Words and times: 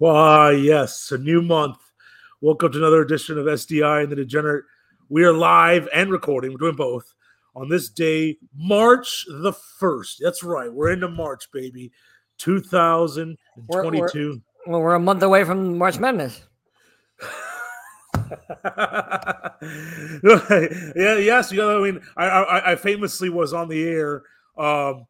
Why, 0.00 0.52
yes, 0.52 1.12
a 1.12 1.18
new 1.18 1.42
month. 1.42 1.76
Welcome 2.40 2.72
to 2.72 2.78
another 2.78 3.02
edition 3.02 3.36
of 3.36 3.44
SDI 3.44 4.04
and 4.04 4.10
the 4.10 4.16
Degenerate. 4.16 4.64
We 5.10 5.24
are 5.24 5.32
live 5.34 5.90
and 5.92 6.10
recording. 6.10 6.52
We're 6.52 6.56
doing 6.56 6.76
both 6.76 7.12
on 7.54 7.68
this 7.68 7.90
day, 7.90 8.38
March 8.56 9.26
the 9.28 9.52
1st. 9.52 10.16
That's 10.22 10.42
right. 10.42 10.72
We're 10.72 10.92
into 10.92 11.08
March, 11.08 11.52
baby. 11.52 11.92
2022. 12.38 14.40
Well, 14.66 14.80
we're 14.80 14.94
a 14.94 14.98
month 14.98 15.22
away 15.22 15.44
from 15.44 15.76
March 15.76 15.98
Madness. 15.98 16.44
yeah, 17.20 17.28
yes. 21.18 21.52
You 21.52 21.58
know, 21.58 21.78
I 21.78 21.90
mean, 21.90 22.00
I, 22.16 22.26
I, 22.26 22.72
I 22.72 22.76
famously 22.76 23.28
was 23.28 23.52
on 23.52 23.68
the 23.68 23.86
air 23.86 24.22
um, 24.56 25.04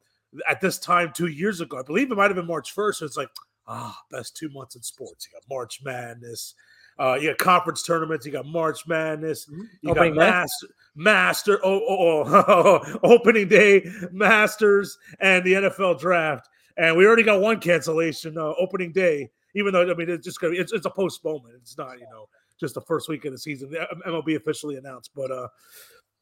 at 0.49 0.61
this 0.61 0.81
time 0.81 1.13
two 1.15 1.29
years 1.29 1.61
ago. 1.61 1.79
I 1.79 1.83
believe 1.83 2.11
it 2.11 2.17
might 2.17 2.25
have 2.25 2.35
been 2.35 2.49
March 2.49 2.75
1st. 2.75 2.95
So 2.97 3.07
it's 3.07 3.17
like, 3.17 3.29
ah, 3.71 3.97
best 4.11 4.37
two 4.37 4.51
months 4.51 4.77
in 4.77 4.83
sports. 4.83 5.27
You 5.27 5.39
got 5.39 5.49
March 5.49 5.81
Madness. 5.83 6.55
Uh, 6.99 7.15
you 7.15 7.29
got 7.29 7.39
conference 7.39 7.83
tournaments. 7.83 8.27
You 8.27 8.33
got 8.33 8.47
March 8.47 8.87
Madness. 8.87 9.47
Mm-hmm. 9.47 9.63
You 9.83 9.91
Opening 9.91 10.15
got 10.15 10.21
master, 10.21 10.67
master 10.95 11.61
oh, 11.65 11.81
oh, 11.89 12.45
oh, 12.49 12.99
opening 13.03 13.49
day, 13.49 13.91
Masters, 14.13 14.99
and 15.21 15.45
the 15.45 15.55
NFL 15.55 16.01
draft. 16.01 16.49
And 16.77 16.97
we 16.97 17.07
already 17.07 17.23
got 17.23 17.41
one 17.41 17.61
cancellation 17.61 18.37
uh, 18.37 18.53
opening 18.59 18.93
day. 18.93 19.31
Even 19.55 19.73
though 19.73 19.91
I 19.91 19.95
mean 19.95 20.09
it's 20.11 20.25
just 20.25 20.41
gonna 20.41 20.55
it's, 20.55 20.73
it's 20.73 20.87
a 20.87 20.91
postponement. 20.91 21.55
It's 21.61 21.77
not 21.77 21.99
you 21.99 22.07
know 22.13 22.29
just 22.59 22.75
the 22.75 22.81
first 22.83 23.09
week 23.09 23.25
of 23.25 23.33
the 23.33 23.39
season. 23.39 23.71
The 23.71 23.87
MLB 24.07 24.37
officially 24.37 24.77
announced, 24.77 25.11
but 25.15 25.31
uh, 25.31 25.49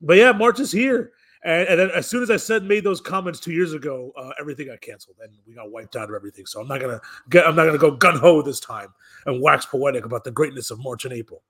but 0.00 0.16
yeah, 0.16 0.32
March 0.32 0.60
is 0.60 0.72
here. 0.72 1.12
And, 1.44 1.68
and 1.68 1.80
then 1.80 1.90
as 1.94 2.06
soon 2.06 2.22
as 2.22 2.30
I 2.30 2.36
said 2.36 2.64
made 2.64 2.84
those 2.84 3.00
comments 3.00 3.40
two 3.40 3.52
years 3.52 3.72
ago, 3.72 4.12
uh, 4.16 4.30
everything 4.40 4.66
got 4.66 4.80
canceled 4.80 5.16
and 5.22 5.32
we 5.46 5.54
got 5.54 5.70
wiped 5.70 5.96
out 5.96 6.08
of 6.08 6.14
everything. 6.14 6.46
So 6.46 6.60
I'm 6.60 6.68
not 6.68 6.80
gonna 6.80 7.00
get 7.30 7.46
I'm 7.46 7.54
not 7.54 7.66
gonna 7.66 7.78
go 7.78 7.90
gun 7.90 8.18
ho 8.18 8.42
this 8.42 8.60
time 8.60 8.92
and 9.26 9.40
wax 9.40 9.66
poetic 9.66 10.04
about 10.04 10.24
the 10.24 10.30
greatness 10.30 10.70
of 10.70 10.78
March 10.80 11.04
and 11.04 11.14
April. 11.14 11.42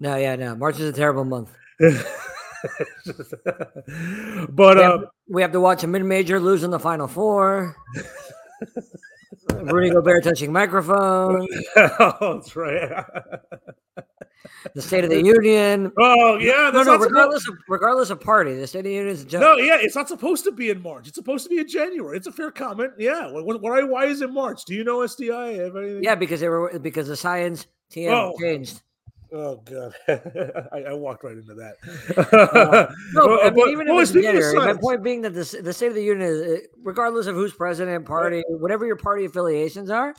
No, 0.00 0.16
yeah, 0.16 0.36
no. 0.36 0.54
March 0.56 0.78
is 0.78 0.90
a 0.90 0.92
terrible 0.92 1.24
month. 1.24 1.54
but 1.78 2.06
we, 4.76 4.82
uh, 4.82 4.90
have, 4.90 5.04
we 5.28 5.42
have 5.42 5.52
to 5.52 5.60
watch 5.60 5.84
a 5.84 5.86
mid-major 5.86 6.40
lose 6.40 6.64
in 6.64 6.70
the 6.70 6.78
final 6.78 7.06
four. 7.06 7.76
Rudy 9.54 9.90
Gobert 9.90 10.24
touching 10.24 10.52
microphone. 10.52 11.46
oh, 11.76 12.16
that's 12.34 12.56
right. 12.56 13.04
The 14.74 14.82
State 14.82 15.02
of 15.04 15.10
the 15.10 15.22
Union. 15.22 15.90
Oh 15.98 16.36
yeah, 16.38 16.70
No, 16.72 16.84
that's 16.84 16.86
no. 16.86 16.92
not 16.92 17.02
supposed- 17.02 17.10
Regardless 17.10 17.48
of 17.48 17.54
regardless 17.68 18.10
of 18.10 18.20
party, 18.20 18.54
the 18.54 18.66
State 18.66 18.80
of 18.80 18.84
the 18.84 18.92
Union 18.92 19.08
is. 19.14 19.32
No, 19.32 19.56
yeah, 19.56 19.76
it's 19.80 19.96
not 19.96 20.08
supposed 20.08 20.44
to 20.44 20.52
be 20.52 20.70
in 20.70 20.82
March. 20.82 21.08
It's 21.08 21.16
supposed 21.16 21.44
to 21.44 21.50
be 21.50 21.58
in 21.58 21.68
January. 21.68 22.16
It's 22.16 22.26
a 22.28 22.32
fair 22.32 22.50
comment. 22.50 22.92
Yeah. 22.98 23.30
Why, 23.32 23.54
why, 23.56 23.82
why 23.82 24.04
is 24.06 24.20
it 24.22 24.30
March? 24.30 24.64
Do 24.64 24.74
you 24.74 24.84
know 24.84 24.98
SDI? 24.98 25.58
Have 25.64 25.76
anything? 25.76 26.04
Yeah, 26.04 26.14
because 26.14 26.40
they 26.40 26.48
were 26.48 26.78
because 26.78 27.08
the 27.08 27.16
science 27.16 27.66
TM 27.90 28.10
Oh. 28.12 28.34
changed. 28.40 28.82
Oh 29.32 29.56
god, 29.64 29.92
I, 30.72 30.82
I 30.90 30.92
walked 30.94 31.24
right 31.24 31.36
into 31.36 31.54
that. 31.54 31.74
No, 33.12 33.26
Well, 33.26 33.40
I 33.42 33.50
mean, 33.50 33.54
but- 33.54 33.68
even 33.70 33.86
well, 33.88 33.98
if 33.98 34.14
it's 34.14 34.24
January, 34.24 34.54
my 34.54 34.74
point 34.74 35.02
being 35.02 35.22
that 35.22 35.34
the, 35.34 35.60
the 35.62 35.72
State 35.72 35.88
of 35.88 35.94
the 35.94 36.02
Union, 36.04 36.28
is, 36.30 36.40
uh, 36.42 36.58
regardless 36.84 37.26
of 37.26 37.34
who's 37.34 37.52
president, 37.52 38.06
party, 38.06 38.44
whatever 38.48 38.86
your 38.86 38.94
party 38.96 39.24
affiliations 39.24 39.90
are, 39.90 40.14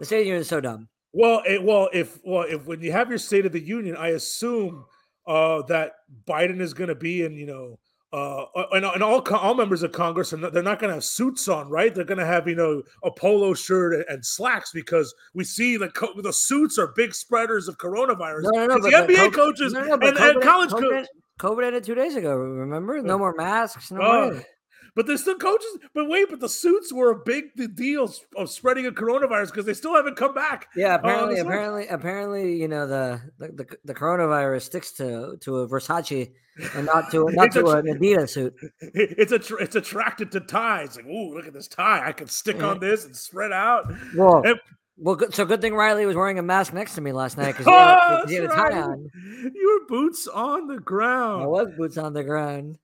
the 0.00 0.04
State 0.04 0.16
of 0.18 0.20
the 0.22 0.26
Union 0.26 0.40
is 0.40 0.48
so 0.48 0.60
dumb. 0.60 0.88
Well, 1.16 1.42
it, 1.48 1.62
well, 1.62 1.88
if 1.94 2.18
well, 2.24 2.42
if 2.42 2.66
when 2.66 2.82
you 2.82 2.92
have 2.92 3.08
your 3.08 3.16
State 3.16 3.46
of 3.46 3.52
the 3.52 3.60
Union, 3.60 3.96
I 3.96 4.08
assume 4.08 4.84
uh, 5.26 5.62
that 5.62 5.92
Biden 6.28 6.60
is 6.60 6.74
going 6.74 6.88
to 6.88 6.94
be 6.94 7.24
in, 7.24 7.38
you 7.38 7.46
know, 7.46 7.78
uh, 8.12 8.44
and, 8.72 8.84
and 8.84 9.02
all 9.02 9.22
all 9.34 9.54
members 9.54 9.82
of 9.82 9.92
Congress, 9.92 10.34
and 10.34 10.44
they're 10.44 10.62
not 10.62 10.78
going 10.78 10.90
to 10.90 10.96
have 10.96 11.04
suits 11.04 11.48
on, 11.48 11.70
right? 11.70 11.94
They're 11.94 12.04
going 12.04 12.18
to 12.18 12.26
have, 12.26 12.46
you 12.46 12.54
know, 12.54 12.82
a 13.02 13.10
polo 13.10 13.54
shirt 13.54 13.94
and, 13.94 14.04
and 14.10 14.26
slacks 14.26 14.72
because 14.74 15.14
we 15.32 15.42
see 15.42 15.78
the 15.78 15.88
co- 15.88 16.20
the 16.20 16.34
suits 16.34 16.78
are 16.78 16.88
big 16.88 17.14
spreaders 17.14 17.66
of 17.66 17.78
coronavirus. 17.78 18.42
No, 18.52 18.66
no, 18.66 18.76
no. 18.76 18.78
the 18.82 18.90
NBA 18.90 19.16
COVID 19.16 19.32
coaches 19.32 19.72
no, 19.72 19.84
no, 19.84 19.94
and, 19.94 20.18
and 20.18 20.42
college 20.42 20.68
COVID 20.68 20.80
coaches. 20.80 21.08
COVID 21.40 21.64
ended 21.64 21.84
two 21.84 21.94
days 21.94 22.14
ago. 22.14 22.36
Remember? 22.36 23.00
No 23.00 23.16
more 23.16 23.34
masks. 23.34 23.90
No 23.90 24.00
more. 24.00 24.44
But 24.96 25.06
there's 25.06 25.20
still 25.20 25.36
coaches. 25.36 25.76
But 25.94 26.08
wait, 26.08 26.26
but 26.30 26.40
the 26.40 26.48
suits 26.48 26.92
were 26.92 27.10
a 27.12 27.18
big 27.24 27.44
deal 27.76 28.10
of 28.36 28.50
spreading 28.50 28.86
a 28.86 28.90
coronavirus 28.90 29.46
because 29.52 29.66
they 29.66 29.74
still 29.74 29.94
haven't 29.94 30.16
come 30.16 30.34
back. 30.34 30.68
Yeah, 30.74 30.94
Oh, 30.94 30.98
apparently, 31.00 31.34
right. 31.36 31.44
apparently, 31.46 31.86
apparently, 31.88 32.56
you 32.56 32.66
know 32.66 32.86
the, 32.86 33.20
the 33.38 33.48
the 33.52 33.66
the 33.84 33.94
coronavirus 33.94 34.62
sticks 34.62 34.90
to 34.92 35.36
to 35.42 35.58
a 35.58 35.68
Versace 35.68 36.32
and 36.74 36.86
not 36.86 37.10
to 37.10 37.28
not 37.32 37.52
to 37.52 37.66
a 37.66 37.76
an 37.76 37.86
Adidas 37.86 38.30
suit. 38.30 38.54
It's 38.80 39.32
a 39.32 39.38
tr- 39.38 39.58
it's 39.60 39.76
attracted 39.76 40.32
to 40.32 40.40
ties. 40.40 40.96
Like, 40.96 41.06
ooh, 41.06 41.34
look 41.34 41.46
at 41.46 41.52
this 41.52 41.68
tie. 41.68 42.08
I 42.08 42.12
can 42.12 42.26
stick 42.28 42.62
on 42.62 42.80
this 42.80 43.04
and 43.04 43.14
spread 43.14 43.52
out. 43.52 43.84
Well, 44.16 44.42
And- 44.46 44.58
well, 44.98 45.14
good, 45.14 45.34
so 45.34 45.44
good 45.44 45.60
thing 45.60 45.74
Riley 45.74 46.06
was 46.06 46.16
wearing 46.16 46.38
a 46.38 46.42
mask 46.42 46.72
next 46.72 46.94
to 46.94 47.02
me 47.02 47.12
last 47.12 47.36
night 47.36 47.48
because 47.54 47.66
he, 47.66 47.70
Oh, 47.70 47.76
had 47.76 48.24
a- 48.24 48.28
he 48.28 48.34
had 48.36 48.44
a 48.44 48.48
tie 48.48 48.62
right. 48.70 48.72
on. 48.76 49.10
You 49.54 49.78
were 49.78 49.86
boots 49.94 50.26
on 50.26 50.68
the 50.68 50.78
ground. 50.78 51.42
I 51.42 51.46
was 51.46 51.68
boots 51.76 51.98
on 51.98 52.14
the 52.14 52.24
ground. 52.24 52.78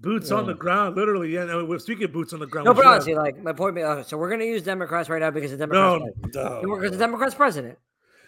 Boots 0.00 0.30
on 0.30 0.46
the 0.46 0.54
ground, 0.54 0.96
literally. 0.96 1.30
Yeah, 1.34 1.44
no, 1.44 1.64
we're 1.64 1.78
speaking 1.78 2.04
of 2.04 2.12
boots 2.12 2.32
on 2.32 2.40
the 2.40 2.46
ground. 2.46 2.64
No, 2.66 2.72
but 2.74 2.86
honestly, 2.86 3.14
like 3.14 3.36
my 3.42 3.52
point. 3.52 3.74
being- 3.74 4.02
So 4.04 4.16
we're 4.16 4.30
gonna 4.30 4.44
use 4.44 4.62
Democrats 4.62 5.08
right 5.10 5.20
now 5.20 5.30
because 5.30 5.50
the 5.50 5.66
no, 5.66 5.98
Democrats. 5.98 6.34
no, 6.34 6.74
because 6.76 6.90
the 6.92 6.96
Democrats 6.98 7.34
president. 7.34 7.78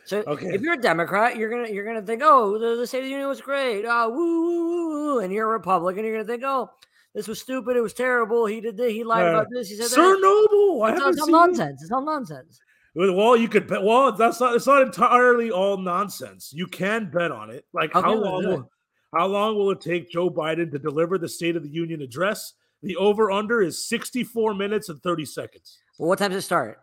So 0.05 0.23
Okay. 0.27 0.49
if 0.53 0.61
you're 0.61 0.75
a 0.75 0.81
Democrat, 0.81 1.37
you're 1.37 1.49
gonna 1.49 1.69
you're 1.69 1.85
gonna 1.87 2.03
think, 2.03 2.23
oh, 2.25 2.59
the, 2.59 2.77
the 2.77 2.87
State 2.87 2.99
of 2.99 3.05
the 3.05 3.11
Union 3.11 3.29
was 3.29 3.41
great, 3.41 3.85
oh, 3.87 4.09
woo, 4.11 4.17
woo, 4.17 4.67
woo, 4.67 4.89
woo, 5.15 5.19
and 5.21 5.33
you're 5.33 5.47
a 5.49 5.53
Republican, 5.53 6.05
you're 6.05 6.15
gonna 6.15 6.27
think, 6.27 6.43
oh, 6.45 6.71
this 7.15 7.29
was 7.29 7.41
stupid, 7.41 7.77
it 7.77 7.81
was 7.83 7.93
terrible, 7.95 8.45
he 8.47 8.61
did 8.61 8.77
this, 8.77 8.93
he 8.93 9.05
lied 9.05 9.29
about 9.29 9.47
this, 9.51 9.69
he 9.69 9.77
said 9.77 9.87
Sir 9.87 10.15
that. 10.15 10.21
Noble. 10.21 10.83
I 10.83 10.91
It's 10.93 11.01
all, 11.01 11.07
haven't 11.07 11.13
it's 11.13 11.21
all 11.23 11.29
nonsense. 11.31 11.83
It's 11.83 11.93
all 11.93 12.05
nonsense. 12.05 12.61
Well, 12.95 13.37
you 13.37 13.49
could 13.49 13.67
bet. 13.69 13.83
Well, 13.83 14.13
that's 14.13 14.39
not. 14.41 14.55
It's 14.55 14.67
not 14.67 14.83
entirely 14.83 15.51
all 15.51 15.79
nonsense. 15.79 16.53
You 16.55 16.67
can 16.67 17.11
bet 17.11 17.31
on 17.31 17.49
it. 17.49 17.65
Like 17.73 17.95
Okay, 17.97 18.07
how 18.07 18.13
long? 18.15 18.67
Do 19.13 19.19
it. 19.19 19.21
Will, 19.21 19.21
how 19.21 19.27
long 19.27 19.57
will 19.57 19.71
it 19.71 19.81
take 19.81 20.11
Joe 20.11 20.31
Biden 20.31 20.71
to 20.71 20.79
deliver 20.79 21.19
the 21.19 21.29
State 21.29 21.57
of 21.57 21.63
the 21.63 21.69
Union 21.69 22.03
address? 22.03 22.55
The 22.83 22.97
over 22.97 23.31
under 23.31 23.63
is 23.63 23.89
sixty 23.89 24.25
four 24.25 24.55
minutes 24.55 24.89
and 24.89 25.03
thirty 25.03 25.25
seconds. 25.25 25.79
Well, 25.99 26.09
what 26.09 26.19
time 26.19 26.31
does 26.31 26.43
it 26.43 26.47
start? 26.47 26.81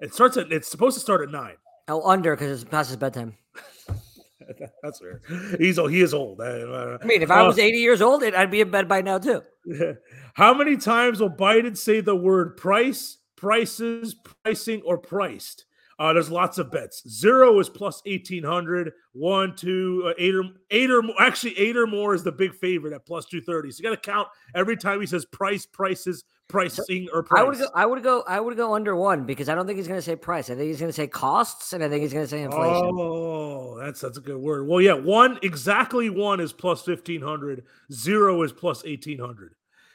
It 0.00 0.14
starts 0.14 0.36
at. 0.36 0.52
It's 0.52 0.68
supposed 0.68 0.94
to 0.94 1.00
start 1.00 1.22
at 1.22 1.30
nine. 1.30 1.56
Oh, 1.88 2.02
under 2.08 2.34
because 2.34 2.62
it's 2.62 2.70
past 2.70 2.88
his 2.88 2.96
bedtime. 2.96 3.36
That's 4.82 5.00
fair. 5.00 5.20
He's 5.58 5.78
old. 5.78 5.90
He 5.90 6.00
is 6.00 6.14
old. 6.14 6.40
Uh, 6.40 6.98
I 7.00 7.04
mean, 7.04 7.22
if 7.22 7.30
I 7.30 7.42
was 7.42 7.58
80 7.58 7.78
years 7.78 8.00
old, 8.00 8.22
I'd 8.22 8.50
be 8.50 8.60
in 8.60 8.70
bed 8.70 8.88
by 8.88 9.02
now 9.02 9.18
too. 9.18 9.42
How 10.34 10.54
many 10.54 10.76
times 10.76 11.20
will 11.20 11.30
Biden 11.30 11.76
say 11.76 12.00
the 12.00 12.16
word 12.16 12.56
price, 12.56 13.18
prices, 13.36 14.14
pricing, 14.14 14.82
or 14.84 14.98
priced? 14.98 15.65
Uh, 15.98 16.12
there's 16.12 16.30
lots 16.30 16.58
of 16.58 16.70
bets. 16.70 17.02
Zero 17.08 17.58
is 17.58 17.70
plus 17.70 18.02
1800. 18.04 18.92
One, 19.12 19.56
two, 19.56 20.04
uh, 20.06 20.12
eight 20.18 20.34
or 20.34 20.44
eight 20.70 20.90
or 20.90 21.00
more. 21.00 21.14
Actually, 21.18 21.58
eight 21.58 21.76
or 21.76 21.86
more 21.86 22.14
is 22.14 22.22
the 22.22 22.32
big 22.32 22.54
favorite 22.54 22.92
at 22.92 23.06
plus 23.06 23.24
230. 23.26 23.72
So 23.72 23.78
you 23.78 23.84
got 23.84 24.02
to 24.02 24.10
count 24.10 24.28
every 24.54 24.76
time 24.76 25.00
he 25.00 25.06
says 25.06 25.24
price, 25.24 25.64
prices, 25.64 26.24
pricing, 26.48 27.08
or 27.14 27.22
price. 27.22 27.40
I 27.40 27.44
would 27.44 27.58
go. 27.58 27.68
I 27.74 27.86
would 27.86 28.02
go. 28.02 28.24
I 28.28 28.40
would 28.40 28.56
go 28.58 28.74
under 28.74 28.94
one 28.94 29.24
because 29.24 29.48
I 29.48 29.54
don't 29.54 29.66
think 29.66 29.78
he's 29.78 29.88
going 29.88 29.98
to 29.98 30.04
say 30.04 30.16
price. 30.16 30.50
I 30.50 30.54
think 30.54 30.68
he's 30.68 30.80
going 30.80 30.90
to 30.90 30.96
say 30.96 31.06
costs, 31.06 31.72
and 31.72 31.82
I 31.82 31.88
think 31.88 32.02
he's 32.02 32.12
going 32.12 32.26
to 32.26 32.30
say 32.30 32.42
inflation. 32.42 32.90
Oh, 32.92 33.78
that's 33.78 34.02
that's 34.02 34.18
a 34.18 34.22
good 34.22 34.38
word. 34.38 34.68
Well, 34.68 34.82
yeah, 34.82 34.94
one 34.94 35.38
exactly 35.42 36.10
one 36.10 36.40
is 36.40 36.52
plus 36.52 36.86
1500. 36.86 37.64
Zero 37.90 38.42
is 38.42 38.52
plus 38.52 38.84
1800. 38.84 39.54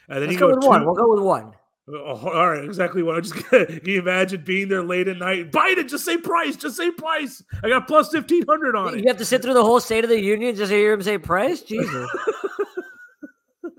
And 0.10 0.18
then 0.18 0.22
Let's 0.24 0.34
you 0.34 0.40
go 0.40 0.48
go 0.48 0.56
with 0.56 0.64
two, 0.64 0.68
one. 0.70 0.86
We'll 0.86 0.96
go 0.96 1.10
with 1.14 1.24
one. 1.24 1.54
Oh, 1.94 2.30
all 2.30 2.50
right, 2.50 2.64
exactly 2.64 3.04
what 3.04 3.16
I 3.16 3.22
just 3.22 3.36
can 3.50 3.82
you 3.86 4.00
imagine 4.00 4.44
being 4.44 4.68
there 4.70 4.84
late 4.84 5.08
at 5.08 5.18
night? 5.18 5.52
Biden, 5.52 5.90
just 5.90 6.06
say 6.06 6.18
price, 6.18 6.56
just 6.56 6.78
say 6.78 6.92
price. 6.92 7.44
I 7.64 7.70
got 7.70 7.88
plus 7.88 8.10
fifteen 8.10 8.46
hundred 8.48 8.76
on 8.76 8.90
You 8.90 8.96
it. 8.96 9.02
You 9.04 9.08
have 9.08 9.18
to 9.18 9.26
sit 9.26 9.42
through 9.42 9.56
the 9.56 9.64
whole 9.64 9.80
State 9.80 10.04
of 10.04 10.10
the 10.10 10.22
Union 10.22 10.56
just 10.56 10.72
to 10.72 10.76
hear 10.76 10.94
him 10.94 11.02
say 11.02 11.18
price. 11.18 11.62
Jesus. 11.62 12.10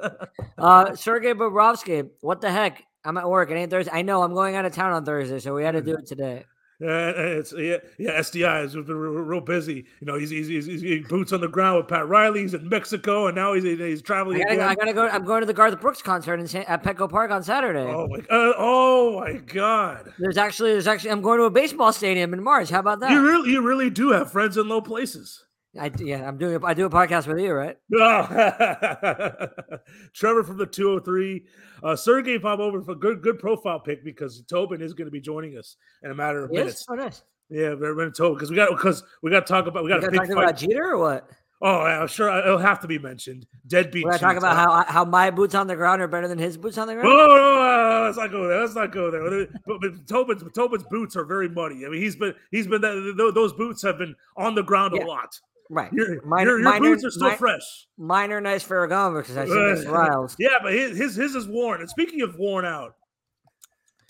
uh, 0.59 0.95
Sergey 0.95 1.33
Bobrovsky, 1.33 2.09
what 2.21 2.41
the 2.41 2.51
heck? 2.51 2.83
I'm 3.05 3.17
at 3.17 3.29
work. 3.29 3.51
It 3.51 3.55
ain't 3.55 3.71
Thursday. 3.71 3.91
I 3.93 4.03
know 4.03 4.23
I'm 4.23 4.35
going 4.35 4.55
out 4.55 4.65
of 4.65 4.73
town 4.73 4.93
on 4.93 5.05
Thursday, 5.05 5.41
so 5.41 5.55
we 5.55 5.65
had 5.65 5.73
to 5.73 5.83
do 5.83 5.95
it 5.95 6.07
today. 6.07 6.45
Uh, 6.81 7.13
it's 7.17 7.53
yeah, 7.53 7.77
yeah. 7.99 8.19
SDI 8.19 8.63
has 8.63 8.75
been 8.75 8.87
real, 8.87 9.13
real 9.13 9.41
busy. 9.41 9.85
You 10.01 10.07
know, 10.07 10.19
he's 10.19 10.31
he's, 10.31 10.49
he's 10.49 10.67
he's 10.67 11.07
boots 11.07 11.33
on 11.33 11.41
the 11.41 11.49
ground 11.49 11.77
with 11.77 11.89
Pat 11.89 12.09
Riley. 12.09 12.43
He's 12.43 12.55
in 12.55 12.69
Mexico, 12.69 13.27
and 13.27 13.37
now 13.37 13.55
he's 13.55 13.63
he's 13.63 14.01
I 14.01 14.03
traveling 14.03 14.39
gotta, 14.39 14.53
again. 14.55 14.69
I 14.69 14.75
gotta 14.75 14.93
go. 14.93 15.07
I'm 15.07 15.25
going 15.25 15.43
to 15.43 15.47
the 15.47 15.53
Garth 15.53 15.81
Brooks 15.81 16.03
concert 16.03 16.41
in 16.41 16.49
San, 16.49 16.63
at 16.65 16.83
Petco 16.83 17.09
Park 17.09 17.31
on 17.31 17.45
Saturday. 17.45 17.81
oh 17.89 18.09
my, 18.09 18.19
uh, 18.19 18.53
oh 18.59 19.21
my 19.21 19.35
God! 19.35 20.13
There's 20.19 20.39
actually, 20.39 20.73
there's 20.73 20.89
actually, 20.89 21.11
I'm 21.11 21.23
going 21.23 21.39
to 21.39 21.45
a 21.45 21.51
baseball 21.51 21.93
stadium 21.93 22.35
in 22.35 22.43
March. 22.43 22.71
How 22.71 22.81
about 22.81 23.01
that? 23.01 23.13
You 23.13 23.23
really, 23.23 23.51
you 23.51 23.63
really 23.63 23.91
do 23.91 24.11
have 24.11 24.33
friends 24.33 24.57
in 24.57 24.69
low 24.69 24.81
places. 24.81 25.45
I, 25.79 25.91
yeah, 25.99 26.29
I'm 26.29 26.37
doing. 26.37 26.57
A, 26.57 26.67
I 26.67 26.75
do 26.75 26.85
a 26.85 26.91
podcast 26.91 27.27
with 27.27 27.39
you, 27.39 27.53
right? 27.53 27.77
Oh. 27.95 28.23
Trevor 30.15 30.45
from 30.45 30.59
the 30.59 30.67
203. 30.67 31.45
Uh, 31.83 31.97
Sergey 31.97 32.39
pop 32.39 32.59
over 32.59 32.83
for 32.83 32.95
good 32.95 33.23
good 33.23 33.39
profile 33.39 33.81
pick 33.81 34.05
because 34.05 34.43
Tobin 34.43 34.83
is 34.83 34.93
going 34.93 35.07
to 35.07 35.11
be 35.11 35.21
joining 35.21 35.57
us 35.57 35.77
in 36.03 36.11
a 36.11 36.15
matter 36.15 36.45
of 36.45 36.51
Yes. 36.53 36.59
minutes. 36.61 36.87
Oh, 36.91 36.95
nice. 36.95 37.23
Yeah, 37.49 37.75
we're 37.75 37.95
going 37.95 38.13
to 38.13 38.17
Tobin 38.17 38.35
because 38.35 38.51
we 38.51 38.57
got 38.57 38.71
because 38.71 39.03
we 39.23 39.31
got 39.31 39.47
to 39.47 39.53
talk 39.53 39.67
about 39.67 39.83
we 39.83 39.89
got 39.89 39.99
a 39.99 40.03
guys 40.03 40.11
big 40.11 40.21
talking 40.21 40.35
fight. 40.35 40.45
about 40.45 40.57
Jeter 40.59 40.91
or 40.91 40.99
what? 40.99 41.31
Oh, 41.65 41.87
yeah, 41.87 42.07
sure. 42.07 42.37
It'll 42.39 42.59
have 42.59 42.81
to 42.81 42.89
be 42.89 42.99
mentioned. 42.99 43.47
Deadbeat. 43.69 44.05
We're 44.05 44.19
talk 44.19 44.37
about 44.37 44.57
how 44.57 44.85
how 44.93 45.05
my 45.05 45.31
boots 45.31 45.55
on 45.55 45.69
the 45.69 45.77
ground 45.77 46.03
are 46.03 46.09
better 46.09 46.29
than 46.29 46.39
his 46.39 46.59
boots 46.59 46.77
on 46.77 46.89
the 46.89 46.95
ground. 46.95 47.09
Oh, 47.09 47.17
no, 47.17 47.27
no, 47.27 47.99
no, 48.01 48.05
let's 48.07 48.19
not 48.19 48.31
go 48.31 48.49
there. 48.49 48.61
Let's 48.61 48.75
not 48.75 48.93
go 48.93 49.11
there. 49.11 49.47
But, 49.65 49.81
but 49.81 50.07
Tobin's 50.07 50.43
Tobin's 50.55 50.85
boots 50.91 51.17
are 51.17 51.25
very 51.25 51.49
muddy. 51.49 51.87
I 51.87 51.89
mean, 51.89 52.03
he's 52.03 52.17
been 52.17 52.35
he's 52.51 52.67
been 52.67 52.83
those 52.83 53.53
boots 53.55 53.81
have 53.83 53.97
been 53.97 54.15
on 54.37 54.55
the 54.55 54.63
ground 54.63 54.95
yeah. 54.97 55.05
a 55.05 55.07
lot. 55.07 55.41
Right. 55.71 55.93
Your, 55.93 56.23
minor, 56.25 56.51
your, 56.51 56.61
your 56.61 56.71
minor, 56.71 56.91
boots 56.91 57.05
are 57.05 57.11
still 57.11 57.31
fresh. 57.33 57.63
Minor 57.97 58.41
nice 58.41 58.65
Ferragamo 58.65 59.23
because 59.23 59.37
I 59.37 59.47
see 59.47 59.53
uh, 59.53 59.75
this 59.75 59.87
Riles. 59.87 60.37
Yeah, 60.39 60.59
but 60.63 60.73
his, 60.73 60.97
his 60.97 61.15
his 61.15 61.35
is 61.35 61.47
worn. 61.47 61.81
And 61.81 61.89
speaking 61.89 62.23
of 62.23 62.37
worn 62.37 62.65
out, 62.65 62.95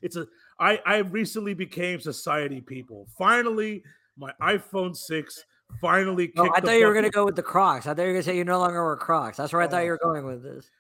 it's 0.03 0.17
a 0.17 0.27
I 0.59 0.81
I 0.85 0.97
recently 0.99 1.55
became 1.55 2.01
society 2.01 2.61
people. 2.61 3.07
Finally, 3.17 3.83
my 4.17 4.33
iPhone 4.43 4.97
six 4.97 5.45
finally 5.81 6.33
oh, 6.37 6.51
I 6.55 6.61
thought 6.61 6.79
you 6.79 6.87
were 6.87 6.93
going 6.93 7.05
to 7.05 7.11
go 7.11 7.25
with 7.25 7.37
the 7.37 7.43
Crocs. 7.43 7.87
I 7.87 7.95
thought 7.95 8.03
you 8.03 8.09
were 8.09 8.13
going 8.15 8.25
to 8.25 8.31
say 8.31 8.37
you 8.37 8.45
no 8.45 8.59
longer 8.59 8.85
wear 8.85 8.97
Crocs. 8.97 9.37
That's 9.37 9.53
where 9.53 9.63
I 9.63 9.69
thought 9.69 9.81
oh. 9.81 9.85
you 9.85 9.91
were 9.91 10.01
oh. 10.03 10.13
going 10.13 10.27
with 10.27 10.43
this. 10.43 10.71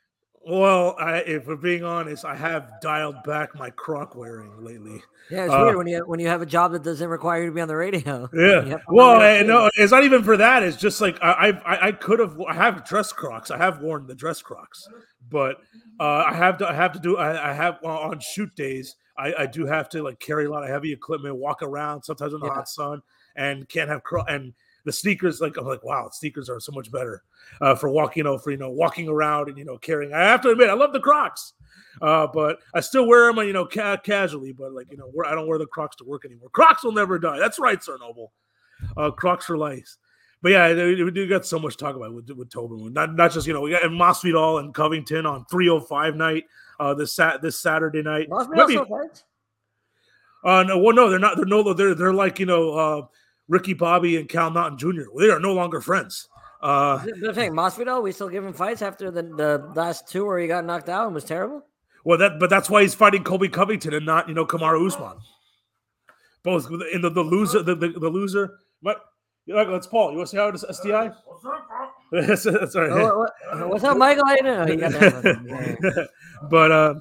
Well, 0.47 0.97
I, 0.99 1.19
if 1.19 1.47
we're 1.47 1.56
being 1.56 1.85
honest, 1.85 2.25
I 2.25 2.35
have 2.35 2.81
dialed 2.81 3.23
back 3.23 3.55
my 3.55 3.71
croc 3.71 4.17
wearing 4.17 4.53
lately. 4.62 5.03
Yeah, 5.31 5.44
it's 5.44 5.55
uh, 5.55 5.61
weird 5.62 5.77
when 5.77 5.87
you 5.87 6.03
when 6.06 6.19
you 6.19 6.27
have 6.27 6.43
a 6.43 6.47
job 6.47 6.73
that 6.73 6.83
doesn't 6.83 7.09
require 7.09 7.43
you 7.43 7.47
to 7.47 7.55
be 7.55 7.61
on 7.61 7.69
the 7.69 7.77
radio. 7.77 8.29
Yeah. 8.43 8.79
Well, 8.89 9.44
no, 9.44 9.71
it's 9.77 9.93
not 9.93 10.05
even 10.05 10.25
for 10.25 10.37
that. 10.37 10.62
It's 10.62 10.77
just 10.77 11.00
like 11.00 11.17
I 11.23 11.50
I, 11.65 11.87
I 11.89 11.93
could 11.93 12.19
have. 12.19 12.41
I 12.41 12.55
have 12.55 12.85
dress 12.85 13.12
crocs. 13.12 13.50
I 13.50 13.56
have 13.56 13.81
worn 13.81 14.06
the 14.06 14.15
dress 14.15 14.43
crocs, 14.43 14.89
but 15.31 15.59
uh, 16.00 16.25
I 16.27 16.35
have 16.35 16.59
to. 16.59 16.69
I 16.69 16.73
have 16.73 16.93
to 16.93 16.99
do. 16.99 17.19
I, 17.19 17.50
I 17.50 17.53
have 17.53 17.83
on 17.85 18.19
shoot 18.19 18.55
days. 18.56 18.97
I, 19.17 19.35
I 19.41 19.47
do 19.47 19.67
have 19.67 19.89
to 19.91 20.03
like 20.03 20.19
carry 20.19 20.47
a 20.47 20.50
lot 20.50 20.65
of 20.65 20.71
heavy 20.71 20.93
equipment, 20.93 21.37
walk 21.37 21.62
around 21.62 22.03
sometimes 22.03 22.33
in 22.33 22.41
the 22.41 22.47
yeah. 22.47 22.55
hot 22.55 22.69
sun, 22.69 23.03
and 23.37 23.69
can't 23.69 23.89
have 23.89 24.03
cro- 24.03 24.25
and 24.25 24.55
the 24.84 24.93
sneakers 24.93 25.40
like 25.40 25.56
I'm 25.56 25.67
like 25.67 25.84
wow 25.84 26.08
sneakers 26.11 26.49
are 26.49 26.61
so 26.61 26.73
much 26.73 26.90
better 26.90 27.23
uh, 27.61 27.75
for 27.75 27.88
walking 27.88 28.20
you 28.20 28.25
know 28.25 28.38
for 28.38 28.50
you 28.50 28.56
know 28.56 28.70
walking 28.70 29.08
around 29.08 29.49
and 29.49 29.58
you 29.58 29.64
know 29.64 29.79
carrying 29.79 30.12
I 30.12 30.20
have 30.23 30.40
to 30.43 30.50
admit 30.50 30.70
I 30.70 30.75
love 30.75 30.93
the 30.93 31.00
Crocs 31.00 31.55
uh, 32.00 32.26
but 32.26 32.58
I 32.75 32.81
still 32.81 33.06
wear 33.06 33.32
them 33.32 33.46
you 33.46 33.52
know 33.52 33.67
ca- 33.67 33.99
casually 33.99 34.52
but 34.52 34.73
like 34.73 34.90
you 34.90 34.96
know 34.96 35.11
I 35.26 35.34
don't 35.34 35.46
wear 35.46 35.58
the 35.58 35.67
Crocs 35.67 35.96
to 35.96 36.05
work 36.05 36.25
anymore 36.25 36.49
Crocs 36.50 36.84
will 36.84 36.93
never 36.93 37.19
die 37.19 37.38
that's 37.38 37.58
right 37.58 37.82
Sir 37.82 37.96
Noble 37.99 38.32
uh, 38.96 39.11
Crocs 39.11 39.46
for 39.46 39.56
life 39.56 39.96
but 40.43 40.50
yeah, 40.50 40.75
we 40.75 41.11
do 41.12 41.29
got 41.29 41.46
so 41.46 41.58
much 41.61 41.76
to 41.76 41.84
talk 41.84 41.94
about 41.94 42.12
with, 42.12 42.29
with 42.31 42.50
Tobin. 42.50 42.93
Not 42.93 43.14
not 43.14 43.31
just 43.31 43.46
you 43.46 43.52
know 43.52 43.61
we 43.61 43.70
got 43.70 43.82
Masvidal 43.82 44.58
and 44.58 44.75
Covington 44.75 45.25
on 45.25 45.44
305 45.46 46.17
night 46.17 46.44
uh 46.81 46.94
this 46.94 47.12
sat 47.12 47.40
this 47.40 47.58
Saturday 47.61 48.02
night. 48.02 48.29
Masvidal 48.29 49.08
Uh 50.44 50.64
no, 50.64 50.79
well 50.79 50.94
no, 50.94 51.08
they're 51.08 51.20
not. 51.20 51.37
They're 51.37 51.46
no, 51.46 51.73
they're 51.73 51.94
they're 51.94 52.12
like 52.12 52.40
you 52.40 52.46
know 52.46 52.73
uh 52.73 53.06
Ricky 53.53 53.75
Bobby 53.75 54.17
and 54.17 54.29
Cal 54.31 54.51
Naughton 54.51 54.79
Jr. 54.79 55.03
They 55.19 55.29
are 55.29 55.39
no 55.39 55.53
longer 55.53 55.83
friends. 55.83 56.29
Uh, 56.63 57.05
the 57.21 57.35
thing, 57.35 57.53
Masvidal, 57.53 58.03
we 58.03 58.11
still 58.11 58.31
give 58.31 58.43
him 58.43 58.55
fights 58.55 58.81
after 58.81 59.11
the, 59.11 59.23
the 59.23 59.71
last 59.75 60.09
two 60.09 60.25
where 60.25 60.39
he 60.39 60.49
got 60.49 60.65
knocked 60.65 60.89
out 60.89 61.05
and 61.05 61.15
was 61.15 61.25
terrible. 61.25 61.63
Well, 62.05 62.17
that 62.19 62.41
but 62.41 62.49
that's 62.49 62.71
why 62.71 62.81
he's 62.81 62.95
fighting 62.95 63.25
Colby 63.25 63.51
Covington 63.51 63.93
and 63.93 64.07
not 64.07 64.27
you 64.27 64.35
know 64.35 64.47
Kamaru 64.47 64.87
Usman. 64.87 65.19
Both 66.43 66.69
in 66.93 67.03
the, 67.03 67.11
the 67.11 67.23
loser 67.23 67.63
the, 67.63 67.75
the, 67.75 67.89
the 67.89 68.09
loser. 68.09 68.59
But 68.83 69.05
let's 69.47 69.87
Paul. 69.87 70.13
You 70.13 70.17
want 70.19 70.31
to 70.31 70.37
say 70.37 70.41
how 70.41 70.49
it 70.49 70.55
is 70.55 70.65
SDI? 70.65 71.15
What's 72.11 72.43
Sorry. 72.73 72.91
Oh, 72.91 73.19
what, 73.19 73.69
what's 73.69 73.85
up, 73.85 73.99
Michael? 73.99 74.25
How 74.27 74.67
you 74.67 74.77
doing? 74.79 74.85
Oh, 74.85 76.07
but 76.51 76.73
uh, 76.73 76.95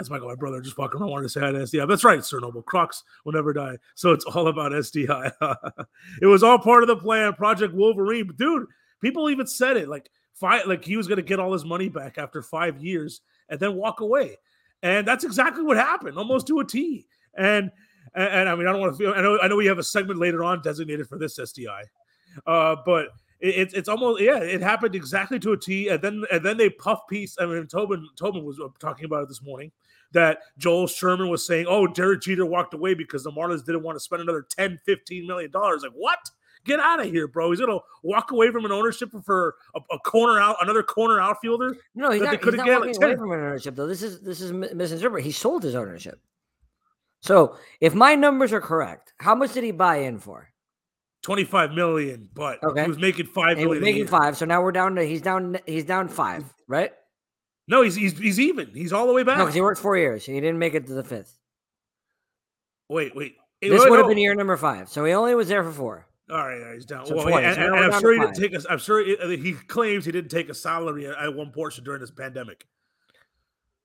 that's 0.00 0.08
Michael, 0.08 0.28
my 0.28 0.34
brother, 0.34 0.62
just 0.62 0.78
walking 0.78 0.98
around 0.98 1.10
wanted 1.10 1.24
to 1.24 1.28
say 1.28 1.40
hi 1.40 1.52
to 1.52 1.58
SDI. 1.58 1.86
That's 1.86 2.04
right, 2.04 2.24
Sir 2.24 2.40
Noble. 2.40 2.62
Crocs 2.62 3.04
will 3.26 3.32
never 3.32 3.52
die. 3.52 3.76
So 3.96 4.12
it's 4.12 4.24
all 4.24 4.48
about 4.48 4.72
SDI. 4.72 5.30
it 6.22 6.26
was 6.26 6.42
all 6.42 6.58
part 6.58 6.82
of 6.82 6.86
the 6.86 6.96
plan, 6.96 7.34
Project 7.34 7.74
Wolverine. 7.74 8.26
But 8.26 8.38
dude, 8.38 8.66
people 9.02 9.28
even 9.28 9.46
said 9.46 9.76
it 9.76 9.90
like 9.90 10.10
five, 10.32 10.66
like 10.66 10.86
he 10.86 10.96
was 10.96 11.06
to 11.06 11.20
get 11.20 11.38
all 11.38 11.52
his 11.52 11.66
money 11.66 11.90
back 11.90 12.16
after 12.16 12.40
five 12.40 12.82
years 12.82 13.20
and 13.50 13.60
then 13.60 13.74
walk 13.74 14.00
away. 14.00 14.38
And 14.82 15.06
that's 15.06 15.22
exactly 15.22 15.62
what 15.62 15.76
happened, 15.76 16.16
almost 16.16 16.46
to 16.46 16.60
a 16.60 16.64
T. 16.64 17.06
And 17.34 17.70
and, 18.14 18.28
and 18.28 18.48
I 18.48 18.54
mean, 18.54 18.68
I 18.68 18.72
don't 18.72 18.80
want 18.80 18.94
to 18.94 18.98
feel. 18.98 19.12
I 19.14 19.20
know 19.20 19.38
I 19.38 19.48
know 19.48 19.56
we 19.56 19.66
have 19.66 19.78
a 19.78 19.84
segment 19.84 20.18
later 20.18 20.42
on 20.42 20.62
designated 20.62 21.08
for 21.08 21.18
this 21.18 21.38
SDI, 21.38 21.82
uh, 22.46 22.76
but 22.86 23.08
it's 23.38 23.74
it's 23.74 23.90
almost 23.90 24.22
yeah, 24.22 24.38
it 24.38 24.62
happened 24.62 24.94
exactly 24.94 25.38
to 25.40 25.52
a 25.52 25.58
T. 25.58 25.88
And 25.88 26.00
then 26.00 26.24
and 26.32 26.42
then 26.42 26.56
they 26.56 26.70
puff 26.70 27.06
piece. 27.06 27.36
I 27.38 27.44
mean, 27.44 27.66
Tobin 27.66 28.08
Tobin 28.16 28.46
was 28.46 28.58
talking 28.78 29.04
about 29.04 29.24
it 29.24 29.28
this 29.28 29.42
morning 29.42 29.70
that 30.12 30.40
Joel 30.58 30.86
Sherman 30.86 31.28
was 31.28 31.46
saying, 31.46 31.66
oh, 31.68 31.86
Derek 31.86 32.22
Jeter 32.22 32.46
walked 32.46 32.74
away 32.74 32.94
because 32.94 33.22
the 33.22 33.30
Marlins 33.30 33.64
didn't 33.64 33.82
want 33.82 33.96
to 33.96 34.00
spend 34.00 34.22
another 34.22 34.46
10, 34.48 34.80
15 34.84 35.26
million 35.26 35.50
dollars. 35.50 35.82
Like, 35.82 35.92
what? 35.92 36.18
Get 36.64 36.78
out 36.78 37.00
of 37.00 37.06
here, 37.06 37.26
bro. 37.26 37.50
He's 37.50 37.60
gonna 37.60 37.78
walk 38.02 38.32
away 38.32 38.50
from 38.50 38.66
an 38.66 38.72
ownership 38.72 39.10
for 39.24 39.54
a, 39.74 39.80
a 39.92 39.98
corner 40.00 40.38
out, 40.38 40.56
another 40.60 40.82
corner 40.82 41.18
outfielder. 41.18 41.74
No, 41.94 42.10
he's 42.10 42.20
not, 42.20 42.44
he's 42.44 42.54
not 42.54 42.68
walking 42.68 42.94
like 42.94 43.02
away 43.02 43.16
from 43.16 43.32
an 43.32 43.40
ownership 43.40 43.76
though. 43.76 43.86
This 43.86 44.02
is 44.02 44.20
this 44.20 44.42
is 44.42 44.52
misinterpreted. 44.52 45.24
He 45.24 45.32
sold 45.32 45.62
his 45.62 45.74
ownership. 45.74 46.20
So 47.22 47.56
if 47.80 47.94
my 47.94 48.14
numbers 48.14 48.52
are 48.52 48.60
correct, 48.60 49.14
how 49.18 49.34
much 49.34 49.54
did 49.54 49.64
he 49.64 49.70
buy 49.70 49.96
in 50.00 50.18
for? 50.18 50.50
25 51.22 51.72
million, 51.72 52.28
but 52.34 52.62
okay. 52.62 52.82
he 52.82 52.88
was 52.88 52.98
making 52.98 53.26
five 53.26 53.58
he 53.58 53.66
was 53.66 53.80
making 53.80 54.06
five. 54.06 54.36
So 54.36 54.46
now 54.46 54.62
we're 54.62 54.72
down 54.72 54.94
to 54.96 55.02
he's 55.04 55.22
down 55.22 55.58
he's 55.66 55.84
down 55.84 56.08
five, 56.08 56.44
right? 56.66 56.92
No, 57.70 57.82
he's 57.82 57.94
he's, 57.94 58.18
he's 58.18 58.40
even. 58.40 58.70
He's 58.74 58.92
all 58.92 59.06
the 59.06 59.12
way 59.12 59.22
back. 59.22 59.38
No, 59.38 59.44
because 59.44 59.54
he 59.54 59.60
worked 59.60 59.80
four 59.80 59.96
years 59.96 60.26
and 60.26 60.34
he 60.34 60.40
didn't 60.40 60.58
make 60.58 60.74
it 60.74 60.88
to 60.88 60.92
the 60.92 61.04
fifth. 61.04 61.38
Wait, 62.88 63.14
wait. 63.14 63.36
This 63.62 63.88
would 63.88 63.96
have 63.96 64.08
been 64.08 64.18
year 64.18 64.34
number 64.34 64.56
five, 64.56 64.88
so 64.88 65.04
he 65.04 65.12
only 65.12 65.36
was 65.36 65.46
there 65.46 65.62
for 65.62 65.70
four. 65.70 66.06
All 66.28 66.48
right, 66.48 66.74
he's 66.74 66.84
down. 66.84 67.06
So 67.06 67.14
well, 67.14 67.28
20, 67.28 67.46
and, 67.46 67.54
so 67.54 67.62
and 67.62 67.94
I'm 67.94 68.00
sure 68.00 68.12
he 68.12 68.18
didn't 68.18 68.34
take 68.34 68.54
a. 68.54 68.72
I'm 68.72 68.78
sure 68.78 69.04
he, 69.04 69.16
uh, 69.16 69.28
he, 69.28 69.52
claims 69.52 70.04
he 70.04 70.10
didn't 70.10 70.30
take 70.30 70.48
a 70.48 70.54
salary 70.54 71.06
at, 71.06 71.16
at 71.16 71.34
one 71.34 71.52
portion 71.52 71.84
during 71.84 72.00
this 72.00 72.10
pandemic. 72.10 72.66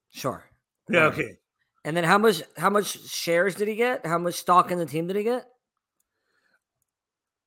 Sure. 0.10 0.44
Yeah. 0.90 1.02
Right. 1.02 1.14
Okay. 1.14 1.38
And 1.84 1.96
then 1.96 2.06
how 2.06 2.18
much? 2.18 2.42
How 2.58 2.72
much 2.72 3.08
shares 3.08 3.54
did 3.54 3.68
he 3.68 3.76
get? 3.76 4.04
How 4.06 4.18
much 4.18 4.36
stock 4.36 4.72
in 4.72 4.80
the 4.80 4.86
team 4.88 5.06
did 5.06 5.16
he 5.16 5.24
get? 5.24 5.46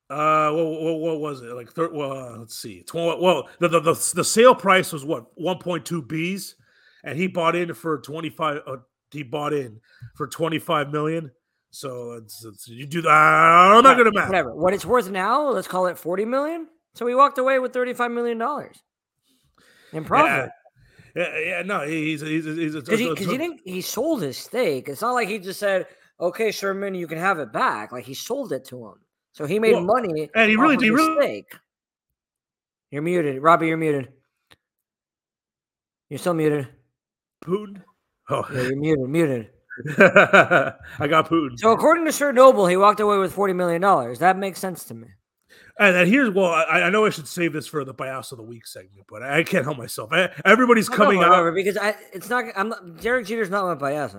Uh, 0.09 0.51
what, 0.51 0.81
what, 0.81 0.99
what 0.99 1.19
was 1.19 1.41
it 1.41 1.53
like? 1.53 1.71
Thir- 1.71 1.93
well, 1.93 2.11
uh, 2.11 2.37
let's 2.37 2.55
see. 2.55 2.81
Tw- 2.81 2.95
well, 2.95 3.47
the, 3.59 3.67
the 3.67 3.79
the 3.79 4.11
the 4.15 4.23
sale 4.23 4.55
price 4.55 4.91
was 4.91 5.05
what 5.05 5.37
1.2 5.37 6.07
B's, 6.07 6.55
and 7.03 7.17
he 7.17 7.27
bought 7.27 7.55
in 7.55 7.73
for 7.75 7.99
25. 7.99 8.61
Uh, 8.65 8.77
he 9.11 9.23
bought 9.23 9.53
in 9.53 9.79
for 10.15 10.27
25 10.27 10.91
million. 10.91 11.31
So 11.71 12.13
it's, 12.13 12.43
it's 12.43 12.67
you 12.67 12.87
do 12.87 13.01
that. 13.03 13.09
I'm 13.09 13.83
not 13.83 13.97
gonna 13.97 14.11
math. 14.11 14.29
Whatever. 14.29 14.55
What 14.55 14.73
it's 14.73 14.85
worth 14.85 15.11
now, 15.11 15.49
let's 15.49 15.67
call 15.67 15.85
it 15.87 15.97
40 15.97 16.25
million. 16.25 16.67
So 16.95 17.05
he 17.05 17.13
walked 17.13 17.37
away 17.37 17.59
with 17.59 17.73
35 17.73 18.11
million 18.11 18.39
dollars 18.39 18.81
in 19.93 20.03
profit. 20.03 20.51
Yeah, 21.15 21.23
yeah, 21.23 21.39
yeah 21.39 21.61
no, 21.61 21.81
he's 21.81 22.21
he's 22.21 22.45
he's 22.45 22.73
because 22.73 22.99
he, 22.99 23.13
he 23.13 23.37
didn't 23.37 23.61
he 23.63 23.81
sold 23.81 24.23
his 24.23 24.37
stake. 24.37 24.89
It's 24.89 25.01
not 25.01 25.13
like 25.13 25.27
he 25.27 25.37
just 25.37 25.59
said, 25.59 25.85
"Okay, 26.19 26.51
Sherman, 26.51 26.95
you 26.95 27.07
can 27.07 27.19
have 27.19 27.37
it 27.37 27.53
back." 27.53 27.91
Like 27.91 28.05
he 28.05 28.15
sold 28.15 28.51
it 28.51 28.65
to 28.65 28.87
him. 28.87 28.95
So 29.33 29.45
he 29.45 29.59
made 29.59 29.73
well, 29.73 29.83
money. 29.83 30.29
And 30.35 30.49
he 30.49 30.55
really 30.57 30.77
did. 30.77 30.91
Really... 30.91 31.45
You're 32.91 33.01
muted. 33.01 33.41
Robbie, 33.41 33.67
you're 33.67 33.77
muted. 33.77 34.09
You're 36.09 36.19
still 36.19 36.33
muted. 36.33 36.67
Putin? 37.43 37.83
Oh. 38.29 38.45
Yeah, 38.53 38.61
you're 38.63 38.75
muted. 38.75 39.09
Muted. 39.09 39.49
I 39.99 41.07
got 41.07 41.29
Putin. 41.29 41.57
So 41.57 41.71
according 41.71 42.05
to 42.05 42.11
Sir 42.11 42.31
Noble, 42.31 42.67
he 42.67 42.75
walked 42.75 42.99
away 42.99 43.17
with 43.17 43.35
$40 43.35 43.55
million. 43.55 43.81
That 44.19 44.37
makes 44.37 44.59
sense 44.59 44.83
to 44.85 44.93
me. 44.93 45.07
And 45.79 45.95
then 45.95 46.07
here's 46.07 46.29
well, 46.31 46.51
I, 46.51 46.81
I, 46.81 46.89
know 46.89 47.05
I 47.05 47.09
should 47.09 47.27
save 47.27 47.53
this 47.53 47.65
for 47.65 47.85
the 47.85 47.93
bias 47.93 48.33
of 48.33 48.37
the 48.37 48.43
week 48.43 48.67
segment, 48.67 49.05
but 49.09 49.23
I 49.23 49.43
can't 49.43 49.63
help 49.63 49.77
myself. 49.77 50.09
I, 50.11 50.29
everybody's 50.43 50.89
coming 50.89 51.23
out 51.23 51.53
because 51.55 51.77
I, 51.77 51.95
it's 52.11 52.29
not. 52.29 52.43
I'm 52.57 52.67
not, 52.69 52.99
Derek 53.01 53.25
Jeter's 53.25 53.49
not 53.49 53.65
my 53.65 53.75
bias. 53.75 54.13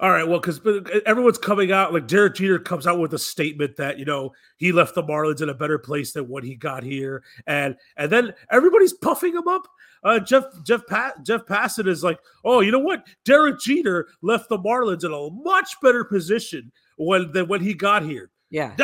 All 0.00 0.10
right, 0.10 0.26
well, 0.26 0.40
because 0.40 0.60
everyone's 1.06 1.38
coming 1.38 1.70
out 1.70 1.92
like 1.92 2.08
Derek 2.08 2.34
Jeter 2.34 2.58
comes 2.58 2.84
out 2.84 2.98
with 2.98 3.14
a 3.14 3.18
statement 3.18 3.76
that 3.76 3.96
you 3.96 4.04
know 4.04 4.32
he 4.56 4.72
left 4.72 4.96
the 4.96 5.04
Marlins 5.04 5.40
in 5.40 5.48
a 5.48 5.54
better 5.54 5.78
place 5.78 6.12
than 6.12 6.28
when 6.28 6.42
he 6.42 6.56
got 6.56 6.82
here, 6.82 7.22
and 7.46 7.76
and 7.96 8.10
then 8.10 8.34
everybody's 8.50 8.92
puffing 8.92 9.34
him 9.34 9.46
up. 9.46 9.68
Uh, 10.02 10.18
Jeff 10.18 10.44
Jeff 10.64 10.84
Pat 10.88 11.24
Jeff 11.24 11.46
Passan 11.46 11.86
is 11.86 12.02
like, 12.02 12.18
oh, 12.44 12.60
you 12.60 12.72
know 12.72 12.80
what? 12.80 13.06
Derek 13.24 13.60
Jeter 13.60 14.08
left 14.20 14.48
the 14.48 14.58
Marlins 14.58 15.04
in 15.04 15.12
a 15.12 15.30
much 15.30 15.76
better 15.80 16.04
position 16.04 16.72
when 16.96 17.30
than 17.30 17.46
when 17.46 17.60
he 17.60 17.72
got 17.72 18.02
here. 18.02 18.30
Yeah, 18.50 18.74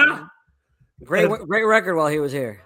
great 1.02 1.24
and 1.24 1.48
great 1.48 1.64
record 1.64 1.96
while 1.96 2.08
he 2.08 2.20
was 2.20 2.30
here. 2.30 2.62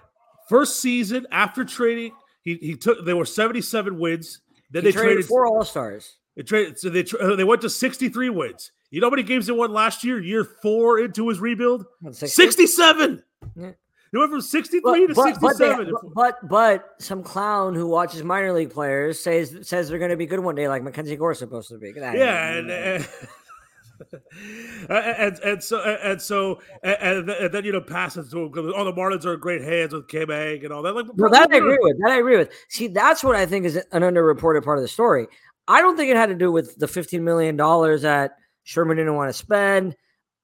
First 0.47 0.81
season 0.81 1.25
after 1.31 1.65
trading, 1.65 2.11
he 2.43 2.55
he 2.61 2.75
took 2.75 3.03
there 3.05 3.17
were 3.17 3.25
seventy 3.25 3.61
seven 3.61 3.97
wins. 3.97 4.41
Then 4.69 4.83
he 4.83 4.89
they 4.89 4.91
traded, 4.91 5.13
traded 5.13 5.25
four 5.25 5.47
All 5.47 5.65
Stars. 5.65 6.17
They 6.35 6.43
traded, 6.43 6.79
so 6.79 6.89
they 6.89 7.05
uh, 7.21 7.35
they 7.35 7.43
went 7.43 7.61
to 7.61 7.69
63 7.69 8.29
wins. 8.29 8.71
You 8.91 9.01
know 9.01 9.07
how 9.07 9.11
many 9.11 9.23
games 9.23 9.47
they 9.47 9.53
won 9.53 9.71
last 9.71 10.03
year? 10.03 10.21
Year 10.21 10.43
four 10.43 10.99
into 10.99 11.29
his 11.29 11.39
rebuild, 11.39 11.85
67. 12.11 13.23
Yeah. 13.55 13.71
They 14.11 14.19
went 14.19 14.31
from 14.31 14.41
63 14.41 14.81
but, 14.81 15.07
to 15.07 15.13
but, 15.13 15.23
67. 15.25 15.91
But, 15.91 16.13
but, 16.13 16.49
but 16.49 16.95
some 16.99 17.21
clown 17.21 17.75
who 17.75 17.87
watches 17.87 18.23
minor 18.23 18.53
league 18.53 18.71
players 18.71 19.19
says 19.19 19.57
says 19.63 19.89
they're 19.89 19.99
going 19.99 20.11
to 20.11 20.17
be 20.17 20.25
good 20.25 20.39
one 20.39 20.55
day, 20.55 20.69
like 20.69 20.83
Mackenzie 20.83 21.17
Gore 21.17 21.31
is 21.31 21.39
supposed 21.39 21.69
to 21.69 21.77
be. 21.77 21.91
Yeah, 21.95 22.53
and, 22.53 22.71
and 24.89 25.39
and 25.39 25.63
so 25.63 25.81
and 25.81 26.21
so 26.21 26.59
and, 26.83 27.29
and 27.29 27.53
then 27.53 27.65
you 27.65 27.71
know 27.71 27.81
passes 27.81 28.29
to 28.31 28.45
him. 28.45 28.51
Oh, 28.55 28.83
the 28.83 28.93
Marlins 28.93 29.25
are 29.25 29.33
in 29.33 29.39
great 29.39 29.61
hands 29.61 29.93
with 29.93 30.07
Kim 30.07 30.29
Ng 30.29 30.63
and 30.63 30.73
all 30.73 30.81
that. 30.83 30.95
Like, 30.95 31.07
well, 31.15 31.31
that 31.31 31.51
I 31.51 31.57
agree 31.57 31.77
with. 31.81 31.97
That 32.01 32.11
I 32.11 32.17
agree 32.19 32.37
with. 32.37 32.51
See, 32.69 32.87
that's 32.87 33.23
what 33.23 33.35
I 33.35 33.45
think 33.45 33.65
is 33.65 33.75
an 33.75 34.01
underreported 34.01 34.63
part 34.63 34.77
of 34.77 34.81
the 34.81 34.87
story. 34.87 35.27
I 35.67 35.81
don't 35.81 35.97
think 35.97 36.11
it 36.11 36.17
had 36.17 36.29
to 36.29 36.35
do 36.35 36.51
with 36.51 36.77
the 36.77 36.87
fifteen 36.87 37.23
million 37.23 37.55
dollars 37.55 38.03
that 38.03 38.35
Sherman 38.63 38.97
didn't 38.97 39.15
want 39.15 39.29
to 39.29 39.33
spend. 39.33 39.95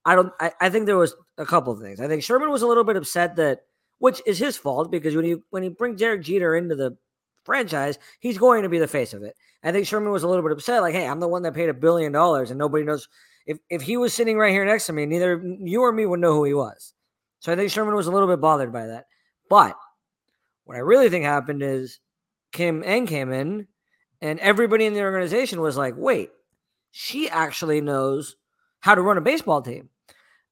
I 0.05 0.15
don't. 0.15 0.33
I, 0.39 0.51
I 0.59 0.69
think 0.69 0.85
there 0.85 0.97
was 0.97 1.15
a 1.37 1.45
couple 1.45 1.73
of 1.73 1.79
things. 1.79 1.99
I 1.99 2.07
think 2.07 2.23
Sherman 2.23 2.49
was 2.49 2.61
a 2.61 2.67
little 2.67 2.83
bit 2.83 2.95
upset 2.95 3.35
that, 3.35 3.61
which 3.99 4.21
is 4.25 4.39
his 4.39 4.57
fault 4.57 4.91
because 4.91 5.15
when 5.15 5.25
you 5.25 5.43
when 5.49 5.63
you 5.63 5.69
bring 5.71 5.95
Derek 5.95 6.23
Jeter 6.23 6.55
into 6.55 6.75
the 6.75 6.97
franchise, 7.43 7.99
he's 8.19 8.37
going 8.37 8.63
to 8.63 8.69
be 8.69 8.79
the 8.79 8.87
face 8.87 9.13
of 9.13 9.23
it. 9.23 9.35
I 9.63 9.71
think 9.71 9.85
Sherman 9.85 10.11
was 10.11 10.23
a 10.23 10.27
little 10.27 10.43
bit 10.43 10.51
upset, 10.51 10.81
like, 10.81 10.95
hey, 10.95 11.07
I'm 11.07 11.19
the 11.19 11.27
one 11.27 11.43
that 11.43 11.53
paid 11.53 11.69
a 11.69 11.73
billion 11.73 12.11
dollars 12.11 12.49
and 12.49 12.57
nobody 12.57 12.83
knows 12.83 13.07
if 13.45 13.59
if 13.69 13.81
he 13.81 13.97
was 13.97 14.13
sitting 14.13 14.37
right 14.37 14.51
here 14.51 14.65
next 14.65 14.87
to 14.87 14.93
me, 14.93 15.05
neither 15.05 15.41
you 15.59 15.81
or 15.81 15.91
me 15.91 16.05
would 16.05 16.19
know 16.19 16.33
who 16.33 16.45
he 16.45 16.53
was. 16.53 16.93
So 17.39 17.51
I 17.51 17.55
think 17.55 17.71
Sherman 17.71 17.95
was 17.95 18.07
a 18.07 18.11
little 18.11 18.27
bit 18.27 18.41
bothered 18.41 18.73
by 18.73 18.87
that. 18.87 19.05
But 19.49 19.75
what 20.65 20.77
I 20.77 20.79
really 20.81 21.09
think 21.09 21.25
happened 21.25 21.61
is 21.61 21.99
Kim 22.51 22.83
Ng 22.83 23.07
came 23.07 23.31
in 23.31 23.67
and 24.21 24.39
everybody 24.39 24.85
in 24.85 24.93
the 24.93 25.01
organization 25.01 25.61
was 25.61 25.77
like, 25.77 25.95
wait, 25.97 26.29
she 26.91 27.29
actually 27.29 27.81
knows 27.81 28.35
how 28.79 28.95
to 28.95 29.01
run 29.01 29.17
a 29.17 29.21
baseball 29.21 29.61
team. 29.61 29.89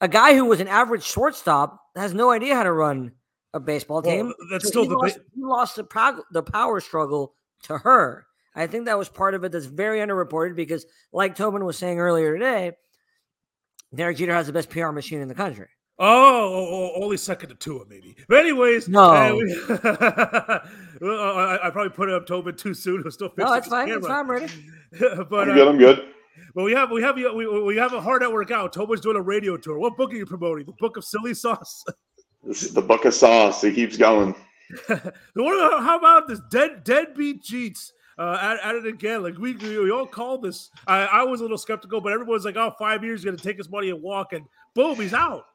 A 0.02 0.08
guy 0.08 0.34
who 0.34 0.46
was 0.46 0.60
an 0.60 0.68
average 0.68 1.04
shortstop 1.04 1.80
has 1.96 2.14
no 2.14 2.32
idea 2.32 2.56
how 2.56 2.64
to 2.64 2.72
run 2.72 3.12
a 3.54 3.60
baseball 3.60 4.02
team. 4.02 4.28
Well, 4.28 4.36
that's 4.52 4.66
so 4.66 4.70
still 4.70 4.84
he 4.84 4.90
the 4.90 4.96
lost, 4.96 5.20
he 5.36 5.44
lost 5.44 5.76
the, 5.76 5.84
pow- 5.84 6.24
the 6.32 6.44
power 6.44 6.80
struggle 6.80 7.34
to 7.64 7.78
her. 7.78 8.26
I 8.56 8.68
think 8.68 8.86
that 8.86 8.98
was 8.98 9.10
part 9.10 9.36
of 9.36 9.44
it 9.44 9.52
that's 9.52 9.66
very 9.66 10.00
underreported 10.00 10.56
because, 10.56 10.86
like 11.12 11.36
Tobin 11.36 11.66
was 11.66 11.78
saying 11.78 12.00
earlier 12.00 12.34
today, 12.34 12.74
Derek 13.94 14.18
Jeter 14.18 14.34
has 14.34 14.48
the 14.48 14.54
best 14.54 14.70
PR 14.70 14.90
machine 14.90 15.22
in 15.22 15.28
the 15.28 15.36
country. 15.36 15.68
Oh, 16.02 16.94
only 16.96 17.18
second 17.18 17.50
to 17.50 17.56
Tua, 17.56 17.84
maybe. 17.90 18.16
But 18.30 18.40
anyways, 18.40 18.88
no, 18.88 19.04
uh, 19.04 19.36
we, 19.36 19.54
I, 21.10 21.60
I, 21.64 21.70
probably 21.72 21.90
put 21.90 22.08
it 22.08 22.16
up 22.16 22.26
Tobin 22.26 22.56
too 22.56 22.74
soon. 22.74 23.04
We're 23.04 23.12
still 23.12 23.28
fixing 23.28 23.46
no, 23.46 23.54
that's 23.54 23.68
fine. 23.68 23.90
That's 23.90 24.08
fine, 24.08 24.20
I'm 24.20 24.32
ready. 24.32 24.48
but 25.30 25.50
I'm 25.50 25.56
good. 25.56 25.68
Uh, 25.68 25.70
I'm 25.70 25.78
good. 25.78 26.08
Well, 26.56 26.66
we 26.66 26.72
have 26.72 26.90
we 26.90 27.02
have 27.02 27.16
we, 27.16 27.48
we 27.48 27.76
have 27.76 27.94
a 27.94 28.00
hard 28.00 28.22
network 28.22 28.50
out. 28.50 28.72
Tobin's 28.72 29.02
doing 29.02 29.18
a 29.18 29.22
radio 29.22 29.58
tour. 29.58 29.78
What 29.78 29.98
book 29.98 30.14
are 30.14 30.16
you 30.16 30.26
promoting? 30.26 30.66
The 30.66 30.74
Book 30.80 30.96
of 30.96 31.04
Silly 31.04 31.34
Sauce. 31.34 31.84
This 32.44 32.64
is 32.64 32.74
the 32.74 32.82
Book 32.82 33.04
of 33.04 33.14
Sauce. 33.14 33.62
It 33.66 33.76
keeps 33.76 33.98
going. 33.98 34.34
how 34.88 35.98
about 35.98 36.30
this 36.30 36.40
dead 36.50 36.86
deadbeat 36.86 37.44
Jeets? 37.44 37.92
uh, 38.20 38.38
at, 38.42 38.60
at, 38.70 38.76
it 38.76 38.86
again. 38.86 39.24
Like 39.24 39.38
we, 39.38 39.54
we 39.56 39.90
all 39.90 40.06
called 40.06 40.44
this. 40.44 40.70
I, 40.86 41.06
I 41.06 41.24
was 41.24 41.40
a 41.40 41.44
little 41.44 41.58
skeptical, 41.58 42.02
but 42.02 42.12
everyone's 42.12 42.44
like, 42.44 42.58
"Oh, 42.58 42.74
five 42.78 43.04
years, 43.04 43.24
going 43.24 43.38
to 43.38 43.44
take 43.44 43.58
his 43.58 43.70
money 43.70 43.90
and 43.90 44.02
walk," 44.02 44.34
and 44.34 44.46
boom, 44.76 44.96
he's 44.96 45.14
out. 45.14 45.46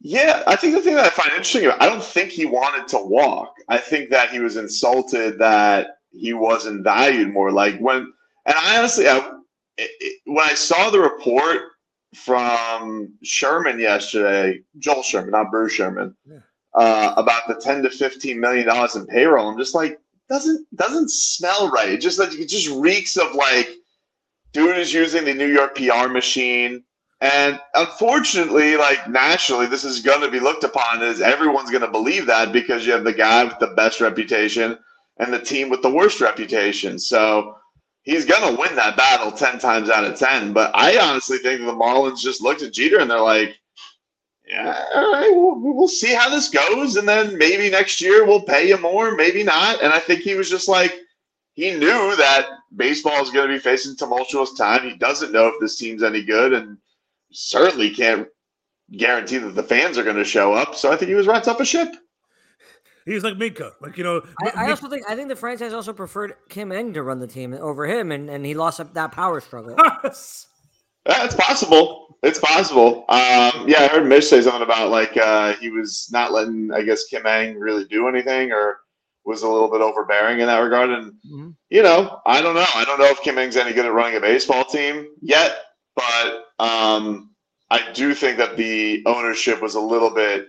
Yeah, 0.00 0.42
I 0.46 0.56
think 0.56 0.74
the 0.74 0.80
thing 0.80 0.94
that 0.94 1.06
I 1.06 1.10
find 1.10 1.30
interesting, 1.30 1.66
about 1.66 1.82
I 1.82 1.86
don't 1.86 2.04
think 2.04 2.30
he 2.30 2.44
wanted 2.44 2.86
to 2.88 2.98
walk. 2.98 3.54
I 3.68 3.78
think 3.78 4.10
that 4.10 4.30
he 4.30 4.40
was 4.40 4.56
insulted 4.56 5.38
that 5.38 5.98
he 6.10 6.32
wasn't 6.32 6.84
valued 6.84 7.32
more. 7.32 7.50
Like 7.50 7.78
when, 7.78 8.12
and 8.44 8.54
I 8.56 8.78
honestly, 8.78 9.08
I, 9.08 9.32
it, 9.78 10.20
when 10.26 10.44
I 10.44 10.54
saw 10.54 10.90
the 10.90 11.00
report 11.00 11.62
from 12.14 13.12
Sherman 13.22 13.78
yesterday, 13.78 14.60
Joel 14.78 15.02
Sherman, 15.02 15.30
not 15.30 15.50
Bruce 15.50 15.72
Sherman, 15.72 16.14
yeah. 16.26 16.38
uh, 16.74 17.14
about 17.16 17.48
the 17.48 17.54
ten 17.54 17.82
to 17.82 17.90
fifteen 17.90 18.38
million 18.38 18.66
dollars 18.66 18.96
in 18.96 19.06
payroll, 19.06 19.48
I'm 19.48 19.58
just 19.58 19.74
like, 19.74 19.98
doesn't 20.28 20.66
doesn't 20.74 21.10
smell 21.10 21.70
right. 21.70 21.90
It 21.90 22.00
just 22.00 22.18
like 22.18 22.32
it 22.32 22.48
just 22.48 22.68
reeks 22.68 23.16
of 23.16 23.34
like 23.34 23.70
dude 24.52 24.78
is 24.78 24.92
using 24.92 25.24
the 25.24 25.34
New 25.34 25.46
York 25.46 25.76
PR 25.76 26.08
machine. 26.08 26.82
And 27.20 27.58
unfortunately, 27.74 28.76
like 28.76 29.08
nationally, 29.08 29.66
this 29.66 29.84
is 29.84 30.00
going 30.00 30.20
to 30.20 30.30
be 30.30 30.40
looked 30.40 30.64
upon 30.64 31.02
as 31.02 31.20
everyone's 31.20 31.70
going 31.70 31.82
to 31.82 31.90
believe 31.90 32.26
that 32.26 32.52
because 32.52 32.86
you 32.86 32.92
have 32.92 33.04
the 33.04 33.12
guy 33.12 33.44
with 33.44 33.58
the 33.58 33.68
best 33.68 34.00
reputation 34.00 34.78
and 35.18 35.32
the 35.32 35.40
team 35.40 35.70
with 35.70 35.80
the 35.80 35.90
worst 35.90 36.20
reputation. 36.20 36.98
So 36.98 37.56
he's 38.02 38.26
going 38.26 38.54
to 38.54 38.60
win 38.60 38.76
that 38.76 38.98
battle 38.98 39.32
10 39.32 39.58
times 39.58 39.88
out 39.88 40.04
of 40.04 40.18
10. 40.18 40.52
But 40.52 40.70
I 40.74 40.98
honestly 40.98 41.38
think 41.38 41.60
the 41.60 41.72
Marlins 41.72 42.20
just 42.20 42.42
looked 42.42 42.62
at 42.62 42.74
Jeter 42.74 42.98
and 42.98 43.10
they're 43.10 43.20
like, 43.20 43.56
yeah, 44.46 44.84
all 44.94 45.12
right, 45.12 45.30
we'll, 45.32 45.74
we'll 45.74 45.88
see 45.88 46.14
how 46.14 46.28
this 46.28 46.50
goes. 46.50 46.96
And 46.96 47.08
then 47.08 47.36
maybe 47.38 47.70
next 47.70 48.00
year 48.00 48.26
we'll 48.26 48.42
pay 48.42 48.68
you 48.68 48.78
more, 48.78 49.14
maybe 49.16 49.42
not. 49.42 49.82
And 49.82 49.92
I 49.92 49.98
think 49.98 50.20
he 50.20 50.34
was 50.34 50.50
just 50.50 50.68
like, 50.68 51.00
he 51.54 51.72
knew 51.72 52.14
that 52.16 52.46
baseball 52.76 53.22
is 53.22 53.30
going 53.30 53.48
to 53.48 53.54
be 53.54 53.58
facing 53.58 53.96
tumultuous 53.96 54.52
time. 54.52 54.88
He 54.88 54.96
doesn't 54.96 55.32
know 55.32 55.48
if 55.48 55.54
this 55.60 55.78
team's 55.78 56.02
any 56.02 56.22
good 56.22 56.52
and 56.52 56.76
certainly 57.36 57.90
can't 57.90 58.28
guarantee 58.96 59.38
that 59.38 59.54
the 59.54 59.62
fans 59.62 59.98
are 59.98 60.04
going 60.04 60.16
to 60.16 60.24
show 60.24 60.54
up. 60.54 60.74
So 60.74 60.92
I 60.92 60.96
think 60.96 61.08
he 61.08 61.14
was 61.14 61.26
right 61.26 61.46
up 61.46 61.60
a 61.60 61.64
ship. 61.64 61.88
He's 63.04 63.22
like 63.22 63.36
Minka, 63.36 63.72
like 63.80 63.96
you 63.96 64.02
know. 64.02 64.20
I, 64.42 64.64
I, 64.64 64.70
also 64.70 64.88
think 64.88 65.04
I 65.08 65.14
think 65.14 65.28
the 65.28 65.36
franchise 65.36 65.72
also 65.72 65.92
preferred 65.92 66.34
Kim 66.48 66.72
Ng 66.72 66.92
to 66.94 67.04
run 67.04 67.20
the 67.20 67.26
team 67.28 67.54
over 67.54 67.86
him, 67.86 68.10
and, 68.10 68.28
and 68.28 68.44
he 68.44 68.54
lost 68.54 68.80
that 68.94 69.12
power 69.12 69.40
struggle. 69.40 69.76
That's 71.06 71.34
possible. 71.36 72.18
It's 72.24 72.40
possible. 72.40 73.04
Um, 73.08 73.68
yeah, 73.68 73.82
I 73.82 73.88
heard 73.88 74.08
Mitch 74.08 74.24
say 74.24 74.40
something 74.42 74.62
about 74.62 74.90
like 74.90 75.16
uh, 75.16 75.52
he 75.54 75.70
was 75.70 76.08
not 76.10 76.32
letting, 76.32 76.72
I 76.72 76.82
guess, 76.82 77.04
Kim 77.04 77.24
Ng 77.24 77.60
really 77.60 77.84
do 77.84 78.08
anything, 78.08 78.50
or 78.50 78.80
was 79.24 79.42
a 79.42 79.48
little 79.48 79.70
bit 79.70 79.82
overbearing 79.82 80.40
in 80.40 80.46
that 80.48 80.58
regard. 80.58 80.90
And 80.90 81.12
mm-hmm. 81.12 81.50
you 81.70 81.84
know, 81.84 82.20
I 82.26 82.42
don't 82.42 82.56
know. 82.56 82.66
I 82.74 82.84
don't 82.84 82.98
know 82.98 83.06
if 83.06 83.22
Kim 83.22 83.38
Ng's 83.38 83.56
any 83.56 83.72
good 83.72 83.86
at 83.86 83.92
running 83.92 84.16
a 84.16 84.20
baseball 84.20 84.64
team 84.64 85.06
yet, 85.22 85.65
but 85.96 86.44
um, 86.58 87.30
I 87.70 87.90
do 87.92 88.14
think 88.14 88.38
that 88.38 88.56
the 88.56 89.02
ownership 89.06 89.60
was 89.60 89.74
a 89.74 89.80
little 89.80 90.10
bit. 90.10 90.48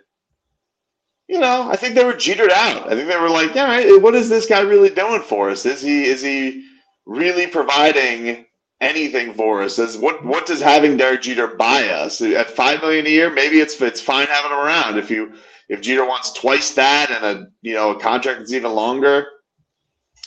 You 1.27 1.39
know, 1.39 1.69
I 1.69 1.75
think 1.75 1.95
they 1.95 2.05
were 2.05 2.13
jetered 2.13 2.51
out. 2.51 2.87
I 2.91 2.95
think 2.95 3.07
they 3.07 3.17
were 3.17 3.29
like, 3.29 3.53
"Yeah, 3.55 3.97
what 3.97 4.15
is 4.15 4.29
this 4.29 4.45
guy 4.45 4.61
really 4.61 4.89
doing 4.89 5.21
for 5.21 5.49
us? 5.49 5.65
Is 5.65 5.81
he 5.81 6.05
is 6.05 6.21
he 6.21 6.65
really 7.05 7.47
providing 7.47 8.45
anything 8.81 9.33
for 9.33 9.61
us. 9.63 9.79
As 9.79 9.97
what 9.97 10.23
what 10.25 10.45
does 10.45 10.61
having 10.61 10.97
Derek 10.97 11.21
Jeter 11.23 11.47
buy 11.47 11.87
us 11.89 12.21
at 12.21 12.51
five 12.51 12.81
million 12.81 13.07
a 13.07 13.09
year? 13.09 13.31
Maybe 13.31 13.59
it's 13.59 13.79
it's 13.81 14.01
fine 14.01 14.27
having 14.27 14.51
him 14.51 14.57
around. 14.57 14.97
If 14.97 15.09
you 15.09 15.33
if 15.69 15.81
Jeter 15.81 16.05
wants 16.05 16.31
twice 16.31 16.73
that 16.75 17.11
and 17.11 17.25
a 17.25 17.47
you 17.61 17.73
know 17.73 17.91
a 17.91 17.99
contract 17.99 18.39
that's 18.39 18.53
even 18.53 18.73
longer, 18.73 19.25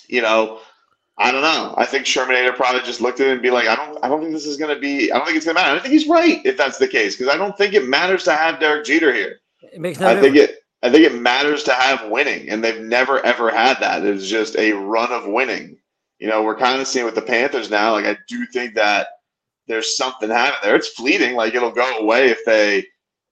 you 0.08 0.22
know, 0.22 0.60
I 1.20 1.30
don't 1.30 1.42
know. 1.42 1.74
I 1.76 1.84
think 1.84 2.06
Shermanator 2.06 2.56
probably 2.56 2.80
just 2.82 3.00
looked 3.00 3.20
at 3.20 3.28
it 3.28 3.32
and 3.32 3.42
be 3.42 3.50
like, 3.50 3.68
I 3.68 3.76
don't 3.76 4.02
I 4.02 4.08
don't 4.08 4.20
think 4.20 4.32
this 4.32 4.46
is 4.46 4.56
going 4.56 4.74
to 4.74 4.80
be. 4.80 5.12
I 5.12 5.16
don't 5.16 5.26
think 5.26 5.36
it's 5.36 5.46
going 5.46 5.56
to 5.56 5.62
matter. 5.62 5.76
I 5.76 5.80
think 5.80 5.92
he's 5.92 6.08
right 6.08 6.40
if 6.44 6.56
that's 6.56 6.78
the 6.78 6.88
case 6.88 7.16
because 7.16 7.32
I 7.32 7.36
don't 7.36 7.56
think 7.56 7.74
it 7.74 7.86
matters 7.86 8.24
to 8.24 8.32
have 8.32 8.60
Derek 8.60 8.84
Jeter 8.84 9.12
here. 9.12 9.40
It 9.62 9.80
makes 9.80 10.00
no 10.00 10.08
I 10.08 10.20
think 10.20 10.36
it. 10.36 10.56
I 10.82 10.90
think 10.90 11.04
it 11.04 11.14
matters 11.14 11.62
to 11.64 11.74
have 11.74 12.10
winning, 12.10 12.48
and 12.48 12.64
they've 12.64 12.80
never 12.80 13.24
ever 13.24 13.50
had 13.50 13.78
that. 13.80 14.04
It's 14.04 14.26
just 14.26 14.56
a 14.56 14.72
run 14.72 15.12
of 15.12 15.26
winning 15.26 15.76
you 16.20 16.28
know, 16.28 16.42
we're 16.42 16.56
kind 16.56 16.80
of 16.80 16.86
seeing 16.86 17.06
with 17.06 17.14
the 17.14 17.22
Panthers 17.22 17.70
now. 17.70 17.92
Like, 17.92 18.04
I 18.04 18.16
do 18.28 18.46
think 18.46 18.74
that 18.74 19.08
there's 19.66 19.96
something 19.96 20.28
happening 20.28 20.60
there. 20.62 20.76
It's 20.76 20.88
fleeting. 20.88 21.34
Like, 21.34 21.54
it'll 21.54 21.70
go 21.70 21.98
away 21.98 22.28
if 22.28 22.44
they 22.44 22.84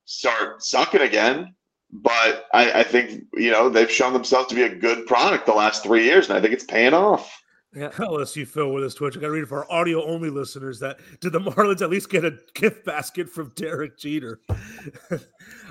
start 0.07 0.63
sucking 0.65 1.03
again. 1.03 1.55
But 1.91 2.47
I, 2.53 2.81
I 2.81 2.83
think, 2.83 3.25
you 3.35 3.51
know, 3.51 3.69
they've 3.69 3.91
shown 3.91 4.13
themselves 4.13 4.49
to 4.49 4.55
be 4.55 4.63
a 4.63 4.75
good 4.75 5.07
product 5.07 5.47
the 5.47 5.53
last 5.53 5.83
three 5.83 6.05
years, 6.05 6.29
and 6.29 6.37
I 6.37 6.41
think 6.41 6.53
it's 6.53 6.65
paying 6.65 6.95
off. 6.95 7.31
Yeah. 7.75 7.91
LSU 7.99 8.47
Phil 8.47 8.73
with 8.73 8.83
his 8.83 8.95
Twitch. 8.95 9.17
I 9.17 9.21
got 9.21 9.27
to 9.27 9.33
read 9.33 9.43
it 9.43 9.49
for 9.49 9.65
our 9.65 9.81
audio 9.81 10.05
only 10.07 10.31
listeners. 10.31 10.81
That 10.81 10.99
did 11.21 11.33
the 11.33 11.41
Marlins 11.41 11.83
at 11.83 11.91
least 11.91 12.09
get 12.09 12.25
a 12.25 12.39
gift 12.55 12.85
basket 12.85 13.29
from 13.29 13.53
Derek 13.57 13.99
Jeter? 13.99 14.41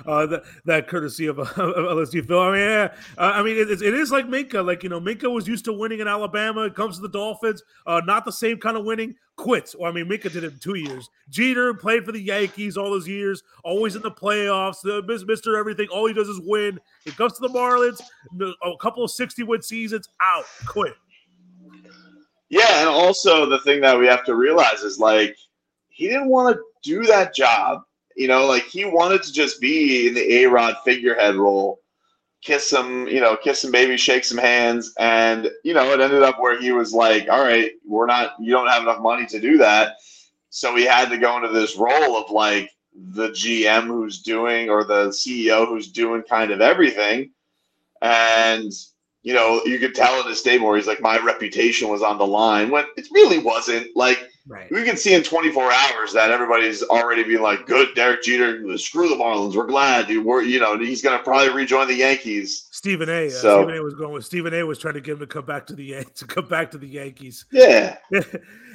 uh, 0.06 0.26
that, 0.26 0.44
that 0.64 0.88
courtesy 0.88 1.26
of, 1.26 1.38
uh, 1.40 1.44
LSU 1.44 2.24
Phil. 2.24 2.40
I 2.40 2.52
mean, 2.52 2.60
yeah, 2.60 2.94
uh, 3.16 3.32
I 3.34 3.42
mean, 3.42 3.56
it, 3.56 3.70
it 3.70 3.94
is 3.94 4.12
like 4.12 4.28
Minka. 4.28 4.62
Like 4.62 4.84
you 4.84 4.88
know, 4.88 5.00
Minka 5.00 5.28
was 5.28 5.48
used 5.48 5.64
to 5.64 5.72
winning 5.72 5.98
in 5.98 6.06
Alabama. 6.06 6.62
It 6.62 6.76
comes 6.76 6.96
to 6.96 7.02
the 7.02 7.08
Dolphins, 7.08 7.62
uh, 7.86 8.00
not 8.04 8.24
the 8.24 8.32
same 8.32 8.58
kind 8.58 8.76
of 8.76 8.84
winning. 8.84 9.16
Quits. 9.36 9.76
Well, 9.78 9.88
I 9.88 9.94
mean, 9.94 10.08
Minka 10.08 10.30
did 10.30 10.42
it 10.42 10.52
in 10.52 10.58
two 10.58 10.74
years. 10.74 11.08
Jeter 11.30 11.72
played 11.72 12.04
for 12.04 12.10
the 12.10 12.20
Yankees 12.20 12.76
all 12.76 12.90
those 12.90 13.06
years, 13.06 13.44
always 13.62 13.94
in 13.94 14.02
the 14.02 14.10
playoffs. 14.10 14.80
The 14.82 15.00
Mister 15.26 15.56
Everything. 15.56 15.86
All 15.88 16.06
he 16.06 16.14
does 16.14 16.28
is 16.28 16.40
win. 16.44 16.80
It 17.06 17.16
comes 17.16 17.34
to 17.34 17.40
the 17.42 17.48
Marlins, 17.48 18.00
a 18.40 18.76
couple 18.80 19.04
of 19.04 19.12
sixty 19.12 19.44
win 19.44 19.62
seasons, 19.62 20.08
out, 20.20 20.44
quit. 20.66 20.94
Yeah, 22.50 22.80
and 22.80 22.88
also 22.88 23.46
the 23.46 23.58
thing 23.60 23.80
that 23.82 23.98
we 23.98 24.06
have 24.06 24.24
to 24.24 24.34
realize 24.34 24.82
is 24.82 24.98
like 24.98 25.36
he 25.88 26.08
didn't 26.08 26.28
want 26.28 26.56
to 26.56 26.62
do 26.82 27.04
that 27.04 27.34
job. 27.34 27.82
You 28.16 28.28
know, 28.28 28.46
like 28.46 28.64
he 28.64 28.84
wanted 28.84 29.22
to 29.24 29.32
just 29.32 29.60
be 29.60 30.08
in 30.08 30.14
the 30.14 30.42
A 30.42 30.46
Rod 30.46 30.76
figurehead 30.84 31.36
role, 31.36 31.80
kiss 32.42 32.68
some, 32.68 33.06
you 33.06 33.20
know, 33.20 33.36
kiss 33.36 33.60
some 33.60 33.70
baby, 33.70 33.96
shake 33.96 34.24
some 34.24 34.38
hands, 34.38 34.92
and 34.98 35.50
you 35.62 35.74
know, 35.74 35.92
it 35.92 36.00
ended 36.00 36.22
up 36.22 36.40
where 36.40 36.60
he 36.60 36.72
was 36.72 36.92
like, 36.92 37.28
"All 37.28 37.42
right, 37.42 37.72
we're 37.86 38.06
not, 38.06 38.34
you 38.40 38.52
don't 38.52 38.68
have 38.68 38.82
enough 38.82 39.00
money 39.00 39.26
to 39.26 39.40
do 39.40 39.58
that," 39.58 39.96
so 40.50 40.74
he 40.74 40.84
had 40.84 41.10
to 41.10 41.18
go 41.18 41.36
into 41.36 41.48
this 41.48 41.76
role 41.76 42.16
of 42.16 42.30
like 42.30 42.70
the 43.12 43.28
GM 43.30 43.86
who's 43.86 44.22
doing 44.22 44.70
or 44.70 44.84
the 44.84 45.08
CEO 45.08 45.66
who's 45.68 45.92
doing 45.92 46.22
kind 46.22 46.50
of 46.50 46.60
everything, 46.60 47.30
and 48.02 48.72
you 49.28 49.34
know, 49.34 49.60
you 49.66 49.78
could 49.78 49.94
tell 49.94 50.18
in 50.22 50.26
his 50.26 50.38
statement 50.38 50.66
where 50.66 50.78
he's 50.78 50.86
like, 50.86 51.02
my 51.02 51.18
reputation 51.18 51.90
was 51.90 52.00
on 52.02 52.16
the 52.16 52.26
line 52.26 52.70
when 52.70 52.86
it 52.96 53.06
really 53.12 53.36
wasn't. 53.38 53.94
Like, 53.94 54.26
Right. 54.46 54.72
we 54.72 54.82
can 54.82 54.96
see 54.96 55.12
in 55.12 55.22
24 55.22 55.70
hours 55.70 56.14
that 56.14 56.30
everybody's 56.30 56.82
already 56.84 57.22
being 57.22 57.42
like, 57.42 57.66
good, 57.66 57.94
Derek 57.94 58.22
Jeter, 58.22 58.78
screw 58.78 59.10
the 59.10 59.14
Marlins. 59.16 59.54
We're 59.54 59.66
glad. 59.66 60.08
You 60.08 60.22
were, 60.22 60.40
you 60.40 60.58
know, 60.58 60.78
he's 60.78 61.02
going 61.02 61.18
to 61.18 61.22
probably 61.22 61.50
rejoin 61.50 61.86
the 61.88 61.96
Yankees. 61.96 62.66
Stephen 62.70 63.10
A. 63.10 63.26
Uh, 63.26 63.30
So- 63.30 63.60
Stephen 63.64 63.76
A. 63.78 63.82
was 63.84 63.92
going 63.94 64.14
with 64.14 64.24
Stephen 64.24 64.54
A. 64.54 64.62
was 64.64 64.78
trying 64.78 64.94
to 64.94 65.02
get 65.02 65.12
him 65.12 65.18
to 65.18 65.26
come 65.26 65.44
back 65.44 65.66
to 65.66 65.74
the 65.74 65.84
Yan- 65.84 66.06
to 66.14 66.24
come 66.26 66.46
back 66.48 66.70
to 66.70 66.78
the 66.78 66.88
Yankees. 66.88 67.44
Yeah. 67.52 67.98
and, 68.10 68.24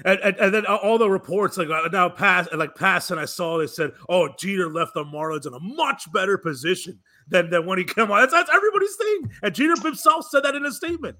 and, 0.05 0.35
and 0.37 0.53
then 0.53 0.67
all 0.67 0.99
the 0.99 1.09
reports 1.09 1.57
like 1.57 1.69
uh, 1.71 1.89
now 1.91 2.07
Passan 2.07 2.55
like 2.57 2.75
Passan 2.75 3.17
I 3.17 3.25
saw 3.25 3.57
they 3.57 3.65
said, 3.65 3.93
oh 4.09 4.29
Jeter 4.37 4.69
left 4.69 4.93
the 4.93 5.03
Marlins 5.03 5.47
in 5.47 5.55
a 5.55 5.59
much 5.59 6.11
better 6.13 6.37
position 6.37 6.99
than, 7.29 7.49
than 7.49 7.65
when 7.65 7.77
he 7.77 7.83
came 7.83 8.11
on. 8.11 8.21
That's, 8.21 8.33
that's 8.33 8.49
everybody's 8.53 8.95
thing. 8.95 9.31
And 9.41 9.55
Jeter 9.55 9.75
himself 9.81 10.27
said 10.29 10.43
that 10.43 10.55
in 10.55 10.63
his 10.63 10.77
statement. 10.77 11.17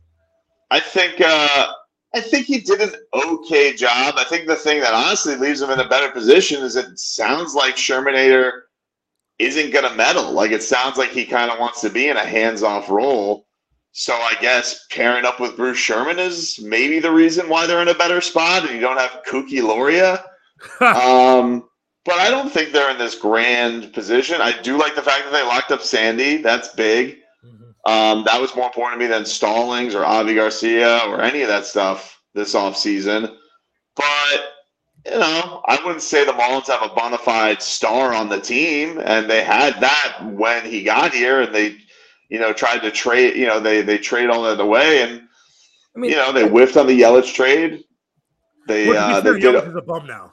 I 0.72 0.80
think 0.80 1.22
uh, 1.22 1.72
I 2.16 2.22
think 2.22 2.46
he 2.46 2.60
did 2.60 2.82
an 2.82 2.94
okay 3.14 3.74
job. 3.74 4.16
I 4.18 4.24
think 4.24 4.48
the 4.48 4.56
thing 4.56 4.82
that 4.82 4.94
honestly 4.94 5.36
leaves 5.36 5.62
him 5.62 5.72
in 5.72 5.80
a 5.80 5.88
better 5.88 6.12
position 6.12 6.64
is 6.64 6.76
it 6.76 6.98
sounds 6.98 7.56
like 7.56 7.76
Shermanator 7.76 8.62
isn't 9.40 9.72
going 9.72 9.90
to 9.90 9.96
meddle. 9.96 10.32
Like 10.32 10.52
it 10.52 10.64
sounds 10.64 10.98
like 10.98 11.10
he 11.10 11.26
kind 11.26 11.52
of 11.52 11.60
wants 11.60 11.82
to 11.82 11.90
be 11.90 12.10
in 12.10 12.18
a 12.18 12.26
hands-off 12.26 12.90
role. 12.90 13.48
So 13.92 14.14
I 14.14 14.34
guess 14.42 14.88
pairing 14.90 15.26
up 15.26 15.40
with 15.40 15.56
Bruce 15.56 15.78
Sherman 15.78 16.20
is 16.20 16.60
maybe 16.60 17.00
the 17.00 17.12
reason 17.12 17.50
why 17.50 17.68
they're 17.68 17.82
in 17.82 17.90
a 17.90 17.94
better 17.94 18.22
spot, 18.22 18.64
and 18.64 18.74
you 18.74 18.80
don't 18.80 19.00
have 19.00 19.22
Kooky 19.28 19.62
Loria. 19.62 20.24
um, 20.82 21.68
but 22.06 22.16
I 22.16 22.30
don't 22.30 22.52
think 22.52 22.72
they're 22.72 22.92
in 22.92 22.98
this 22.98 23.16
grand 23.16 23.94
position. 23.94 24.42
I 24.42 24.60
do 24.62 24.78
like 24.78 24.96
the 24.96 25.02
fact 25.02 25.24
that 25.24 25.32
they 25.32 25.44
locked 25.44 25.72
up 25.72 25.82
Sandy. 25.82 26.38
That's 26.38 26.70
big. 26.70 27.18
Um, 27.86 28.24
that 28.24 28.40
was 28.40 28.56
more 28.56 28.68
important 28.68 29.00
to 29.00 29.06
me 29.06 29.12
than 29.12 29.26
Stallings 29.26 29.94
or 29.94 30.06
Avi 30.06 30.36
Garcia 30.36 31.00
or 31.08 31.22
any 31.22 31.42
of 31.42 31.50
that 31.50 31.66
stuff 31.66 32.22
this 32.34 32.56
offseason. 32.56 33.36
But, 33.96 34.54
you 35.06 35.20
know, 35.20 35.62
I 35.68 35.80
wouldn't 35.84 36.02
say 36.02 36.26
the 36.26 36.32
Marlins 36.32 36.68
have 36.68 36.82
a 36.82 36.94
bona 36.94 37.18
fide 37.18 37.62
star 37.62 38.14
on 38.14 38.30
the 38.30 38.40
team, 38.40 39.00
and 39.04 39.30
they 39.30 39.44
had 39.44 39.80
that 39.82 40.20
when 40.24 40.66
he 40.66 40.82
got 40.84 41.14
here, 41.14 41.42
and 41.42 41.54
they, 41.54 41.78
you 42.30 42.40
know, 42.40 42.54
tried 42.54 42.80
to 42.80 42.92
trade, 42.92 43.36
you 43.36 43.48
know, 43.48 43.60
they, 43.60 43.82
they 43.82 43.98
trade 43.98 44.30
all 44.30 44.44
that 44.44 44.60
away, 44.60 45.02
and, 45.04 45.22
I 45.96 46.00
mean, 46.00 46.10
you 46.10 46.18
know, 46.18 46.32
they 46.32 46.48
whiffed 46.48 46.78
on 46.78 46.88
the 46.88 47.00
Yelich 47.00 47.34
trade. 47.34 47.84
They, 48.68 48.88
Well, 48.88 49.18
uh, 49.18 49.22
they 49.22 49.40
did. 49.40 49.56
Yelich 49.56 49.70
is 49.70 49.76
a 49.76 49.82
bum 49.82 50.08
now. 50.08 50.33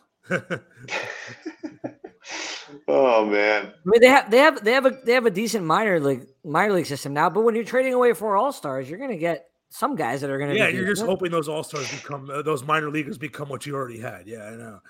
Oh, 2.88 3.26
man. 3.26 3.66
I 3.66 3.72
mean, 3.84 4.00
they 4.00 4.08
have 4.08 4.30
they 4.30 4.38
have 4.38 4.64
they 4.64 4.72
have 4.72 4.86
a 4.86 4.98
they 5.04 5.12
have 5.12 5.26
a 5.26 5.30
decent 5.30 5.64
minor 5.64 6.00
league 6.00 6.26
minor 6.44 6.74
league 6.74 6.86
system 6.86 7.12
now. 7.12 7.30
But 7.30 7.42
when 7.42 7.54
you're 7.54 7.64
trading 7.64 7.94
away 7.94 8.12
four 8.12 8.36
all 8.36 8.52
stars, 8.52 8.88
you're 8.88 8.98
going 8.98 9.10
to 9.10 9.16
get 9.16 9.46
some 9.70 9.94
guys 9.94 10.20
that 10.20 10.30
are 10.30 10.38
going 10.38 10.50
to. 10.50 10.56
yeah, 10.56 10.70
be 10.70 10.76
you're 10.76 10.86
just 10.86 10.96
decent. 10.96 11.10
hoping 11.10 11.30
those 11.30 11.48
all 11.48 11.62
stars 11.62 11.90
become 11.90 12.28
uh, 12.30 12.42
those 12.42 12.64
minor 12.64 12.90
leaguers 12.90 13.18
become 13.18 13.48
what 13.48 13.66
you 13.66 13.74
already 13.74 13.98
had. 13.98 14.26
Yeah, 14.26 14.44
I 14.44 14.56
know. 14.56 14.80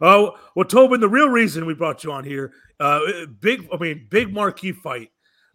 Oh, 0.00 0.36
well, 0.56 0.64
Tobin, 0.64 1.00
the 1.00 1.08
real 1.08 1.28
reason 1.28 1.64
we 1.64 1.74
brought 1.74 2.02
you 2.02 2.10
on 2.10 2.24
here, 2.24 2.52
uh, 2.80 3.00
big, 3.40 3.68
I 3.72 3.76
mean, 3.76 4.08
big 4.10 4.32
marquee 4.32 4.72
fight 4.72 5.10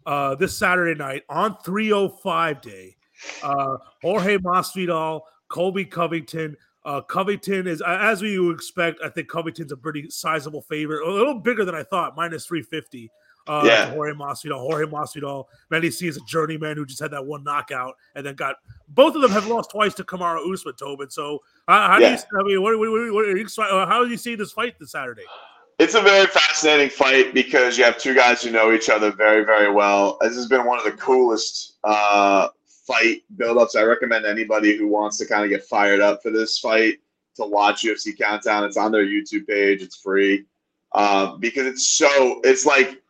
uh, 0.06 0.36
this 0.36 0.56
Saturday 0.56 0.98
night 0.98 1.24
on 1.28 1.58
305 1.64 2.62
day. 2.62 2.96
Uh, 3.42 3.76
Jorge 4.00 4.38
Masvidal, 4.38 5.20
Colby 5.48 5.84
Covington. 5.84 6.56
Uh, 6.88 7.02
Covington 7.02 7.66
is, 7.66 7.82
as 7.86 8.22
we 8.22 8.38
would 8.38 8.54
expect, 8.56 9.00
I 9.04 9.10
think 9.10 9.28
Covington's 9.28 9.72
a 9.72 9.76
pretty 9.76 10.08
sizable 10.08 10.62
favorite, 10.62 11.06
a 11.06 11.12
little 11.12 11.34
bigger 11.34 11.66
than 11.66 11.74
I 11.74 11.82
thought, 11.82 12.16
minus 12.16 12.46
350. 12.46 13.12
Uh, 13.46 13.62
Yeah. 13.66 13.90
Jorge 13.90 14.14
Masvidal. 14.14 14.58
Jorge 14.58 14.90
Masvidal, 14.90 15.44
many 15.70 15.90
see 15.90 16.08
as 16.08 16.16
a 16.16 16.20
journeyman 16.22 16.78
who 16.78 16.86
just 16.86 16.98
had 17.00 17.10
that 17.10 17.26
one 17.26 17.44
knockout 17.44 17.94
and 18.14 18.24
then 18.24 18.34
got 18.36 18.56
both 18.88 19.14
of 19.14 19.20
them 19.20 19.30
have 19.32 19.46
lost 19.46 19.70
twice 19.70 19.92
to 19.94 20.04
Kamaru 20.04 20.50
Usman, 20.50 20.76
Tobin. 20.76 21.10
So 21.10 21.40
uh, 21.66 21.88
how 21.88 21.98
Yeah. 22.00 22.16
do 22.16 22.22
you? 22.22 22.40
I 22.40 22.42
mean, 22.42 22.62
what, 22.62 22.78
what, 22.78 22.90
what, 22.90 23.12
what 23.12 23.24
are 23.26 23.36
you, 23.36 23.46
uh, 23.58 23.86
how 23.86 24.02
do 24.02 24.10
you 24.10 24.16
see 24.16 24.34
this 24.34 24.52
fight 24.52 24.78
this 24.80 24.92
Saturday? 24.92 25.24
It's 25.78 25.94
a 25.94 26.00
very 26.00 26.26
fascinating 26.26 26.88
fight 26.88 27.34
because 27.34 27.76
you 27.76 27.84
have 27.84 27.98
two 27.98 28.14
guys 28.14 28.42
who 28.42 28.50
know 28.50 28.72
each 28.72 28.88
other 28.88 29.12
very, 29.12 29.44
very 29.44 29.70
well. 29.70 30.16
This 30.22 30.36
has 30.36 30.46
been 30.46 30.64
one 30.64 30.78
of 30.78 30.84
the 30.84 30.92
coolest 30.92 31.74
uh, 31.84 32.48
fight 32.88 33.22
build-ups. 33.36 33.76
I 33.76 33.82
recommend 33.82 34.24
anybody 34.24 34.76
who 34.76 34.88
wants 34.88 35.18
to 35.18 35.26
kind 35.26 35.44
of 35.44 35.50
get 35.50 35.64
fired 35.64 36.00
up 36.00 36.22
for 36.22 36.30
this 36.30 36.58
fight 36.58 36.98
to 37.36 37.44
watch 37.44 37.82
UFC 37.82 38.18
Countdown. 38.18 38.64
It's 38.64 38.76
on 38.76 38.90
their 38.90 39.04
YouTube 39.04 39.46
page. 39.46 39.82
It's 39.82 39.96
free 39.96 40.46
uh, 40.92 41.36
because 41.36 41.66
it's 41.66 41.86
so. 41.86 42.40
It's 42.44 42.64
like 42.64 43.00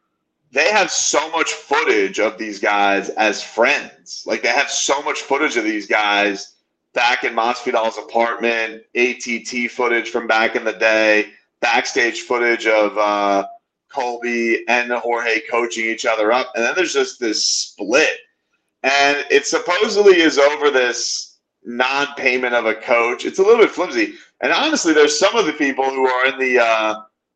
they 0.51 0.71
have 0.71 0.91
so 0.91 1.31
much 1.31 1.53
footage 1.53 2.19
of 2.19 2.37
these 2.37 2.59
guys 2.59 3.09
as 3.11 3.43
friends. 3.43 4.25
Like 4.27 4.43
they 4.43 4.49
have 4.49 4.71
so 4.71 5.01
much 5.03 5.23
footage 5.23 5.57
of 5.57 5.65
these 5.65 5.87
guys 5.87 6.57
back 6.93 7.25
in 7.25 7.35
Masvidal's 7.35 7.99
apartment, 7.99 8.83
ATT 8.97 9.71
footage 9.71 10.11
from 10.11 10.27
back 10.27 10.57
in 10.57 10.65
the 10.65 10.73
day 10.73 11.29
backstage 11.61 12.23
footage 12.23 12.67
of 12.67 12.97
uh, 12.99 13.47
Colby 13.89 14.65
and 14.69 14.91
Jorge 14.93 15.41
coaching 15.51 15.87
each 15.87 16.07
other 16.07 16.33
up, 16.33 16.53
and 16.55 16.65
then 16.65 16.75
there's 16.77 16.93
just 16.93 17.19
this 17.19 17.45
split, 17.47 18.17
and 18.83 19.25
it 19.31 19.47
supposedly 19.47 20.21
is 20.21 20.39
over 20.39 20.71
this 20.71 21.39
non-payment 21.65 22.55
of 22.55 22.67
a 22.67 22.75
coach. 22.75 23.25
It's 23.25 23.39
a 23.39 23.43
little 23.43 23.65
bit 23.65 23.71
flimsy, 23.71 24.15
and 24.41 24.53
honestly, 24.53 24.93
there's 24.93 25.19
some 25.19 25.37
of 25.37 25.47
the 25.47 25.53
people 25.53 25.85
who 25.85 26.07
are 26.07 26.27
in 26.27 26.39
the 26.39 26.63
uh, 26.63 26.95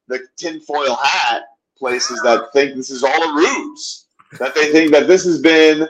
the 0.09 0.21
tinfoil 0.37 0.97
hat 0.97 1.43
places 1.77 2.21
that 2.23 2.53
think 2.53 2.77
this 2.77 2.91
is 2.91 3.03
all 3.03 3.31
a 3.31 3.35
ruse, 3.35 4.07
that 4.39 4.55
they 4.55 4.71
think 4.71 4.93
that 4.93 5.07
this 5.09 5.25
has 5.25 5.41
been 5.41 5.89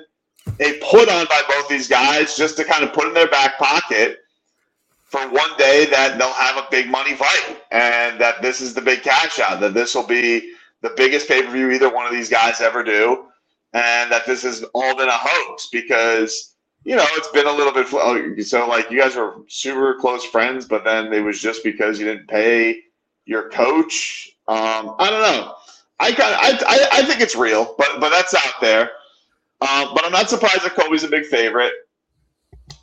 a 0.61 0.79
put 0.79 1.09
on 1.09 1.27
by 1.27 1.43
both 1.49 1.69
these 1.69 1.89
guys 1.89 2.37
just 2.37 2.57
to 2.57 2.65
kind 2.65 2.83
of 2.83 2.93
put 2.93 3.07
in 3.07 3.15
their 3.15 3.29
back 3.29 3.59
pocket 3.59 4.19
for 5.05 5.21
one 5.29 5.51
day 5.59 5.87
that 5.87 6.17
they'll 6.19 6.33
have 6.33 6.57
a 6.57 6.67
big 6.71 6.89
money 6.89 7.15
fight 7.15 7.59
and 7.71 8.19
that 8.19 8.41
this 8.41 8.63
is 8.63 8.73
the 8.73 8.81
big 8.81 9.03
cash 9.03 9.39
out, 9.39 9.61
that 9.61 9.75
this 9.75 9.95
will 9.95 10.07
be 10.07 10.55
the 10.81 10.93
biggest 10.97 11.29
pay 11.29 11.43
per 11.43 11.51
view 11.51 11.71
either 11.71 11.93
one 11.93 12.07
of 12.07 12.13
these 12.13 12.31
guys 12.31 12.61
ever 12.61 12.83
do, 12.83 13.27
and 13.73 14.11
that 14.13 14.27
this 14.27 14.43
has 14.43 14.65
all 14.75 14.97
been 14.97 15.09
a 15.09 15.13
hoax 15.13 15.69
because, 15.73 16.55
you 16.85 16.97
know, 16.97 17.07
it's 17.13 17.29
been 17.29 17.47
a 17.47 17.53
little 17.53 17.73
bit. 17.73 17.89
So, 18.47 18.69
like, 18.69 18.91
you 18.91 19.01
guys 19.01 19.17
were 19.17 19.37
super 19.49 19.95
close 19.95 20.25
friends, 20.25 20.67
but 20.67 20.85
then 20.85 21.13
it 21.13 21.21
was 21.21 21.41
just 21.41 21.65
because 21.65 21.99
you 21.99 22.07
didn't 22.07 22.29
pay 22.29 22.81
your 23.25 23.49
coach. 23.51 24.37
Um, 24.49 24.95
I 24.99 25.11
don't 25.11 25.23
know. 25.23 25.55
I, 26.01 26.13
kind 26.13 26.35
of, 26.35 26.41
I, 26.41 26.65
I, 26.67 26.99
I 27.01 27.05
think 27.05 27.21
it's 27.21 27.37
real, 27.37 27.75
but, 27.79 28.01
but 28.01 28.11
that's 28.11 28.35
out 28.35 28.61
there. 28.61 28.91
Um, 29.61 29.95
but 29.95 30.05
I'm 30.05 30.13
not 30.13 30.29
surprised 30.29 30.63
that 30.65 30.75
Colby's 30.75 31.05
a 31.05 31.09
big 31.09 31.25
favorite. 31.27 31.73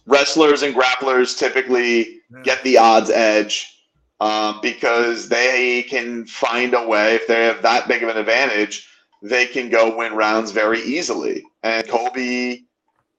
Wrestlers 0.06 0.63
and 0.63 0.73
grapplers 0.73 1.38
typically 1.38 2.21
get 2.43 2.63
the 2.63 2.78
odds 2.78 3.10
edge 3.10 3.75
um, 4.21 4.60
because 4.62 5.30
they 5.30 5.84
can 5.84 6.25
find 6.25 6.73
a 6.73 6.88
way. 6.88 7.15
If 7.15 7.28
they 7.28 7.43
have 7.45 7.62
that 7.62 7.88
big 7.88 8.02
of 8.04 8.10
an 8.10 8.17
advantage, 8.17 8.88
they 9.21 9.45
can 9.45 9.69
go 9.69 9.95
win 9.95 10.13
rounds 10.13 10.51
very 10.51 10.82
easily. 10.82 11.43
And 11.63 11.88
Colby 11.88 12.65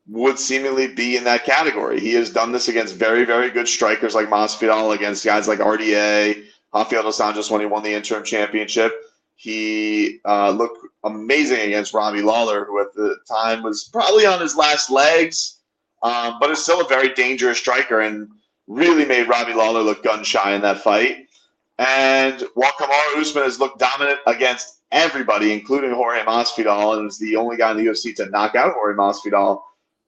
would 0.09 0.39
seemingly 0.39 0.89
be 0.89 1.17
in 1.17 1.25
that 1.25 1.45
category. 1.45 2.01
He 2.01 2.15
has 2.15 2.31
done 2.31 2.53
this 2.53 2.69
against 2.69 2.97
very, 2.97 3.25
very 3.25 3.51
good 3.51 3.69
strikers 3.69 4.15
like 4.15 4.29
Masvidal, 4.29 4.95
against 4.95 5.25
guys 5.25 5.47
like 5.47 5.61
RDA, 5.61 6.45
Rafael 6.75 7.03
dos 7.03 7.21
Anjos 7.21 7.51
when 7.51 7.61
he 7.61 7.67
won 7.67 7.83
the 7.83 7.93
interim 7.93 8.25
championship. 8.25 8.93
He 9.37 10.21
uh, 10.25 10.51
looked 10.51 10.87
amazing 11.05 11.61
against 11.61 11.95
Robbie 11.95 12.23
Lawler, 12.23 12.65
who 12.65 12.81
at 12.81 12.93
the 12.95 13.17
time 13.29 13.63
was 13.63 13.85
probably 13.85 14.27
on 14.27 14.41
his 14.41 14.57
last 14.57 14.91
legs, 14.91 15.61
um, 16.03 16.37
but 16.41 16.51
is 16.51 16.63
still 16.63 16.81
a 16.81 16.89
very 16.89 17.15
dangerous 17.15 17.59
striker 17.59 18.01
and 18.01 18.29
really 18.67 19.05
made 19.05 19.29
Robbie 19.29 19.55
Lawler 19.55 19.83
look 19.83 20.03
gun 20.03 20.25
shy 20.25 20.55
in 20.55 20.63
that 20.63 20.83
fight. 20.83 21.27
And 21.79 22.45
while 22.55 22.73
Kamaru 22.73 23.21
Usman 23.21 23.45
has 23.45 23.59
looked 23.59 23.79
dominant 23.79 24.19
against 24.27 24.80
everybody, 24.93 25.53
including 25.53 25.93
Jorge 25.93 26.23
Masvidal, 26.23 26.99
and 26.99 27.09
is 27.09 27.19
the 27.19 27.37
only 27.37 27.57
guy 27.57 27.71
in 27.73 27.77
the 27.77 27.85
UFC 27.85 28.15
to 28.17 28.27
knock 28.27 28.55
out 28.55 28.75
Jorge 28.75 28.97
Masvidal, 28.97 29.63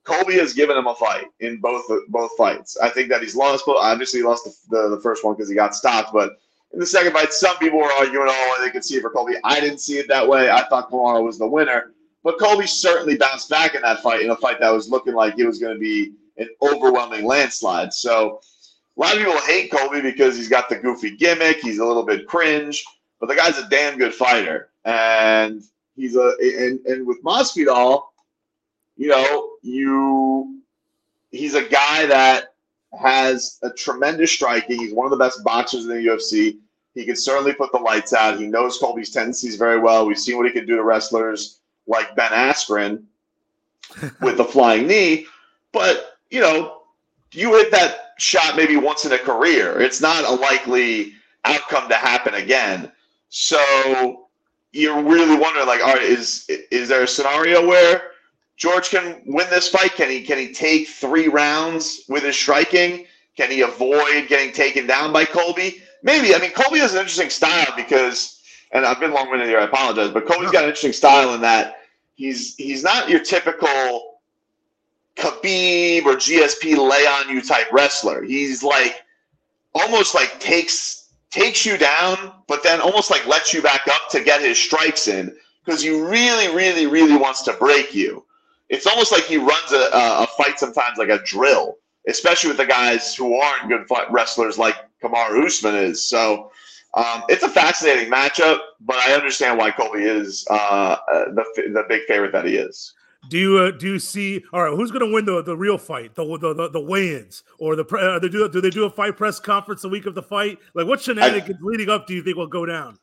Colby 0.05 0.35
has 0.35 0.53
given 0.53 0.77
him 0.77 0.88
a 0.88 0.95
fight 0.95 1.27
in 1.40 1.61
both 1.61 1.85
both 2.09 2.33
fights. 2.37 2.77
I 2.79 2.88
think 2.90 3.09
that 3.11 3.23
he's 3.23 3.37
lost, 3.37 3.64
but 3.66 3.77
obviously 3.77 4.21
he 4.21 4.27
lost 4.27 4.45
the, 4.45 4.55
the, 4.77 4.97
the 4.97 5.01
first 5.01 5.25
one 5.25 5.35
because 5.35 5.49
he 5.49 5.55
got 5.55 5.75
stopped. 5.77 6.12
But 6.12 6.33
in 6.73 6.81
the 6.81 6.87
second 6.87 7.12
fight, 7.12 7.33
some 7.33 7.57
people 7.59 7.79
were 7.79 7.92
arguing, 7.92 8.27
oh, 8.29 8.59
they 8.61 8.71
could 8.71 8.85
see 8.85 8.97
it 8.97 9.03
for 9.03 9.11
Colby. 9.11 9.35
I 9.45 9.61
didn't 9.61 9.79
see 9.79 9.99
it 9.99 10.09
that 10.09 10.27
way. 10.27 10.51
I 10.51 10.66
thought 10.68 10.90
Kamaru 10.90 11.23
was 11.23 11.38
the 11.38 11.47
winner. 11.47 11.92
But 12.25 12.38
Colby 12.38 12.66
certainly 12.66 13.16
bounced 13.16 13.49
back 13.49 13.75
in 13.75 13.83
that 13.83 14.03
fight, 14.03 14.23
in 14.23 14.31
a 14.31 14.37
fight 14.37 14.61
that 14.61 14.71
was 14.71 14.88
looking 14.88 15.14
like 15.14 15.38
it 15.38 15.47
was 15.47 15.59
going 15.59 15.75
to 15.75 15.81
be 15.81 16.12
an 16.38 16.49
overwhelming 16.62 17.25
landslide. 17.25 17.92
So 17.92 18.40
a 18.97 19.01
lot 19.01 19.12
of 19.12 19.18
people 19.18 19.40
hate 19.40 19.71
Colby 19.71 20.01
because 20.01 20.37
he's 20.37 20.49
got 20.49 20.68
the 20.68 20.77
goofy 20.77 21.16
gimmick. 21.16 21.59
He's 21.59 21.79
a 21.79 21.85
little 21.85 22.05
bit 22.05 22.27
cringe, 22.27 22.85
but 23.21 23.29
the 23.29 23.37
guy's 23.37 23.59
a 23.59 23.68
damn 23.68 23.99
good 23.99 24.14
fighter. 24.14 24.71
And 24.85 25.62
he's 25.97 26.16
a 26.16 26.35
and, 26.40 26.81
and 26.87 27.07
with 27.07 27.23
Masvidal, 27.23 28.05
you 28.97 29.09
know, 29.09 29.51
you 29.62 30.61
he's 31.31 31.55
a 31.55 31.62
guy 31.62 32.07
that 32.07 32.55
has 32.99 33.59
a 33.62 33.71
tremendous 33.71 34.33
striking. 34.33 34.79
He's 34.79 34.92
one 34.92 35.07
of 35.07 35.11
the 35.11 35.23
best 35.23 35.42
boxers 35.45 35.85
in 35.85 35.90
the 35.90 35.95
UFC. 35.97 36.59
He 36.95 37.07
can 37.07 37.16
certainly 37.16 37.55
put 37.55 37.73
the 37.73 37.79
lights 37.79 38.12
out. 38.12 38.38
He 38.38 38.47
knows 38.47 38.79
Colby's 38.79 39.11
tendencies 39.11 39.57
very 39.57 39.79
well. 39.79 40.07
We've 40.07 40.18
seen 40.18 40.37
what 40.37 40.47
he 40.47 40.53
can 40.53 40.66
do 40.66 40.77
to 40.77 40.85
wrestlers 40.85 41.61
like 41.87 42.14
Ben 42.14 42.31
Askren 42.33 43.05
with 44.21 44.37
the 44.37 44.45
flying 44.45 44.87
knee. 44.87 45.27
but 45.73 46.18
you 46.31 46.40
know, 46.40 46.83
you 47.33 47.55
hit 47.55 47.71
that 47.71 48.14
shot 48.18 48.57
maybe 48.57 48.77
once 48.77 49.05
in 49.05 49.12
a 49.12 49.18
career. 49.18 49.81
It's 49.81 50.01
not 50.01 50.25
a 50.25 50.31
likely 50.31 51.14
outcome 51.45 51.88
to 51.88 51.95
happen 51.95 52.35
again. 52.35 52.90
So 53.29 54.29
you're 54.72 55.02
really 55.02 55.37
wondering, 55.37 55.66
like, 55.66 55.82
all 55.82 55.94
right, 55.94 56.02
is 56.02 56.46
is 56.48 56.88
there 56.88 57.02
a 57.02 57.08
scenario 57.08 57.66
where 57.66 58.12
George 58.56 58.90
can 58.90 59.22
win 59.26 59.48
this 59.50 59.68
fight? 59.68 59.92
Can 59.92 60.11
he 60.11 60.22
can 60.22 60.38
he 60.38 60.52
take 60.52 60.88
three 60.88 61.28
rounds 61.28 62.02
with 62.08 62.22
his 62.22 62.37
striking? 62.37 63.06
Can 63.37 63.50
he 63.50 63.62
avoid 63.62 64.28
getting 64.28 64.52
taken 64.52 64.87
down 64.87 65.12
by 65.12 65.24
Colby? 65.24 65.82
Maybe. 66.02 66.35
I 66.35 66.38
mean, 66.38 66.52
Colby 66.52 66.78
has 66.80 66.92
an 66.92 66.98
interesting 66.98 67.30
style 67.30 67.72
because, 67.76 68.42
and 68.72 68.85
I've 68.85 69.00
been 69.00 69.12
long-winded 69.12 69.48
here. 69.48 69.61
I 69.61 69.64
apologize, 69.64 70.11
but 70.11 70.26
Colby's 70.26 70.50
got 70.50 70.64
an 70.64 70.70
interesting 70.70 70.92
style 70.92 71.35
in 71.35 71.40
that 71.42 71.78
he's 72.14 72.54
he's 72.56 72.82
not 72.82 73.08
your 73.08 73.20
typical 73.20 74.18
Khabib 75.16 76.04
or 76.06 76.14
GSP 76.14 76.76
lay 76.76 77.06
on 77.06 77.28
you 77.28 77.42
type 77.42 77.70
wrestler. 77.72 78.22
He's 78.22 78.62
like 78.62 79.02
almost 79.74 80.14
like 80.14 80.38
takes 80.40 81.01
takes 81.33 81.64
you 81.66 81.77
down, 81.79 82.33
but 82.47 82.62
then 82.62 82.81
almost 82.81 83.11
like 83.11 83.27
lets 83.27 83.53
you 83.53 83.62
back 83.62 83.88
up 83.88 84.09
to 84.11 84.23
get 84.23 84.40
his 84.42 84.59
strikes 84.59 85.09
in 85.09 85.35
because 85.64 85.83
he 85.83 85.90
really, 85.90 86.55
really, 86.55 86.87
really 86.87 87.16
wants 87.16 87.42
to 87.42 87.53
break 87.55 87.95
you. 87.95 88.25
It's 88.68 88.87
almost 88.87 89.12
like 89.12 89.25
he 89.25 89.38
runs 89.38 89.73
a, 89.73 89.90
a 89.92 90.27
fight 90.37 90.59
sometimes 90.59 90.99
like 90.99 91.09
a 91.09 91.23
drill, 91.25 91.77
especially 92.09 92.49
with 92.49 92.59
the 92.59 92.66
guys 92.66 93.14
who 93.14 93.35
aren't 93.35 93.68
good 93.68 93.87
wrestlers 94.11 94.59
like 94.59 94.77
Kamaru 95.03 95.47
Usman 95.47 95.75
is. 95.75 96.05
So 96.05 96.51
um, 96.95 97.23
it's 97.29 97.42
a 97.42 97.49
fascinating 97.49 98.11
matchup, 98.11 98.59
but 98.81 98.97
I 98.97 99.14
understand 99.14 99.59
why 99.59 99.71
Colby 99.71 100.03
is 100.03 100.47
uh, 100.51 100.97
uh 101.12 101.25
the 101.33 101.45
the 101.73 101.85
big 101.88 102.03
favorite 102.07 102.33
that 102.33 102.45
he 102.45 102.57
is. 102.57 102.95
Do 103.28 103.38
you 103.38 103.58
uh, 103.58 103.70
do 103.70 103.92
you 103.92 103.98
see? 103.98 104.42
All 104.52 104.62
right, 104.62 104.74
who's 104.74 104.90
going 104.90 105.06
to 105.06 105.12
win 105.12 105.24
the, 105.24 105.42
the 105.42 105.56
real 105.56 105.78
fight, 105.78 106.14
the 106.14 106.24
the, 106.38 106.54
the, 106.54 106.70
the 106.70 106.80
weigh-ins, 106.80 107.44
or 107.58 107.76
the 107.76 107.85
uh, 107.85 108.18
they 108.18 108.28
do 108.28 108.48
do 108.48 108.61
they 108.61 108.70
do 108.70 108.85
a 108.85 108.90
fight 108.90 109.16
press 109.16 109.38
conference 109.38 109.82
the 109.82 109.88
week 109.88 110.06
of 110.06 110.14
the 110.14 110.22
fight? 110.22 110.58
Like 110.74 110.87
what 110.87 111.00
shenanigans 111.00 111.58
I, 111.62 111.64
leading 111.64 111.88
up 111.88 112.06
do 112.06 112.14
you 112.14 112.22
think 112.22 112.37
will 112.37 112.46
go 112.48 112.66
down? 112.66 112.98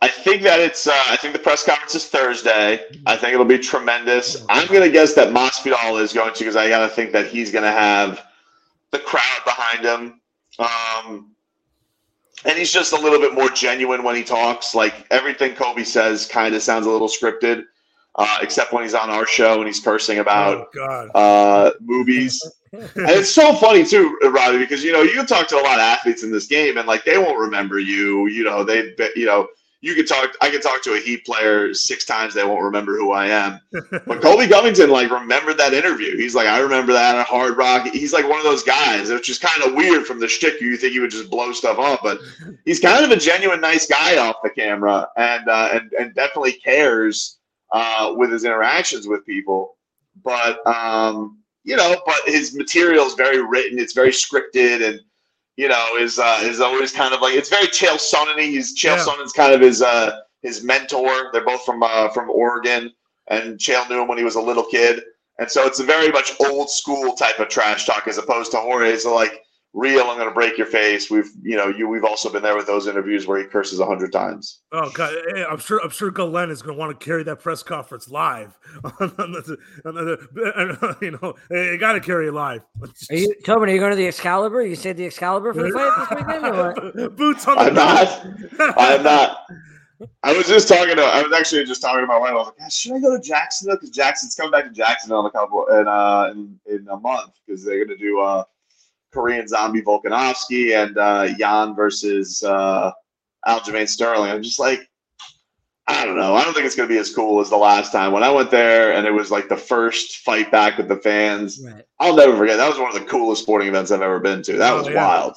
I 0.00 0.08
think 0.08 0.42
that 0.42 0.60
it's. 0.60 0.86
Uh, 0.86 1.02
I 1.08 1.16
think 1.16 1.32
the 1.32 1.40
press 1.40 1.64
conference 1.64 1.94
is 1.94 2.06
Thursday. 2.06 2.84
I 3.06 3.16
think 3.16 3.32
it'll 3.32 3.44
be 3.44 3.58
tremendous. 3.58 4.44
I'm 4.48 4.68
going 4.68 4.82
to 4.82 4.90
guess 4.90 5.14
that 5.14 5.32
Masvidal 5.32 6.00
is 6.00 6.12
going 6.12 6.34
to 6.34 6.38
because 6.38 6.56
I 6.56 6.68
got 6.68 6.80
to 6.80 6.88
think 6.88 7.10
that 7.12 7.26
he's 7.26 7.50
going 7.50 7.64
to 7.64 7.72
have 7.72 8.24
the 8.90 9.00
crowd 9.00 9.40
behind 9.44 9.84
him. 9.84 10.20
Um, 10.58 11.34
and 12.44 12.58
he's 12.58 12.72
just 12.72 12.92
a 12.92 12.96
little 12.96 13.18
bit 13.18 13.34
more 13.34 13.48
genuine 13.50 14.02
when 14.02 14.14
he 14.14 14.22
talks. 14.22 14.74
Like 14.74 15.06
everything 15.10 15.54
Colby 15.54 15.84
says 15.84 16.26
kind 16.26 16.54
of 16.54 16.62
sounds 16.62 16.86
a 16.86 16.90
little 16.90 17.08
scripted 17.08 17.64
uh, 18.16 18.38
except 18.42 18.72
when 18.72 18.82
he's 18.82 18.94
on 18.94 19.10
our 19.10 19.26
show 19.26 19.58
and 19.58 19.66
he's 19.66 19.80
cursing 19.80 20.18
about 20.18 20.68
oh, 20.76 21.08
uh, 21.14 21.70
movies. 21.80 22.42
and 22.72 23.10
it's 23.10 23.30
so 23.30 23.54
funny 23.54 23.84
too, 23.84 24.18
Robbie, 24.22 24.58
because 24.58 24.82
you 24.82 24.92
know 24.92 25.02
you 25.02 25.12
can 25.12 25.26
talk 25.26 25.48
to 25.48 25.56
a 25.56 25.62
lot 25.62 25.74
of 25.74 25.80
athletes 25.80 26.22
in 26.22 26.30
this 26.30 26.46
game, 26.46 26.76
and 26.76 26.86
like 26.86 27.04
they 27.04 27.18
won't 27.18 27.38
remember 27.38 27.78
you. 27.78 28.26
You 28.26 28.44
know 28.44 28.64
they, 28.64 28.94
you 29.16 29.26
know, 29.26 29.48
you 29.80 29.94
could 29.94 30.08
talk. 30.08 30.34
I 30.40 30.48
could 30.48 30.62
talk 30.62 30.82
to 30.84 30.94
a 30.94 30.98
Heat 30.98 31.26
player 31.26 31.74
six 31.74 32.04
times, 32.04 32.34
they 32.34 32.44
won't 32.44 32.62
remember 32.62 32.96
who 32.96 33.12
I 33.12 33.26
am. 33.26 33.60
But 34.06 34.22
Colby 34.22 34.48
Covington 34.48 34.90
like 34.90 35.10
remembered 35.10 35.58
that 35.58 35.74
interview. 35.74 36.16
He's 36.16 36.34
like, 36.34 36.46
I 36.46 36.58
remember 36.58 36.92
that 36.92 37.16
at 37.16 37.26
Hard 37.26 37.56
Rock. 37.56 37.86
He's 37.86 38.12
like 38.12 38.28
one 38.28 38.38
of 38.38 38.44
those 38.44 38.62
guys, 38.62 39.10
which 39.10 39.28
is 39.28 39.38
kind 39.38 39.62
of 39.62 39.74
weird 39.74 40.06
from 40.06 40.20
the 40.20 40.28
shtick. 40.28 40.60
You 40.60 40.76
think 40.76 40.94
he 40.94 41.00
would 41.00 41.10
just 41.10 41.30
blow 41.30 41.52
stuff 41.52 41.78
up, 41.78 42.00
but 42.02 42.18
he's 42.64 42.80
kind 42.80 43.04
of 43.04 43.10
a 43.10 43.16
genuine 43.16 43.60
nice 43.60 43.86
guy 43.86 44.18
off 44.18 44.36
the 44.42 44.50
camera, 44.50 45.08
and 45.16 45.48
uh, 45.48 45.68
and 45.72 45.92
and 45.92 46.14
definitely 46.14 46.54
cares 46.54 47.38
uh, 47.74 48.14
with 48.16 48.30
his 48.30 48.44
interactions 48.44 49.06
with 49.06 49.26
people. 49.26 49.76
But 50.22 50.64
um, 50.66 51.38
you 51.64 51.76
know, 51.76 52.00
but 52.06 52.20
his 52.24 52.54
material 52.54 53.04
is 53.04 53.14
very 53.14 53.44
written. 53.44 53.78
It's 53.78 53.92
very 53.92 54.10
scripted, 54.10 54.88
and 54.88 55.00
you 55.56 55.68
know, 55.68 55.96
is 55.98 56.18
uh, 56.18 56.38
is 56.42 56.60
always 56.60 56.92
kind 56.92 57.12
of 57.12 57.20
like 57.20 57.34
it's 57.34 57.50
very 57.50 57.66
Chael 57.66 57.98
Sonnen. 57.98 58.40
He's 58.40 58.78
Chael 58.78 58.96
yeah. 58.96 59.04
Sonnen's 59.04 59.32
kind 59.32 59.52
of 59.52 59.60
his 59.60 59.82
uh, 59.82 60.20
his 60.42 60.62
mentor. 60.62 61.30
They're 61.32 61.44
both 61.44 61.64
from 61.64 61.82
uh, 61.82 62.10
from 62.10 62.30
Oregon, 62.30 62.92
and 63.26 63.58
Chael 63.58 63.88
knew 63.90 64.00
him 64.00 64.08
when 64.08 64.18
he 64.18 64.24
was 64.24 64.36
a 64.36 64.40
little 64.40 64.64
kid. 64.64 65.02
And 65.40 65.50
so 65.50 65.66
it's 65.66 65.80
a 65.80 65.84
very 65.84 66.12
much 66.12 66.30
old 66.46 66.70
school 66.70 67.14
type 67.16 67.40
of 67.40 67.48
trash 67.48 67.86
talk 67.86 68.06
as 68.06 68.18
opposed 68.18 68.52
to 68.52 68.58
Jorge. 68.58 68.96
So 68.98 69.12
like 69.12 69.42
real 69.74 70.02
i'm 70.02 70.16
going 70.16 70.28
to 70.28 70.34
break 70.34 70.56
your 70.56 70.68
face 70.68 71.10
we've 71.10 71.30
you 71.42 71.56
know 71.56 71.66
you 71.66 71.88
we've 71.88 72.04
also 72.04 72.30
been 72.30 72.42
there 72.42 72.56
with 72.56 72.66
those 72.66 72.86
interviews 72.86 73.26
where 73.26 73.38
he 73.38 73.44
curses 73.44 73.80
a 73.80 73.86
hundred 73.86 74.12
times 74.12 74.60
oh 74.70 74.88
god 74.90 75.12
i'm 75.50 75.58
sure 75.58 75.80
i'm 75.82 75.90
sure 75.90 76.12
glenn 76.12 76.48
is 76.48 76.62
going 76.62 76.76
to 76.76 76.78
want 76.78 76.98
to 76.98 77.04
carry 77.04 77.24
that 77.24 77.40
press 77.40 77.62
conference 77.62 78.08
live 78.08 78.56
you 81.00 81.10
know 81.10 81.34
you 81.50 81.76
got 81.76 81.92
to 81.92 82.00
carry 82.00 82.28
it 82.28 82.32
live 82.32 82.62
are 83.10 83.16
you 83.16 83.34
tobin 83.44 83.68
are 83.68 83.72
you 83.72 83.80
going 83.80 83.90
to 83.90 83.96
the 83.96 84.06
excalibur 84.06 84.62
you 84.62 84.76
said 84.76 84.96
the 84.96 85.04
excalibur 85.04 85.52
for 85.52 85.64
the 85.64 85.70
fight 85.70 86.08
this 86.08 86.18
weekend 86.18 86.46
or 86.46 86.72
what? 86.72 87.16
boots 87.16 87.46
on 87.48 87.56
the 87.56 87.62
i'm 87.62 87.74
not 87.74 88.78
i'm 88.78 89.02
not 89.02 89.38
I 90.22 90.36
was 90.36 90.48
just 90.48 90.68
talking 90.68 90.96
to. 90.96 91.02
I 91.02 91.22
was 91.22 91.32
actually 91.32 91.64
just 91.64 91.80
talking 91.80 92.00
to 92.00 92.06
my 92.06 92.18
wife. 92.18 92.32
I 92.32 92.34
was 92.34 92.52
like, 92.58 92.70
"Should 92.70 92.92
I 92.92 93.00
go 93.00 93.16
to 93.16 93.22
Jacksonville? 93.22 93.76
Because 93.76 93.90
Jackson's 93.90 94.34
coming 94.34 94.50
back 94.50 94.64
to 94.64 94.70
Jacksonville 94.70 95.20
in 95.20 95.26
a 95.26 95.30
couple 95.30 95.66
in 95.66 95.86
uh 95.86 96.30
in, 96.32 96.58
in 96.66 96.88
a 96.90 96.96
month 96.96 97.32
because 97.46 97.64
they're 97.64 97.84
gonna 97.84 97.96
do 97.96 98.20
uh 98.20 98.44
Korean 99.14 99.46
Zombie 99.48 99.80
Volkanovski 99.80 100.76
and 100.76 100.98
uh, 100.98 101.32
Yan 101.38 101.74
versus 101.74 102.42
uh, 102.42 102.90
Aljamain 103.46 103.88
Sterling. 103.88 104.30
I'm 104.30 104.42
just 104.42 104.58
like, 104.58 104.90
I 105.86 106.04
don't 106.04 106.16
know. 106.16 106.34
I 106.34 106.42
don't 106.44 106.54
think 106.54 106.66
it's 106.66 106.74
going 106.74 106.88
to 106.88 106.94
be 106.94 106.98
as 106.98 107.14
cool 107.14 107.40
as 107.40 107.50
the 107.50 107.56
last 107.56 107.92
time 107.92 108.10
when 108.12 108.22
I 108.22 108.30
went 108.30 108.50
there 108.50 108.94
and 108.94 109.06
it 109.06 109.12
was 109.12 109.30
like 109.30 109.48
the 109.48 109.56
first 109.56 110.18
fight 110.18 110.50
back 110.50 110.78
with 110.78 110.88
the 110.88 110.96
fans. 110.96 111.60
Right. 111.62 111.84
I'll 112.00 112.16
never 112.16 112.36
forget. 112.36 112.56
That 112.56 112.68
was 112.68 112.78
one 112.78 112.94
of 112.94 113.00
the 113.00 113.08
coolest 113.08 113.42
sporting 113.42 113.68
events 113.68 113.90
I've 113.90 114.02
ever 114.02 114.18
been 114.18 114.42
to. 114.42 114.54
That 114.54 114.72
oh, 114.72 114.78
was 114.78 114.88
yeah. 114.88 114.94
wild. 114.94 115.36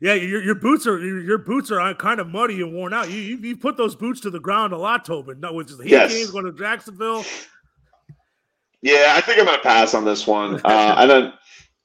Yeah, 0.00 0.14
your, 0.14 0.42
your 0.42 0.56
boots 0.56 0.86
are 0.88 0.98
your, 0.98 1.20
your, 1.20 1.38
boots 1.38 1.70
are 1.70 1.94
kind 1.94 2.18
of 2.18 2.26
muddy 2.26 2.60
and 2.60 2.74
worn 2.74 2.92
out. 2.92 3.08
You, 3.08 3.18
you, 3.18 3.36
you 3.36 3.56
put 3.56 3.76
those 3.76 3.94
boots 3.94 4.20
to 4.22 4.30
the 4.30 4.40
ground 4.40 4.72
a 4.72 4.76
lot, 4.76 5.04
Tobin. 5.04 5.38
No, 5.38 5.52
which 5.52 5.70
is 5.70 5.78
the 5.78 5.84
Heat 5.84 5.90
yes. 5.90 6.12
games 6.12 6.32
going 6.32 6.44
to 6.44 6.52
Jacksonville. 6.52 7.24
Yeah, 8.80 9.12
I 9.14 9.20
think 9.20 9.38
I'm 9.38 9.46
going 9.46 9.58
to 9.58 9.62
pass 9.62 9.94
on 9.94 10.04
this 10.04 10.26
one. 10.26 10.60
Uh, 10.64 10.96
and 10.98 11.08
then 11.08 11.32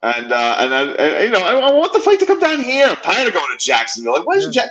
and 0.02 0.32
uh, 0.32 0.56
and, 0.58 0.74
I, 0.74 0.82
and 0.92 1.24
you 1.24 1.30
know, 1.30 1.44
I, 1.44 1.54
I, 1.54 1.72
want 1.72 1.92
the 1.92 2.00
fight 2.00 2.20
to 2.20 2.26
come 2.26 2.38
down 2.38 2.62
here. 2.62 2.86
I'm 2.86 2.96
tired 2.96 3.28
of 3.28 3.34
going 3.34 3.48
to 3.50 3.64
Jacksonville. 3.64 4.14
Like, 4.14 4.26
why 4.26 4.34
is 4.34 4.48
Jack? 4.48 4.70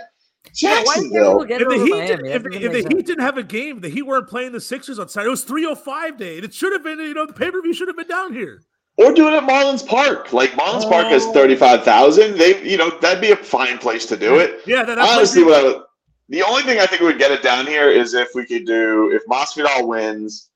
Jacksonville. 0.54 1.46
Yeah, 1.46 1.58
if 1.60 1.68
the, 1.68 1.74
Heat, 1.74 2.06
did, 2.06 2.26
if, 2.26 2.46
if 2.46 2.72
the 2.72 2.96
Heat 2.96 3.06
didn't 3.06 3.24
have 3.24 3.36
a 3.36 3.42
game, 3.42 3.80
the 3.80 3.88
Heat 3.88 4.02
weren't 4.02 4.28
playing 4.28 4.52
the 4.52 4.60
Sixers 4.60 4.98
on 4.98 5.08
Saturday. 5.08 5.28
It 5.28 5.30
was 5.30 5.44
305 5.44 6.16
day. 6.16 6.38
It 6.38 6.54
should 6.54 6.72
have 6.72 6.82
been, 6.82 6.98
you 6.98 7.14
know, 7.14 7.26
the 7.26 7.32
pay 7.32 7.50
per 7.50 7.60
view 7.60 7.74
should 7.74 7.88
have 7.88 7.96
been 7.96 8.08
down 8.08 8.32
here. 8.32 8.62
Or 8.96 9.12
do 9.12 9.28
it 9.28 9.34
at 9.34 9.44
Marlins 9.44 9.86
Park. 9.86 10.32
Like 10.32 10.52
Marlins 10.52 10.84
oh. 10.84 10.90
Park 10.90 11.06
has 11.08 11.24
oh. 11.26 11.32
35,000. 11.32 12.36
They, 12.36 12.62
you 12.68 12.78
know, 12.78 12.90
that'd 13.00 13.20
be 13.20 13.30
a 13.30 13.36
fine 13.36 13.78
place 13.78 14.06
to 14.06 14.16
do 14.16 14.38
it. 14.38 14.60
Yeah, 14.66 14.82
that, 14.84 14.98
honestly, 14.98 15.44
what 15.44 15.54
I 15.54 15.62
would, 15.64 15.82
the 16.30 16.42
only 16.42 16.62
thing 16.62 16.80
I 16.80 16.86
think 16.86 17.00
we 17.00 17.06
would 17.06 17.18
get 17.18 17.30
it 17.30 17.42
down 17.42 17.66
here 17.66 17.90
is 17.90 18.14
if 18.14 18.28
we 18.34 18.44
could 18.44 18.66
do 18.66 19.12
if 19.12 19.24
Masvidal 19.26 19.86
wins. 19.86 20.46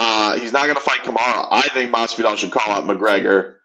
Uh, 0.00 0.38
he's 0.38 0.52
not 0.52 0.62
going 0.62 0.76
to 0.76 0.80
fight 0.80 1.00
Kamaru. 1.00 1.48
I 1.50 1.62
think 1.74 1.92
Masvidal 1.92 2.36
should 2.36 2.52
call 2.52 2.72
out 2.72 2.84
McGregor 2.84 3.56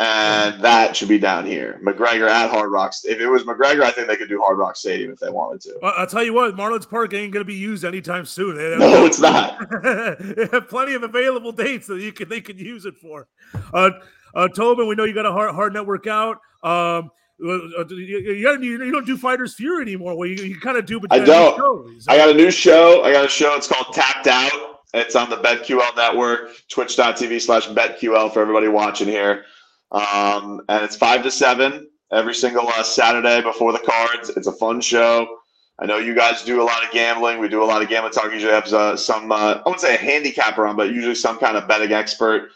and 0.00 0.58
that 0.62 0.96
should 0.96 1.10
be 1.10 1.18
down 1.18 1.44
here. 1.44 1.78
McGregor 1.84 2.26
at 2.26 2.50
Hard 2.50 2.72
Rock. 2.72 2.94
If 3.04 3.20
it 3.20 3.28
was 3.28 3.42
McGregor, 3.42 3.82
I 3.82 3.90
think 3.90 4.08
they 4.08 4.16
could 4.16 4.30
do 4.30 4.40
Hard 4.40 4.56
Rock 4.56 4.74
Stadium 4.74 5.12
if 5.12 5.18
they 5.18 5.28
wanted 5.28 5.60
to. 5.62 5.78
I'll 5.82 6.06
tell 6.06 6.24
you 6.24 6.32
what, 6.32 6.56
Marlins 6.56 6.88
Park 6.88 7.12
ain't 7.12 7.34
going 7.34 7.42
to 7.42 7.46
be 7.46 7.54
used 7.54 7.84
anytime 7.84 8.24
soon. 8.24 8.56
They 8.56 8.78
no, 8.78 9.04
it's 9.04 9.20
not. 9.20 9.58
they 9.82 10.48
have 10.52 10.68
plenty 10.70 10.94
of 10.94 11.02
available 11.02 11.52
dates 11.52 11.86
that 11.88 12.00
you 12.00 12.12
can 12.12 12.30
they 12.30 12.40
can 12.40 12.56
use 12.56 12.86
it 12.86 12.96
for. 12.96 13.28
Uh, 13.74 13.90
uh, 14.34 14.48
Tobin, 14.48 14.88
we 14.88 14.94
know 14.94 15.04
you 15.04 15.12
got 15.12 15.26
a 15.26 15.32
hard, 15.32 15.54
hard 15.54 15.74
network 15.74 16.06
out. 16.06 16.38
Um, 16.62 17.10
uh, 17.44 17.84
you, 17.90 18.18
you, 18.32 18.92
don't 18.92 19.06
do 19.06 19.18
Fighters 19.18 19.54
Fury 19.54 19.82
anymore. 19.82 20.16
Well, 20.16 20.28
you, 20.28 20.42
you 20.42 20.58
kind 20.60 20.78
of 20.78 20.86
do, 20.86 20.98
but 20.98 21.12
I 21.12 21.18
don't. 21.18 22.00
I 22.08 22.16
got 22.16 22.30
a 22.30 22.34
new 22.34 22.50
show. 22.50 23.02
I 23.02 23.12
got 23.12 23.26
a 23.26 23.28
show. 23.28 23.54
It's 23.54 23.68
called 23.68 23.94
Tapped 23.94 24.28
Out. 24.28 24.80
It's 24.94 25.14
on 25.14 25.28
the 25.28 25.36
BetQL 25.36 25.94
network, 25.94 26.52
twitch.tv 26.68 27.40
slash 27.42 27.68
BetQL 27.68 28.32
for 28.32 28.40
everybody 28.40 28.68
watching 28.68 29.06
here. 29.06 29.44
Um, 29.92 30.62
and 30.68 30.84
it's 30.84 30.96
five 30.96 31.22
to 31.24 31.30
seven 31.30 31.88
every 32.12 32.34
single 32.34 32.68
uh, 32.68 32.82
Saturday 32.82 33.42
before 33.42 33.72
the 33.72 33.78
cards. 33.78 34.30
It's 34.30 34.46
a 34.46 34.52
fun 34.52 34.80
show. 34.80 35.38
I 35.78 35.86
know 35.86 35.96
you 35.96 36.14
guys 36.14 36.42
do 36.42 36.60
a 36.60 36.64
lot 36.64 36.84
of 36.84 36.90
gambling. 36.90 37.38
We 37.38 37.48
do 37.48 37.62
a 37.62 37.64
lot 37.64 37.82
of 37.82 37.88
gambling 37.88 38.12
talk. 38.12 38.32
Usually 38.32 38.52
have 38.52 38.70
uh, 38.72 38.96
some, 38.96 39.32
uh, 39.32 39.54
I 39.54 39.62
wouldn't 39.64 39.80
say 39.80 39.94
a 39.94 39.98
handicapper 39.98 40.66
on, 40.66 40.76
but 40.76 40.92
usually 40.92 41.14
some 41.14 41.38
kind 41.38 41.56
of 41.56 41.66
betting 41.66 41.92
expert 41.92 42.50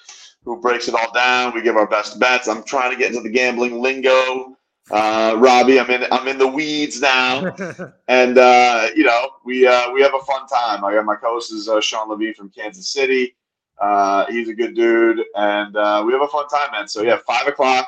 who 0.45 0.61
breaks 0.61 0.89
it 0.89 0.95
all 0.95 1.11
down. 1.13 1.55
We 1.55 1.63
give 1.63 1.77
our 1.77 1.87
best 1.87 2.21
bets. 2.21 2.49
I'm 2.49 2.63
trying 2.65 2.91
to 2.91 2.97
get 2.99 3.09
into 3.09 3.23
the 3.23 3.31
gambling 3.31 3.81
lingo. 3.81 4.57
Uh, 4.91 5.37
Robbie, 5.39 5.81
I'm 5.81 5.89
in 5.89 6.05
I'm 6.13 6.29
in 6.29 6.37
the 6.37 6.47
weeds 6.47 7.01
now, 7.01 7.55
and 8.09 8.37
uh, 8.37 8.89
you 8.95 9.05
know 9.05 9.31
we 9.43 9.67
uh, 9.67 9.91
we 9.93 10.03
have 10.03 10.13
a 10.13 10.21
fun 10.21 10.47
time. 10.47 10.85
I 10.85 10.93
got 10.93 11.07
my 11.07 11.17
co-host 11.17 11.55
is 11.55 11.71
uh, 11.71 11.81
Sean 11.81 12.11
Levy 12.11 12.35
from 12.35 12.51
Kansas 12.51 12.91
City. 12.91 13.35
Uh, 13.81 14.27
he's 14.31 14.49
a 14.49 14.55
good 14.55 14.75
dude, 14.75 15.23
and 15.37 15.77
uh, 15.77 16.03
we 16.07 16.13
have 16.13 16.23
a 16.23 16.29
fun 16.29 16.49
time, 16.49 16.71
man. 16.73 16.89
So 16.89 17.03
yeah, 17.03 17.19
five 17.27 17.47
o'clock 17.47 17.87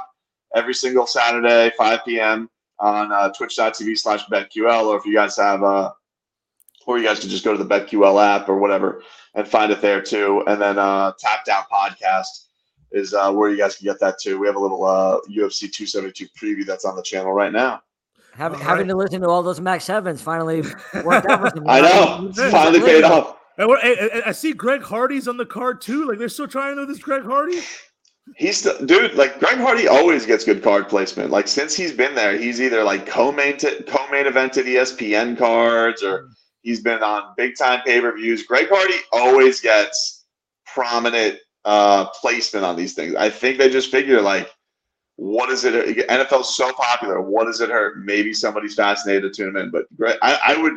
every 0.55 0.75
single 0.75 1.07
Saturday, 1.07 1.73
five 1.77 2.05
p.m. 2.05 2.51
on 2.79 3.13
uh, 3.13 3.33
Twitch.tv 3.33 3.99
slash 3.99 4.25
BetQL, 4.27 4.87
or 4.87 4.97
if 4.97 5.05
you 5.05 5.15
guys 5.15 5.37
have, 5.37 5.63
uh, 5.63 5.93
or 6.87 6.99
you 6.99 7.05
guys 7.05 7.21
can 7.21 7.29
just 7.29 7.45
go 7.45 7.57
to 7.57 7.63
the 7.63 7.69
BetQL 7.69 8.23
app 8.23 8.49
or 8.49 8.59
whatever 8.59 9.03
and 9.35 9.47
find 9.47 9.71
it 9.71 9.81
there 9.81 10.03
too. 10.03 10.43
And 10.47 10.61
then 10.61 10.79
uh, 10.79 11.13
Tapped 11.19 11.49
Out 11.49 11.69
Podcast 11.71 12.47
is 12.93 13.15
uh, 13.15 13.33
where 13.33 13.51
you 13.51 13.57
guys 13.57 13.77
can 13.77 13.85
get 13.85 14.01
that 14.01 14.19
too. 14.21 14.39
We 14.39 14.47
have 14.47 14.57
a 14.57 14.61
little 14.61 14.85
uh, 14.85 15.21
UFC 15.31 15.71
272 15.71 16.27
preview 16.41 16.67
that's 16.67 16.85
on 16.85 16.97
the 16.97 17.03
channel 17.03 17.33
right 17.33 17.53
now. 17.53 17.83
Having, 18.35 18.59
All 18.59 18.65
having 18.65 18.87
right. 18.87 18.93
to 18.93 18.97
listen 18.97 19.21
to 19.23 19.29
all 19.29 19.43
those 19.43 19.61
Max 19.61 19.89
Evans 19.89 20.21
finally 20.21 20.63
worked 21.05 21.27
out 21.27 21.41
for 21.41 21.51
some. 21.57 21.65
I 21.67 21.81
know. 21.81 22.33
Finally 22.51 22.81
paid 22.81 23.05
off. 23.05 23.37
And 23.59 23.71
I, 23.73 24.23
I- 24.27 24.33
see 24.33 24.53
Greg 24.53 24.83
Hardy's 24.83 25.29
on 25.29 25.37
the 25.37 25.47
card 25.47 25.81
too. 25.81 26.07
Like 26.07 26.19
they're 26.19 26.29
still 26.29 26.49
trying 26.49 26.77
to 26.77 26.83
do 26.83 26.87
this 26.87 26.99
Greg 27.03 27.25
Hardy. 27.25 27.61
He's 28.37 28.63
dude. 28.63 29.15
Like 29.15 29.39
Greg 29.39 29.59
Hardy 29.59 29.87
always 29.87 30.27
gets 30.27 30.45
good 30.45 30.63
card 30.63 30.89
placement. 30.89 31.31
Like 31.31 31.47
since 31.47 31.75
he's 31.77 31.93
been 31.93 32.15
there, 32.15 32.37
he's 32.37 32.61
either 32.61 32.83
like 32.83 33.07
co-main 33.07 33.57
to, 33.59 33.83
co-main 33.85 34.25
evented 34.27 34.65
ESPN 34.65 35.39
cards, 35.39 36.03
or 36.03 36.29
he's 36.63 36.81
been 36.81 37.03
on 37.03 37.35
big 37.37 37.57
time 37.57 37.83
pay 37.87 38.01
per 38.01 38.15
views. 38.17 38.43
Greg 38.43 38.67
Hardy 38.69 38.97
always 39.13 39.61
gets 39.61 40.25
prominent 40.67 41.39
uh, 41.65 42.07
placement 42.21 42.65
on 42.67 42.75
these 42.77 42.95
things. 42.95 43.15
I 43.15 43.31
think 43.31 43.59
they 43.59 43.71
just 43.71 43.91
figure 43.93 44.21
like, 44.21 44.51
what 45.15 45.49
is 45.51 45.65
it? 45.65 46.09
NFL's 46.09 46.57
so 46.57 46.73
popular. 46.73 47.21
What 47.21 47.45
does 47.47 47.61
it 47.61 47.71
hurt? 47.71 48.05
Maybe 48.05 48.35
somebody's 48.35 48.75
fascinated 48.75 49.23
to 49.23 49.31
tune 49.45 49.57
in. 49.57 49.71
But 49.71 49.85
Greg, 49.97 50.19
I, 50.21 50.39
I 50.49 50.61
would. 50.61 50.75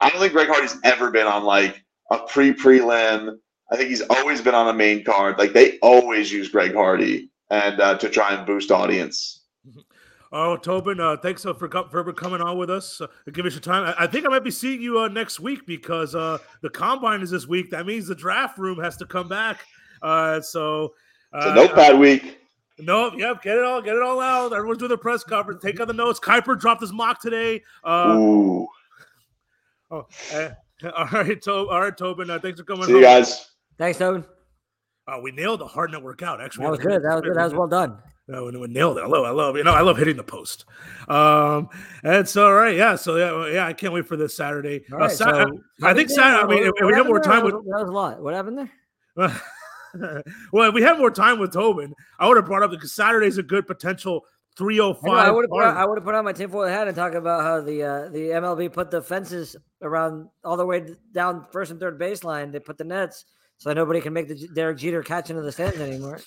I 0.00 0.10
don't 0.10 0.20
think 0.20 0.32
Greg 0.32 0.48
Hardy's 0.48 0.76
ever 0.82 1.12
been 1.12 1.28
on 1.28 1.44
like 1.44 1.82
a 2.12 2.26
pre 2.26 2.52
prelim. 2.52 3.36
I 3.70 3.76
think 3.76 3.88
he's 3.88 4.02
always 4.02 4.40
been 4.40 4.54
on 4.54 4.68
a 4.68 4.72
main 4.72 5.02
card. 5.02 5.38
Like 5.38 5.52
they 5.52 5.78
always 5.78 6.30
use 6.30 6.48
Greg 6.48 6.74
Hardy 6.74 7.30
and 7.50 7.80
uh, 7.80 7.96
to 7.98 8.08
try 8.08 8.34
and 8.34 8.46
boost 8.46 8.70
audience. 8.70 9.40
Oh, 10.34 10.56
Tobin, 10.56 10.98
uh, 10.98 11.18
thanks 11.18 11.44
uh, 11.44 11.52
for 11.52 11.68
for 11.68 12.12
coming 12.14 12.40
on 12.40 12.56
with 12.56 12.70
us. 12.70 13.02
Uh, 13.02 13.06
give 13.32 13.44
us 13.44 13.52
your 13.52 13.60
time. 13.60 13.84
I, 13.84 14.04
I 14.04 14.06
think 14.06 14.24
I 14.24 14.28
might 14.28 14.44
be 14.44 14.50
seeing 14.50 14.80
you 14.80 15.00
uh, 15.00 15.08
next 15.08 15.40
week 15.40 15.66
because 15.66 16.14
uh, 16.14 16.38
the 16.62 16.70
combine 16.70 17.20
is 17.20 17.30
this 17.30 17.46
week. 17.46 17.70
That 17.70 17.84
means 17.84 18.06
the 18.06 18.14
draft 18.14 18.56
room 18.56 18.78
has 18.80 18.96
to 18.96 19.06
come 19.06 19.28
back. 19.28 19.60
Uh, 20.00 20.40
so, 20.40 20.94
uh, 21.34 21.42
So 21.42 21.54
notepad 21.54 21.98
week. 21.98 22.38
No, 22.78 23.12
yep, 23.14 23.42
get 23.42 23.58
it 23.58 23.64
all, 23.64 23.82
get 23.82 23.94
it 23.94 24.02
all 24.02 24.20
out. 24.20 24.54
Everyone's 24.54 24.78
doing 24.78 24.88
the 24.88 24.98
press 24.98 25.22
conference. 25.22 25.62
Take 25.62 25.78
out 25.80 25.86
the 25.86 25.92
notes. 25.92 26.18
Kiper 26.18 26.58
dropped 26.58 26.80
his 26.80 26.92
mock 26.92 27.20
today. 27.20 27.62
Uh, 27.84 28.16
Ooh. 28.18 28.66
oh, 29.90 30.06
uh, 30.34 30.48
all 30.96 31.06
right, 31.12 31.40
to- 31.42 31.52
all 31.68 31.80
right, 31.80 31.96
Tobin. 31.96 32.30
Uh, 32.30 32.38
thanks 32.38 32.58
for 32.60 32.64
coming. 32.64 32.84
See 32.84 32.90
you 32.92 32.96
home. 32.96 33.04
guys. 33.04 33.50
Thanks, 33.78 33.98
Tobin. 33.98 34.24
Uh, 35.06 35.18
we 35.20 35.32
nailed 35.32 35.60
the 35.60 35.66
hard 35.66 35.90
network 35.90 36.22
out. 36.22 36.40
Actually, 36.40 36.64
That 36.66 36.70
was 36.70 36.80
good. 36.80 37.02
That 37.02 37.14
was 37.14 37.22
good. 37.22 37.34
That 37.36 37.44
was 37.44 37.54
well 37.54 37.66
done. 37.68 37.98
No, 38.28 38.44
we, 38.44 38.56
we 38.56 38.68
nailed 38.68 38.98
it. 38.98 39.00
I 39.02 39.06
love, 39.06 39.24
I 39.24 39.30
love, 39.30 39.56
you 39.56 39.64
know, 39.64 39.72
I 39.74 39.80
love 39.80 39.98
hitting 39.98 40.16
the 40.16 40.22
post. 40.22 40.64
Um, 41.08 41.68
and 42.04 42.28
so, 42.28 42.46
all 42.46 42.54
right, 42.54 42.76
yeah. 42.76 42.94
So, 42.94 43.16
yeah, 43.16 43.52
yeah, 43.52 43.66
I 43.66 43.72
can't 43.72 43.92
wait 43.92 44.06
for 44.06 44.16
this 44.16 44.36
Saturday. 44.36 44.84
All 44.92 45.02
Uh, 45.02 45.08
Sa- 45.08 45.44
so 45.44 45.58
I 45.82 45.92
think 45.92 46.08
Saturday. 46.08 46.40
I 46.42 46.46
mean, 46.46 46.62
if, 46.68 46.72
if 46.76 46.86
we 46.86 46.94
have 46.94 47.06
more 47.06 47.18
time 47.18 47.44
with, 47.44 47.54
that 47.54 47.80
was 47.80 47.88
a 47.88 47.92
lot. 47.92 48.22
What 48.22 48.34
happened 48.34 48.58
there? 48.58 48.70
well, 50.52 50.68
if 50.68 50.74
we 50.74 50.82
had 50.82 50.98
more 50.98 51.10
time 51.10 51.38
with 51.38 51.52
Tobin, 51.52 51.94
I 52.18 52.28
would 52.28 52.36
have 52.36 52.46
brought 52.46 52.62
up 52.62 52.70
because 52.70 52.94
Saturday's 52.94 53.38
a 53.38 53.42
good 53.42 53.66
potential 53.66 54.24
three 54.56 54.80
oh 54.80 54.96
I, 55.04 55.26
I 55.26 55.30
would 55.30 55.44
have 55.44 55.50
put, 55.50 55.64
I 55.64 56.00
put 56.00 56.14
on 56.14 56.24
my 56.24 56.32
tinfoil 56.32 56.68
hat 56.68 56.88
and 56.88 56.96
talk 56.96 57.14
about 57.14 57.42
how 57.42 57.60
the 57.60 57.82
uh, 57.82 58.08
the 58.08 58.30
MLB 58.30 58.72
put 58.72 58.90
the 58.90 59.02
fences 59.02 59.56
around 59.80 60.28
all 60.44 60.56
the 60.56 60.66
way 60.66 60.94
down 61.12 61.46
first 61.52 61.70
and 61.70 61.80
third 61.80 61.98
baseline. 61.98 62.52
They 62.52 62.60
put 62.60 62.78
the 62.78 62.84
nets 62.84 63.24
so 63.56 63.72
nobody 63.72 64.00
can 64.00 64.12
make 64.12 64.28
the 64.28 64.48
Derek 64.54 64.78
Jeter 64.78 65.02
catch 65.02 65.30
into 65.30 65.42
the 65.42 65.52
stands 65.52 65.80
anymore. 65.80 66.20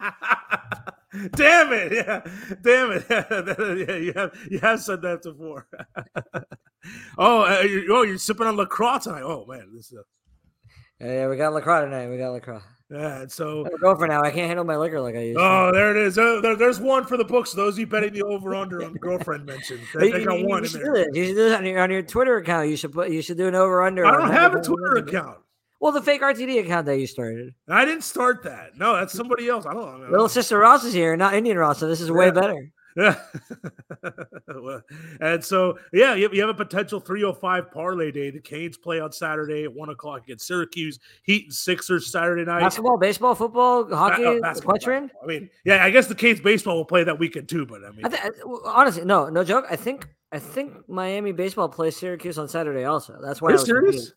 Damn 1.36 1.72
it! 1.72 1.92
Yeah, 1.92 2.22
damn 2.62 2.90
it! 2.90 3.06
yeah, 3.88 3.96
you 3.96 4.12
have 4.16 4.36
you 4.50 4.58
have 4.58 4.80
said 4.80 5.00
that 5.02 5.22
before. 5.22 5.68
oh, 7.18 7.44
uh, 7.44 7.60
you, 7.60 7.86
oh, 7.90 8.02
you're 8.02 8.18
sipping 8.18 8.48
on 8.48 8.56
Lacroix 8.56 8.98
tonight. 8.98 9.22
Oh 9.22 9.46
man, 9.46 9.70
this 9.72 9.92
is 9.92 9.98
Yeah, 11.00 11.12
yeah, 11.12 11.28
we 11.28 11.36
got 11.36 11.52
Lacroix 11.52 11.82
tonight. 11.82 12.08
We 12.08 12.18
got 12.18 12.32
Lacroix. 12.32 12.62
Yeah. 12.94 13.24
So, 13.28 13.66
a 13.66 13.78
girlfriend 13.78 14.12
now. 14.12 14.22
I 14.22 14.30
can't 14.30 14.46
handle 14.46 14.64
my 14.64 14.76
liquor 14.76 15.00
like 15.00 15.14
I 15.16 15.20
used. 15.20 15.38
to. 15.38 15.44
oh, 15.44 15.70
there 15.72 15.90
it 15.90 15.96
is. 15.96 16.14
There, 16.14 16.56
there's 16.56 16.80
one 16.80 17.04
for 17.04 17.16
the 17.16 17.24
books. 17.24 17.52
Those 17.52 17.74
of 17.74 17.78
you 17.80 17.86
betting 17.86 18.12
the 18.12 18.22
over 18.22 18.54
under 18.54 18.84
on 18.84 18.94
girlfriend 18.94 19.44
mentioned. 19.46 19.80
They, 19.94 20.10
they 20.10 20.24
got 20.24 20.38
you- 20.38 20.46
one 20.46 20.62
you 20.62 20.68
should 20.68 20.82
do 20.82 20.92
this. 20.92 21.08
You 21.12 21.24
should 21.26 21.34
do 21.34 21.44
this 21.48 21.58
on 21.58 21.66
your 21.66 21.80
on 21.80 21.90
your 21.90 22.02
Twitter 22.02 22.36
account. 22.36 22.68
You 22.68 22.76
should 22.76 22.92
put 22.92 23.10
you 23.10 23.20
should 23.22 23.36
do 23.36 23.48
an 23.48 23.54
over 23.54 23.82
under. 23.82 24.06
I 24.06 24.12
don't 24.12 24.30
have 24.30 24.54
a 24.54 24.62
Twitter 24.62 24.96
account. 24.96 25.38
Well, 25.80 25.92
the 25.92 26.00
fake 26.00 26.22
RTD 26.22 26.60
account 26.60 26.86
that 26.86 26.98
you 26.98 27.06
started. 27.06 27.52
I 27.68 27.84
didn't 27.84 28.04
start 28.04 28.42
that. 28.44 28.78
No, 28.78 28.94
that's 28.96 29.12
somebody 29.12 29.48
else. 29.48 29.66
I 29.66 29.74
don't 29.74 30.00
know. 30.00 30.08
Little 30.10 30.28
sister 30.30 30.58
Ross 30.58 30.82
is 30.84 30.94
here, 30.94 31.14
not 31.16 31.34
Indian 31.34 31.58
Ross, 31.58 31.78
so 31.78 31.86
this 31.88 32.00
is 32.00 32.10
way 32.10 32.30
better. 32.30 32.70
Yeah. 32.96 33.20
And 35.20 35.44
so, 35.44 35.78
yeah, 35.92 36.14
you, 36.14 36.28
have 36.40 36.48
a 36.48 36.54
potential 36.54 37.00
305 37.00 37.70
parlay 37.70 38.10
day. 38.10 38.30
The 38.30 38.40
Canes 38.40 38.76
play 38.76 39.00
on 39.00 39.12
Saturday 39.12 39.64
at 39.64 39.72
1 39.74 39.88
o'clock 39.88 40.22
against 40.24 40.46
Syracuse. 40.46 40.98
Heat 41.22 41.44
and 41.44 41.54
Sixers 41.54 42.10
Saturday 42.10 42.44
night. 42.44 42.60
Basketball, 42.60 42.98
baseball, 42.98 43.34
football, 43.34 43.92
Uh, 43.92 43.96
hockey, 43.96 44.24
uh, 44.24 44.40
basketball. 44.40 44.76
I 45.22 45.26
mean, 45.26 45.50
yeah, 45.64 45.84
I 45.84 45.90
guess 45.90 46.06
the 46.06 46.14
Canes 46.14 46.40
baseball 46.40 46.76
will 46.76 46.84
play 46.84 47.04
that 47.04 47.18
weekend 47.18 47.48
too, 47.48 47.66
but 47.66 47.84
I 47.84 47.90
mean, 47.90 48.04
I 48.04 48.08
th- 48.08 48.22
honestly, 48.64 49.04
no, 49.04 49.28
no 49.28 49.44
joke. 49.44 49.66
I 49.70 49.76
think 49.76 50.08
I 50.32 50.38
think 50.38 50.88
Miami 50.88 51.32
baseball 51.32 51.68
plays 51.68 51.96
Syracuse 51.96 52.38
on 52.38 52.48
Saturday. 52.48 52.84
Also, 52.84 53.18
that's 53.22 53.40
why 53.40 53.50
are 53.50 53.54
I 53.54 53.62
serious? 53.62 54.12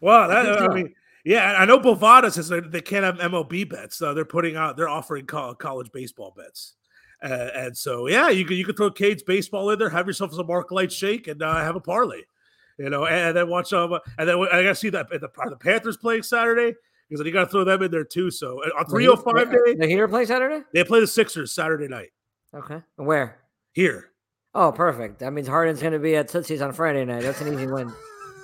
Well, 0.00 0.28
that, 0.28 0.44
think 0.44 0.58
I 0.58 0.66
so. 0.66 0.72
mean, 0.72 0.94
yeah, 1.24 1.56
I 1.58 1.64
know 1.64 1.78
Bovada 1.78 2.30
says 2.30 2.48
they, 2.48 2.80
can't 2.80 3.04
have 3.04 3.16
MLB 3.18 3.68
bets. 3.68 3.96
So 3.96 4.14
they're 4.14 4.24
putting 4.24 4.56
out, 4.56 4.76
they're 4.76 4.88
offering 4.88 5.26
co- 5.26 5.54
college 5.54 5.90
baseball 5.90 6.32
bets. 6.36 6.76
Uh, 7.22 7.48
and 7.54 7.76
so, 7.76 8.08
yeah, 8.08 8.28
you 8.28 8.44
can 8.44 8.56
you 8.56 8.64
could 8.64 8.76
throw 8.76 8.90
Canes 8.90 9.22
baseball 9.22 9.70
in 9.70 9.78
there, 9.78 9.88
have 9.88 10.06
yourself 10.06 10.32
some 10.34 10.46
Mark 10.46 10.70
Light 10.70 10.92
shake, 10.92 11.28
and 11.28 11.42
uh, 11.42 11.54
have 11.56 11.76
a 11.76 11.80
parlay. 11.80 12.22
You 12.78 12.90
know, 12.90 13.06
and, 13.06 13.34
then 13.34 13.48
watch 13.48 13.72
um, 13.72 13.98
and 14.18 14.28
then 14.28 14.36
I 14.52 14.62
got 14.62 14.68
to 14.68 14.74
see 14.74 14.90
that 14.90 15.08
the, 15.08 15.30
are 15.38 15.48
the 15.48 15.56
Panthers 15.56 15.96
playing 15.96 16.24
Saturday 16.24 16.74
because 17.08 17.20
then 17.20 17.26
you 17.26 17.32
got 17.32 17.44
to 17.44 17.50
throw 17.50 17.64
them 17.64 17.82
in 17.82 17.90
there 17.90 18.04
too. 18.04 18.30
So 18.30 18.62
uh, 18.62 18.68
on 18.78 18.84
three 18.84 19.08
oh 19.08 19.16
five 19.16 19.24
three 19.24 19.40
Heat- 19.40 19.46
hundred 19.46 19.46
five 19.46 19.50
the- 19.64 19.72
day, 19.72 19.74
The 19.80 19.86
Heater 19.86 20.08
play 20.08 20.24
Saturday. 20.26 20.62
they 20.74 20.84
play 20.84 21.00
the 21.00 21.06
Sixers 21.06 21.54
Saturday 21.54 21.88
night 21.88 22.10
Okay, 22.54 22.82
where? 22.96 23.38
here. 23.72 24.10
Oh, 24.54 24.72
perfect. 24.72 25.18
That 25.20 25.32
means 25.32 25.48
Harden's 25.48 25.80
going 25.80 25.92
to 25.94 25.98
be 25.98 26.16
at 26.16 26.28
Tootsie's 26.28 26.60
on 26.62 26.72
Friday 26.72 27.04
night. 27.04 27.22
That's 27.22 27.40
an 27.42 27.52
easy 27.52 27.66
win. 27.66 27.92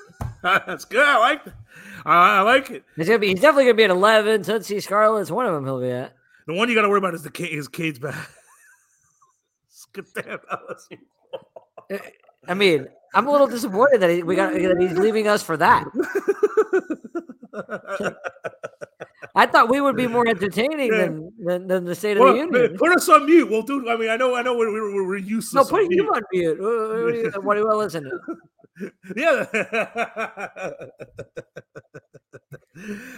That's 0.43 0.85
good. 0.85 1.05
I 1.07 1.19
like 1.19 1.45
that. 1.45 1.55
I 2.05 2.41
like 2.43 2.71
it. 2.71 2.85
He's 2.97 3.07
gonna 3.07 3.19
be. 3.19 3.29
He's 3.29 3.41
definitely 3.41 3.65
gonna 3.65 3.75
be 3.75 3.85
at 3.85 3.91
eleven. 3.91 4.43
Tootsie 4.43 4.81
Scarlet's 4.81 5.31
one 5.31 5.47
of 5.47 5.53
them. 5.55 5.65
He'll 5.65 5.81
be 5.81 5.91
at. 5.91 6.15
The 6.47 6.55
one 6.55 6.69
you 6.69 6.75
got 6.75 6.83
to 6.83 6.89
worry 6.89 6.99
about 6.99 7.15
is 7.15 7.23
the 7.23 7.31
is 7.51 7.69
Canes 7.69 7.99
back. 7.99 8.15
LSU. 9.95 10.99
Eh, 11.91 11.99
I 12.49 12.55
mean, 12.55 12.89
I'm 13.15 13.27
a 13.27 13.31
little 13.31 13.47
disappointed 13.47 14.01
that 14.01 14.11
he, 14.11 14.23
we 14.23 14.35
got 14.35 14.53
that 14.53 14.77
he's 14.81 14.97
leaving 14.99 15.29
us 15.29 15.43
for 15.43 15.57
that. 15.59 15.87
I 19.35 19.47
thought 19.47 19.69
we 19.71 19.81
would 19.81 19.97
be 19.97 20.07
more 20.07 20.27
entertaining 20.35 20.93
Yeah. 20.93 20.99
than, 20.99 21.33
than 21.39 21.67
than 21.67 21.85
the 21.85 21.95
State 21.95 22.17
of 22.19 22.27
the 22.27 22.35
Union. 22.35 22.77
put 22.77 22.93
us 22.95 23.09
on 23.09 23.25
mute. 23.27 23.49
We'll 23.51 23.63
do. 23.63 23.89
I 23.89 23.97
mean, 23.97 24.11
I 24.11 24.17
know. 24.17 24.35
I 24.35 24.43
know. 24.43 24.57
We're, 24.57 24.71
we're, 24.73 25.07
we're 25.07 25.17
useless. 25.17 25.55
No, 25.55 25.61
on 25.63 25.69
putting 25.69 25.93
you 25.93 26.07
on 26.13 26.23
mute. 26.33 26.61
What, 26.61 27.13
do 27.13 27.19
you, 27.19 27.31
what 27.43 27.55
do 27.55 27.61
you 27.61 27.67
want 27.67 27.75
to 27.75 27.79
listen 27.79 28.05
to? 28.05 28.19
Yeah. 29.15 29.47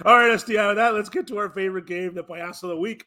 All 0.04 0.18
right, 0.18 0.32
SDI. 0.32 0.66
With 0.68 0.76
that, 0.76 0.94
let's 0.94 1.08
get 1.08 1.28
to 1.28 1.38
our 1.38 1.48
favorite 1.48 1.86
game, 1.86 2.12
the 2.14 2.24
Payaso 2.24 2.64
of 2.64 2.70
the 2.70 2.76
week. 2.76 3.06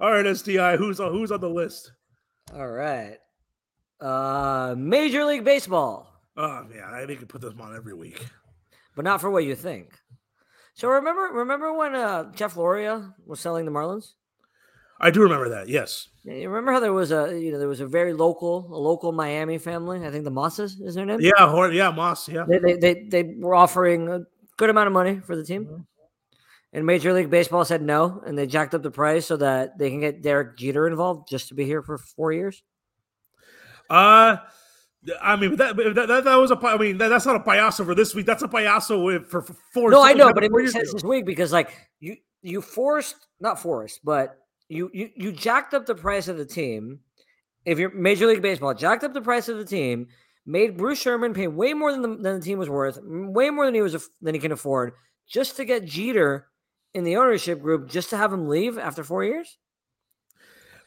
All 0.00 0.10
right, 0.12 0.26
SDI. 0.26 0.76
Who's 0.76 1.00
on? 1.00 1.12
Who's 1.12 1.30
on 1.32 1.40
the 1.40 1.48
list? 1.48 1.92
All 2.54 2.68
right. 2.68 3.18
Uh, 4.04 4.74
Major 4.76 5.24
League 5.24 5.44
Baseball, 5.44 6.10
Oh 6.36 6.64
man, 6.64 6.92
I 6.92 7.06
think 7.06 7.20
you 7.20 7.26
put 7.26 7.40
this 7.40 7.54
on 7.58 7.74
every 7.74 7.94
week. 7.94 8.26
but 8.96 9.04
not 9.04 9.20
for 9.20 9.30
what 9.30 9.44
you 9.44 9.54
think. 9.54 9.88
So 10.74 10.88
remember, 10.88 11.30
remember 11.32 11.72
when 11.72 11.94
uh, 11.94 12.32
Jeff 12.32 12.56
Loria 12.56 13.14
was 13.26 13.40
selling 13.40 13.64
the 13.64 13.70
Marlins? 13.70 14.12
I 15.00 15.10
do 15.10 15.22
remember 15.22 15.48
that. 15.50 15.68
Yes. 15.68 16.08
You 16.24 16.48
remember 16.48 16.72
how 16.72 16.80
there 16.80 16.92
was 16.92 17.12
a 17.12 17.38
you 17.38 17.52
know 17.52 17.58
there 17.58 17.68
was 17.68 17.80
a 17.80 17.86
very 17.86 18.12
local 18.12 18.68
a 18.72 18.78
local 18.78 19.12
Miami 19.12 19.58
family. 19.58 20.04
I 20.06 20.10
think 20.10 20.24
the 20.24 20.30
Mosses 20.30 20.80
is 20.80 20.94
their 20.94 21.04
name. 21.06 21.20
Yeah. 21.20 21.48
Hor- 21.48 21.72
yeah. 21.72 21.90
Moss. 21.90 22.28
Yeah. 22.28 22.44
They, 22.48 22.58
they 22.58 22.74
they 22.76 22.94
they 23.08 23.34
were 23.38 23.54
offering 23.54 24.08
a 24.08 24.20
good 24.56 24.70
amount 24.70 24.86
of 24.88 24.92
money 24.92 25.20
for 25.20 25.34
the 25.36 25.44
team, 25.44 25.86
and 26.72 26.86
Major 26.86 27.12
League 27.12 27.30
Baseball 27.30 27.64
said 27.64 27.82
no, 27.82 28.22
and 28.26 28.36
they 28.36 28.46
jacked 28.46 28.74
up 28.74 28.82
the 28.82 28.90
price 28.90 29.26
so 29.26 29.36
that 29.36 29.78
they 29.78 29.90
can 29.90 30.00
get 30.00 30.22
Derek 30.22 30.56
Jeter 30.56 30.86
involved 30.86 31.28
just 31.28 31.48
to 31.48 31.54
be 31.54 31.64
here 31.64 31.82
for 31.82 31.98
four 31.98 32.32
years. 32.32 32.62
Uh 33.90 34.36
I 35.22 35.36
mean, 35.36 35.56
that, 35.56 35.76
that, 35.76 36.06
that 36.06 36.24
that 36.24 36.36
was 36.36 36.50
a. 36.50 36.58
I 36.66 36.78
mean, 36.78 36.98
that, 36.98 37.08
that's 37.08 37.26
not 37.26 37.36
a 37.36 37.40
payaso 37.40 37.84
for 37.84 37.94
this 37.94 38.14
week. 38.14 38.26
That's 38.26 38.42
a 38.42 38.48
payaso 38.48 39.26
for, 39.26 39.42
for 39.42 39.54
four. 39.72 39.90
No, 39.90 40.02
I 40.02 40.14
know, 40.14 40.32
but 40.32 40.44
it 40.44 40.52
makes 40.52 40.72
sense 40.72 40.92
this 40.92 41.04
week 41.04 41.26
because 41.26 41.52
like 41.52 41.74
you 42.00 42.16
you 42.42 42.62
forced 42.62 43.16
not 43.40 43.60
forced, 43.60 44.00
but 44.02 44.38
you 44.68 44.90
you 44.94 45.10
you 45.14 45.32
jacked 45.32 45.74
up 45.74 45.84
the 45.84 45.94
price 45.94 46.28
of 46.28 46.38
the 46.38 46.44
team. 46.46 47.00
If 47.66 47.78
you're 47.78 47.90
Major 47.90 48.26
League 48.26 48.42
Baseball, 48.42 48.74
jacked 48.74 49.04
up 49.04 49.12
the 49.12 49.20
price 49.20 49.48
of 49.48 49.58
the 49.58 49.64
team, 49.64 50.08
made 50.46 50.76
Bruce 50.76 51.00
Sherman 51.00 51.34
pay 51.34 51.48
way 51.48 51.74
more 51.74 51.92
than 51.92 52.02
the, 52.02 52.08
than 52.08 52.40
the 52.40 52.44
team 52.44 52.58
was 52.58 52.70
worth, 52.70 52.98
way 53.02 53.50
more 53.50 53.66
than 53.66 53.74
he 53.74 53.82
was 53.82 54.08
than 54.22 54.34
he 54.34 54.40
can 54.40 54.52
afford, 54.52 54.92
just 55.26 55.56
to 55.56 55.66
get 55.66 55.84
Jeter 55.84 56.48
in 56.94 57.04
the 57.04 57.16
ownership 57.16 57.60
group, 57.60 57.90
just 57.90 58.10
to 58.10 58.16
have 58.16 58.32
him 58.32 58.48
leave 58.48 58.78
after 58.78 59.04
four 59.04 59.22
years. 59.22 59.58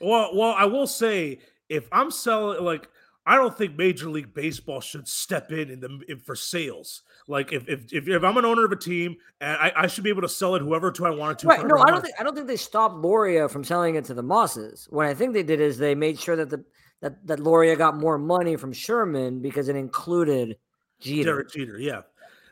Well, 0.02 0.32
well, 0.36 0.56
I 0.58 0.66
will 0.66 0.88
say 0.88 1.40
if 1.70 1.88
I'm 1.92 2.12
selling, 2.12 2.64
like 2.64 2.90
I 3.26 3.36
don't 3.36 3.56
think 3.56 3.76
Major 3.76 4.10
League 4.10 4.34
Baseball 4.34 4.80
should 4.80 5.06
step 5.06 5.52
in 5.52 5.70
in 5.70 5.80
the 5.82 6.00
in, 6.08 6.18
for 6.20 6.34
sales. 6.34 7.04
Like 7.28 7.52
if, 7.52 7.68
if 7.68 7.92
if 7.92 8.08
if 8.08 8.24
I'm 8.24 8.38
an 8.38 8.46
owner 8.46 8.64
of 8.64 8.72
a 8.72 8.78
team 8.78 9.18
and 9.42 9.58
I, 9.58 9.74
I 9.76 9.88
should 9.88 10.06
be 10.06 10.10
able 10.10 10.22
to 10.22 10.30
sell 10.30 10.56
it 10.56 10.62
whoever 10.62 10.92
to 10.94 11.06
I 11.06 11.10
wanted 11.10 11.40
to. 11.40 11.48
Right. 11.48 11.68
No, 11.68 11.78
I 11.78 11.92
don't 11.92 12.02
think 12.02 12.16
I 12.18 12.24
don't 12.24 12.36
think 12.36 12.48
they 12.48 12.56
stopped 12.56 12.96
Loria 12.96 13.50
from 13.50 13.66
selling 13.66 13.96
it 13.96 14.06
to 14.06 14.14
the 14.14 14.24
Mosses. 14.24 14.88
What 14.92 15.06
I 15.06 15.14
think 15.14 15.34
they 15.34 15.44
did 15.44 15.60
is 15.60 15.78
they 15.78 15.94
made 15.94 16.18
sure 16.20 16.38
that 16.38 16.50
the 16.50 16.64
that 17.02 17.28
that 17.28 17.40
Loria 17.42 17.76
got 17.76 17.98
more 17.98 18.18
money 18.18 18.56
from 18.56 18.72
Sherman 18.72 19.42
because 19.42 19.68
it 19.68 19.76
included 19.76 20.58
Jeter. 21.02 21.32
Derek 21.32 21.52
Jeter, 21.52 21.78
yeah. 21.78 22.02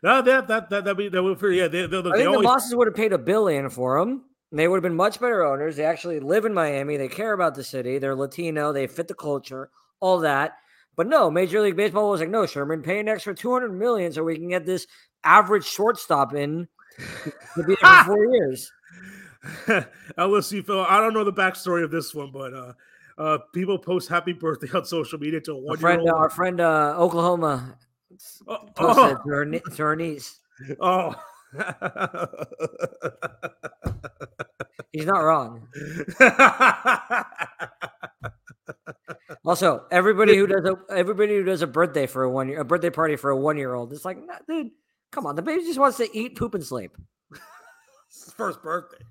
No, 0.04 0.21
that 0.21 0.47
that 0.49 0.69
that 0.69 0.84
that 0.84 0.97
be 0.97 1.08
that 1.08 1.23
would 1.23 1.41
yeah. 1.41 1.69
They, 1.69 1.88
they, 1.88 2.01
they 2.01 2.10
I 2.10 2.17
think 2.17 2.28
always, 2.28 2.39
the 2.39 2.43
Mosses 2.43 2.75
would 2.75 2.88
have 2.88 2.95
paid 2.95 3.13
a 3.13 3.17
billion 3.17 3.69
for 3.69 3.97
him. 3.97 4.23
They 4.56 4.68
would 4.68 4.78
have 4.78 4.84
been 4.84 4.96
much 4.96 5.20
better 5.20 5.44
owners. 5.44 5.76
They 5.76 5.84
actually 5.86 6.20
live 6.20 6.46
in 6.46 6.54
Miami. 6.54 6.96
They 6.98 7.08
care 7.10 7.34
about 7.34 7.56
the 7.56 7.63
city. 7.63 7.98
They're 7.98 8.15
Latino. 8.15 8.72
They 8.72 8.88
fit 8.88 9.08
the 9.08 9.13
culture. 9.13 9.70
All 10.00 10.20
that. 10.20 10.58
But 10.96 11.08
no, 11.08 11.30
Major 11.30 11.60
League 11.62 11.76
Baseball 11.76 12.10
was 12.10 12.22
like, 12.22 12.30
no, 12.30 12.46
Sherman, 12.46 12.82
pay 12.82 13.00
an 13.00 13.10
extra 13.10 13.36
two 13.36 13.52
hundred 13.52 13.74
million 13.74 14.13
so 14.13 14.24
we 14.24 14.38
can 14.38 14.48
get 14.48 14.65
this 14.65 14.88
average 15.26 15.65
shortstop 15.65 16.34
in 16.34 16.68
to 17.56 17.63
be 17.63 17.76
there 17.82 18.04
for 18.04 18.06
four 18.15 18.34
years. 18.34 18.72
LSU 20.18 20.65
Phil. 20.65 20.80
I 20.82 21.00
don't 21.02 21.13
know 21.13 21.26
the 21.26 21.34
backstory 21.34 21.84
of 21.84 21.91
this 21.91 22.15
one, 22.15 22.32
but 22.32 22.54
uh, 22.54 22.74
uh, 23.18 23.38
people 23.54 23.78
post 23.78 24.08
happy 24.08 24.32
birthday 24.34 24.70
on 24.74 24.86
social 24.86 25.20
media 25.20 25.41
to 25.41 25.52
a 25.52 25.56
Our 25.56 25.62
one 25.62 25.70
year 25.72 25.78
friend, 25.82 26.02
old. 26.02 26.10
our 26.12 26.30
friend, 26.30 26.62
uh, 26.62 26.96
Oklahoma 26.98 27.78
Oh, 28.48 28.60
posted 28.76 29.18
to, 29.18 29.30
her, 29.30 29.46
to 29.46 29.84
her 29.84 29.96
niece. 29.98 30.39
oh. 30.80 31.13
He's 34.91 35.06
not 35.06 35.20
wrong. 35.20 35.68
Also, 39.44 39.86
everybody 39.91 40.36
who 40.36 40.48
does 40.48 40.65
a 40.65 40.76
everybody 40.94 41.36
who 41.36 41.44
does 41.44 41.62
a 41.62 41.68
birthday 41.68 42.08
for 42.08 42.24
a 42.24 42.30
one 42.30 42.50
year 42.50 42.60
a 42.62 42.65
birthday 42.65 42.89
party 42.89 43.15
for 43.15 43.30
a 43.30 43.38
one 43.38 43.58
year 43.58 43.74
old, 43.74 43.94
it's 43.94 44.06
like, 44.06 44.18
nah, 44.26 44.36
dude, 44.48 44.72
come 45.12 45.26
on, 45.26 45.36
the 45.36 45.41
baby 45.41 45.63
just 45.63 45.80
wants 45.80 45.98
to 45.98 46.18
eat, 46.18 46.38
poop, 46.38 46.54
and 46.56 46.63
sleep. 46.65 46.96
It's 48.10 48.26
his 48.26 48.34
first 48.34 48.62
birthday. 48.63 49.04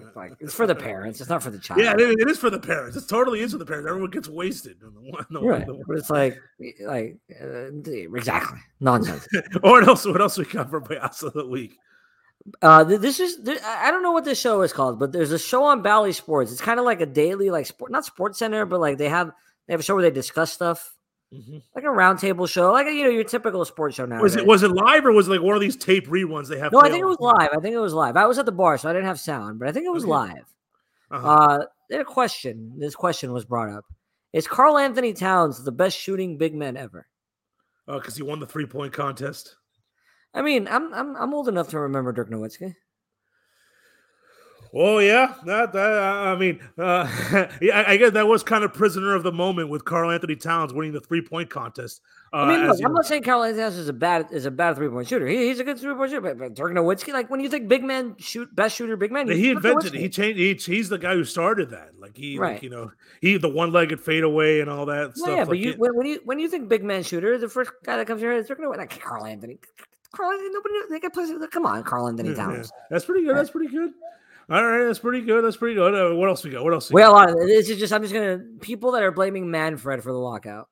It's 0.00 0.16
like 0.16 0.32
it's 0.40 0.54
for 0.54 0.66
the 0.66 0.74
parents, 0.74 1.20
it's 1.20 1.30
not 1.30 1.42
for 1.42 1.50
the 1.50 1.58
child. 1.66 1.80
Yeah, 1.80 1.92
it 1.94 2.00
is, 2.00 2.16
it 2.18 2.30
is 2.30 2.38
for 2.38 2.50
the 2.50 2.58
parents. 2.58 2.96
It 2.96 3.08
totally 3.08 3.40
is 3.40 3.52
for 3.52 3.58
the 3.58 3.66
parents. 3.66 3.88
Everyone 3.88 4.10
gets 4.10 4.28
wasted. 4.28 4.76
on 4.84 4.94
the 4.94 5.00
one- 5.10 5.26
the 5.30 5.40
one- 5.40 5.48
right. 5.48 5.66
the 5.66 5.74
one- 5.74 5.84
But 5.86 5.98
it's 5.98 6.10
like, 6.10 6.38
like 6.82 7.16
uh, 7.40 7.70
exactly 8.16 8.58
nonsense. 8.80 9.26
Or 9.62 9.70
what 9.72 9.88
else? 9.88 10.04
What 10.06 10.20
else 10.20 10.38
we 10.38 10.44
got 10.44 10.70
for 10.70 10.80
Payaso 10.80 11.24
of 11.24 11.32
the 11.34 11.46
week? 11.46 11.76
Uh, 12.60 12.84
this 12.84 13.20
is 13.20 13.38
I 13.48 13.88
I 13.88 13.90
don't 13.90 14.02
know 14.02 14.12
what 14.12 14.24
this 14.26 14.38
show 14.38 14.60
is 14.62 14.72
called, 14.72 14.98
but 14.98 15.12
there's 15.12 15.32
a 15.32 15.38
show 15.38 15.64
on 15.64 15.80
Bally 15.82 16.12
Sports. 16.12 16.52
It's 16.52 16.60
kind 16.60 16.78
of 16.78 16.84
like 16.84 17.00
a 17.00 17.06
daily, 17.06 17.50
like 17.50 17.64
sport, 17.66 17.90
not 17.90 18.04
Sports 18.04 18.38
Center, 18.38 18.66
but 18.66 18.80
like 18.80 18.98
they 18.98 19.08
have 19.08 19.32
they 19.66 19.72
have 19.72 19.80
a 19.80 19.82
show 19.82 19.94
where 19.94 20.02
they 20.02 20.10
discuss 20.10 20.52
stuff, 20.52 20.94
like 21.74 21.84
a 21.84 21.88
roundtable 21.88 22.48
show, 22.48 22.72
like 22.72 22.86
a, 22.86 22.92
you 22.92 23.04
know 23.04 23.10
your 23.10 23.24
typical 23.24 23.64
sports 23.64 23.96
show 23.96 24.06
now. 24.06 24.20
Was 24.20 24.36
it 24.36 24.46
was 24.46 24.62
it 24.62 24.70
live 24.70 25.04
or 25.04 25.12
was 25.12 25.28
it 25.28 25.32
like 25.32 25.42
one 25.42 25.54
of 25.54 25.60
these 25.60 25.76
tape 25.76 26.06
reruns 26.08 26.48
they 26.48 26.58
have? 26.58 26.72
No, 26.72 26.80
I 26.80 26.90
think 26.90 27.02
it 27.02 27.06
was 27.06 27.18
live. 27.20 27.50
I 27.52 27.60
think 27.60 27.74
it 27.74 27.78
was 27.80 27.94
live. 27.94 28.16
I 28.16 28.26
was 28.26 28.38
at 28.38 28.46
the 28.46 28.52
bar, 28.52 28.78
so 28.78 28.88
I 28.88 28.92
didn't 28.92 29.06
have 29.06 29.20
sound, 29.20 29.58
but 29.58 29.68
I 29.68 29.72
think 29.72 29.86
it 29.86 29.92
was 29.92 30.04
Okay. 30.04 30.10
live. 30.10 30.44
Uh-huh. 31.10 31.28
Uh, 31.28 31.64
a 31.92 32.04
question. 32.04 32.74
This 32.78 32.94
question 32.94 33.32
was 33.32 33.44
brought 33.44 33.68
up: 33.70 33.84
Is 34.32 34.46
Karl-Anthony 34.46 35.12
Towns 35.12 35.62
the 35.62 35.72
best 35.72 35.98
shooting 35.98 36.38
big 36.38 36.54
man 36.54 36.76
ever? 36.76 37.06
because 37.86 38.14
Uh, 38.14 38.16
he 38.16 38.22
won 38.22 38.40
the 38.40 38.46
three 38.46 38.66
point 38.66 38.92
contest. 38.92 39.56
I 40.32 40.42
mean, 40.42 40.66
I'm 40.68 40.92
I'm 40.94 41.14
I'm 41.16 41.34
old 41.34 41.48
enough 41.48 41.68
to 41.68 41.80
remember 41.80 42.12
Dirk 42.12 42.30
Nowitzki. 42.30 42.74
Oh 44.76 44.98
yeah, 44.98 45.34
that, 45.46 45.72
that 45.72 46.02
I 46.02 46.34
mean, 46.36 46.58
uh, 46.76 47.08
yeah, 47.62 47.84
I, 47.86 47.96
guess 47.96 48.10
that 48.12 48.26
was 48.26 48.42
kind 48.42 48.64
of 48.64 48.74
prisoner 48.74 49.14
of 49.14 49.22
the 49.22 49.30
moment 49.30 49.68
with 49.68 49.84
Karl-Anthony 49.84 50.34
Towns 50.34 50.72
winning 50.74 50.92
the 50.92 51.00
three 51.00 51.22
point 51.22 51.48
contest. 51.48 52.00
Uh, 52.32 52.38
I 52.38 52.48
mean, 52.48 52.66
look, 52.66 52.78
I'm 52.84 52.92
not 52.92 53.06
saying 53.06 53.22
Karl-Anthony 53.22 53.62
Towns 53.62 53.76
is 53.76 53.88
a 53.88 53.92
bad 53.92 54.26
is 54.32 54.46
a 54.46 54.50
bad 54.50 54.74
three 54.74 54.88
point 54.88 55.06
shooter. 55.06 55.28
He, 55.28 55.46
he's 55.48 55.60
a 55.60 55.64
good 55.64 55.78
three 55.78 55.94
point 55.94 56.10
shooter, 56.10 56.20
but, 56.22 56.38
but 56.38 56.54
Dirk 56.54 56.72
Nowitzki, 56.72 57.12
like 57.12 57.30
when 57.30 57.38
you 57.38 57.48
think 57.48 57.68
big 57.68 57.84
man 57.84 58.16
shoot 58.18 58.52
best 58.56 58.74
shooter, 58.74 58.96
big 58.96 59.12
man, 59.12 59.28
you 59.28 59.34
he 59.34 59.50
invented 59.50 59.94
it. 59.94 60.00
He 60.00 60.08
changed. 60.08 60.38
He, 60.66 60.74
he's 60.74 60.88
the 60.88 60.98
guy 60.98 61.14
who 61.14 61.22
started 61.22 61.70
that. 61.70 61.92
Like 62.00 62.16
he, 62.16 62.36
Right. 62.36 62.54
like, 62.54 62.62
you 62.64 62.70
know, 62.70 62.90
he 63.20 63.36
the 63.36 63.48
one 63.48 63.70
legged 63.70 64.00
fadeaway 64.00 64.58
and 64.58 64.68
all 64.68 64.86
that 64.86 64.94
Well, 64.94 65.12
stuff. 65.14 65.28
yeah, 65.28 65.44
but 65.44 65.50
like 65.50 65.60
you 65.60 65.70
it- 65.70 65.78
when, 65.78 65.94
when 65.96 66.06
you 66.06 66.20
when 66.24 66.38
you 66.40 66.48
think 66.48 66.68
big 66.68 66.82
man 66.82 67.04
shooter, 67.04 67.38
the 67.38 67.48
first 67.48 67.70
guy 67.84 67.96
that 67.96 68.08
comes 68.08 68.18
to 68.20 68.24
your 68.24 68.32
head 68.32 68.40
is 68.40 68.48
Dirk 68.48 68.58
Nowitzki. 68.58 68.78
Like 68.78 69.00
Karl-Anthony. 69.00 69.58
Carl 70.10 70.32
Anthony, 70.32 70.50
nobody 70.52 70.74
they 70.90 70.98
got 71.00 71.12
places. 71.12 71.44
Come 71.52 71.64
on, 71.64 71.84
Karl-Anthony 71.84 72.30
Yeah, 72.30 72.34
yeah. 72.36 72.44
Towns. 72.56 72.72
That's 72.90 73.04
pretty 73.04 73.24
good. 73.24 73.36
That's 73.36 73.50
pretty 73.50 73.68
good. 73.72 73.92
All 74.50 74.64
right, 74.64 74.84
that's 74.84 74.98
pretty 74.98 75.22
good. 75.22 75.44
That's 75.44 75.56
pretty 75.56 75.74
good. 75.74 75.94
Uh, 75.94 76.14
what 76.16 76.28
else 76.28 76.44
we 76.44 76.50
got? 76.50 76.64
What 76.64 76.74
else? 76.74 76.90
We 76.90 77.00
got 77.00 77.08
a 77.08 77.12
got? 77.12 77.34
lot 77.34 77.42
of 77.42 77.48
this 77.48 77.68
is 77.70 77.78
just 77.78 77.92
I'm 77.92 78.02
just 78.02 78.12
gonna 78.12 78.40
people 78.60 78.92
that 78.92 79.02
are 79.02 79.12
blaming 79.12 79.50
Manfred 79.50 80.02
for 80.02 80.12
the 80.12 80.18
lockout. 80.18 80.68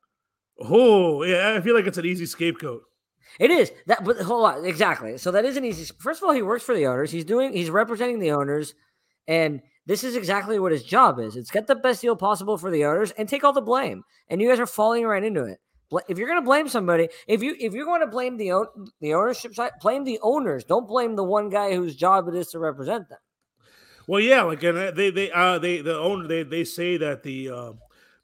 Oh, 0.59 1.23
yeah. 1.23 1.55
I 1.57 1.61
feel 1.61 1.75
like 1.75 1.87
it's 1.87 1.97
an 1.97 2.05
easy 2.05 2.25
scapegoat. 2.25 2.83
It 3.39 3.49
is 3.49 3.71
that, 3.87 4.03
but 4.03 4.17
hold 4.17 4.45
on, 4.45 4.65
exactly. 4.65 5.17
So 5.17 5.31
that 5.31 5.45
isn't 5.45 5.65
easy. 5.65 5.91
First 5.97 6.21
of 6.21 6.27
all, 6.27 6.35
he 6.35 6.43
works 6.43 6.63
for 6.63 6.75
the 6.75 6.85
owners. 6.85 7.09
He's 7.09 7.25
doing, 7.25 7.51
he's 7.53 7.71
representing 7.71 8.19
the 8.19 8.31
owners, 8.31 8.75
and 9.27 9.61
this 9.85 10.03
is 10.03 10.15
exactly 10.15 10.59
what 10.59 10.71
his 10.71 10.83
job 10.83 11.19
is. 11.19 11.35
It's 11.35 11.49
get 11.49 11.65
the 11.65 11.75
best 11.75 12.01
deal 12.01 12.15
possible 12.15 12.57
for 12.57 12.69
the 12.69 12.85
owners 12.85 13.11
and 13.11 13.27
take 13.27 13.43
all 13.43 13.53
the 13.53 13.61
blame. 13.61 14.03
And 14.29 14.39
you 14.39 14.49
guys 14.49 14.59
are 14.59 14.67
falling 14.67 15.05
right 15.05 15.23
into 15.23 15.45
it. 15.45 15.59
If 16.07 16.17
you're 16.17 16.27
going 16.27 16.41
to 16.41 16.45
blame 16.45 16.69
somebody, 16.69 17.09
if 17.27 17.43
you 17.43 17.55
if 17.59 17.73
you're 17.73 17.85
going 17.85 18.01
to 18.01 18.07
blame 18.07 18.37
the 18.37 18.51
own 18.51 18.67
the 19.01 19.13
ownership 19.13 19.53
side, 19.53 19.71
blame 19.81 20.03
the 20.03 20.19
owners. 20.21 20.63
Don't 20.63 20.87
blame 20.87 21.15
the 21.15 21.23
one 21.23 21.49
guy 21.49 21.75
whose 21.75 21.95
job 21.95 22.27
it 22.27 22.35
is 22.35 22.47
to 22.49 22.59
represent 22.59 23.09
them. 23.09 23.19
Well, 24.07 24.19
yeah, 24.19 24.41
like 24.43 24.63
and 24.63 24.77
uh, 24.77 24.91
they 24.91 25.09
they 25.09 25.31
uh 25.31 25.59
they 25.59 25.81
the 25.81 25.97
owner 25.97 26.27
they 26.27 26.43
they 26.43 26.63
say 26.63 26.97
that 26.97 27.23
the 27.23 27.49
uh, 27.49 27.71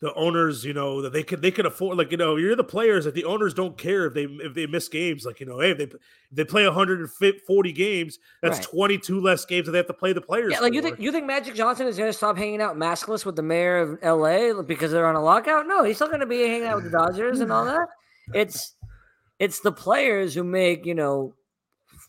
the 0.02 0.14
owners 0.14 0.64
you 0.64 0.74
know 0.74 1.02
that 1.02 1.12
they 1.14 1.24
could 1.24 1.42
they 1.42 1.52
could 1.52 1.66
afford 1.66 1.98
like 1.98 2.12
you 2.12 2.18
know 2.18 2.36
you're 2.38 2.56
the 2.56 2.64
players 2.64 3.06
that 3.06 3.14
the 3.14 3.26
owners 3.26 3.54
don't 3.54 3.78
care 3.78 4.06
if 4.06 4.14
they 4.14 4.24
if 4.24 4.54
they 4.54 4.66
miss 4.66 4.88
games 4.88 5.26
like 5.26 5.40
you 5.40 5.46
know 5.46 5.60
hey 5.60 5.72
if 5.72 5.78
they 5.78 5.84
if 5.84 5.96
they 6.32 6.46
play 6.46 6.66
140 6.66 7.72
games 7.74 8.20
that's 8.42 8.58
Right. 8.60 8.68
22 8.68 9.20
less 9.20 9.46
games 9.46 9.66
that 9.66 9.72
they 9.74 9.78
have 9.80 9.88
to 9.88 9.94
play 9.94 10.14
the 10.14 10.22
players. 10.22 10.54
Yeah, 10.54 10.60
like 10.60 10.74
you 10.74 10.82
think 10.82 11.00
you 11.00 11.12
think 11.12 11.26
Magic 11.26 11.56
Johnson 11.56 11.88
is 11.88 11.98
going 11.98 12.10
to 12.10 12.14
stop 12.18 12.38
hanging 12.38 12.62
out 12.62 12.76
maskless 12.78 13.26
with 13.26 13.36
the 13.36 13.42
mayor 13.44 13.78
of 13.78 14.00
L.A. 14.02 14.64
because 14.64 14.92
they're 14.92 15.08
on 15.08 15.16
a 15.16 15.24
lockout? 15.24 15.68
No, 15.68 15.84
he's 15.84 15.96
still 15.98 16.08
going 16.08 16.20
to 16.22 16.26
be 16.26 16.42
hanging 16.48 16.68
out 16.68 16.76
with 16.76 16.86
the 16.86 16.98
Dodgers 16.98 17.40
and 17.42 17.52
all 17.52 17.66
that. 17.74 17.88
It's 18.34 18.74
it's 19.40 19.60
the 19.62 19.72
players 19.72 20.34
who 20.34 20.44
make 20.44 20.86
you 20.86 20.96
know 20.96 21.34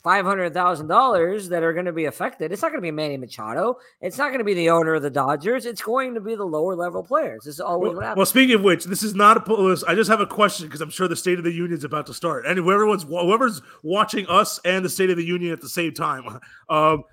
five 0.02 0.24
hundred 0.24 0.54
thousand 0.54 0.86
dollars 0.86 1.48
that 1.50 1.62
are 1.62 1.72
going 1.72 1.84
to 1.86 1.92
be 1.92 2.06
affected. 2.06 2.52
It's 2.52 2.62
not 2.62 2.68
going 2.68 2.80
to 2.80 2.86
be 2.86 2.90
Manny 2.90 3.16
Machado. 3.16 3.78
It's 4.00 4.18
not 4.18 4.28
going 4.28 4.38
to 4.38 4.44
be 4.44 4.54
the 4.54 4.70
owner 4.70 4.94
of 4.94 5.02
the 5.02 5.10
Dodgers. 5.10 5.66
It's 5.66 5.82
going 5.82 6.14
to 6.14 6.20
be 6.20 6.34
the 6.34 6.44
lower 6.44 6.74
level 6.74 7.02
players. 7.02 7.44
This 7.44 7.54
is 7.54 7.60
always 7.60 7.94
Well, 7.96 8.16
well, 8.16 8.26
speaking 8.26 8.54
of 8.54 8.62
which, 8.62 8.84
this 8.84 9.02
is 9.02 9.14
not 9.14 9.36
a 9.36 9.40
post. 9.40 9.84
I 9.86 9.94
just 9.94 10.10
have 10.10 10.20
a 10.20 10.26
question 10.26 10.66
because 10.66 10.80
I'm 10.80 10.90
sure 10.90 11.08
the 11.08 11.16
State 11.16 11.38
of 11.38 11.44
the 11.44 11.52
Union 11.52 11.76
is 11.78 11.84
about 11.84 12.06
to 12.06 12.14
start, 12.14 12.46
and 12.46 12.58
whoever's 12.58 13.02
whoever's 13.04 13.60
watching 13.82 14.26
us 14.28 14.58
and 14.64 14.84
the 14.84 14.88
State 14.88 15.10
of 15.10 15.16
the 15.16 15.24
Union 15.24 15.52
at 15.52 15.60
the 15.60 15.68
same 15.68 15.92
time, 15.92 16.24
um, 16.68 17.04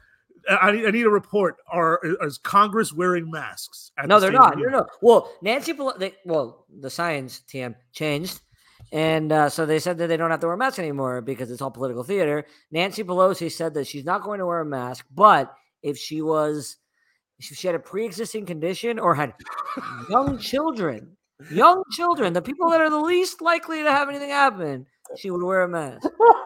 I, 0.49 0.71
need- 0.71 0.85
I 0.85 0.91
need 0.91 1.05
a 1.05 1.09
report. 1.09 1.57
Are 1.69 1.99
is 2.21 2.37
Congress 2.37 2.93
wearing 2.93 3.29
masks? 3.29 3.91
no, 4.05 4.15
the 4.19 4.27
they're 4.27 4.31
State 4.31 4.45
of 4.53 4.55
the 4.55 4.61
not. 4.63 4.71
No, 4.71 4.79
no. 4.79 4.85
Well, 5.01 5.33
Nancy, 5.41 5.73
Pelo- 5.73 5.97
they, 5.97 6.13
well, 6.25 6.65
the 6.79 6.89
science 6.89 7.41
TM 7.49 7.75
changed, 7.91 8.39
and 8.91 9.31
uh, 9.31 9.49
so 9.49 9.65
they 9.65 9.79
said 9.79 9.97
that 9.97 10.07
they 10.07 10.17
don't 10.17 10.31
have 10.31 10.39
to 10.39 10.47
wear 10.47 10.55
a 10.55 10.57
mask 10.57 10.79
anymore 10.79 11.21
because 11.21 11.51
it's 11.51 11.61
all 11.61 11.71
political 11.71 12.03
theater. 12.03 12.45
Nancy 12.71 13.03
Pelosi 13.03 13.51
said 13.51 13.73
that 13.73 13.87
she's 13.87 14.05
not 14.05 14.23
going 14.23 14.39
to 14.39 14.45
wear 14.45 14.61
a 14.61 14.65
mask, 14.65 15.05
but 15.13 15.53
if 15.83 15.97
she 15.97 16.21
was, 16.21 16.77
if 17.39 17.45
she 17.45 17.67
had 17.67 17.75
a 17.75 17.79
pre-existing 17.79 18.45
condition 18.45 18.99
or 18.99 19.13
had 19.13 19.33
young 20.09 20.37
children, 20.37 21.17
young 21.51 21.83
children, 21.91 22.33
the 22.33 22.41
people 22.41 22.69
that 22.69 22.81
are 22.81 22.89
the 22.89 22.99
least 22.99 23.41
likely 23.41 23.83
to 23.83 23.91
have 23.91 24.09
anything 24.09 24.29
happen, 24.29 24.85
she 25.15 25.31
would 25.31 25.43
wear 25.43 25.61
a 25.61 25.67
mask. 25.67 26.07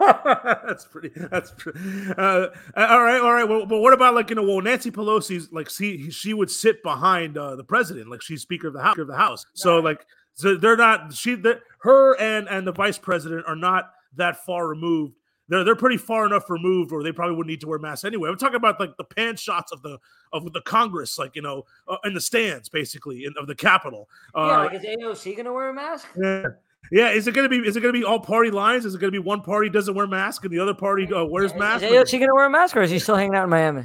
that's 0.64 0.84
pretty. 0.84 1.10
That's 1.16 1.50
pretty. 1.52 1.78
Uh, 2.16 2.48
all 2.76 3.02
right, 3.02 3.20
all 3.20 3.32
right. 3.32 3.48
Well, 3.48 3.66
but 3.66 3.80
what 3.80 3.92
about 3.92 4.14
like 4.14 4.30
you 4.30 4.36
know? 4.36 4.42
Well, 4.42 4.60
Nancy 4.60 4.90
Pelosi's 4.90 5.52
like 5.52 5.68
she 5.68 6.10
she 6.10 6.34
would 6.34 6.50
sit 6.50 6.82
behind 6.82 7.36
uh, 7.36 7.56
the 7.56 7.64
president, 7.64 8.08
like 8.08 8.22
she's 8.22 8.42
Speaker 8.42 8.68
of 8.68 8.74
the 8.74 8.82
House. 8.82 8.98
Of 8.98 9.08
the 9.08 9.16
House. 9.16 9.46
So 9.54 9.80
like, 9.80 10.06
so 10.34 10.56
they're 10.56 10.76
not. 10.76 11.12
She, 11.12 11.34
that 11.36 11.60
her, 11.80 12.18
and 12.18 12.48
and 12.48 12.66
the 12.66 12.72
Vice 12.72 12.98
President 12.98 13.44
are 13.46 13.56
not 13.56 13.92
that 14.16 14.44
far 14.44 14.66
removed. 14.66 15.14
They're 15.48 15.64
they're 15.64 15.76
pretty 15.76 15.96
far 15.96 16.26
enough 16.26 16.48
removed, 16.48 16.92
or 16.92 17.02
they 17.02 17.12
probably 17.12 17.36
wouldn't 17.36 17.50
need 17.50 17.60
to 17.60 17.68
wear 17.68 17.78
masks 17.78 18.04
anyway. 18.04 18.28
I'm 18.28 18.38
talking 18.38 18.56
about 18.56 18.80
like 18.80 18.96
the 18.96 19.04
pan 19.04 19.36
shots 19.36 19.72
of 19.72 19.82
the 19.82 19.98
of 20.32 20.50
the 20.52 20.62
Congress, 20.62 21.18
like 21.18 21.36
you 21.36 21.42
know, 21.42 21.64
uh, 21.88 21.96
in 22.04 22.14
the 22.14 22.20
stands, 22.20 22.68
basically, 22.68 23.24
in, 23.24 23.34
of 23.36 23.46
the 23.46 23.54
Capitol. 23.54 24.08
Uh, 24.34 24.46
yeah, 24.46 24.58
like 24.58 24.74
is 24.74 24.82
AOC 24.82 25.36
going 25.36 25.44
to 25.44 25.52
wear 25.52 25.70
a 25.70 25.74
mask? 25.74 26.08
yeah. 26.16 26.46
Yeah, 26.90 27.10
is 27.10 27.26
it 27.26 27.32
gonna 27.32 27.48
be? 27.48 27.58
Is 27.58 27.76
it 27.76 27.80
gonna 27.80 27.92
be 27.92 28.04
all 28.04 28.18
party 28.18 28.50
lines? 28.50 28.84
Is 28.84 28.94
it 28.94 29.00
gonna 29.00 29.12
be 29.12 29.18
one 29.18 29.40
party 29.40 29.70
doesn't 29.70 29.94
wear 29.94 30.06
mask 30.06 30.44
and 30.44 30.52
the 30.52 30.58
other 30.58 30.74
party 30.74 31.10
uh, 31.10 31.24
wears 31.24 31.52
Is 31.52 31.58
mask? 31.58 31.84
AOC 31.84 32.10
going 32.10 32.28
to 32.28 32.34
wear 32.34 32.46
a 32.46 32.50
mask, 32.50 32.76
or 32.76 32.82
is 32.82 32.90
he 32.90 32.98
still 32.98 33.16
hanging 33.16 33.34
out 33.34 33.44
in 33.44 33.50
Miami? 33.50 33.84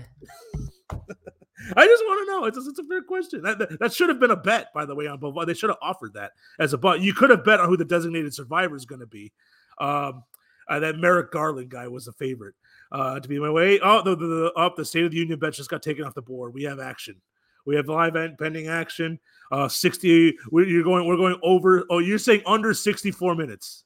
I 1.76 1.86
just 1.86 2.04
want 2.06 2.28
to 2.28 2.32
know. 2.32 2.46
It's, 2.46 2.58
it's 2.58 2.80
a 2.80 2.84
fair 2.84 3.02
question. 3.02 3.42
That, 3.42 3.58
that, 3.60 3.80
that 3.80 3.94
should 3.94 4.10
have 4.10 4.20
been 4.20 4.32
a 4.32 4.36
bet, 4.36 4.74
by 4.74 4.86
the 4.86 4.94
way, 4.96 5.08
on 5.08 5.20
both. 5.20 5.46
They 5.48 5.54
should 5.54 5.70
have 5.70 5.80
offered 5.82 6.14
that 6.14 6.34
as 6.60 6.74
a 6.74 6.78
bet. 6.78 7.02
You 7.02 7.14
could 7.14 7.30
have 7.30 7.44
bet 7.44 7.60
on 7.60 7.68
who 7.68 7.78
the 7.78 7.86
designated 7.86 8.34
survivor 8.34 8.76
is 8.76 8.86
going 8.86 9.02
to 9.02 9.08
be. 9.08 9.32
Um, 9.80 10.24
uh, 10.70 10.80
that 10.80 10.98
Merrick 10.98 11.32
Garland 11.32 11.70
guy 11.70 11.88
was 11.88 12.08
a 12.08 12.12
favorite 12.12 12.56
uh, 12.92 13.20
to 13.20 13.28
be 13.28 13.40
my 13.40 13.50
way. 13.50 13.80
Oh, 13.82 14.02
the 14.04 14.16
the, 14.16 14.28
the, 14.28 14.54
oh, 14.56 14.72
the 14.76 14.86
State 14.86 15.06
of 15.06 15.12
the 15.12 15.18
Union 15.18 15.40
bet 15.40 15.54
just 15.54 15.70
got 15.70 15.82
taken 15.82 16.04
off 16.04 16.14
the 16.14 16.22
board. 16.22 16.54
We 16.54 16.64
have 16.64 16.80
action. 16.80 17.22
We 17.66 17.76
have 17.76 17.88
live 17.88 18.16
and 18.16 18.38
pending 18.38 18.68
action. 18.68 19.20
Uh, 19.52 19.68
sixty. 19.68 20.38
we- 20.52 20.70
You're 20.70 20.84
going. 20.84 21.08
We're 21.08 21.18
going 21.18 21.40
over. 21.42 21.86
Oh, 21.90 22.00
you're 22.00 22.18
saying 22.18 22.42
under 22.46 22.74
sixty-four 22.74 23.36
minutes. 23.36 23.84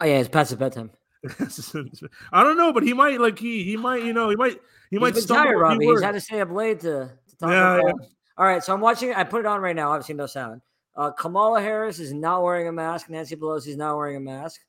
Oh 0.00 0.06
yeah, 0.06 0.18
it's 0.18 0.28
past 0.28 0.50
his 0.50 0.58
bedtime. 0.58 0.90
I 2.32 2.42
don't 2.42 2.56
know, 2.56 2.72
but 2.72 2.82
he 2.82 2.92
might 2.92 3.20
like 3.20 3.38
he 3.38 3.64
he 3.64 3.76
might 3.76 4.04
you 4.04 4.12
know 4.12 4.30
he 4.30 4.36
might 4.36 4.60
he 4.90 4.96
He's 4.96 5.00
might 5.00 5.16
stumble 5.16 5.44
tired, 5.44 5.58
Robbie. 5.58 5.86
He's 5.86 6.02
had 6.02 6.12
to 6.12 6.20
stay 6.20 6.40
up 6.40 6.50
late 6.50 6.80
to, 6.80 7.10
to 7.28 7.36
talk 7.38 7.50
Yeah, 7.50 7.78
about. 7.78 8.00
All 8.38 8.46
right, 8.46 8.62
so 8.62 8.72
I'm 8.74 8.80
watching. 8.80 9.14
I 9.14 9.24
put 9.24 9.40
it 9.40 9.46
on 9.46 9.60
right 9.60 9.74
now. 9.74 9.90
Obviously, 9.92 10.14
no 10.14 10.26
sound. 10.26 10.60
Uh, 10.96 11.10
Kamala 11.10 11.60
Harris 11.60 11.98
is 11.98 12.12
not 12.12 12.42
wearing 12.42 12.68
a 12.68 12.72
mask. 12.72 13.10
Nancy 13.10 13.36
Pelosi 13.36 13.68
is 13.68 13.76
not 13.76 13.96
wearing 13.96 14.16
a 14.16 14.20
mask. 14.20 14.60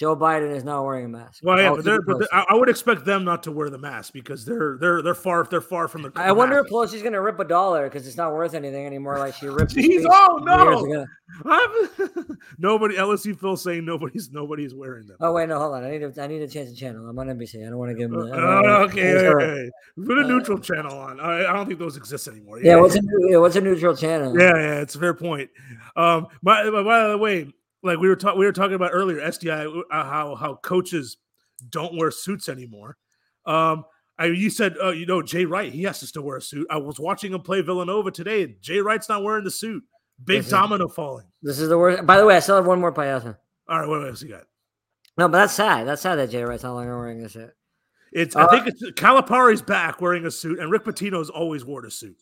Joe 0.00 0.16
Biden 0.16 0.56
is 0.56 0.64
not 0.64 0.82
wearing 0.82 1.04
a 1.04 1.08
mask. 1.08 1.40
Well, 1.42 1.58
yeah, 1.58 1.66
I'll 1.66 1.76
but, 1.76 1.84
they're, 1.84 2.00
but 2.00 2.14
they- 2.20 2.26
posted. 2.30 2.46
I 2.48 2.54
would 2.54 2.70
expect 2.70 3.04
them 3.04 3.22
not 3.22 3.42
to 3.42 3.52
wear 3.52 3.68
the 3.68 3.76
mask 3.76 4.14
because 4.14 4.46
they're 4.46 4.78
they're 4.80 5.02
they're 5.02 5.14
far 5.14 5.44
they're 5.44 5.60
far 5.60 5.88
from 5.88 6.00
the. 6.00 6.12
I 6.16 6.32
wonder 6.32 6.56
if 6.56 6.62
mask. 6.64 6.72
Pelosi's 6.94 7.02
going 7.02 7.12
to 7.12 7.20
rip 7.20 7.38
a 7.38 7.44
dollar 7.44 7.84
because 7.84 8.06
it's 8.08 8.16
not 8.16 8.32
worth 8.32 8.54
anything 8.54 8.86
anymore. 8.86 9.18
Like 9.18 9.34
she 9.34 9.46
ripped. 9.48 9.74
Jeez, 9.76 10.06
oh, 10.10 10.38
no! 10.42 11.04
I'm- 11.44 12.36
nobody 12.58 12.96
LSU 12.96 13.38
Phil 13.38 13.58
saying 13.58 13.84
nobody's 13.84 14.30
nobody's 14.32 14.74
wearing 14.74 15.06
them. 15.06 15.18
Oh 15.20 15.32
wait, 15.34 15.50
no, 15.50 15.58
hold 15.58 15.74
on. 15.74 15.84
I 15.84 15.90
need 15.90 16.14
to. 16.14 16.22
I 16.22 16.26
need 16.28 16.38
to 16.38 16.48
change 16.48 16.70
the 16.70 16.76
channel. 16.76 17.06
I'm 17.06 17.18
on 17.18 17.26
NBC. 17.28 17.66
I 17.66 17.68
don't 17.68 17.78
want 17.78 17.90
to 17.90 17.94
give 17.94 18.10
him. 18.10 18.20
The, 18.26 18.32
Uh, 18.34 18.86
okay, 18.88 19.12
okay, 19.14 19.28
okay. 19.28 19.70
put 20.06 20.18
a 20.18 20.22
Uh, 20.24 20.28
neutral 20.28 20.58
channel 20.58 20.96
on. 20.98 21.20
I, 21.20 21.40
I 21.46 21.52
don't 21.52 21.66
think 21.66 21.78
those 21.78 21.98
exist 21.98 22.26
anymore. 22.26 22.58
Yeah, 22.62 22.76
what's 22.76 22.96
a 22.96 23.00
yeah, 23.28 23.36
what's 23.36 23.56
a 23.56 23.60
neutral 23.60 23.94
channel? 23.94 24.34
yeah, 24.38 24.56
yeah, 24.56 24.80
it's 24.80 24.94
a 24.94 24.98
fair 24.98 25.12
point. 25.12 25.50
Um, 25.94 26.28
by, 26.42 26.68
by 26.70 27.08
the 27.08 27.18
way, 27.18 27.52
like 27.82 27.98
we 27.98 28.08
were 28.08 28.16
talking, 28.16 28.38
we 28.38 28.46
were 28.46 28.52
talking 28.52 28.74
about 28.74 28.90
earlier, 28.92 29.20
SDI, 29.20 29.82
uh, 29.90 30.04
how 30.04 30.34
how 30.34 30.54
coaches 30.56 31.16
don't 31.68 31.96
wear 31.96 32.10
suits 32.10 32.48
anymore. 32.48 32.96
Um, 33.46 33.84
I, 34.18 34.26
you 34.26 34.50
said, 34.50 34.76
uh, 34.82 34.90
you 34.90 35.06
know, 35.06 35.22
Jay 35.22 35.44
Wright, 35.46 35.72
he 35.72 35.82
has 35.84 36.00
to 36.00 36.06
still 36.06 36.22
wear 36.22 36.36
a 36.36 36.42
suit. 36.42 36.66
I 36.70 36.76
was 36.76 37.00
watching 37.00 37.32
him 37.32 37.40
play 37.40 37.62
Villanova 37.62 38.10
today. 38.10 38.42
and 38.42 38.54
Jay 38.60 38.78
Wright's 38.80 39.08
not 39.08 39.22
wearing 39.22 39.44
the 39.44 39.50
suit. 39.50 39.82
Big 40.22 40.38
This 40.40 40.46
is- 40.46 40.52
domino 40.52 40.88
falling. 40.88 41.26
This 41.42 41.58
is 41.58 41.68
the 41.70 41.78
worst. 41.78 42.04
By 42.04 42.18
the 42.18 42.26
way, 42.26 42.36
I 42.36 42.40
still 42.40 42.56
have 42.56 42.66
one 42.66 42.80
more 42.80 42.92
payaso. 42.92 43.36
All 43.68 43.78
right, 43.80 43.88
what 43.88 44.06
else 44.06 44.22
you 44.22 44.28
got? 44.28 44.44
No, 45.16 45.26
but 45.28 45.38
that's 45.38 45.54
sad. 45.54 45.86
That's 45.86 46.02
sad 46.02 46.16
that 46.16 46.28
Jay 46.30 46.42
Wright's 46.42 46.64
no 46.64 46.74
longer 46.74 46.98
wearing 46.98 47.22
a 47.24 47.28
suit. 47.30 47.50
It's 48.12 48.36
Uh, 48.36 48.46
I 48.46 48.50
think 48.50 48.66
it's 48.66 48.82
Calipari's 49.00 49.62
back 49.62 50.00
wearing 50.02 50.26
a 50.26 50.30
suit, 50.30 50.58
and 50.58 50.70
Rick 50.70 50.84
Pitino's 50.84 51.30
always 51.30 51.64
wore 51.64 51.84
a 51.86 51.90
suit. 51.90 52.16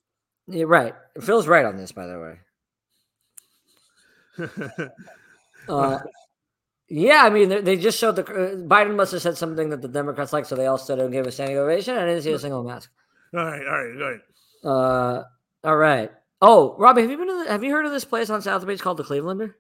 You're 0.47 0.69
right. 0.69 0.95
Phil's 1.21 1.47
right 1.49 1.65
on 1.65 1.77
this, 1.77 1.91
by 1.93 2.07
the 2.07 2.19
way. 2.21 2.39
Uh, 5.69 5.99
yeah, 6.89 7.23
I 7.25 7.31
mean, 7.31 7.65
they, 7.65 7.77
just 7.77 7.99
showed 7.99 8.17
the 8.17 8.25
uh, 8.25 8.57
Biden 8.67 8.97
must 8.97 9.13
have 9.13 9.21
said 9.23 9.37
something 9.37 9.69
that 9.71 9.83
the 9.83 9.89
Democrats 9.89 10.33
like, 10.33 10.47
so 10.47 10.57
they 10.57 10.67
all 10.67 10.79
stood 10.79 10.99
and 10.99 11.13
gave 11.13 11.27
a 11.27 11.33
standing 11.33 11.59
ovation. 11.59 11.97
I 11.97 12.07
didn't 12.07 12.23
see 12.23 12.33
a 12.33 12.39
single 12.39 12.63
mask. 12.65 12.91
all 13.35 13.45
right, 13.45 13.61
all 13.67 13.85
right, 13.85 14.03
all 14.03 14.11
right. 14.11 14.21
Uh, 14.65 15.25
all 15.65 15.77
right. 15.77 16.11
Oh, 16.41 16.77
Robbie, 16.79 17.03
have 17.03 17.11
you 17.11 17.19
been? 17.19 17.27
To 17.29 17.45
the, 17.45 17.51
have 17.51 17.63
you 17.65 17.73
heard 17.73 17.85
of 17.85 17.93
this 17.93 18.05
place 18.05 18.31
on 18.31 18.41
South 18.43 18.67
Beach 18.67 18.81
called 18.81 18.97
the 18.97 19.05
Clevelander? 19.05 19.55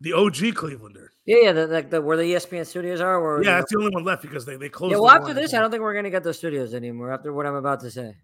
The 0.00 0.12
OG 0.12 0.34
Clevelander. 0.54 1.08
Yeah, 1.24 1.36
yeah, 1.42 1.52
the, 1.52 1.66
like 1.66 1.90
the 1.90 2.00
where 2.00 2.16
the 2.16 2.22
ESPN 2.34 2.66
studios 2.66 3.00
are. 3.00 3.20
Where 3.20 3.42
Yeah, 3.42 3.50
the- 3.52 3.56
that's 3.60 3.72
the 3.72 3.78
only 3.78 3.90
one 3.94 4.04
left 4.04 4.22
because 4.22 4.44
they 4.46 4.56
they 4.56 4.68
closed. 4.68 4.92
yeah. 4.92 4.98
Well, 4.98 5.10
after 5.10 5.34
this, 5.34 5.52
I 5.54 5.60
don't 5.60 5.70
think 5.70 5.82
we're 5.82 5.94
gonna 5.94 6.10
get 6.10 6.22
those 6.22 6.38
studios 6.38 6.72
anymore. 6.74 7.12
After 7.12 7.32
what 7.32 7.46
I'm 7.46 7.54
about 7.56 7.80
to 7.80 7.90
say, 7.90 8.14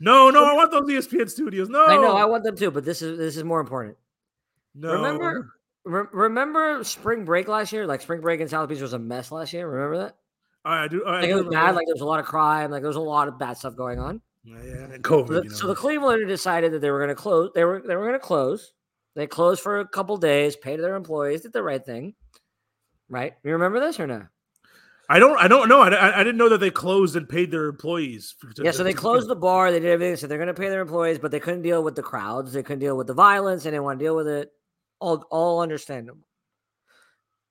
No, 0.00 0.30
no, 0.30 0.44
I 0.44 0.54
want 0.54 0.70
those 0.70 0.88
ESPN 0.88 1.30
studios. 1.30 1.68
No, 1.68 1.86
I 1.86 1.96
know 1.96 2.16
I 2.16 2.24
want 2.26 2.44
them 2.44 2.56
too, 2.56 2.70
but 2.70 2.84
this 2.84 3.00
is 3.02 3.16
this 3.18 3.36
is 3.36 3.44
more 3.44 3.60
important. 3.60 3.96
no. 4.74 4.92
Remember, 4.92 5.52
re- 5.86 6.04
remember 6.12 6.84
spring 6.84 7.24
break 7.24 7.48
last 7.48 7.72
year? 7.72 7.86
Like 7.86 8.02
spring 8.02 8.20
break 8.20 8.40
in 8.40 8.48
South 8.48 8.68
Beach 8.68 8.80
was 8.80 8.92
a 8.92 8.98
mess 8.98 9.32
last 9.32 9.52
year. 9.52 9.66
Remember 9.68 9.98
that? 10.04 10.16
Oh, 10.64 10.70
I 10.70 10.88
do. 10.88 11.02
Oh, 11.06 11.10
I 11.10 11.20
Like 11.20 11.22
do 11.22 11.28
it 11.30 11.34
was 11.34 11.44
remember 11.46 11.66
bad. 11.66 11.74
Like 11.76 11.86
there 11.86 11.94
was 11.94 12.02
a 12.02 12.06
lot 12.06 12.20
of 12.20 12.26
crime. 12.26 12.70
Like 12.70 12.82
there 12.82 12.88
was 12.88 12.96
a 12.96 13.00
lot 13.00 13.28
of 13.28 13.38
bad 13.38 13.56
stuff 13.56 13.76
going 13.76 13.98
on. 13.98 14.20
Yeah, 14.44 14.56
yeah, 14.64 14.74
and 14.94 15.02
COVID. 15.04 15.28
The- 15.28 15.42
you 15.44 15.50
So 15.50 15.66
the 15.68 15.74
Cleveland 15.74 16.28
decided 16.28 16.72
that 16.72 16.80
they 16.80 16.90
were 16.90 16.98
going 16.98 17.08
to 17.08 17.14
close. 17.14 17.50
They 17.54 17.64
were 17.64 17.82
they 17.86 17.96
were 17.96 18.02
going 18.06 18.14
to 18.14 18.18
close. 18.18 18.72
They 19.14 19.26
closed 19.26 19.62
for 19.62 19.80
a 19.80 19.88
couple 19.88 20.16
days, 20.18 20.56
paid 20.56 20.78
their 20.80 20.94
employees, 20.94 21.40
did 21.40 21.52
the 21.54 21.62
right 21.62 21.82
thing. 21.84 22.14
Right? 23.08 23.34
You 23.44 23.52
remember 23.52 23.80
this 23.80 23.98
or 23.98 24.06
no? 24.06 24.26
I 25.08 25.20
don't. 25.20 25.38
I 25.38 25.46
don't 25.46 25.68
know. 25.68 25.80
I, 25.82 25.88
I, 25.90 26.20
I 26.20 26.24
didn't 26.24 26.36
know 26.38 26.48
that 26.48 26.58
they 26.58 26.70
closed 26.72 27.14
and 27.14 27.28
paid 27.28 27.52
their 27.52 27.66
employees. 27.66 28.34
to- 28.56 28.64
Yeah. 28.64 28.72
So 28.72 28.82
they 28.82 28.92
closed 28.92 29.28
the 29.28 29.36
bar. 29.36 29.70
They 29.70 29.78
did 29.78 29.90
everything. 29.90 30.16
So 30.16 30.26
they're 30.26 30.36
going 30.38 30.48
to 30.48 30.54
pay 30.54 30.68
their 30.68 30.80
employees, 30.80 31.20
but 31.20 31.30
they 31.30 31.38
couldn't 31.38 31.62
deal 31.62 31.82
with 31.84 31.94
the 31.94 32.02
crowds. 32.02 32.52
They 32.52 32.64
couldn't 32.64 32.80
deal 32.80 32.96
with 32.96 33.06
the 33.06 33.14
violence. 33.14 33.62
They 33.62 33.70
didn't 33.70 33.84
want 33.84 34.00
to 34.00 34.04
deal 34.04 34.16
with 34.16 34.26
it. 34.26 34.50
All 35.00 35.24
all 35.30 35.60
understandable. 35.60 36.26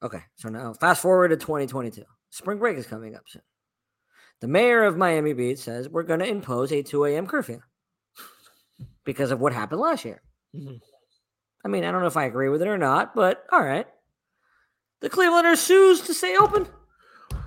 Okay. 0.04 0.22
So 0.36 0.50
now 0.50 0.74
fast 0.74 1.02
forward 1.02 1.30
to 1.30 1.38
2022. 1.38 2.04
Spring 2.30 2.58
break 2.60 2.78
is 2.78 2.88
coming 2.88 3.16
up 3.16 3.24
soon. 3.28 3.42
The 4.42 4.48
mayor 4.48 4.84
of 4.84 4.98
Miami 4.98 5.34
Beach 5.34 5.60
says 5.60 5.88
we're 5.88 6.04
going 6.04 6.20
to 6.20 6.28
impose 6.28 6.72
a 6.72 6.84
2 6.84 7.06
a.m. 7.06 7.26
curfew 7.28 7.62
because 9.06 9.32
of 9.32 9.40
what 9.40 9.54
happened 9.54 9.80
last 9.82 10.04
year. 10.06 10.22
Mhm. 10.56 10.82
I 11.64 11.68
mean, 11.68 11.84
I 11.84 11.92
don't 11.92 12.02
know 12.02 12.08
if 12.08 12.18
I 12.18 12.26
agree 12.26 12.50
with 12.50 12.62
it 12.62 12.68
or 12.68 12.78
not, 12.78 13.16
but 13.16 13.46
all 13.52 13.64
right. 13.64 13.88
The 15.02 15.10
Clevelanders 15.10 15.58
sues 15.58 16.02
to 16.02 16.14
stay 16.14 16.36
open. 16.38 16.68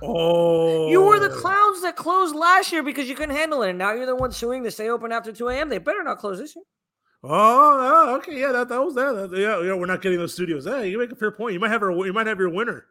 Oh, 0.02 0.88
You 0.90 1.02
were 1.02 1.18
the 1.18 1.28
clowns 1.28 1.82
that 1.82 1.96
closed 1.96 2.34
last 2.34 2.72
year 2.72 2.82
because 2.82 3.08
you 3.08 3.14
couldn't 3.14 3.34
handle 3.36 3.62
it, 3.62 3.70
and 3.70 3.78
now 3.78 3.92
you're 3.92 4.06
the 4.06 4.14
one 4.16 4.32
suing 4.32 4.62
to 4.64 4.70
stay 4.70 4.88
open 4.90 5.12
after 5.12 5.32
2 5.32 5.48
a.m. 5.48 5.68
They 5.68 5.78
better 5.78 6.02
not 6.02 6.18
close 6.18 6.38
this 6.38 6.54
year. 6.56 6.64
Oh, 7.24 7.30
oh, 7.30 8.16
okay. 8.16 8.38
Yeah, 8.40 8.52
that, 8.52 8.68
that 8.68 8.82
was 8.84 8.94
that. 8.94 9.30
Yeah, 9.32 9.60
yeah, 9.62 9.74
we're 9.74 9.86
not 9.86 10.02
getting 10.02 10.18
those 10.18 10.32
studios. 10.34 10.64
Hey, 10.66 10.88
you 10.88 10.98
make 10.98 11.10
a 11.10 11.16
fair 11.16 11.32
point. 11.32 11.52
You 11.54 11.60
might 11.60 11.70
have 11.70 11.82
a, 11.82 11.86
you 11.92 12.12
might 12.12 12.26
have 12.28 12.38
your 12.38 12.48
winner. 12.50 12.86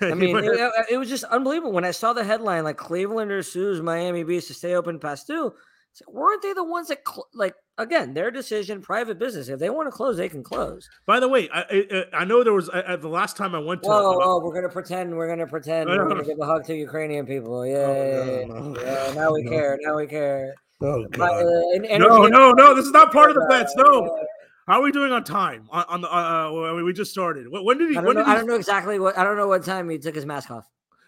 I 0.00 0.12
mean, 0.14 0.36
it, 0.36 0.58
have- 0.58 0.72
it- 0.78 0.92
it 0.92 0.96
was 0.98 1.08
just 1.08 1.24
unbelievable 1.24 1.72
when 1.72 1.84
I 1.84 1.90
saw 1.90 2.12
the 2.12 2.24
headline 2.24 2.64
like 2.64 2.76
Clevelanders 2.76 3.46
sues 3.46 3.80
Miami 3.80 4.22
Beach 4.24 4.46
to 4.48 4.54
stay 4.54 4.74
open 4.74 4.98
past 4.98 5.26
two. 5.26 5.52
It's 5.92 6.02
like, 6.06 6.14
weren't 6.14 6.42
they 6.42 6.52
the 6.52 6.64
ones 6.64 6.88
that 6.88 6.98
cl- 7.06 7.28
like 7.34 7.54
again 7.78 8.14
their 8.14 8.30
decision, 8.30 8.82
private 8.82 9.18
business? 9.18 9.48
If 9.48 9.60
they 9.60 9.70
want 9.70 9.86
to 9.86 9.92
close, 9.92 10.16
they 10.16 10.28
can 10.28 10.42
close. 10.42 10.88
by 11.06 11.20
the 11.20 11.28
way, 11.28 11.48
I, 11.54 11.60
I 11.70 12.04
I 12.20 12.24
know 12.24 12.42
there 12.42 12.52
was 12.52 12.68
I, 12.68 12.96
the 12.96 13.08
last 13.08 13.36
time 13.36 13.54
I 13.54 13.60
went 13.60 13.82
to. 13.84 13.88
Oh, 13.90 14.20
uh, 14.20 14.40
we're 14.44 14.54
gonna 14.54 14.68
pretend, 14.72 15.14
we're 15.16 15.28
gonna 15.28 15.46
pretend, 15.46 15.88
we're 15.88 16.08
gonna 16.08 16.24
give 16.24 16.38
a 16.40 16.44
hug 16.46 16.64
to 16.66 16.74
Ukrainian 16.74 17.26
people. 17.26 17.64
Yeah, 17.64 17.76
Oh, 17.76 18.44
no, 18.48 18.58
no. 18.72 18.80
yeah. 18.82 19.12
Now 19.14 19.32
we 19.32 19.42
No. 19.42 19.50
care. 19.50 19.78
Now 19.82 19.96
we 19.96 20.06
care. 20.08 20.54
Oh 20.82 21.02
My, 21.02 21.16
God. 21.16 21.30
uh, 21.46 21.70
en- 21.74 22.00
No, 22.00 22.22
energy- 22.24 22.30
no, 22.32 22.52
no. 22.52 22.74
This 22.74 22.86
is 22.86 22.92
not 22.92 23.12
part 23.12 23.30
of 23.30 23.36
the 23.36 23.46
bets. 23.48 23.74
No. 23.76 24.06
Uh, 24.06 24.24
How 24.66 24.80
are 24.80 24.82
we 24.82 24.92
doing 24.92 25.12
on 25.12 25.24
time? 25.24 25.68
On, 25.70 25.84
on 25.88 26.00
the 26.00 26.08
uh, 26.08 26.50
uh, 26.50 26.70
I 26.70 26.74
mean, 26.74 26.84
we 26.84 26.92
just 26.92 27.10
started. 27.10 27.48
When, 27.50 27.64
when 27.64 27.78
did 27.78 27.90
he? 27.90 27.96
I 27.96 28.02
don't, 28.02 28.14
know, 28.14 28.20
did 28.24 28.28
I 28.30 28.34
don't 28.34 28.46
know 28.46 28.54
exactly 28.54 28.98
what. 28.98 29.16
I 29.18 29.24
don't 29.24 29.36
know 29.36 29.48
what 29.48 29.64
time 29.64 29.88
he 29.88 29.98
took 29.98 30.14
his 30.14 30.26
mask 30.26 30.50
off. 30.50 30.66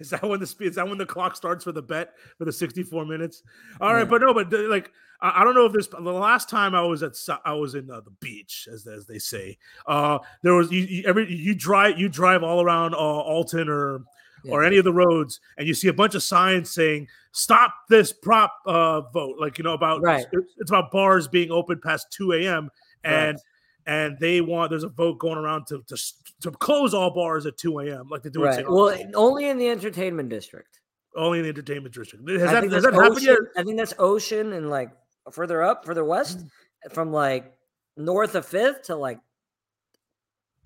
is 0.00 0.10
that 0.10 0.22
when 0.24 0.40
the 0.40 0.46
speed? 0.46 0.68
is 0.70 0.74
that 0.74 0.88
when 0.88 0.98
the 0.98 1.06
clock 1.06 1.36
starts 1.36 1.62
for 1.62 1.70
the 1.70 1.80
bet 1.82 2.14
for 2.38 2.44
the 2.44 2.52
64 2.52 3.06
minutes? 3.06 3.44
All 3.80 3.92
right, 3.92 4.00
Yeah. 4.00 4.04
but 4.06 4.20
no, 4.20 4.34
but 4.34 4.52
like 4.52 4.90
I, 5.20 5.40
I 5.40 5.44
don't 5.44 5.54
know 5.54 5.64
if 5.66 5.72
this 5.72 5.86
the 5.86 6.00
last 6.00 6.48
time 6.48 6.74
I 6.74 6.82
was 6.82 7.04
at 7.04 7.12
I 7.44 7.52
was 7.52 7.76
in 7.76 7.88
uh, 7.88 8.00
the 8.00 8.10
beach 8.20 8.66
as 8.72 8.84
as 8.88 9.06
they 9.06 9.20
say. 9.20 9.58
Uh 9.86 10.18
there 10.42 10.54
was 10.54 10.72
you, 10.72 10.80
you 10.80 11.04
every 11.06 11.32
you 11.32 11.54
drive 11.54 12.00
you 12.00 12.08
drive 12.08 12.42
all 12.42 12.62
around 12.62 12.94
uh, 12.94 12.98
Alton 12.98 13.68
or 13.68 14.02
or 14.48 14.64
any 14.64 14.76
of 14.76 14.84
the 14.84 14.92
roads 14.92 15.40
and 15.58 15.66
you 15.68 15.74
see 15.74 15.88
a 15.88 15.92
bunch 15.92 16.14
of 16.14 16.22
signs 16.22 16.70
saying 16.70 17.06
stop 17.32 17.72
this 17.88 18.12
prop 18.12 18.52
uh 18.66 19.00
vote 19.12 19.36
like 19.38 19.58
you 19.58 19.64
know 19.64 19.74
about 19.74 20.02
Right. 20.02 20.24
it's, 20.32 20.52
it's 20.58 20.70
about 20.70 20.90
bars 20.90 21.28
being 21.28 21.50
open 21.50 21.80
past 21.82 22.12
2 22.12 22.32
a.m 22.32 22.70
and 23.04 23.36
Correct. 23.36 23.42
and 23.86 24.18
they 24.18 24.40
want 24.40 24.70
there's 24.70 24.84
a 24.84 24.88
vote 24.88 25.18
going 25.18 25.38
around 25.38 25.66
to 25.68 25.82
to, 25.86 25.96
to 26.40 26.50
close 26.50 26.92
all 26.94 27.10
bars 27.10 27.46
at 27.46 27.56
2 27.56 27.78
a.m 27.80 28.08
like 28.08 28.22
they 28.22 28.30
do 28.30 28.42
Right. 28.44 28.64
Well, 28.68 28.96
only 29.14 29.48
in 29.48 29.58
the 29.58 29.68
entertainment 29.68 30.28
district. 30.28 30.80
Only 31.14 31.38
in 31.40 31.44
the 31.44 31.50
entertainment 31.50 31.94
district. 31.94 32.28
Has 32.28 32.42
I 32.42 32.60
that, 32.62 32.72
has 32.72 32.82
that 32.84 32.94
happened 32.94 33.22
yet? 33.22 33.38
I 33.56 33.62
think 33.62 33.76
that's 33.76 33.92
Ocean 33.98 34.54
and 34.54 34.70
like 34.70 34.90
further 35.30 35.62
up, 35.62 35.84
further 35.84 36.04
west, 36.04 36.38
Mm. 36.38 36.92
from 36.92 37.12
like 37.12 37.52
north 37.96 38.34
of 38.34 38.46
Fifth 38.46 38.82
to 38.84 38.96
like 38.96 39.18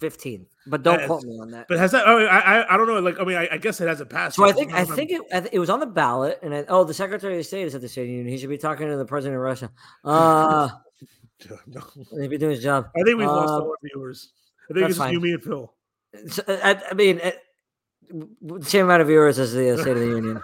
15th. 0.00 0.46
But 0.66 0.82
don't 0.82 1.06
quote 1.06 1.22
me 1.24 1.38
on 1.40 1.50
that. 1.52 1.66
But 1.68 1.78
has 1.78 1.92
that? 1.92 2.04
Oh, 2.06 2.18
I 2.26 2.38
I- 2.60 2.74
I 2.74 2.76
don't 2.76 2.86
know. 2.86 2.98
Like 3.00 3.18
I 3.20 3.24
mean, 3.24 3.36
I, 3.36 3.48
I 3.52 3.56
guess 3.56 3.80
it 3.80 3.88
hasn't 3.88 4.10
passed. 4.10 4.36
So 4.36 4.44
I 4.44 4.52
think 4.52 4.70
don't 4.72 4.80
I 4.80 4.84
think 4.84 5.10
it 5.10 5.22
I 5.32 5.40
th- 5.40 5.52
it 5.52 5.58
was 5.58 5.70
on 5.70 5.80
the 5.80 5.86
ballot, 5.86 6.38
and 6.42 6.54
I, 6.54 6.64
oh, 6.68 6.84
the 6.84 6.92
Secretary 6.94 7.38
of 7.38 7.46
State 7.46 7.62
is 7.66 7.74
at 7.74 7.80
the 7.80 7.88
State 7.88 8.08
Union. 8.08 8.26
He 8.28 8.36
should 8.38 8.50
be 8.50 8.58
talking 8.58 8.88
to 8.88 8.96
the 8.96 9.04
President 9.06 9.36
of 9.36 9.42
Russia. 9.42 9.70
Uh, 10.04 10.68
No. 11.66 11.82
he'd 12.20 12.30
be 12.30 12.38
doing 12.38 12.52
his 12.54 12.62
job. 12.62 12.88
I 12.96 13.02
think 13.02 13.18
we've 13.18 13.26
lost 13.26 13.50
Uh, 13.50 13.52
all 13.60 13.70
our 13.70 13.76
viewers. 13.84 14.32
I 14.70 14.74
think 14.74 14.88
it's 14.88 14.98
just 14.98 15.12
you, 15.12 15.20
me, 15.20 15.32
and 15.32 15.42
Phil. 15.42 15.72
So, 16.28 16.42
I, 16.48 16.82
I 16.90 16.94
mean, 16.94 17.20
w- 18.10 18.62
same 18.62 18.86
amount 18.86 19.02
of 19.02 19.08
viewers 19.08 19.38
as 19.38 19.52
the 19.52 19.70
uh, 19.74 19.76
State 19.76 19.92
of 19.92 20.00
the 20.00 20.06
Union. 20.06 20.42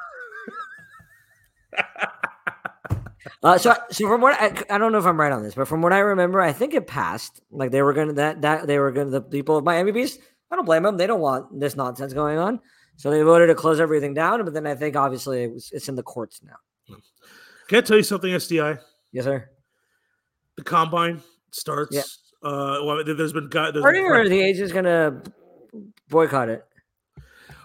Uh, 3.42 3.58
so, 3.58 3.74
so 3.90 4.06
from 4.06 4.20
what 4.20 4.40
I, 4.40 4.54
I 4.74 4.78
don't 4.78 4.92
know 4.92 4.98
if 4.98 5.04
I'm 5.06 5.18
right 5.18 5.32
on 5.32 5.42
this, 5.42 5.54
but 5.54 5.66
from 5.66 5.82
what 5.82 5.92
I 5.92 5.98
remember, 5.98 6.40
I 6.40 6.52
think 6.52 6.74
it 6.74 6.86
passed. 6.86 7.40
Like 7.50 7.70
they 7.72 7.82
were 7.82 7.92
gonna 7.92 8.12
that 8.14 8.42
that 8.42 8.66
they 8.68 8.78
were 8.78 8.92
gonna 8.92 9.10
the 9.10 9.20
people 9.20 9.56
of 9.56 9.64
Miami 9.64 9.90
Beach. 9.90 10.12
I 10.50 10.54
don't 10.56 10.64
blame 10.64 10.84
them. 10.84 10.96
They 10.96 11.06
don't 11.08 11.20
want 11.20 11.58
this 11.58 11.74
nonsense 11.74 12.12
going 12.12 12.38
on, 12.38 12.60
so 12.96 13.10
they 13.10 13.20
voted 13.22 13.48
to 13.48 13.54
close 13.54 13.80
everything 13.80 14.14
down. 14.14 14.44
But 14.44 14.54
then 14.54 14.66
I 14.66 14.74
think 14.76 14.94
obviously 14.96 15.42
it 15.44 15.52
was, 15.52 15.70
it's 15.72 15.88
in 15.88 15.96
the 15.96 16.02
courts 16.04 16.40
now. 16.44 16.96
Can 17.68 17.78
I 17.78 17.80
tell 17.80 17.96
you 17.96 18.02
something, 18.02 18.30
SDI? 18.30 18.78
Yes, 19.12 19.24
sir. 19.24 19.48
The 20.56 20.62
combine 20.64 21.22
starts. 21.50 21.94
Uh, 22.44 22.78
well, 22.84 23.02
there- 23.04 23.14
there's 23.14 23.32
been 23.32 23.48
guys. 23.48 23.72
There's 23.72 23.84
been 23.92 24.02
you 24.04 24.06
or 24.12 24.28
the 24.28 24.40
agent's 24.40 24.72
gonna 24.72 25.22
boycott 26.08 26.48
it? 26.48 26.64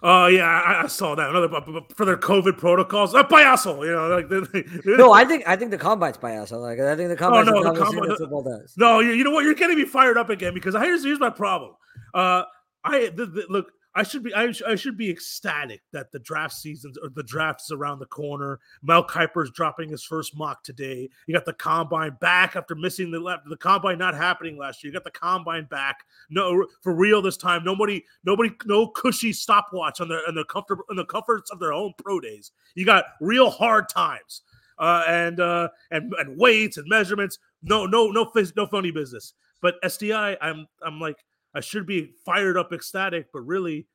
Oh 0.03 0.27
yeah, 0.27 0.43
I, 0.43 0.83
I, 0.83 0.87
saw 0.87 1.15
that. 1.15 1.29
Another 1.29 1.49
for 1.95 2.05
their 2.05 2.17
COVID 2.17 2.57
protocols. 2.57 3.13
A 3.13 3.23
payaso, 3.23 3.85
you 3.85 3.91
know. 3.91 4.07
Like 4.07 4.29
they, 4.29 4.61
they, 4.61 4.95
no, 4.95 5.11
I 5.11 5.25
think 5.25 5.47
I 5.47 5.55
think 5.55 5.71
the 5.71 5.77
combine's 5.77 6.17
payaso. 6.17 6.61
Like 6.61 6.79
I 6.79 6.95
think 6.95 7.09
the 7.09 7.15
combine. 7.15 7.49
Oh, 7.49 7.61
no, 7.61 7.73
the 7.73 7.83
combine, 7.83 8.15
football 8.17 8.43
does. 8.43 8.73
No, 8.77 8.99
you, 8.99 9.11
you 9.11 9.23
know 9.23 9.31
what? 9.31 9.43
You're 9.43 9.55
getting 9.55 9.77
me 9.77 9.85
fired 9.85 10.17
up 10.17 10.29
again 10.29 10.53
because 10.53 10.75
here's 10.75 11.03
here's 11.03 11.19
my 11.19 11.31
problem. 11.31 11.73
Uh, 12.13 12.43
I 12.83 13.09
the, 13.15 13.25
the, 13.25 13.45
look. 13.49 13.71
I 13.97 14.03
should 14.03 14.21
be 14.21 14.31
I, 14.35 14.51
sh- 14.51 14.61
I, 14.65 14.75
should 14.75 14.95
be 14.95 15.09
ecstatic 15.09 15.81
that 15.91 16.11
the 16.11 16.19
draft 16.19 16.53
seasons 16.53 16.99
or 17.01 17.09
the 17.09 17.23
drafts 17.23 17.71
around 17.71 17.97
the 17.97 18.05
corner. 18.05 18.59
Mel 18.83 19.03
Kiper's 19.03 19.49
dropping 19.49 19.89
his 19.89 20.03
first 20.03 20.37
mock 20.37 20.63
today. 20.63 21.09
You 21.25 21.33
got 21.33 21.45
the 21.45 21.53
combine 21.53 22.15
back 22.21 22.55
after 22.55 22.75
missing 22.75 23.09
the 23.09 23.19
left 23.19 23.49
the 23.49 23.57
combine 23.57 23.97
not 23.97 24.13
happening 24.13 24.55
last 24.55 24.83
year. 24.83 24.93
You 24.93 24.99
got 24.99 25.03
the 25.03 25.19
combine 25.19 25.65
back. 25.65 26.03
No 26.29 26.67
for 26.83 26.93
real 26.93 27.23
this 27.23 27.37
time. 27.37 27.63
Nobody 27.63 28.05
nobody 28.23 28.51
no 28.65 28.87
cushy 28.87 29.33
stopwatch 29.33 29.99
on 29.99 30.09
the 30.09 30.21
on 30.27 30.35
the 30.35 30.45
comfort 30.45 30.77
on 30.91 30.95
the 30.95 31.05
comforts 31.05 31.49
of 31.49 31.59
their 31.59 31.73
own 31.73 31.91
pro 31.97 32.19
days. 32.19 32.51
You 32.75 32.85
got 32.85 33.05
real 33.19 33.49
hard 33.49 33.89
times. 33.89 34.43
Uh, 34.77 35.03
and 35.07 35.39
uh, 35.39 35.69
and 35.89 36.13
and 36.19 36.37
weights 36.37 36.77
and 36.77 36.87
measurements. 36.87 37.39
No, 37.63 37.87
no, 37.87 38.11
no, 38.11 38.31
no 38.55 38.67
phony 38.67 38.91
business. 38.91 39.33
But 39.59 39.81
SDI, 39.81 40.37
I'm 40.39 40.67
I'm 40.85 40.99
like 40.99 41.17
I 41.57 41.61
should 41.61 41.87
be 41.87 42.11
fired 42.23 42.55
up, 42.55 42.71
ecstatic, 42.71 43.27
but 43.33 43.41
really, 43.41 43.87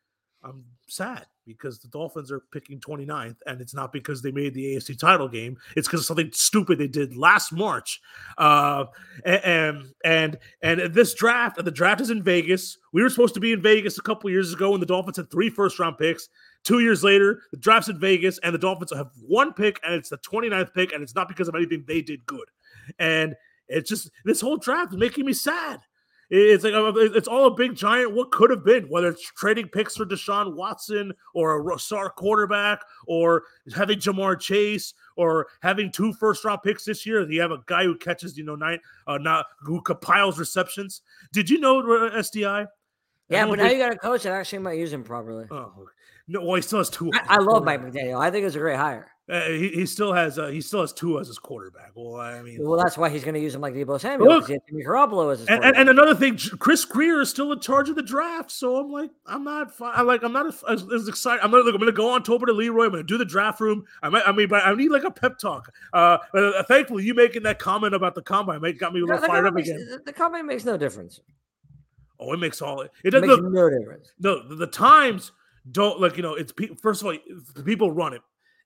I'm 0.42 0.64
sad 0.88 1.26
because 1.46 1.78
the 1.78 1.86
Dolphins 1.86 2.32
are 2.32 2.42
picking 2.52 2.80
29th, 2.80 3.36
and 3.46 3.60
it's 3.60 3.72
not 3.72 3.92
because 3.92 4.20
they 4.20 4.32
made 4.32 4.52
the 4.52 4.74
AFC 4.74 4.98
title 4.98 5.28
game. 5.28 5.56
It's 5.76 5.86
because 5.86 6.00
of 6.00 6.06
something 6.06 6.30
stupid 6.32 6.78
they 6.78 6.88
did 6.88 7.16
last 7.16 7.52
March. 7.52 8.00
Uh, 8.36 8.86
and 9.24 9.92
and 10.04 10.38
and 10.60 10.80
this 10.92 11.14
draft, 11.14 11.64
the 11.64 11.70
draft 11.70 12.00
is 12.00 12.10
in 12.10 12.24
Vegas. 12.24 12.78
We 12.92 13.00
were 13.00 13.10
supposed 13.10 13.34
to 13.34 13.40
be 13.40 13.52
in 13.52 13.62
Vegas 13.62 13.96
a 13.96 14.02
couple 14.02 14.28
years 14.28 14.52
ago 14.52 14.72
when 14.72 14.80
the 14.80 14.86
Dolphins 14.86 15.18
had 15.18 15.30
three 15.30 15.48
first 15.48 15.78
round 15.78 15.98
picks. 15.98 16.28
Two 16.64 16.80
years 16.80 17.04
later, 17.04 17.42
the 17.52 17.58
draft's 17.58 17.88
in 17.88 18.00
Vegas, 18.00 18.38
and 18.38 18.52
the 18.52 18.58
Dolphins 18.58 18.92
have 18.92 19.10
one 19.20 19.52
pick, 19.52 19.78
and 19.84 19.94
it's 19.94 20.08
the 20.08 20.18
29th 20.18 20.74
pick, 20.74 20.92
and 20.92 21.00
it's 21.00 21.14
not 21.14 21.28
because 21.28 21.46
of 21.46 21.54
anything 21.54 21.84
they 21.86 22.02
did 22.02 22.26
good. 22.26 22.48
And 22.98 23.36
it's 23.68 23.88
just 23.88 24.10
this 24.24 24.40
whole 24.40 24.56
draft 24.56 24.92
is 24.92 24.98
making 24.98 25.26
me 25.26 25.32
sad. 25.32 25.80
It's 26.34 26.64
like 26.64 26.72
uh, 26.72 26.94
it's 26.96 27.28
all 27.28 27.44
a 27.44 27.54
big 27.54 27.74
giant. 27.76 28.14
What 28.14 28.30
could 28.30 28.48
have 28.48 28.64
been, 28.64 28.84
whether 28.84 29.08
it's 29.08 29.22
trading 29.22 29.68
picks 29.68 29.98
for 29.98 30.06
Deshaun 30.06 30.54
Watson 30.54 31.12
or 31.34 31.70
a 31.70 31.78
star 31.78 32.08
quarterback, 32.08 32.80
or 33.06 33.42
having 33.76 33.98
Ja'Marr 33.98 34.40
Chase, 34.40 34.94
or 35.16 35.48
having 35.60 35.92
two 35.92 36.14
first 36.14 36.42
round 36.46 36.62
picks 36.62 36.86
this 36.86 37.04
year. 37.04 37.30
You 37.30 37.42
have 37.42 37.50
a 37.50 37.58
guy 37.66 37.84
who 37.84 37.98
catches, 37.98 38.38
you 38.38 38.44
know, 38.44 38.54
nine, 38.54 38.78
uh, 39.06 39.18
not 39.18 39.44
who 39.60 39.82
compiles 39.82 40.38
receptions. 40.38 41.02
Did 41.34 41.50
you 41.50 41.60
know 41.60 41.80
uh, 41.80 42.16
SDI? 42.16 42.66
Yeah, 43.28 43.46
but 43.46 43.58
now 43.58 43.68
you 43.68 43.76
got 43.76 43.92
a 43.92 43.98
coach 43.98 44.22
that 44.22 44.32
actually 44.32 44.60
might 44.60 44.78
use 44.78 44.90
him 44.90 45.04
properly. 45.04 45.44
Oh 45.50 45.86
no, 46.28 46.42
well 46.42 46.54
he 46.54 46.62
still 46.62 46.78
has 46.78 46.88
Tua. 46.88 47.10
I, 47.28 47.36
I 47.36 47.38
love 47.40 47.62
Mike 47.62 47.82
McDaniel. 47.82 48.18
I 48.18 48.30
think 48.30 48.46
it's 48.46 48.56
a 48.56 48.58
great 48.58 48.78
hire. 48.78 49.11
Uh, 49.30 49.48
he, 49.50 49.68
he 49.68 49.86
still 49.86 50.12
has 50.12 50.36
uh, 50.36 50.48
he 50.48 50.60
still 50.60 50.80
has 50.80 50.92
Tua 50.92 51.20
as 51.20 51.28
his 51.28 51.38
quarterback. 51.38 51.92
Well, 51.94 52.16
I 52.16 52.42
mean, 52.42 52.58
well, 52.60 52.76
that's 52.76 52.98
why 52.98 53.08
he's 53.08 53.22
going 53.22 53.34
to 53.34 53.40
use 53.40 53.54
him 53.54 53.60
like 53.60 53.72
Deebo 53.72 54.00
Samuel. 54.00 54.28
Look, 54.28 54.48
he 54.48 54.58
Jimmy 54.68 54.82
Garoppolo 54.82 55.32
as 55.32 55.38
his 55.38 55.48
and, 55.48 55.62
and, 55.62 55.76
and, 55.76 55.88
another 55.88 56.12
thing, 56.12 56.36
Chris 56.58 56.84
Grier 56.84 57.20
is 57.20 57.30
still 57.30 57.52
in 57.52 57.60
charge 57.60 57.88
of 57.88 57.94
the 57.94 58.02
draft. 58.02 58.50
So 58.50 58.76
I'm 58.76 58.90
like, 58.90 59.10
I'm 59.24 59.44
not, 59.44 59.72
I'm 59.80 60.08
like, 60.08 60.24
I'm 60.24 60.32
not 60.32 60.52
as, 60.68 60.84
as 60.92 61.06
excited. 61.06 61.40
I'm 61.44 61.52
look. 61.52 61.72
I'm 61.72 61.78
gonna 61.78 61.92
go 61.92 62.10
on 62.10 62.24
Tober 62.24 62.46
to 62.46 62.52
Leroy. 62.52 62.86
I'm 62.86 62.90
gonna 62.90 63.04
do 63.04 63.16
the 63.16 63.24
draft 63.24 63.60
room. 63.60 63.84
I 64.02 64.08
might, 64.08 64.26
I 64.26 64.32
mean, 64.32 64.48
but 64.48 64.66
I 64.66 64.74
need 64.74 64.90
like 64.90 65.04
a 65.04 65.10
pep 65.10 65.38
talk. 65.38 65.72
Uh, 65.92 66.18
uh 66.34 66.64
thankfully, 66.64 67.04
you 67.04 67.14
making 67.14 67.44
that 67.44 67.60
comment 67.60 67.94
about 67.94 68.16
the 68.16 68.22
combine 68.22 68.60
made 68.60 68.80
got 68.80 68.92
me 68.92 69.02
a 69.02 69.04
little 69.04 69.20
no, 69.20 69.26
fired 69.28 69.46
up 69.46 69.54
makes, 69.54 69.68
again. 69.68 70.00
The 70.04 70.12
combine 70.12 70.46
makes 70.46 70.64
no 70.64 70.76
difference. 70.76 71.20
Oh, 72.18 72.32
it 72.32 72.38
makes 72.38 72.60
all 72.60 72.80
it, 72.80 72.90
it 73.04 73.10
does. 73.10 73.20
Makes 73.20 73.34
look, 73.34 73.44
no 73.44 73.70
difference. 73.70 74.12
No, 74.18 74.48
the, 74.48 74.56
the 74.56 74.66
times 74.66 75.30
don't 75.70 76.00
like 76.00 76.16
you 76.16 76.24
know. 76.24 76.34
It's 76.34 76.52
first 76.80 77.02
of 77.02 77.06
all, 77.06 77.16
the 77.54 77.62
people 77.62 77.92
run 77.92 78.14
it 78.14 78.22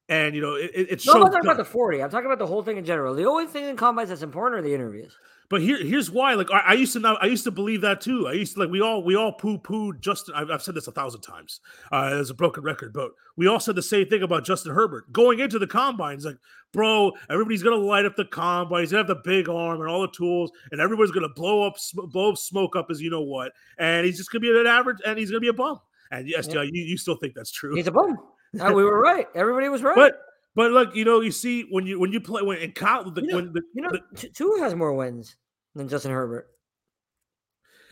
and 0.09 0.35
you 0.35 0.41
know 0.41 0.55
it, 0.55 0.71
it's. 0.75 1.07
No, 1.07 1.15
I'm 1.15 1.21
not 1.21 1.33
talking 1.33 1.47
about 1.47 1.57
the 1.57 1.65
forty. 1.65 2.03
I'm 2.03 2.11
talking 2.11 2.27
about 2.27 2.39
the 2.39 2.47
whole 2.47 2.63
thing 2.63 2.77
in 2.77 2.85
general. 2.85 3.15
The 3.15 3.25
only 3.25 3.47
thing 3.47 3.65
in 3.65 3.77
combines 3.77 4.09
that's 4.09 4.23
important 4.23 4.61
are 4.61 4.63
the 4.63 4.75
interviews. 4.75 5.17
But 5.49 5.61
here, 5.61 5.83
here's 5.83 6.11
why. 6.11 6.35
Like 6.35 6.51
I, 6.51 6.59
I 6.59 6.73
used 6.75 6.93
to 6.95 7.01
not, 7.01 7.23
I 7.23 7.27
used 7.27 7.45
to 7.45 7.51
believe 7.51 7.81
that 7.83 8.01
too. 8.01 8.27
I 8.27 8.33
used 8.33 8.55
to 8.55 8.61
like 8.61 8.71
we 8.71 8.81
all, 8.81 9.03
we 9.03 9.15
all 9.15 9.33
poo 9.33 9.59
pooed 9.59 10.01
Justin. 10.01 10.35
I've, 10.35 10.51
I've, 10.51 10.63
said 10.63 10.75
this 10.75 10.89
a 10.89 10.93
thousand 10.93 11.21
times 11.21 11.61
uh, 11.93 12.11
as 12.13 12.31
a 12.31 12.35
broken 12.35 12.65
record, 12.65 12.93
but 12.93 13.13
we 13.37 13.47
all 13.47 13.61
said 13.61 13.77
the 13.77 13.83
same 13.83 14.09
thing 14.09 14.23
about 14.23 14.45
Justin 14.45 14.75
Herbert 14.75 15.13
going 15.13 15.39
into 15.39 15.59
the 15.59 15.67
combines. 15.67 16.25
Like, 16.25 16.39
bro, 16.73 17.13
everybody's 17.31 17.63
gonna 17.63 17.77
light 17.77 18.05
up 18.05 18.17
the 18.17 18.25
combine. 18.25 18.81
He's 18.81 18.91
gonna 18.91 19.01
have 19.01 19.09
the 19.09 19.23
big 19.25 19.49
arm 19.49 19.81
and 19.81 19.89
all 19.89 20.03
the 20.03 20.09
tools, 20.09 20.51
and 20.73 20.81
everybody's 20.81 21.13
gonna 21.13 21.29
blow 21.29 21.65
up, 21.65 21.77
blow 21.95 22.31
up 22.33 22.39
smoke 22.39 22.75
up 22.75 22.91
as 22.91 23.01
you 23.01 23.11
know 23.11 23.23
what. 23.23 23.53
And 23.79 24.05
he's 24.05 24.17
just 24.17 24.33
gonna 24.33 24.41
be 24.41 24.51
an 24.51 24.67
average, 24.67 24.99
and 25.07 25.19
he's 25.19 25.31
gonna 25.31 25.41
be 25.41 25.49
a 25.49 25.53
bum. 25.53 25.81
And 26.11 26.29
yes, 26.29 26.49
yeah. 26.49 26.63
you, 26.63 26.71
you 26.73 26.97
still 26.97 27.17
think 27.17 27.35
that's 27.35 27.51
true? 27.51 27.75
He's 27.75 27.87
a 27.87 27.93
bum. 27.93 28.19
Uh, 28.59 28.73
we 28.73 28.85
were 28.85 29.01
right. 29.01 29.27
Everybody 29.35 29.69
was 29.69 29.83
right. 29.83 29.97
But 29.97 30.21
but 30.55 30.73
look, 30.73 30.97
you 30.97 31.05
know, 31.05 31.21
you 31.21 31.31
see 31.31 31.67
when 31.71 31.87
you 31.87 32.01
when 32.01 32.13
you 32.13 32.21
play 32.21 32.43
when 32.43 32.59
in 32.59 32.73
college, 32.73 33.15
the, 33.15 33.23
you 33.23 33.29
know, 33.29 33.37
when 33.37 33.53
the, 33.53 33.63
you 33.75 33.83
know, 33.83 33.91
the, 33.91 34.29
Tua 34.29 34.61
has 34.61 34.75
more 34.75 34.95
wins 34.95 35.37
than 35.75 35.89
Justin 35.89 36.13
Herbert. 36.13 36.49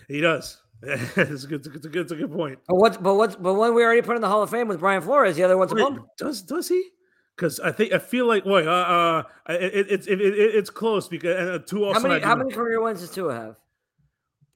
He 0.09 0.21
does. 0.21 0.61
it's, 0.83 1.45
a 1.45 1.47
good, 1.47 1.67
it's, 1.67 1.87
a 1.87 1.89
good, 1.89 2.03
it's 2.03 2.13
a 2.13 2.17
good 2.17 2.33
point. 2.33 2.59
But 2.69 2.77
what? 2.77 3.03
But 3.03 3.15
what? 3.15 3.43
But 3.43 3.55
one 3.55 3.75
we 3.75 3.83
already 3.83 4.03
put 4.03 4.17
in 4.17 4.23
the 4.23 4.29
Hall 4.29 4.43
of 4.43 4.51
Fame 4.51 4.69
with 4.69 4.81
Brian 4.81 5.03
Flores. 5.03 5.37
The 5.37 5.43
other 5.43 5.57
one's 5.57 5.73
a 5.73 5.77
bum. 5.77 6.07
Does 6.19 6.43
does 6.43 6.69
he? 6.69 6.91
Because 7.37 7.59
I 7.61 7.73
think 7.73 7.93
I 7.93 7.99
feel 7.99 8.27
like 8.27 8.45
wait, 8.45 8.67
uh, 8.67 8.71
uh, 8.71 9.23
it, 9.49 9.91
it, 9.91 10.09
it, 10.09 10.21
it, 10.21 10.55
it's 10.55 10.71
close 10.71 11.09
because 11.09 11.37
uh, 11.37 11.59
Tua 11.65 11.89
also. 11.89 12.01
How 12.01 12.09
many, 12.09 12.21
how 12.23 12.37
many 12.37 12.53
career 12.53 12.81
wins 12.81 13.01
does 13.01 13.11
Tua 13.11 13.35
have? 13.35 13.59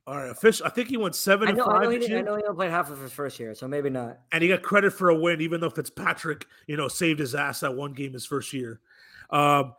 All 0.09 0.17
right, 0.17 0.31
official. 0.31 0.65
I 0.65 0.71
think 0.71 0.89
he 0.89 0.97
went 0.97 1.15
seven 1.15 1.49
I 1.49 1.53
know, 1.53 1.67
five. 1.67 1.83
I 1.83 1.85
know, 1.85 1.91
he, 1.91 2.17
I 2.17 2.23
know 2.23 2.37
he 2.37 2.43
only 2.43 2.57
played 2.57 2.71
half 2.71 2.91
of 2.91 2.99
his 2.99 3.13
first 3.13 3.39
year, 3.39 3.55
so 3.55 3.69
maybe 3.69 3.91
not. 3.91 4.21
And 4.33 4.43
he 4.43 4.49
got 4.49 4.63
credit 4.63 4.95
for 4.95 5.11
a 5.11 5.15
win, 5.15 5.43
even 5.43 5.61
though 5.61 5.69
Fitzpatrick, 5.69 6.47
you 6.67 6.79
know, 6.79 6.89
saved 6.89 7.21
his 7.21 7.35
ass 7.35 7.61
that 7.61 7.75
one 7.75 7.93
game 7.93 8.15
his 8.15 8.25
first 8.25 8.55
year. 8.55 8.81
Um, 9.29 9.75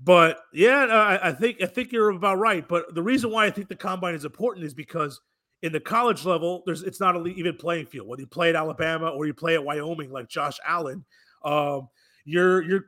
but 0.00 0.40
yeah, 0.52 0.86
I, 0.90 1.28
I 1.28 1.32
think 1.32 1.62
I 1.62 1.66
think 1.66 1.92
you're 1.92 2.10
about 2.10 2.38
right. 2.38 2.66
But 2.66 2.92
the 2.92 3.04
reason 3.04 3.30
why 3.30 3.46
I 3.46 3.50
think 3.50 3.68
the 3.68 3.76
combine 3.76 4.16
is 4.16 4.24
important 4.24 4.66
is 4.66 4.74
because 4.74 5.20
in 5.62 5.70
the 5.70 5.78
college 5.78 6.24
level, 6.24 6.64
there's 6.66 6.82
it's 6.82 6.98
not 6.98 7.14
an 7.14 7.28
even 7.28 7.56
playing 7.56 7.86
field. 7.86 8.08
Whether 8.08 8.22
you 8.22 8.26
play 8.26 8.48
at 8.48 8.56
Alabama 8.56 9.10
or 9.10 9.26
you 9.26 9.34
play 9.34 9.54
at 9.54 9.64
Wyoming, 9.64 10.10
like 10.10 10.28
Josh 10.28 10.58
Allen, 10.66 11.04
um, 11.44 11.88
you're 12.24 12.62
you're 12.62 12.86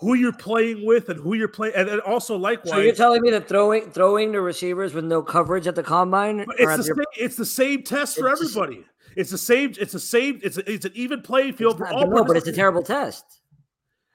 who 0.00 0.14
you're 0.14 0.32
playing 0.32 0.86
with 0.86 1.08
and 1.08 1.18
who 1.18 1.34
you're 1.34 1.48
playing, 1.48 1.74
and, 1.74 1.88
and 1.88 2.00
also 2.02 2.36
likewise. 2.36 2.70
So 2.70 2.78
you're 2.78 2.94
telling 2.94 3.22
me 3.22 3.30
that 3.30 3.48
throwing 3.48 3.90
throwing 3.90 4.32
the 4.32 4.40
receivers 4.40 4.94
with 4.94 5.04
no 5.04 5.22
coverage 5.22 5.66
at 5.66 5.74
the 5.74 5.82
combine, 5.82 6.46
it's 6.58 6.76
the, 6.76 6.84
your... 6.86 6.96
same, 6.96 7.04
it's 7.16 7.36
the 7.36 7.46
same 7.46 7.82
test 7.82 8.18
for 8.18 8.28
it's 8.28 8.40
everybody. 8.40 8.84
It's 9.16 9.30
the 9.30 9.38
same. 9.38 9.74
It's 9.80 9.92
the 9.92 9.98
same. 9.98 10.40
It's 10.44 10.56
a, 10.58 10.70
it's 10.70 10.84
an 10.84 10.92
even 10.94 11.22
playing 11.22 11.54
field 11.54 11.78
for 11.78 11.88
all. 11.88 12.06
No, 12.06 12.24
but 12.24 12.36
it's 12.36 12.46
a 12.46 12.52
terrible 12.52 12.82
test. 12.82 13.24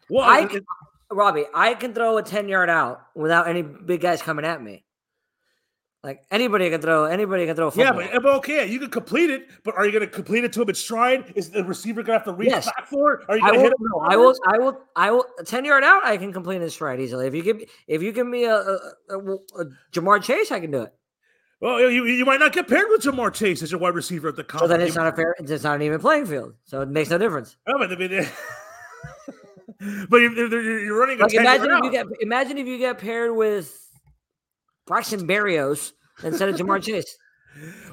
Well, 0.09 0.27
I 0.29 0.45
can, 0.45 0.65
Robbie, 1.11 1.45
I 1.53 1.73
can 1.73 1.93
throw 1.93 2.17
a 2.17 2.23
ten 2.23 2.47
yard 2.47 2.69
out 2.69 3.01
without 3.13 3.47
any 3.47 3.61
big 3.61 3.99
guys 3.99 4.21
coming 4.21 4.45
at 4.45 4.63
me. 4.63 4.85
Like 6.03 6.25
anybody 6.31 6.69
can 6.69 6.81
throw, 6.81 7.05
anybody 7.05 7.45
can 7.45 7.55
throw. 7.55 7.71
Yeah, 7.75 7.93
but, 7.93 8.11
but, 8.11 8.35
okay, 8.35 8.69
you 8.69 8.77
can 8.77 8.89
complete 8.89 9.29
it, 9.29 9.47
but 9.63 9.73
are 9.75 9.85
you 9.85 9.91
going 9.93 10.01
to 10.01 10.07
complete 10.13 10.43
it 10.43 10.51
to 10.51 10.61
him 10.61 10.67
in 10.67 10.75
stride? 10.75 11.31
Is 11.35 11.49
the 11.49 11.63
receiver 11.63 12.03
going 12.03 12.19
to 12.19 12.25
have 12.25 12.25
to 12.25 12.33
reach 12.33 12.49
yes. 12.49 12.65
back 12.65 12.87
for 12.87 13.13
it? 13.13 13.25
Are 13.29 13.37
you 13.37 13.41
going 13.41 13.53
to 13.53 13.59
hit 13.61 13.71
him? 13.71 13.77
No, 13.79 13.99
I 13.99 14.17
will. 14.17 14.35
I 14.45 14.57
will. 14.57 14.81
I 14.97 15.11
will. 15.11 15.25
Ten 15.45 15.63
yard 15.63 15.85
out, 15.85 16.03
I 16.03 16.17
can 16.17 16.33
complete 16.33 16.61
in 16.61 16.69
stride 16.69 16.99
easily. 16.99 17.27
If 17.27 17.33
you 17.33 17.41
give, 17.41 17.63
if 17.87 18.03
you 18.03 18.11
give 18.11 18.27
me 18.27 18.43
a, 18.43 18.55
a, 18.55 18.79
a, 19.11 19.17
a 19.17 19.65
Ja'Marr 19.93 20.21
Chase, 20.21 20.51
I 20.51 20.59
can 20.59 20.71
do 20.71 20.81
it. 20.81 20.93
Well, 21.61 21.89
you, 21.89 22.03
you 22.03 22.25
might 22.25 22.41
not 22.41 22.51
get 22.51 22.67
paired 22.67 22.87
with 22.89 23.01
Ja'Marr 23.01 23.33
Chase 23.33 23.63
as 23.63 23.71
your 23.71 23.79
wide 23.79 23.95
receiver 23.95 24.27
at 24.27 24.35
the 24.35 24.43
college. 24.43 24.63
So 24.63 24.67
then 24.67 24.81
it's 24.85 24.97
not 24.97 25.07
a 25.07 25.15
fair. 25.15 25.33
It's 25.39 25.63
not 25.63 25.75
an 25.75 25.83
even 25.83 26.01
playing 26.01 26.25
field, 26.25 26.55
so 26.65 26.81
it 26.81 26.89
makes 26.89 27.11
no 27.11 27.17
difference. 27.17 27.55
Oh, 27.65 27.79
but, 27.79 27.93
I 27.93 27.95
mean, 27.95 28.27
but 30.09 30.17
you're, 30.17 30.81
you're 30.81 30.99
running. 30.99 31.17
Like 31.19 31.33
imagine 31.33 31.71
if 31.71 31.83
you 31.85 31.91
get 31.91 32.07
imagine 32.19 32.57
if 32.57 32.67
you 32.67 32.77
get 32.77 32.97
paired 32.97 33.33
with 33.33 33.82
Braxton 34.85 35.27
Berrios 35.27 35.93
instead 36.23 36.49
of 36.49 36.55
Ja'Marr 36.55 36.81
Chase. 36.81 37.17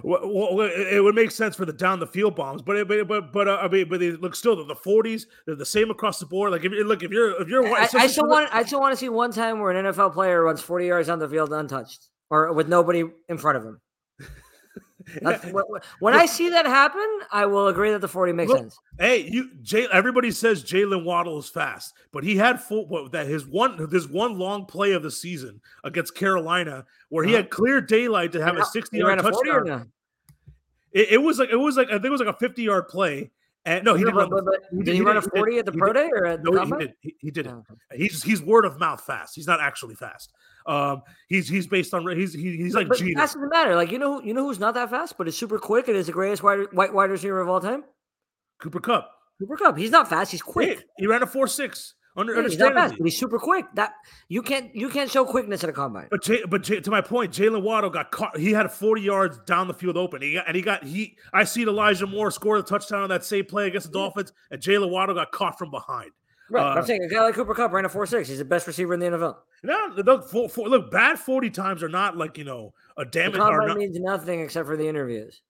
Well, 0.03 0.55
well, 0.55 0.71
it 0.73 1.05
would 1.05 1.15
make 1.15 1.31
sense 1.31 1.55
for 1.55 1.67
the 1.67 1.73
down 1.75 2.01
the 2.01 2.07
field 2.07 2.35
bombs, 2.35 2.63
but 2.63 2.89
but 2.89 3.07
but, 3.07 3.31
but 3.31 3.47
uh, 3.47 3.59
I 3.61 3.69
mean, 3.69 3.91
but 3.91 4.01
they 4.01 4.13
look 4.13 4.35
still 4.35 4.65
the 4.65 4.75
forties. 4.75 5.27
They're 5.45 5.55
the 5.55 5.67
same 5.67 5.91
across 5.91 6.19
the 6.19 6.25
board. 6.25 6.53
Like 6.53 6.65
if 6.65 6.73
look, 6.73 7.03
if 7.03 7.11
you're 7.11 7.39
if 7.43 7.49
you're, 7.49 7.67
I, 7.67 7.87
I 7.93 8.07
still 8.07 8.27
want 8.27 8.49
I 8.55 8.63
still 8.63 8.81
want 8.81 8.95
to 8.95 8.97
see 8.97 9.11
one 9.11 9.33
time 9.33 9.61
where 9.61 9.71
an 9.71 9.85
NFL 9.85 10.15
player 10.15 10.43
runs 10.43 10.63
forty 10.63 10.87
yards 10.87 11.11
on 11.11 11.19
the 11.19 11.29
field 11.29 11.53
untouched 11.53 12.09
or 12.31 12.55
with 12.55 12.69
nobody 12.69 13.05
in 13.29 13.37
front 13.37 13.59
of 13.59 13.65
him 13.65 13.83
when 16.01 16.15
I 16.15 16.27
see 16.27 16.49
that 16.51 16.67
happen, 16.67 17.07
I 17.31 17.47
will 17.47 17.69
agree 17.69 17.91
that 17.91 18.01
the 18.01 18.09
40 18.09 18.33
makes 18.33 18.51
Look, 18.51 18.59
sense. 18.59 18.79
Hey, 18.99 19.29
you 19.31 19.51
Jay, 19.63 19.87
everybody 19.93 20.31
says 20.31 20.63
Jaylen 20.63 21.05
Waddle 21.05 21.39
is 21.39 21.49
fast, 21.49 21.95
but 22.13 22.25
he 22.25 22.37
had 22.37 22.61
full 22.61 23.09
that 23.11 23.27
his 23.27 23.47
one 23.47 23.89
this 23.91 24.09
one 24.09 24.39
long 24.39 24.67
play 24.67 24.93
of 24.93 25.03
the 25.03 25.11
season 25.11 25.61
against 25.85 26.15
Carolina 26.15 26.85
where 27.09 27.25
he 27.25 27.33
uh-huh. 27.33 27.43
had 27.43 27.51
clear 27.51 27.81
daylight 27.81 28.33
to 28.33 28.43
have 28.43 28.57
a 28.57 28.65
60 28.65 28.99
yard 28.99 29.19
touchdown. 29.19 29.91
It, 30.93 31.13
it, 31.13 31.19
was 31.19 31.39
like 31.39 31.51
it 31.51 31.57
was 31.57 31.77
like 31.77 31.89
I 31.89 31.93
think 31.93 32.07
it 32.07 32.11
was 32.11 32.21
like 32.21 32.35
a 32.35 32.39
50 32.39 32.63
yard 32.63 32.89
play. 32.89 33.31
And 33.67 33.85
no, 33.85 33.95
he 33.95 34.05
didn't. 34.05 34.17
Run, 34.17 34.31
he 34.71 34.77
did, 34.79 34.85
did 34.85 34.93
he, 34.93 34.99
he 34.99 35.05
run 35.05 35.19
a 35.19 35.23
40 35.23 35.59
at 35.59 35.67
the 35.67 35.73
pro 35.73 35.93
day 35.93 36.09
or 36.11 36.27
at 36.27 36.43
no, 36.43 36.65
he 36.65 36.73
did. 36.79 36.95
He, 37.01 37.15
he 37.19 37.31
did. 37.31 37.47
Oh. 37.47 37.63
He's 37.95 38.23
he's 38.23 38.41
word 38.41 38.65
of 38.65 38.81
mouth 38.81 39.03
fast. 39.03 39.35
He's 39.37 39.47
not 39.47 39.61
actually 39.61 39.95
fast. 39.95 40.33
Um, 40.71 41.03
he's 41.29 41.49
he's 41.49 41.67
based 41.67 41.93
on 41.95 42.07
he's 42.17 42.33
he, 42.33 42.57
he's 42.57 42.75
like 42.75 42.87
but 42.87 42.99
That 42.99 43.15
doesn't 43.17 43.49
matter. 43.49 43.75
Like 43.75 43.91
you 43.91 43.99
know 43.99 44.23
you 44.23 44.33
know 44.33 44.45
who's 44.45 44.61
not 44.61 44.75
that 44.75 44.89
fast, 44.89 45.19
but 45.19 45.27
is 45.27 45.37
super 45.37 45.59
quick 45.59 45.89
and 45.89 45.97
is 45.97 46.07
the 46.07 46.13
greatest 46.13 46.45
wide 46.45 46.67
white 46.73 46.95
wide 46.95 47.11
receiver 47.11 47.41
of 47.41 47.49
all 47.49 47.61
time. 47.61 47.83
Cooper 48.61 48.79
Kupp. 48.79 49.11
Cooper 49.41 49.57
Kupp. 49.57 49.77
He's 49.77 49.91
not 49.91 50.09
fast. 50.09 50.31
He's 50.31 50.43
quick. 50.43 50.79
He, 50.79 50.85
he 50.99 51.07
ran 51.09 51.25
a 51.25 51.27
four 51.27 51.49
six. 51.49 51.95
Under, 52.17 52.35
Yeah, 52.35 52.43
he's 52.49 52.59
not 52.59 52.75
fast, 52.75 52.95
but 52.99 53.05
he's 53.05 53.19
super 53.19 53.39
quick. 53.39 53.65
That 53.75 53.95
you 54.29 54.43
can't 54.43 54.75
you 54.75 54.91
can't 54.91 55.11
show 55.11 55.25
quickness 55.25 55.65
at 55.65 55.71
a 55.71 55.73
combine. 55.73 56.07
But 56.11 56.23
J- 56.23 56.45
but 56.45 56.63
J- 56.63 56.81
to 56.81 56.91
my 56.91 57.01
point, 57.01 57.33
Jaylen 57.33 57.63
Waddle 57.63 57.91
got 57.91 58.13
caught. 58.13 58.37
He 58.37 58.53
had 58.53 58.71
40 58.71 59.03
yards 59.03 59.39
down 59.47 59.67
the 59.67 59.75
field 59.75 59.97
open. 59.97 60.23
He 60.23 60.35
got, 60.35 60.47
and 60.47 60.55
he 60.55 60.63
got 60.63 60.85
he. 60.85 61.17
I 61.33 61.45
seen 61.45 61.69
Elijah 61.69 62.07
Moore 62.07 62.31
score 62.31 62.59
the 62.59 62.63
touchdown 62.63 63.03
on 63.03 63.09
that 63.09 63.25
same 63.25 63.45
play 63.45 63.67
against 63.69 63.89
the 63.89 63.99
Dolphins, 63.99 64.33
and 64.51 64.61
Jaylen 64.61 64.91
Waddle 64.91 65.15
got 65.15 65.33
caught 65.33 65.59
from 65.59 65.71
behind. 65.71 66.11
Right. 66.51 66.63
Uh, 66.77 66.81
I'm 66.81 66.85
saying 66.85 67.03
a 67.05 67.09
guy 67.09 67.23
like 67.23 67.35
Cooper 67.35 67.55
Kupp 67.55 67.73
ran 67.73 67.85
a 67.85 67.89
four 67.89 68.07
six. 68.07 68.29
He's 68.29 68.39
the 68.39 68.45
best 68.45 68.67
receiver 68.67 68.93
in 68.95 69.01
the 69.01 69.07
NFL. 69.07 69.37
No, 69.63 69.93
look, 69.97 70.29
for, 70.31 70.49
for, 70.49 70.69
look, 70.69 70.91
bad 70.91 71.19
40 71.19 71.51
times 71.51 71.83
are 71.83 71.89
not 71.89 72.17
like 72.17 72.37
you 72.39 72.45
know 72.45 72.75
a 72.97 73.05
The 73.05 73.11
damage. 73.11 73.37
Combine 73.41 73.69
not, 73.69 73.77
means 73.79 73.99
nothing 74.01 74.41
except 74.41 74.67
for 74.67 74.77
the 74.77 74.89
interviews. 74.89 75.43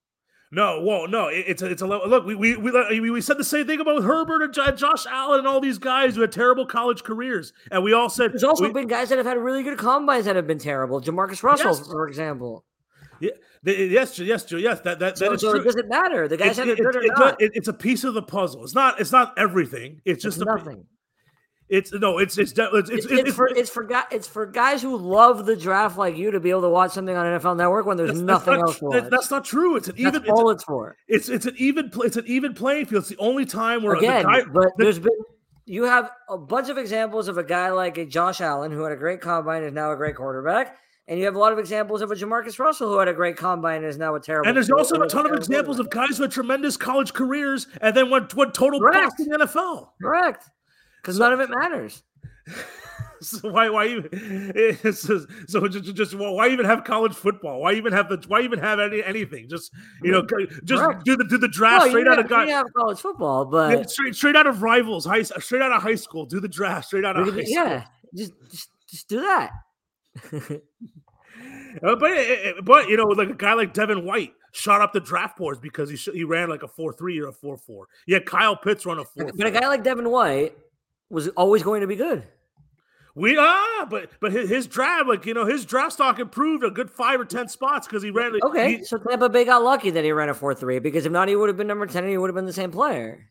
no, 0.51 0.81
well, 0.81 1.07
no, 1.07 1.27
it- 1.29 1.45
it's 1.47 1.61
a, 1.61 1.65
it's 1.71 1.81
a. 1.81 1.87
Look, 1.87 2.25
we 2.25 2.35
we, 2.35 2.55
we 2.57 3.09
we 3.09 3.21
said 3.21 3.37
the 3.37 3.43
same 3.43 3.65
thing 3.65 3.79
about 3.79 4.03
Herbert 4.03 4.43
and 4.43 4.77
Josh 4.77 5.05
Allen 5.07 5.39
and 5.39 5.47
all 5.47 5.59
these 5.61 5.77
guys 5.79 6.13
who 6.15 6.21
had 6.21 6.31
terrible 6.31 6.65
college 6.65 7.03
careers, 7.03 7.51
and 7.71 7.83
we 7.83 7.93
all 7.93 8.09
said 8.09 8.33
There's 8.33 8.43
also 8.43 8.65
we- 8.67 8.73
been 8.73 8.87
guys 8.87 9.09
that 9.09 9.17
have 9.17 9.25
had 9.25 9.37
really 9.37 9.63
good 9.63 9.77
combines 9.79 10.25
that 10.25 10.35
have 10.35 10.45
been 10.47 10.59
terrible. 10.59 11.01
JaMarcus 11.01 11.41
Russell, 11.41 11.71
Yes. 11.75 11.87
for 11.87 12.07
example. 12.07 12.65
The- 13.63 13.73
yes, 13.73 14.17
yes, 14.19 14.45
yes, 14.51 14.79
that 14.81 14.99
that, 14.99 14.99
that 14.99 15.17
So, 15.17 15.33
is 15.33 15.41
so 15.41 15.51
true. 15.51 15.61
it 15.61 15.63
doesn't 15.63 15.87
matter. 15.89 16.27
The 16.27 16.37
guys 16.37 16.49
It's, 16.49 16.59
have 16.59 16.67
it 16.69 16.79
it- 16.79 16.83
good 16.83 16.95
or 16.95 17.01
it- 17.03 17.11
not. 17.17 17.41
it- 17.41 17.51
it's 17.55 17.67
a 17.67 17.73
piece 17.73 18.03
of 18.03 18.13
the 18.13 18.21
puzzle. 18.23 18.63
It's 18.63 18.75
not. 18.75 18.99
It's 18.99 19.11
not 19.11 19.33
everything. 19.37 20.01
It's 20.05 20.23
It's 20.25 20.35
just 20.37 20.41
a, 20.41 20.45
nothing. 20.45 20.85
It's 21.69 21.93
no. 21.93 22.17
It's 22.17 22.37
it's 22.37 22.51
it's 22.51 22.59
It's, 22.59 22.89
it's, 22.89 23.05
it's, 23.09 23.33
for 23.33 23.47
it's 23.47 23.69
for 23.69 23.83
guys 23.85 24.03
it's 24.11 24.27
for 24.27 24.45
guys 24.45 24.81
who 24.81 24.97
love 24.97 25.45
the 25.45 25.55
draft 25.55 25.97
like 25.97 26.17
you 26.17 26.29
to 26.31 26.39
be 26.41 26.49
able 26.49 26.63
to 26.63 26.69
watch 26.69 26.91
something 26.91 27.15
on 27.15 27.25
NFL 27.39 27.55
Network 27.55 27.85
when 27.85 27.95
there's 27.95 28.21
nothing 28.21 28.55
not, 28.55 28.61
else 28.67 28.79
to 28.79 28.89
that- 28.91 29.03
watch. 29.03 29.09
That's 29.11 29.31
not 29.31 29.45
true. 29.45 29.77
It's 29.77 29.87
an 29.87 29.95
That's 29.97 30.17
even. 30.17 30.29
all 30.31 30.49
It's, 30.49 30.57
it's 30.61 30.63
for. 30.65 30.97
it's 31.07 31.29
it's 31.29 31.45
an 31.45 31.53
even. 31.57 31.89
It's 32.03 32.17
an 32.17 32.25
even 32.27 32.53
playing 32.53 32.87
field. 32.87 33.03
It's 33.03 33.09
the 33.09 33.17
only 33.19 33.45
time 33.45 33.83
where 33.83 33.95
Again, 33.95 34.23
the 34.23 34.27
guy. 34.29 34.43
but 34.51 34.63
the- 34.77 34.83
there's 34.83 34.99
been 34.99 35.11
you 35.65 35.83
have 35.83 36.11
a 36.27 36.37
bunch 36.37 36.67
of 36.67 36.77
examples 36.77 37.29
of 37.29 37.37
a 37.37 37.43
guy 37.43 37.69
like 37.69 37.97
a 37.97 38.05
Josh 38.05 38.41
Allen 38.41 38.71
who 38.71 38.83
had 38.83 38.91
a 38.91 38.97
great 38.97 39.21
combine 39.21 39.59
and 39.59 39.67
is 39.67 39.73
now 39.73 39.93
a 39.93 39.95
great 39.95 40.15
quarterback, 40.17 40.75
and 41.11 41.19
you 41.19 41.25
have 41.25 41.35
a 41.35 41.39
lot 41.39 41.51
of 41.51 41.59
examples 41.59 42.01
of 42.01 42.09
a 42.09 42.15
JaMarcus 42.15 42.57
Russell 42.57 42.87
who 42.89 42.97
had 42.97 43.09
a 43.09 43.13
great 43.13 43.35
combine 43.35 43.77
and 43.79 43.85
is 43.85 43.97
now 43.97 44.15
a 44.15 44.19
terrible. 44.19 44.47
and 44.47 44.55
there's 44.55 44.71
also 44.71 44.95
a 45.01 45.09
ton 45.09 45.25
of 45.25 45.33
examples 45.33 45.77
of 45.77 45.89
guys 45.89 46.15
who 46.15 46.23
had 46.23 46.31
tremendous 46.31 46.77
college 46.77 47.11
careers 47.13 47.67
and 47.81 47.95
then 47.95 48.09
went 48.09 48.33
went 48.33 48.53
total 48.53 48.79
Correct. 48.79 49.17
bust 49.17 49.19
in 49.19 49.27
the 49.27 49.37
NFL. 49.45 49.89
correct 50.01 50.49
because 51.01 51.19
none 51.19 51.33
of 51.33 51.39
it 51.41 51.49
matters. 51.51 52.01
So 53.23 53.51
why 53.51 53.69
why 53.69 53.85
even 53.85 54.09
it's 54.11 55.03
just, 55.03 55.27
so 55.47 55.67
just, 55.67 55.93
just 55.93 56.15
well, 56.15 56.33
why 56.33 56.47
even 56.47 56.65
have 56.65 56.83
college 56.83 57.13
football? 57.13 57.61
Why 57.61 57.73
even 57.73 57.93
have 57.93 58.09
the 58.09 58.17
why 58.27 58.41
even 58.41 58.57
have 58.57 58.79
any 58.79 59.03
anything? 59.03 59.47
Just 59.47 59.71
you 60.01 60.11
know, 60.11 60.25
just 60.63 60.81
Correct. 60.81 61.05
do 61.05 61.15
the 61.15 61.25
do 61.25 61.37
the 61.37 61.47
draft 61.47 61.83
Well, 61.83 61.89
straight 61.91 62.07
out 62.07 62.17
have, 62.17 62.25
of 62.25 62.31
guy. 62.31 62.45
you 62.45 62.49
have 62.53 62.65
college 62.75 62.97
football, 62.97 63.43
Yeah, 63.53 63.75
but 63.75 63.91
straight, 63.91 64.15
straight 64.15 64.35
out 64.35 64.47
of 64.47 64.63
rivals, 64.63 65.05
high, 65.05 65.21
straight 65.21 65.61
out 65.61 65.71
of 65.71 65.83
high 65.83 65.93
school. 65.93 66.25
Do 66.25 66.39
the 66.39 66.47
draft 66.47 66.87
straight 66.87 67.05
out 67.05 67.15
of 67.15 67.25
high 67.27 67.43
school. 67.43 67.43
yeah, 67.45 67.85
just, 68.15 68.33
just 68.49 68.69
just 68.89 69.07
do 69.07 69.21
that. 69.21 69.51
Uh, 71.83 71.95
but 71.95 72.11
eh, 72.11 72.35
eh, 72.43 72.53
but 72.63 72.89
you 72.89 72.97
know, 72.97 73.05
like 73.07 73.29
a 73.29 73.33
guy 73.33 73.53
like 73.53 73.73
Devin 73.73 74.05
White 74.05 74.33
shot 74.51 74.81
up 74.81 74.93
the 74.93 74.99
draft 74.99 75.37
boards 75.37 75.59
because 75.59 75.89
he 75.89 75.95
sh- 75.95 76.09
he 76.13 76.23
ran 76.23 76.49
like 76.49 76.63
a 76.63 76.67
four 76.67 76.93
three 76.93 77.19
or 77.19 77.27
a 77.29 77.33
four 77.33 77.57
four. 77.57 77.87
Yeah, 78.07 78.19
Kyle 78.19 78.55
Pitts 78.55 78.85
run 78.85 78.99
a 78.99 79.05
four. 79.05 79.31
But 79.35 79.47
a 79.47 79.51
guy 79.51 79.67
like 79.67 79.83
Devin 79.83 80.09
White 80.09 80.57
was 81.09 81.27
always 81.29 81.63
going 81.63 81.81
to 81.81 81.87
be 81.87 81.95
good. 81.95 82.23
We 83.13 83.37
are, 83.37 83.85
but 83.87 84.09
but 84.21 84.31
his, 84.31 84.49
his 84.49 84.67
draft, 84.67 85.07
like 85.07 85.25
you 85.25 85.33
know, 85.33 85.45
his 85.45 85.65
draft 85.65 85.93
stock 85.93 86.19
improved 86.19 86.63
a 86.63 86.71
good 86.71 86.89
five 86.89 87.19
or 87.19 87.25
ten 87.25 87.47
spots 87.49 87.85
because 87.87 88.01
he 88.01 88.09
ran. 88.09 88.31
like, 88.33 88.43
Okay, 88.45 88.77
he- 88.77 88.83
so 88.85 88.97
Tampa 88.97 89.27
Bay 89.27 89.43
got 89.43 89.61
lucky 89.63 89.89
that 89.89 90.03
he 90.05 90.11
ran 90.13 90.29
a 90.29 90.33
four 90.33 90.53
three 90.53 90.79
because 90.79 91.05
if 91.05 91.11
not, 91.11 91.27
he 91.27 91.35
would 91.35 91.49
have 91.49 91.57
been 91.57 91.67
number 91.67 91.85
ten 91.85 92.03
and 92.03 92.11
he 92.11 92.17
would 92.17 92.29
have 92.29 92.35
been 92.35 92.45
the 92.45 92.53
same 92.53 92.71
player. 92.71 93.27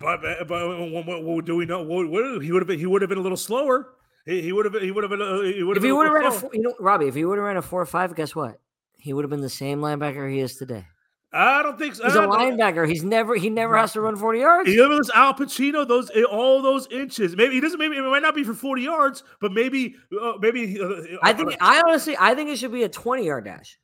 but 0.00 0.20
but, 0.20 0.48
but 0.48 0.68
what, 0.90 1.06
what, 1.06 1.22
what 1.22 1.44
do 1.44 1.54
we 1.54 1.66
know? 1.66 1.82
What, 1.82 2.08
what, 2.08 2.42
he 2.42 2.50
would 2.50 2.62
have 2.62 2.66
been. 2.66 2.80
He 2.80 2.86
would 2.86 3.00
have 3.00 3.08
been 3.08 3.18
a 3.18 3.22
little 3.22 3.36
slower. 3.36 3.94
He, 4.26 4.42
he 4.42 4.52
would 4.52 4.66
have 4.66 4.72
been. 4.72 4.82
He 4.82 4.90
would 4.90 5.04
have 5.04 5.10
been. 5.10 5.22
Uh, 5.22 5.40
he 5.40 5.62
would 5.62 5.76
have. 5.76 5.84
If 5.84 5.86
he 5.86 5.92
would 5.92 6.06
have 6.06 6.14
ran 6.14 6.26
a, 6.26 6.32
four, 6.32 6.50
you 6.52 6.62
know, 6.62 6.74
Robbie, 6.80 7.06
if 7.06 7.14
he 7.14 7.24
would 7.24 7.38
have 7.38 7.46
ran 7.46 7.56
a 7.56 7.62
four 7.62 7.80
or 7.80 7.86
five, 7.86 8.14
guess 8.14 8.34
what? 8.34 8.60
He 8.98 9.12
would 9.12 9.24
have 9.24 9.30
been 9.30 9.40
the 9.40 9.48
same 9.48 9.80
linebacker 9.80 10.30
he 10.30 10.40
is 10.40 10.56
today. 10.56 10.86
I 11.32 11.62
don't 11.62 11.78
think 11.78 11.94
so. 11.94 12.04
He's 12.04 12.14
a 12.14 12.20
linebacker. 12.20 12.88
He's 12.88 13.04
never 13.04 13.36
he 13.36 13.50
never 13.50 13.76
has 13.76 13.92
to 13.92 14.00
run 14.00 14.16
forty 14.16 14.40
yards. 14.40 14.68
You 14.68 14.76
know, 14.76 14.88
those 14.88 15.10
Al 15.10 15.34
Pacino, 15.34 15.86
those 15.86 16.10
eh, 16.14 16.22
all 16.22 16.62
those 16.62 16.86
inches. 16.90 17.36
Maybe 17.36 17.54
he 17.54 17.60
doesn't. 17.60 17.78
Maybe 17.78 17.96
it 17.96 18.02
might 18.02 18.22
not 18.22 18.34
be 18.34 18.42
for 18.42 18.54
forty 18.54 18.82
yards, 18.82 19.22
but 19.40 19.52
maybe 19.52 19.96
uh, 20.20 20.34
maybe. 20.40 20.80
Uh, 20.80 21.18
I 21.22 21.32
think 21.32 21.56
I 21.60 21.82
honestly 21.86 22.16
I 22.18 22.34
think 22.34 22.50
it 22.50 22.58
should 22.58 22.72
be 22.72 22.84
a 22.84 22.88
twenty 22.88 23.26
yard 23.26 23.44
dash. 23.44 23.78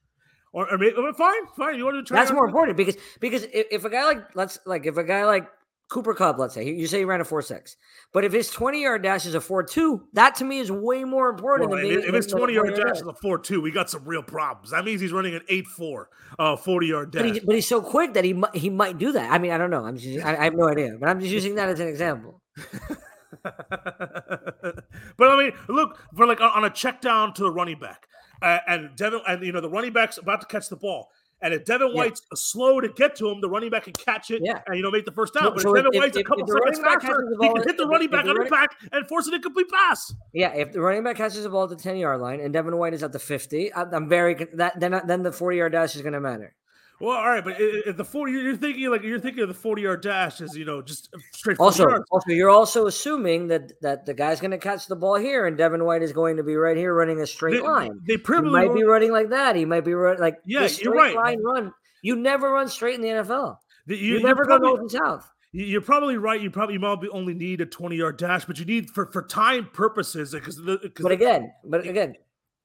or, 0.52 0.72
or 0.72 0.78
maybe 0.78 0.94
uh, 0.96 1.12
fine, 1.14 1.46
fine. 1.56 1.76
You 1.76 1.84
want 1.84 1.96
to 1.96 2.02
try? 2.02 2.18
That's 2.18 2.32
more 2.32 2.46
important 2.46 2.76
because 2.76 2.96
because 3.20 3.44
if, 3.44 3.66
if 3.70 3.84
a 3.84 3.90
guy 3.90 4.04
like 4.04 4.34
let's 4.34 4.58
like 4.64 4.86
if 4.86 4.96
a 4.96 5.04
guy 5.04 5.24
like 5.24 5.46
Cooper 5.92 6.14
Kupp, 6.14 6.38
let's 6.38 6.54
say 6.54 6.64
you 6.64 6.86
say 6.86 7.00
he 7.00 7.04
ran 7.04 7.20
a 7.20 7.24
four 7.24 7.42
six, 7.42 7.76
but 8.14 8.24
if 8.24 8.32
his 8.32 8.48
twenty 8.48 8.82
yard 8.82 9.02
dash 9.02 9.26
is 9.26 9.34
a 9.34 9.40
four 9.42 9.62
two, 9.62 10.04
that 10.14 10.34
to 10.36 10.44
me 10.44 10.58
is 10.58 10.72
way 10.72 11.04
more 11.04 11.28
important 11.28 11.68
Well, 11.68 11.80
than 11.80 11.90
if, 11.90 12.06
if 12.06 12.14
it's 12.14 12.32
20 12.32 12.54
yard 12.54 12.74
dash 12.74 12.96
is 12.96 13.02
a 13.02 13.12
4 13.12 13.38
2, 13.38 13.60
we 13.60 13.70
got 13.70 13.90
some 13.90 14.02
real 14.06 14.22
problems. 14.22 14.70
That 14.70 14.86
means 14.86 15.02
he's 15.02 15.12
running 15.12 15.34
an 15.34 15.42
8 15.50 15.66
4, 15.66 16.08
uh, 16.38 16.56
40 16.56 16.86
yard 16.86 17.10
But, 17.12 17.22
dash. 17.24 17.34
he, 17.34 17.40
but 17.40 17.54
he's 17.56 17.68
so 17.68 17.82
quick 17.82 18.14
that 18.14 18.24
he 18.24 18.32
might 18.32 18.56
he 18.56 18.70
might 18.70 18.96
do 18.96 19.12
that. 19.12 19.30
I 19.30 19.36
mean, 19.38 19.50
I 19.50 19.58
don't 19.58 19.68
know. 19.68 19.84
I'm 19.84 19.98
just 19.98 20.24
I, 20.24 20.34
I 20.34 20.44
have 20.44 20.54
no 20.54 20.66
idea, 20.66 20.96
but 20.98 21.10
I'm 21.10 21.20
just 21.20 21.30
using 21.30 21.56
that 21.56 21.68
as 21.68 21.78
an 21.78 21.88
example. 21.88 22.40
but 23.42 24.84
I 25.20 25.36
mean, 25.36 25.52
look 25.68 25.98
for 26.16 26.26
like 26.26 26.40
on 26.40 26.50
on 26.50 26.64
a 26.64 26.70
check 26.70 27.02
down 27.02 27.34
to 27.34 27.42
the 27.42 27.50
running 27.50 27.78
back, 27.78 28.06
uh, 28.40 28.58
and 28.66 28.96
Devin, 28.96 29.20
and 29.28 29.44
you 29.44 29.52
know 29.52 29.60
the 29.60 29.68
running 29.70 29.92
back's 29.92 30.16
about 30.18 30.40
to 30.40 30.46
catch 30.46 30.68
the 30.68 30.76
ball, 30.76 31.10
and 31.42 31.52
if 31.52 31.64
Devin 31.64 31.88
Yeah. 31.88 31.94
White's 31.94 32.22
slow 32.34 32.80
to 32.80 32.88
get 32.88 33.14
to 33.16 33.28
him, 33.28 33.40
the 33.40 33.48
running 33.48 33.70
back 33.70 33.84
can 33.84 33.92
catch 33.92 34.30
it, 34.30 34.40
Yeah. 34.44 34.60
and 34.66 34.76
you 34.76 34.82
know 34.82 34.90
make 34.90 35.04
the 35.04 35.12
first 35.12 35.34
down. 35.34 35.44
So- 35.44 35.50
but 35.50 35.60
so 35.62 35.74
if 35.74 35.78
if- 35.78 35.84
Devin 35.84 35.94
if- 35.94 36.00
White's 36.02 36.16
a 36.16 36.24
couple 36.24 36.42
if 36.42 36.46
the 36.46 36.52
seconds 36.52 36.78
back 36.80 37.02
faster, 37.02 37.28
he 37.40 37.48
can 37.48 37.56
hit 37.62 37.76
the 37.76 37.82
if- 37.84 37.88
running 37.90 38.10
back 38.10 38.20
on 38.24 38.28
running- 38.28 38.42
impact 38.44 38.76
and 38.92 39.08
force 39.08 39.26
an 39.26 39.34
incomplete 39.34 39.68
pass. 39.70 40.14
Yeah, 40.32 40.52
if 40.54 40.72
the 40.72 40.80
running 40.80 41.02
back 41.04 41.16
catches 41.16 41.42
the 41.42 41.48
ball 41.50 41.64
at 41.64 41.70
the 41.70 41.76
ten 41.76 41.96
yard 41.96 42.20
line 42.20 42.40
and 42.40 42.52
Devin 42.52 42.76
White 42.76 42.94
is 42.94 43.02
at 43.02 43.12
the 43.12 43.18
fifty, 43.18 43.72
I'm 43.74 44.08
very 44.08 44.34
that 44.54 44.78
then 44.80 45.00
then 45.06 45.22
the 45.22 45.32
forty 45.32 45.58
yard 45.58 45.72
dash 45.72 45.94
is 45.96 46.02
going 46.02 46.14
to 46.14 46.20
matter. 46.20 46.54
Well, 47.02 47.16
all 47.18 47.26
right, 47.28 47.42
but 47.44 47.54
i- 47.54 47.64
i- 47.64 47.82
if 47.86 47.96
the 47.96 48.04
40, 48.04 48.32
you're 48.32 48.56
thinking 48.56 48.88
like 48.88 49.02
you're 49.02 49.18
thinking 49.18 49.42
of 49.42 49.48
the 49.48 49.54
40 49.54 49.82
yard 49.82 50.02
dash 50.02 50.40
as 50.40 50.56
you 50.56 50.64
know 50.64 50.80
just 50.80 51.12
straight 51.32 51.58
Also, 51.58 51.88
yards. 51.88 52.04
also, 52.12 52.30
you're 52.30 52.48
also 52.48 52.86
assuming 52.86 53.48
that 53.48 53.72
that 53.82 54.06
the 54.06 54.14
guy's 54.14 54.40
going 54.40 54.52
to 54.52 54.58
catch 54.58 54.86
the 54.86 54.94
ball 54.94 55.16
here, 55.16 55.46
and 55.48 55.58
Devin 55.58 55.84
White 55.84 56.02
is 56.02 56.12
going 56.12 56.36
to 56.36 56.44
be 56.44 56.54
right 56.54 56.76
here 56.76 56.94
running 56.94 57.20
a 57.20 57.26
straight 57.26 57.54
They, 57.54 57.60
line. 57.60 57.98
they 58.06 58.12
He 58.14 58.18
probably 58.18 58.52
might 58.52 58.68
won't- 58.68 58.78
be 58.78 58.84
running 58.84 59.10
like 59.10 59.30
that. 59.30 59.56
He 59.56 59.64
might 59.64 59.84
be 59.84 59.94
run 59.94 60.18
like 60.18 60.36
Yeah, 60.46 60.68
you're 60.80 60.94
right. 60.94 61.16
line 61.16 61.42
run. 61.42 61.72
You 62.02 62.14
never 62.14 62.50
run 62.52 62.68
straight 62.68 62.94
in 62.94 63.00
the 63.00 63.08
NFL. 63.08 63.58
the- 63.88 63.96
You, 63.96 64.18
you, 64.18 64.22
never 64.22 64.44
go 64.44 64.58
north 64.58 64.80
and 64.80 64.90
south. 64.90 65.28
You- 65.50 65.64
You're 65.66 65.80
probably 65.80 66.16
right. 66.18 66.40
You 66.40 66.50
probably 66.52 66.78
might 66.78 67.00
be 67.00 67.08
only 67.08 67.34
need 67.34 67.60
a 67.60 67.66
20 67.66 67.96
yard 67.96 68.16
dash, 68.16 68.44
but 68.44 68.60
you 68.60 68.64
need 68.64 68.90
for 68.90 69.06
for 69.06 69.22
time 69.22 69.66
purposes 69.72 70.30
because 70.32 70.56
But 70.60 71.10
again, 71.10 71.52
but 71.64 71.84
again, 71.84 72.14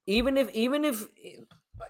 even 0.05 0.37
if 0.37 0.51
even 0.51 0.85
if 0.85 1.07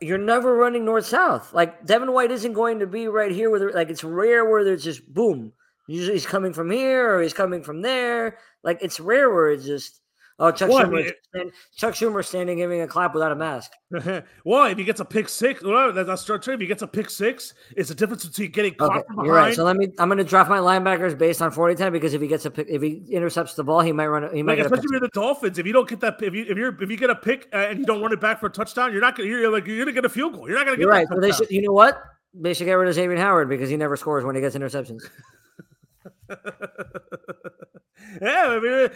you're 0.01 0.17
never 0.17 0.55
running 0.55 0.85
north 0.85 1.05
south, 1.05 1.53
like 1.53 1.85
Devin 1.85 2.11
White 2.11 2.31
isn't 2.31 2.53
going 2.53 2.79
to 2.79 2.87
be 2.87 3.07
right 3.07 3.31
here 3.31 3.49
with 3.49 3.75
like 3.75 3.89
it's 3.89 4.03
rare 4.03 4.45
where 4.49 4.63
there's 4.63 4.83
just 4.83 5.11
boom. 5.13 5.53
Usually 5.87 6.13
he's 6.13 6.25
coming 6.25 6.53
from 6.53 6.69
here 6.69 7.15
or 7.15 7.21
he's 7.21 7.33
coming 7.33 7.63
from 7.63 7.81
there. 7.81 8.37
Like 8.63 8.79
it's 8.81 8.99
rare 8.99 9.33
where 9.33 9.49
it's 9.49 9.65
just 9.65 10.01
oh 10.39 10.51
Chuck 10.51 10.69
Well, 10.69 10.79
I 10.79 10.83
Schumer, 10.83 10.91
mean, 10.91 11.11
stand, 11.29 11.51
Chuck 11.75 11.93
Schumer 11.93 12.25
standing 12.25 12.57
giving 12.57 12.81
a 12.81 12.87
clap 12.87 13.13
without 13.13 13.31
a 13.31 13.35
mask. 13.35 13.71
well, 14.45 14.65
if 14.65 14.77
he 14.77 14.83
gets 14.83 14.99
a 14.99 15.05
pick 15.05 15.29
six, 15.29 15.63
well, 15.63 15.91
that- 15.93 16.05
that's 16.07 16.23
true. 16.25 16.35
If 16.35 16.59
he 16.59 16.67
gets 16.67 16.81
a 16.81 16.87
pick 16.87 17.09
six, 17.09 17.53
it's 17.75 17.89
a 17.89 17.95
difference 17.95 18.25
between 18.25 18.51
getting 18.51 18.75
caught 18.75 18.97
Okay, 18.97 19.03
from 19.15 19.25
you're 19.25 19.33
right. 19.33 19.55
So 19.55 19.63
let 19.63 19.75
me. 19.77 19.87
I'm 19.99 20.07
going 20.09 20.17
to 20.17 20.23
draft 20.23 20.49
my 20.49 20.59
linebackers 20.59 21.17
based 21.17 21.41
on 21.41 21.51
40-10 21.51 21.91
because 21.91 22.13
if 22.13 22.21
he 22.21 22.27
gets 22.27 22.45
a 22.45 22.51
pick, 22.51 22.67
if 22.69 22.81
he 22.81 23.03
intercepts 23.09 23.55
the 23.55 23.63
ball, 23.63 23.81
he 23.81 23.91
might 23.91 24.07
run. 24.07 24.33
He 24.35 24.43
might 24.43 24.53
like 24.53 24.57
get 24.57 24.65
especially 24.67 24.99
with 24.99 25.11
the 25.11 25.19
Dolphins, 25.19 25.57
if 25.57 25.65
you 25.65 25.73
don't 25.73 25.87
get 25.89 25.99
that, 26.01 26.21
if 26.21 26.33
you 26.33 26.45
if 26.47 26.57
you're 26.57 26.81
if 26.83 26.89
you 26.89 26.97
get 26.97 27.09
a 27.09 27.15
pick 27.15 27.47
uh, 27.53 27.57
and 27.69 27.79
you 27.79 27.85
don't 27.85 28.01
run 28.01 28.13
it 28.13 28.21
back 28.21 28.39
for 28.39 28.45
a 28.47 28.51
touchdown, 28.51 28.91
you're 28.91 29.01
not 29.01 29.15
gonna 29.15 29.29
you're 29.29 29.51
like 29.51 29.65
you're 29.65 29.79
gonna 29.79 29.91
get 29.93 30.05
a 30.05 30.09
field 30.09 30.33
goal. 30.33 30.47
You're 30.47 30.57
not 30.57 30.65
gonna 30.65 30.77
get 30.77 30.81
You're 30.81 30.91
right. 30.91 31.07
So 31.11 31.19
they 31.19 31.31
should. 31.31 31.49
You 31.49 31.61
know 31.63 31.73
what? 31.73 32.01
They 32.33 32.53
should 32.53 32.65
get 32.65 32.73
rid 32.73 32.87
of 32.89 32.93
Xavier 32.93 33.17
Howard 33.17 33.49
because 33.49 33.69
he 33.69 33.77
never 33.77 33.97
scores 33.97 34.23
when 34.23 34.35
he 34.35 34.41
gets 34.41 34.55
interceptions. 34.55 35.01
yeah, 38.21 38.43
I 38.47 38.59
mean, 38.59 38.89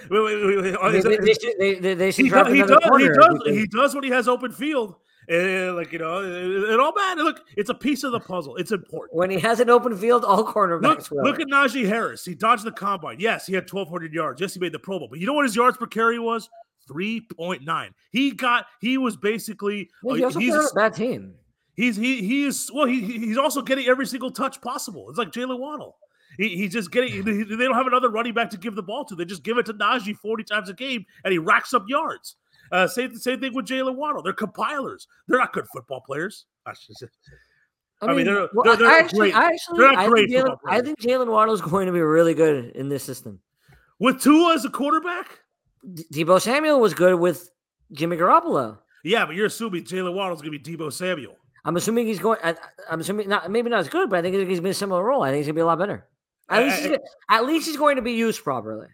They, 1.04 1.18
they, 1.18 1.34
should, 1.34 1.54
they, 1.60 1.76
they, 1.76 1.94
they 1.94 2.12
should 2.12 2.26
he 2.26 2.32
does, 2.32 2.48
he 2.48 2.60
does, 2.62 2.70
he 2.98 3.08
does, 3.08 3.40
because- 3.44 3.58
he 3.58 3.68
does 3.68 3.96
when 3.96 4.04
he 4.04 4.10
has 4.10 4.28
open 4.28 4.52
field. 4.52 4.96
And 5.30 5.76
like 5.76 5.94
you 5.94 6.00
know, 6.00 6.24
it, 6.24 6.72
it 6.74 6.80
all 6.80 6.94
matters. 6.94 7.24
Look, 7.24 7.42
it's 7.56 7.70
a 7.70 7.76
piece 7.76 8.04
of 8.04 8.12
the 8.12 8.20
puzzle. 8.20 8.58
It's 8.58 8.72
important. 8.72 9.16
when 9.16 9.30
he 9.30 9.40
has 9.40 9.60
an 9.60 9.70
open 9.70 9.96
field, 9.96 10.26
all 10.26 10.38
Look, 10.44 11.12
will. 11.12 11.24
look 11.24 11.40
at 11.40 11.48
Najee 11.48 11.88
Harris. 11.88 12.26
He 12.26 12.34
dodged 12.34 12.64
the 12.64 12.72
combine. 12.72 13.18
Yes, 13.20 13.46
he 13.46 13.54
had 13.54 13.72
1,200 13.72 14.14
yards. 14.14 14.42
Yes, 14.42 14.56
he 14.56 14.60
made 14.60 14.74
the 14.74 14.80
Pro 14.80 14.98
Bowl. 15.00 15.08
But 15.10 15.20
you 15.20 15.28
know 15.28 15.34
what 15.34 15.46
his 15.46 15.56
yards 15.56 15.78
per 15.78 15.86
carry 15.86 16.18
was? 16.20 16.50
3.9. 16.90 17.90
He 18.12 18.32
got, 18.32 18.66
he 18.82 18.98
was 18.98 19.16
basically, 19.16 19.90
Yeah, 20.04 20.16
he 20.16 20.22
uh, 20.24 20.26
also 20.26 20.40
he's, 20.40 20.56
a 20.56 20.68
bad 20.76 20.94
team. 20.96 21.36
he's, 21.76 21.96
he, 21.96 22.22
he 22.24 22.44
is, 22.46 22.70
well, 22.74 22.86
he, 22.88 23.00
he's 23.00 23.38
also 23.38 23.62
getting 23.62 23.88
every 23.88 24.08
single 24.08 24.32
touch 24.32 24.60
possible. 24.62 25.10
It's 25.10 25.18
like 25.20 25.32
Jaylen 25.32 25.60
Waddle. 25.60 25.98
He, 26.38 26.50
he's 26.58 26.72
just 26.74 26.92
getting, 26.92 27.12
he- 27.12 27.22
they 27.22 27.64
don't 27.66 27.76
have 27.76 27.88
another 27.88 28.10
running 28.10 28.34
back 28.34 28.50
to 28.52 28.58
give 28.58 28.76
the 28.76 28.84
ball 28.84 29.04
to. 29.06 29.16
They 29.16 29.26
just 29.26 29.44
give 29.44 29.58
it 29.58 29.66
to 29.68 29.74
Najee 29.74 30.16
40 30.18 30.44
times 30.44 30.70
a 30.70 30.74
game 30.74 31.06
and 31.26 31.32
he 31.32 31.38
racks 31.38 31.74
up 31.74 31.84
yards. 31.88 32.36
Uh, 32.72 32.88
same, 32.88 33.16
same 33.18 33.40
thing 33.42 33.54
with 33.54 33.66
Jaylen 33.66 33.96
Waddle. 33.96 34.22
They're 34.24 34.32
compilers. 34.34 35.08
They're 35.28 35.40
not 35.40 35.52
good 35.54 35.68
football 35.74 36.02
players. 36.02 36.46
I. 36.66 36.74
I 38.02 38.14
mean, 38.16 38.26
they're- 38.26 38.50
well, 38.54 38.64
they're- 38.64 38.78
they're 38.78 38.88
I 38.88 39.00
actually, 39.00 39.32
great- 39.32 39.36
I 39.36 39.52
actually, 39.52 39.78
they're 39.80 39.92
not 39.92 39.98
I 40.00 40.08
great 40.08 40.30
think 40.30 40.40
Jaylen, 40.40 40.50
football 40.52 40.74
I 40.74 40.82
think 40.82 41.00
Jaylen 41.02 41.28
Waddle 41.32 41.54
is 41.54 41.62
going 41.62 41.86
to 41.88 41.92
be 41.94 42.00
really 42.02 42.34
good 42.34 42.72
in 42.76 42.90
this 42.90 43.04
system. 43.04 43.40
with 44.00 44.22
Tua 44.22 44.54
as 44.56 44.66
a 44.66 44.70
quarterback. 44.70 45.40
D- 45.94 46.06
Deebo 46.14 46.42
Samuel 46.42 46.80
was 46.80 46.94
good 46.94 47.20
with 47.20 47.52
Jimmy 47.92 48.16
Garoppolo. 48.18 48.78
Yeah, 49.04 49.26
but 49.26 49.36
you're 49.36 49.48
assuming 49.48 49.84
Jaylen 49.84 50.14
Waddle's 50.14 50.42
going 50.42 50.54
to 50.54 50.60
be 50.60 50.78
Deebo 50.78 50.92
Samuel. 50.94 51.36
I'm 51.66 51.76
assuming 51.76 52.08
he's 52.08 52.18
going. 52.20 52.40
I, 52.44 52.56
I'm 52.90 53.00
assuming 53.02 53.30
not 53.30 53.52
maybe 53.52 53.70
not 53.70 53.80
as 53.82 53.90
good, 53.90 54.10
but 54.10 54.18
I 54.18 54.22
think 54.24 54.34
he's 54.36 54.46
going 54.46 54.56
to 54.58 54.62
be 54.64 54.70
a 54.72 54.74
similar 54.74 55.04
role. 55.04 55.22
I 55.22 55.30
think 55.30 55.38
he's 55.40 55.46
going 55.48 55.56
to 55.56 55.60
be 55.60 55.62
a 55.62 55.66
lot 55.68 55.78
better. 55.78 56.08
At 56.52 56.64
least, 56.64 56.80
he's 56.82 56.98
I- 57.30 57.38
at 57.38 57.46
least 57.46 57.68
he's 57.68 57.78
going 57.78 57.96
to 57.96 58.02
be 58.02 58.14
used 58.14 58.44
properly. 58.44 58.88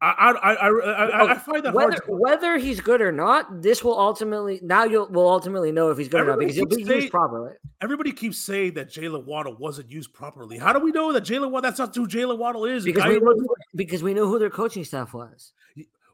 I 0.00 0.06
I 0.06 0.30
I 0.30 0.54
I, 0.54 0.68
I, 0.68 1.06
I 1.06 1.32
oh, 1.32 1.34
find 1.40 1.64
that 1.64 1.74
whether 1.74 1.90
hard. 1.90 2.06
To, 2.06 2.12
whether 2.12 2.56
he's 2.56 2.80
good 2.80 3.00
or 3.00 3.10
not, 3.10 3.62
this 3.62 3.82
will 3.82 3.98
ultimately 3.98 4.60
now 4.62 4.84
you'll 4.84 5.08
will 5.08 5.28
ultimately 5.28 5.72
know 5.72 5.90
if 5.90 5.98
he's 5.98 6.08
good 6.08 6.20
or 6.20 6.26
not 6.26 6.38
because 6.38 6.54
he'll 6.54 6.66
be 6.66 6.84
used 6.84 7.10
properly. 7.10 7.54
everybody 7.80 8.12
keeps 8.12 8.38
saying 8.38 8.74
that 8.74 8.90
Jaylen 8.90 9.24
Waddle 9.24 9.56
wasn't 9.56 9.90
used 9.90 10.12
properly. 10.12 10.56
How 10.56 10.72
do 10.72 10.78
we 10.78 10.92
know 10.92 11.12
that 11.12 11.24
Jaylen 11.24 11.50
Waddle? 11.50 11.62
That's 11.62 11.80
not 11.80 11.92
who 11.94 12.06
Jaylen 12.06 12.38
Waddle 12.38 12.64
is. 12.64 12.84
Because 12.84 13.06
we 13.06 13.18
know, 13.18 13.34
because 13.74 14.04
we 14.04 14.14
know 14.14 14.26
who 14.26 14.38
their 14.38 14.50
coaching 14.50 14.84
staff 14.84 15.14
was. 15.14 15.52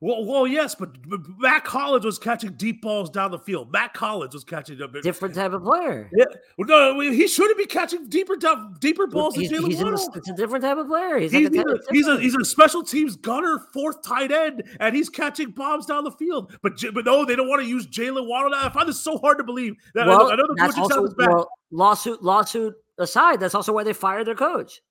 Well, 0.05 0.23
well, 0.27 0.47
yes, 0.47 0.75
but, 0.75 0.91
but 1.09 1.21
Mack 1.39 1.67
Hollins 1.67 2.05
was 2.05 2.19
catching 2.19 2.53
deep 2.53 2.83
balls 2.83 3.09
down 3.09 3.31
the 3.31 3.39
field. 3.39 3.73
Mack 3.73 3.97
Hollins 3.97 4.35
was 4.35 4.45
catching 4.45 4.77
them. 4.77 4.93
Different 5.03 5.35
type 5.35 5.55
of 5.55 5.63
player. 5.63 6.11
Yeah, 6.15 6.27
well, 6.59 6.69
no, 6.69 7.01
he 7.01 7.27
shouldn't 7.27 7.57
be 7.57 7.65
catching 7.65 8.07
deeper 8.11 8.37
down, 8.37 8.77
deeper 8.81 9.07
balls 9.07 9.35
He's, 9.35 9.49
than 9.49 9.63
Jaylen 9.63 9.69
he's 9.69 9.81
in 9.81 9.95
it's 9.95 10.29
a 10.29 10.35
different 10.35 10.63
type 10.63 10.77
of 10.77 10.89
player. 10.89 11.17
He's, 11.17 11.33
He's, 11.33 11.49
like 11.49 11.67
a 11.67 11.79
he's 11.91 12.07
a 12.07 12.21
he's 12.21 12.35
a 12.35 12.45
special 12.45 12.83
teams 12.83 13.17
gunner, 13.17 13.59
fourth 13.73 14.03
tight 14.03 14.31
end, 14.31 14.65
and 14.79 14.95
he's 14.95 15.09
catching 15.09 15.53
bombs 15.53 15.87
down 15.87 16.05
the 16.05 16.13
field. 16.13 16.55
But 16.61 16.75
but 16.93 17.07
no, 17.07 17.25
they 17.25 17.35
don't 17.35 17.49
want 17.49 17.63
to 17.63 17.67
use 17.67 17.87
Jaylen 17.87 18.29
Waddle. 18.29 18.53
I 18.55 18.69
find 18.69 18.87
this 18.87 19.01
so 19.01 19.17
hard 19.17 19.39
to 19.39 19.45
believe. 19.45 19.75
That, 19.95 20.07
well, 20.07 20.31
I 20.31 20.37
know 20.37 20.45
the 20.47 20.55
coaching 20.55 20.85
staff 20.85 21.05
is 21.05 21.15
bad. 21.15 21.29
well, 21.31 21.49
lawsuit 21.71 22.23
lawsuit 22.23 22.75
aside. 22.99 23.41
That's 23.41 23.55
also 23.55 23.73
why 23.73 23.85
they 23.85 23.95
fired 23.95 24.27
their 24.27 24.35
coach. 24.35 24.83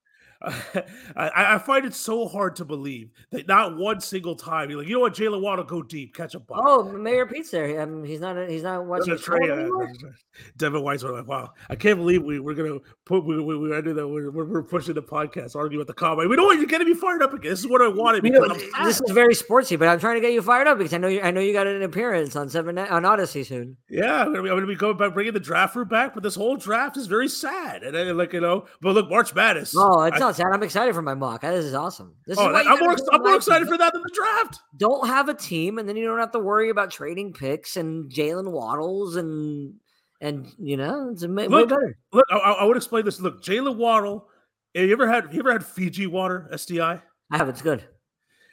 I, 1.16 1.56
I 1.56 1.58
find 1.58 1.86
it 1.86 1.94
so 1.94 2.28
hard 2.28 2.58
to 2.58 2.66
believe 2.66 3.12
that 3.32 3.48
not 3.48 3.78
one 3.78 4.02
single 4.02 4.36
time 4.36 4.70
you're 4.70 4.80
like, 4.80 4.88
you 4.88 4.96
know 4.96 5.00
what, 5.00 5.14
Jaylen 5.14 5.42
Waddle, 5.42 5.64
go 5.64 5.82
deep, 5.82 6.14
catch 6.14 6.36
a 6.36 6.40
ball. 6.40 6.62
Oh, 6.66 6.84
Mayor 6.84 7.26
Pete's 7.26 7.52
there. 7.52 7.86
Mean, 7.86 8.04
he's 8.04 8.20
not. 8.20 8.50
He's 8.50 8.64
not 8.64 8.86
watching. 8.86 9.18
Show 9.18 9.34
uh. 9.34 9.88
Devin 10.58 10.82
White's 10.82 11.04
like, 11.04 11.28
wow, 11.28 11.52
I 11.70 11.76
can't 11.76 11.98
believe 11.98 12.24
we, 12.24 12.40
we're 12.40 12.56
gonna 12.56 12.80
put 13.06 13.24
we 13.24 13.42
we, 13.42 13.58
we 13.58 13.76
I 13.76 13.82
knew 13.82 13.94
that 13.94 14.08
we're, 14.08 14.32
we're, 14.32 14.64
pushing 14.64 14.96
the 14.96 15.02
podcast, 15.02 15.56
arguing 15.56 15.80
with 15.80 15.88
the 15.88 15.94
comment. 15.94 16.30
We 16.30 16.36
know 16.36 16.46
what 16.46 16.58
you're 16.58 16.66
getting 16.66 16.88
me 16.88 16.96
fired 16.96 17.22
up 17.22 17.34
again. 17.34 17.52
This 17.52 17.60
is 17.60 17.68
what 17.68 17.82
I 17.82 17.88
wanted 17.88 18.24
You 18.24 18.32
know, 18.32 18.48
this 18.84 19.00
is 19.00 19.12
very 19.12 19.36
sportsy, 19.36 19.78
but 19.78 19.88
I'm 19.88 20.00
trying 20.00 20.16
to 20.16 20.22
get 20.22 20.34
you 20.34 20.42
fired 20.42 20.68
up 20.68 20.78
because 20.78 20.94
I 20.94 20.98
know 20.98 21.08
you. 21.08 21.22
I 21.22 21.32
know 21.32 21.40
you 21.40 21.54
got 21.54 21.68
an 21.68 21.84
appearance 21.84 22.36
on 22.36 22.50
seven 22.50 22.78
on 22.78 23.06
Odyssey 23.06 23.44
soon. 23.44 23.78
Yeah, 23.90 24.22
I'm 24.22 24.32
gonna, 24.32 24.44
be, 24.44 24.50
I'm 24.50 24.56
gonna 24.56 24.68
be 24.68 24.76
going 24.76 24.98
back 24.98 25.14
bringing 25.14 25.34
the 25.34 25.40
draft 25.40 25.76
room 25.76 25.88
back, 25.88 26.14
but 26.14 26.24
this 26.24 26.36
whole 26.36 26.58
draft 26.58 26.98
is 26.98 27.08
very 27.08 27.28
sad. 27.28 27.84
And 27.84 27.96
I, 27.96 28.04
like 28.12 28.34
you 28.34 28.42
know, 28.42 28.66
but 28.82 28.94
look, 28.94 29.10
March 29.10 29.34
Madness. 29.36 29.76
Oh, 29.78 30.02
it's 30.04 30.16
I- 30.16 30.20
not 30.20 30.33
sad. 30.34 30.48
I'm 30.52 30.64
excited 30.64 30.94
for 30.94 31.02
my 31.02 31.14
mock. 31.14 31.42
This 31.42 31.66
is 31.66 31.74
awesome. 31.74 32.16
This 32.26 32.38
oh, 32.38 32.48
is 32.48 32.54
why 32.54 32.72
I'm 32.72 32.80
more, 32.80 32.96
I'm 33.12 33.22
more 33.22 33.36
excited 33.36 33.68
for 33.68 33.78
that 33.78 33.94
than 33.94 34.02
the 34.02 34.12
draft. 34.14 34.60
Don't 34.78 35.08
have 35.08 35.30
a 35.30 35.34
team, 35.34 35.78
and 35.78 35.88
then 35.88 35.96
you 35.96 36.06
don't 36.06 36.20
have 36.20 36.32
to 36.32 36.40
worry 36.40 36.70
about 36.70 36.92
trading 36.92 37.34
picks 37.34 37.78
and 37.78 38.12
Jaylen 38.12 38.52
Waddles 38.52 39.16
and 39.16 39.76
and 40.22 40.52
you 40.58 40.78
know 40.78 41.10
it's 41.12 41.24
a, 41.24 41.28
ma- 41.28 41.44
way 41.44 41.48
Look, 41.48 41.70
better. 41.70 41.98
Look, 42.12 42.26
I, 42.32 42.38
I 42.38 42.64
would 42.64 42.78
explain 42.78 43.06
this. 43.06 43.20
Look, 43.20 43.44
Jaylen 43.44 43.78
Waddle. 43.78 44.28
Have 44.76 44.86
you 44.86 44.94
ever 44.94 45.08
had? 45.08 45.28
You 45.32 45.40
ever 45.40 45.52
had 45.52 45.66
Fiji 45.66 46.08
water 46.08 46.50
SDI? 46.52 47.02
I 47.32 47.38
have. 47.38 47.50
It's 47.50 47.62
good. 47.62 47.84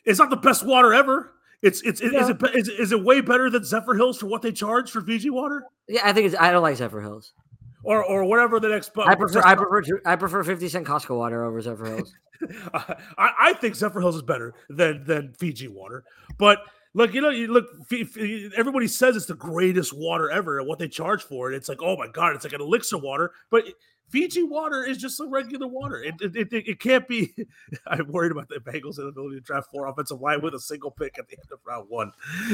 It's 0.04 0.18
not 0.18 0.30
the 0.30 0.36
best 0.36 0.64
water 0.64 0.92
ever. 0.92 1.32
It's 1.62 1.82
it's 1.82 2.00
is, 2.00 2.12
Yeah. 2.12 2.30
it 2.30 2.38
be- 2.38 2.58
is, 2.58 2.68
is 2.68 2.92
it 2.92 3.02
way 3.02 3.20
better 3.20 3.50
than 3.50 3.64
Zephyr 3.64 3.94
Hills 3.94 4.18
for 4.18 4.26
what 4.26 4.42
they 4.42 4.52
charge 4.52 4.90
for 4.90 5.00
Fiji 5.00 5.30
water, 5.30 5.64
Yeah, 5.88 6.00
I 6.04 6.12
think 6.12 6.26
it's. 6.26 6.36
I 6.38 6.50
don't 6.50 6.62
like 6.62 6.76
Zephyr 6.76 7.00
Hills. 7.00 7.32
Or 7.82 8.04
or 8.04 8.24
whatever 8.24 8.60
the 8.60 8.68
next. 8.68 8.92
I 8.98 9.14
prefer. 9.14 9.42
I 9.44 9.54
prefer. 9.54 9.82
to- 9.82 10.00
I 10.04 10.16
prefer 10.16 10.42
fifty 10.44 10.68
cent 10.68 10.86
Costco 10.86 11.16
water 11.16 11.44
over 11.44 11.60
Zephyr 11.60 11.86
Hills. 11.86 12.14
I, 12.74 12.96
I 13.18 13.52
think 13.54 13.74
Zephyr 13.74 14.00
Hills 14.00 14.16
is 14.16 14.22
better 14.22 14.54
than 14.68 15.04
than 15.04 15.32
Fiji 15.34 15.68
water, 15.68 16.04
but 16.38 16.60
look, 16.94 17.12
you 17.14 17.20
know, 17.20 17.30
you 17.30 17.48
look. 17.48 17.66
Everybody 18.56 18.88
says 18.88 19.16
it's 19.16 19.26
the 19.26 19.34
greatest 19.34 19.92
water 19.92 20.30
ever, 20.30 20.58
and 20.58 20.66
what 20.68 20.78
they 20.78 20.88
charge 20.88 21.22
for 21.22 21.52
it, 21.52 21.56
it's 21.56 21.68
like, 21.68 21.82
oh 21.82 21.96
my 21.96 22.08
god, 22.08 22.34
it's 22.34 22.44
like 22.44 22.54
an 22.54 22.60
elixir 22.60 22.98
water. 22.98 23.32
But 23.50 23.64
Fiji 24.10 24.42
water 24.42 24.84
is 24.84 24.98
just 24.98 25.20
a 25.20 25.26
regular 25.26 25.66
water. 25.68 26.02
It 26.02 26.14
it, 26.20 26.36
it, 26.36 26.48
it 26.52 26.80
can't 26.80 27.06
be. 27.06 27.32
I'm 27.86 28.10
worried 28.10 28.32
about 28.32 28.48
the 28.48 28.56
Bengals' 28.56 28.98
inability 28.98 29.36
to 29.36 29.40
draft 29.40 29.70
four 29.72 29.86
offensive 29.86 30.20
line 30.20 30.42
with 30.42 30.54
a 30.54 30.60
single 30.60 30.90
pick 30.90 31.18
at 31.18 31.28
the 31.28 31.36
end 31.38 31.48
of 31.52 31.58
round 31.64 31.86
one. 31.88 32.12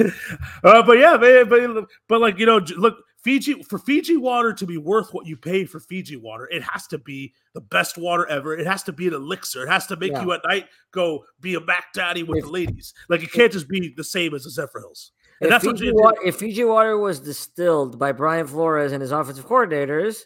uh, 0.65 0.83
but 0.83 0.99
yeah, 0.99 1.17
man, 1.17 1.49
but 1.49 1.87
but 2.09 2.21
like 2.21 2.39
you 2.39 2.47
know, 2.47 2.59
look, 2.77 2.99
Fiji 3.19 3.63
for 3.63 3.79
Fiji 3.79 4.17
water 4.17 4.53
to 4.53 4.67
be 4.67 4.77
worth 4.77 5.13
what 5.13 5.27
you 5.27 5.37
pay 5.37 5.65
for 5.65 5.81
Fiji 5.81 6.17
water, 6.17 6.49
it 6.53 6.63
has 6.63 6.87
to 6.89 6.99
be 6.99 7.33
the 7.55 7.61
best 7.61 7.97
water 7.99 8.27
ever. 8.27 8.55
It 8.57 8.67
has 8.67 8.83
to 8.85 8.93
be 8.93 9.09
an 9.09 9.15
elixir. 9.15 9.65
It 9.65 9.69
has 9.69 9.87
to 9.87 9.97
make 9.97 10.13
Yeah. 10.13 10.23
you 10.23 10.33
at 10.33 10.43
night 10.45 10.67
go 10.93 11.25
be 11.41 11.55
a 11.55 11.61
Mac 11.61 11.93
Daddy 11.95 12.23
with 12.23 12.39
If- 12.39 12.45
the 12.45 12.51
ladies. 12.51 12.95
Like 13.09 13.23
it 13.23 13.33
can't 13.33 13.53
just 13.53 13.69
be 13.69 13.95
the 13.97 14.05
same 14.05 14.35
as 14.35 14.45
the 14.45 14.51
Zephyr 14.51 14.81
Hills. 14.81 15.13
And 15.41 15.47
If 15.49 15.51
that's 15.51 15.67
what 15.67 15.79
Fiji, 15.79 15.87
you- 15.87 15.95
water, 15.95 16.19
if 16.25 16.37
Fiji 16.37 16.65
water 16.65 16.97
was 16.99 17.19
distilled 17.21 17.99
by 17.99 18.13
Brian 18.13 18.47
Flores 18.47 18.93
and 18.93 19.03
his 19.03 19.11
offensive 19.11 19.47
coordinators, 19.47 20.25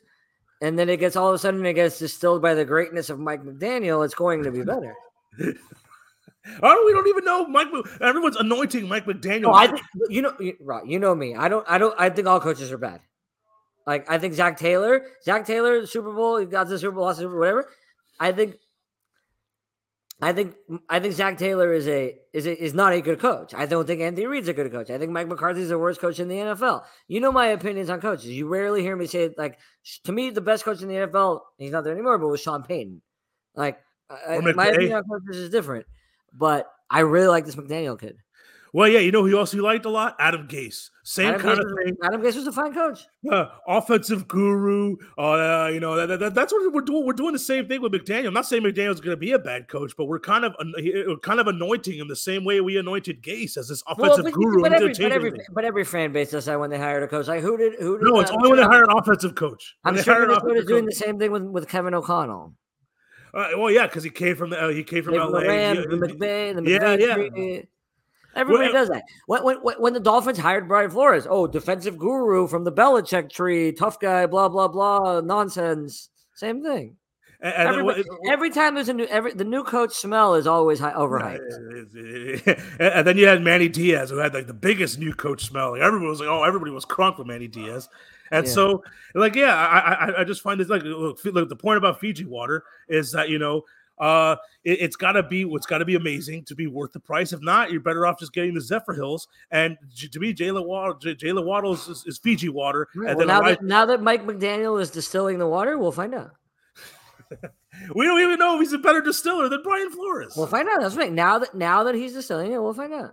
and 0.61 0.79
then 0.79 0.89
it 0.89 0.99
gets 0.99 1.17
all 1.17 1.29
of 1.29 1.35
a 1.35 1.39
sudden 1.39 1.65
it 1.65 1.75
gets 1.75 1.99
distilled 1.99 2.43
by 2.43 2.55
the 2.55 2.65
greatness 2.65 3.11
of 3.11 3.19
Mike 3.19 3.43
McDaniel, 3.43 4.05
it's 4.05 4.15
going 4.15 4.43
to 4.43 4.51
be 4.51 4.63
better. 4.65 4.95
Oh, 6.63 6.85
we 6.87 6.93
don't 6.93 7.07
even 7.09 7.25
know 7.25 7.47
Mike. 7.47 7.69
Everyone's 8.01 8.37
anointing 8.37 8.89
Mike 8.89 9.05
McDaniel. 9.05 9.43
No, 9.43 9.53
I 9.53 9.67
think 9.67 9.83
you 10.09 10.23
know, 10.23 10.35
you-? 10.41 10.57
You 10.87 10.99
know 10.99 11.15
me. 11.15 11.35
I 11.35 11.49
don't. 11.49 11.65
I 11.69 11.79
don't. 11.79 11.95
I 11.99 12.11
think 12.11 12.27
all 12.27 12.41
coaches 12.41 12.73
are 12.73 12.79
bad. 12.79 13.01
Like 13.87 14.11
I 14.11 14.19
think 14.19 14.35
Zac 14.35 14.59
Taylor, 14.59 15.07
Zac 15.25 15.47
Taylor, 15.47 15.87
Super 15.87 16.13
Bowl, 16.13 16.39
he 16.39 16.47
got 16.47 16.69
the 16.69 16.79
Super 16.79 16.93
Bowl, 16.93 17.05
lost 17.05 17.19
the 17.19 17.25
Super 17.25 17.33
Bowl, 17.33 17.41
whatever. 17.41 17.69
I 18.19 18.33
think. 18.33 18.57
I 20.23 20.33
think 20.33 20.55
I 20.89 21.01
think 21.01 21.15
Zac 21.15 21.39
Taylor 21.39 21.73
is 21.73 21.89
a 21.89 22.17
is 22.33 22.47
a, 22.47 22.63
is 22.63 22.75
not 22.75 22.93
a 22.93 23.01
good 23.01 23.19
coach. 23.19 23.55
I 23.55 23.67
don't 23.67 23.87
think 23.87 24.01
Anthony 24.03 24.27
Reid's 24.27 24.49
a 24.49 24.53
good 24.53 24.71
coach. 24.71 24.91
I 24.91 24.99
think 24.99 25.13
Mike 25.13 25.29
McCarthy's 25.29 25.71
the 25.71 25.79
worst 25.79 26.01
coach 26.01 26.19
in 26.19 26.29
the 26.29 26.37
NFL. 26.37 26.83
You 27.09 27.21
know 27.21 27.33
my 27.33 27.47
opinions 27.47 27.89
on 27.89 28.01
coaches. 28.01 28.27
You 28.27 28.47
rarely 28.47 28.83
hear 28.83 28.97
me 28.97 29.07
say 29.07 29.31
like 29.39 29.59
to 30.05 30.13
me 30.13 30.31
the 30.31 30.43
best 30.43 30.65
coach 30.65 30.83
in 30.83 30.89
the 30.89 30.95
NFL. 30.95 31.41
He's 31.59 31.73
not 31.73 31.85
there 31.85 31.95
anymore, 31.95 32.19
but 32.19 32.29
was 32.29 32.41
Sean 32.41 32.63
Payton. 32.63 33.01
Like 33.55 33.81
I, 34.11 34.39
my 34.39 34.67
opinion 34.67 34.95
on 34.95 35.05
coaches 35.05 35.37
is 35.37 35.51
different. 35.51 35.87
But 36.33 36.71
I 36.91 37.01
really 37.01 37.29
like 37.29 37.47
this 37.47 37.57
McDaniel 37.57 37.99
kid. 37.99 38.19
Well, 38.73 38.89
yeah, 38.89 39.01
you 39.01 39.11
know 39.11 39.27
who 39.27 39.39
else 39.39 39.53
you 39.55 39.63
liked 39.63 39.85
a 39.85 39.91
lot? 39.91 40.17
Adam 40.19 40.47
Gase. 40.47 40.91
Same 41.11 41.27
Adam 41.27 41.41
kind 41.41 41.59
Gase 41.59 41.61
of 41.61 41.65
was- 41.73 41.85
thing. 41.85 41.97
Adam 42.05 42.23
Gase 42.23 42.37
was 42.37 42.47
a 42.47 42.53
fine 42.53 42.73
coach. 42.73 43.01
Uh, 43.29 43.47
offensive 43.67 44.29
guru. 44.29 44.95
Uh, 45.19 45.69
you 45.73 45.81
know, 45.81 46.07
that, 46.07 46.21
that, 46.21 46.35
that's 46.37 46.53
what 46.53 46.73
we're 46.73 46.83
doing. 46.83 47.05
We're 47.05 47.15
doing 47.15 47.33
the 47.33 47.39
same 47.41 47.67
thing 47.67 47.83
with 47.83 47.91
McDaniel. 47.91 48.29
I'm 48.29 48.35
not 48.35 48.47
saying 48.47 48.63
McDaniel's 48.63 49.01
going 49.01 49.15
to 49.15 49.17
be 49.17 49.33
a 49.33 49.39
bad 49.41 49.67
coach, 49.67 49.93
but 49.97 50.05
we're 50.05 50.21
kind 50.21 50.45
of 50.45 50.55
we're 50.79 51.17
kind 51.17 51.41
of 51.41 51.49
anointing 51.49 51.99
him 51.99 52.07
the 52.07 52.15
same 52.15 52.45
way 52.45 52.61
we 52.61 52.77
anointed 52.79 53.25
Gase 53.25 53.57
as 53.57 53.67
this 53.67 53.83
Well, 53.89 54.13
offensive 54.13 54.27
but, 54.27 54.35
guru. 54.35 54.63
but 54.63 54.73
every, 54.73 54.93
but, 54.93 55.11
every, 55.11 55.33
but 55.53 55.65
every 55.65 55.85
fan 55.85 56.13
base 56.13 56.31
does 56.31 56.45
that 56.45 56.61
when 56.61 56.71
they 56.71 56.79
hired 56.79 57.03
a 57.03 57.09
coach. 57.09 57.27
Like 57.27 57.43
who 57.43 57.57
did 57.57 57.81
who 57.81 57.99
did? 57.99 58.05
no, 58.05 58.21
it's 58.21 58.31
I'm 58.31 58.37
only 58.37 58.51
when 58.51 58.59
they 58.61 58.65
hire 58.65 58.85
an 58.85 58.97
offensive 58.97 59.35
coach. 59.35 59.75
When 59.83 59.97
I'm 59.97 60.03
sure 60.05 60.29
Minnesota's 60.29 60.65
doing 60.67 60.85
the 60.87 60.93
same 60.93 61.19
thing 61.19 61.33
with, 61.33 61.43
with 61.43 61.69
Kevin 61.69 61.93
O'Connell. 61.93 62.55
Uh, 63.35 63.49
well, 63.57 63.73
yeah, 63.73 63.87
because 63.89 64.05
he 64.05 64.11
came 64.11 64.37
from 64.37 64.51
the 64.51 64.63
uh, 64.65 64.69
he 64.69 64.85
came 64.85 65.03
from 65.03 65.15
Maybe 65.15 65.25
the 65.25 65.31
LA. 65.33 65.41
Rams, 65.41 65.79
Yeah, 65.79 65.85
the 65.89 65.97
McVay, 65.97 66.55
the 66.55 66.71
yeah, 66.71 66.79
McVay 66.79 67.01
yeah. 67.01 67.15
tree. 67.17 67.67
Everybody 68.37 68.73
Well, 68.73 68.73
does 68.73 68.89
that. 68.91 69.03
When, 69.27 69.43
when, 69.63 69.75
when 69.79 69.93
the 69.93 70.01
Dolphins 70.01 70.39
hired 70.39 70.69
Brian 70.69 70.91
Flores, 70.91 71.27
oh, 71.29 71.47
defensive 71.47 71.99
guru 71.99 72.47
from 72.47 72.65
the 72.65 72.73
Belichick 72.73 73.31
tree, 73.31 73.73
tough 73.73 73.99
guy, 73.99 74.27
blah 74.27 74.49
blah 74.49 74.69
blah, 74.69 75.21
nonsense. 75.21 76.11
Same 76.35 76.63
thing. 76.63 76.97
and, 77.41 77.53
and 77.55 77.67
then 77.69 77.69
Everybody- 77.81 78.05
every 78.31 78.51
time 78.51 78.75
there's 78.75 78.89
a 78.89 78.95
new, 78.95 79.05
every 79.07 79.33
the 79.33 79.45
new 79.45 79.65
coach 79.65 79.93
smell 79.95 80.35
is 80.37 80.47
always 80.47 80.79
high, 80.79 80.93
overhyped. 80.93 81.41
and 81.55 82.57
and 82.81 83.07
then 83.07 83.17
you 83.19 83.27
had 83.27 83.43
Manny 83.43 83.69
Diaz, 83.69 84.11
who 84.11 84.19
had 84.19 84.33
like 84.35 84.47
the 84.47 84.55
biggest 84.55 84.99
new 84.99 85.13
coach 85.15 85.45
smell. 85.45 85.73
Like 85.73 85.83
everybody 85.83 86.09
was 86.09 86.21
like, 86.21 86.29
"Oh, 86.29 86.45
everybody 86.45 86.71
was 86.71 86.85
crunk 86.87 87.19
with 87.19 87.27
Manny 87.27 87.49
Diaz," 87.49 87.89
and 88.31 88.47
Yeah. 88.47 88.53
so, 88.53 88.85
like, 89.15 89.35
yeah, 89.35 89.55
I, 89.57 89.79
I 90.07 90.21
I 90.21 90.25
just 90.25 90.41
find 90.43 90.61
this 90.61 90.69
like, 90.69 90.83
look, 90.83 91.19
look, 91.25 91.49
the 91.49 91.57
point 91.57 91.79
about 91.79 91.99
Fiji 92.01 92.25
water 92.25 92.63
is 92.89 93.11
that 93.13 93.29
you 93.29 93.39
know, 93.39 93.65
uh, 94.01 94.37
it, 94.65 94.81
it's 94.81 94.97
got 94.97 95.13
to 95.13 95.23
be 95.23 95.45
what's 95.45 95.67
got 95.67 95.79
to 95.79 95.85
be 95.85 95.95
amazing 95.95 96.45
to 96.47 96.55
be 96.55 96.67
worth 96.67 96.93
the 96.93 97.01
price. 97.01 97.33
If 97.33 97.41
not, 97.43 97.71
you're 97.71 97.81
better 97.81 98.07
off 98.07 98.19
just 98.19 98.33
getting 98.33 98.55
the 98.55 98.61
Zephyr 98.61 98.95
Hills. 98.95 99.29
And 99.51 99.77
to 100.11 100.19
me, 100.19 100.35
Jaylen 100.35 100.67
Waddle, 100.67 100.95
Jaylen 100.97 101.45
Waddle 101.45 101.75
is, 101.75 102.05
is, 102.07 102.19
Fiji 102.19 102.49
water, 102.49 102.89
Right, 102.95 103.11
and 103.11 103.19
well, 103.19 103.27
then 103.27 103.37
now 103.37 103.43
that 103.43 103.63
now 103.63 103.87
that 103.87 104.03
Mike 104.03 104.25
McDaniel 104.25 104.81
is 104.81 104.91
distilling 104.91 105.39
the 105.39 105.47
water, 105.47 105.79
we'll 105.79 105.93
find 105.93 106.15
out. 106.15 106.33
we 107.95 108.05
don't 108.07 108.21
even 108.21 108.39
know 108.39 108.55
if 108.55 108.61
he's 108.61 108.73
a 108.73 108.79
better 108.79 109.01
distiller 109.01 109.49
than 109.49 109.63
Brian 109.63 109.91
Flores. 109.91 110.35
We'll 110.37 110.47
find 110.47 110.69
out. 110.69 110.81
That's 110.81 110.97
right. 110.97 111.13
Now 111.13 111.39
that 111.39 111.55
now 111.55 111.85
that 111.85 111.95
he's 111.95 112.15
distilling 112.15 112.53
it, 112.53 112.63
we'll 112.63 112.75
find 112.75 112.93
out. 112.93 113.11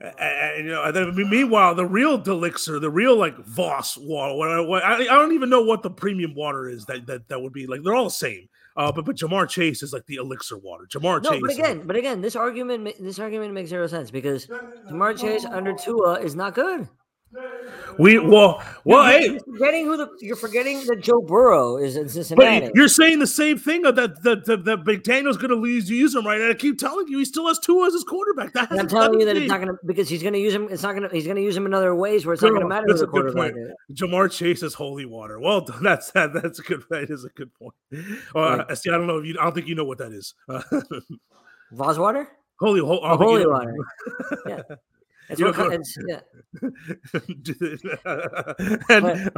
And, 0.00 0.14
and, 0.18 0.66
you 0.66 0.72
know, 0.72 0.84
and 0.84 0.94
then 0.94 1.30
meanwhile, 1.30 1.74
the 1.74 1.86
real 1.86 2.20
Delixer, 2.20 2.80
the 2.80 2.90
real 2.90 3.16
like 3.16 3.36
Voss 3.46 3.96
water, 3.96 4.34
what, 4.34 4.50
I- 4.50 4.60
what, 4.60 4.84
I, 4.84 4.94
I 4.94 5.04
don't 5.04 5.32
even 5.32 5.48
know 5.48 5.62
what 5.62 5.82
the 5.82 5.90
premium 5.90 6.34
water 6.34 6.68
is 6.68 6.84
that 6.86 7.06
that, 7.06 7.28
that 7.28 7.40
would 7.40 7.52
be 7.52 7.66
like. 7.66 7.82
They're 7.82 7.94
all 7.94 8.04
the 8.04 8.10
same. 8.10 8.48
Uh, 8.76 8.90
but 8.90 9.04
but 9.04 9.16
Ja'Marr 9.16 9.48
Chase 9.48 9.82
is 9.82 9.92
like 9.92 10.04
the 10.06 10.16
elixir 10.16 10.58
water. 10.58 10.84
Ja'Marr 10.90 11.22
No, 11.22 11.30
Chase. 11.30 11.40
but 11.40 11.50
is- 11.52 11.58
again, 11.58 11.82
but 11.86 11.96
again, 11.96 12.20
this 12.20 12.34
argument 12.34 12.96
this 13.00 13.18
argument 13.18 13.54
makes 13.54 13.70
zero 13.70 13.86
sense 13.86 14.10
because 14.10 14.46
Ja'Marr 14.46 15.18
Chase 15.18 15.44
under 15.44 15.72
Tua 15.74 16.20
is 16.20 16.34
not 16.34 16.54
good. 16.54 16.88
We 17.98 18.18
well, 18.18 18.62
well, 18.84 19.10
you're, 19.12 19.20
hey, 19.20 19.26
you're 19.32 19.40
forgetting 19.40 19.84
who 19.84 19.96
the 19.96 20.08
you're 20.20 20.36
forgetting 20.36 20.84
that 20.86 21.00
Joe 21.00 21.20
Burrow 21.20 21.76
is 21.76 21.96
in 21.96 22.04
but 22.04 22.10
Cincinnati. 22.12 22.70
you're 22.74 22.88
saying 22.88 23.18
the 23.20 23.26
same 23.26 23.58
thing 23.58 23.82
that 23.82 23.94
that 23.96 24.22
that, 24.24 24.64
that, 24.64 24.84
McDaniel's 24.84 25.36
going 25.36 25.50
to 25.50 25.68
use 25.68 25.88
use 25.88 26.14
him 26.14 26.26
right. 26.26 26.40
And 26.40 26.50
I 26.50 26.54
keep 26.54 26.78
telling 26.78 27.06
you, 27.08 27.18
he 27.18 27.24
still 27.24 27.46
has 27.48 27.58
Tua 27.60 27.86
as 27.86 27.92
his 27.92 28.04
quarterback. 28.04 28.52
That 28.52 28.70
I'm 28.72 28.88
telling 28.88 29.20
you 29.20 29.26
that 29.26 29.36
it's 29.36 29.48
not 29.48 29.60
gonna 29.60 29.74
because 29.86 30.08
he's 30.08 30.22
gonna 30.22 30.38
use 30.38 30.54
him. 30.54 30.68
It's 30.70 30.82
not 30.82 30.94
gonna. 30.94 31.08
He's 31.12 31.26
gonna 31.26 31.40
use 31.40 31.56
him 31.56 31.66
in 31.66 31.74
other 31.74 31.94
ways 31.94 32.26
where 32.26 32.34
it's 32.34 32.42
not 32.42 32.52
gonna 32.52 32.66
matter 32.68 32.86
who 32.86 32.92
that's 32.94 33.00
the 33.02 33.08
a 33.08 33.22
good 33.22 33.34
point. 33.34 33.56
is. 33.56 34.00
Ja'Marr 34.00 34.30
Chase 34.30 34.62
is 34.62 34.74
holy 34.74 35.06
water. 35.06 35.38
Well 35.38 35.60
done. 35.60 35.82
That's 35.82 36.10
that. 36.12 36.32
That's 36.32 36.58
a 36.58 36.62
good. 36.62 36.82
That 36.90 37.10
is 37.10 37.24
a 37.24 37.28
good 37.30 37.52
point. 37.54 37.74
Uh, 38.34 38.64
Right. 38.68 38.78
see, 38.78 38.90
I 38.90 38.94
don't 38.98 39.06
know 39.06 39.18
if 39.18 39.26
you. 39.26 39.36
I 39.40 39.44
don't 39.44 39.54
think 39.54 39.68
you 39.68 39.74
know 39.74 39.84
what 39.84 39.98
that 39.98 40.12
is. 40.12 40.34
Uh, 40.48 40.62
Voswater? 41.74 42.26
holy, 42.60 42.80
ho- 42.80 43.00
Oh, 43.02 43.16
holy 43.16 43.46
water. 43.46 43.74
Yeah. 44.46 44.62
What, 45.28 45.38
don't 45.38 45.54
co- 45.54 45.68
know. 45.68 45.74
it's, 45.74 45.98
yeah. 46.06 46.20
and 48.90 49.30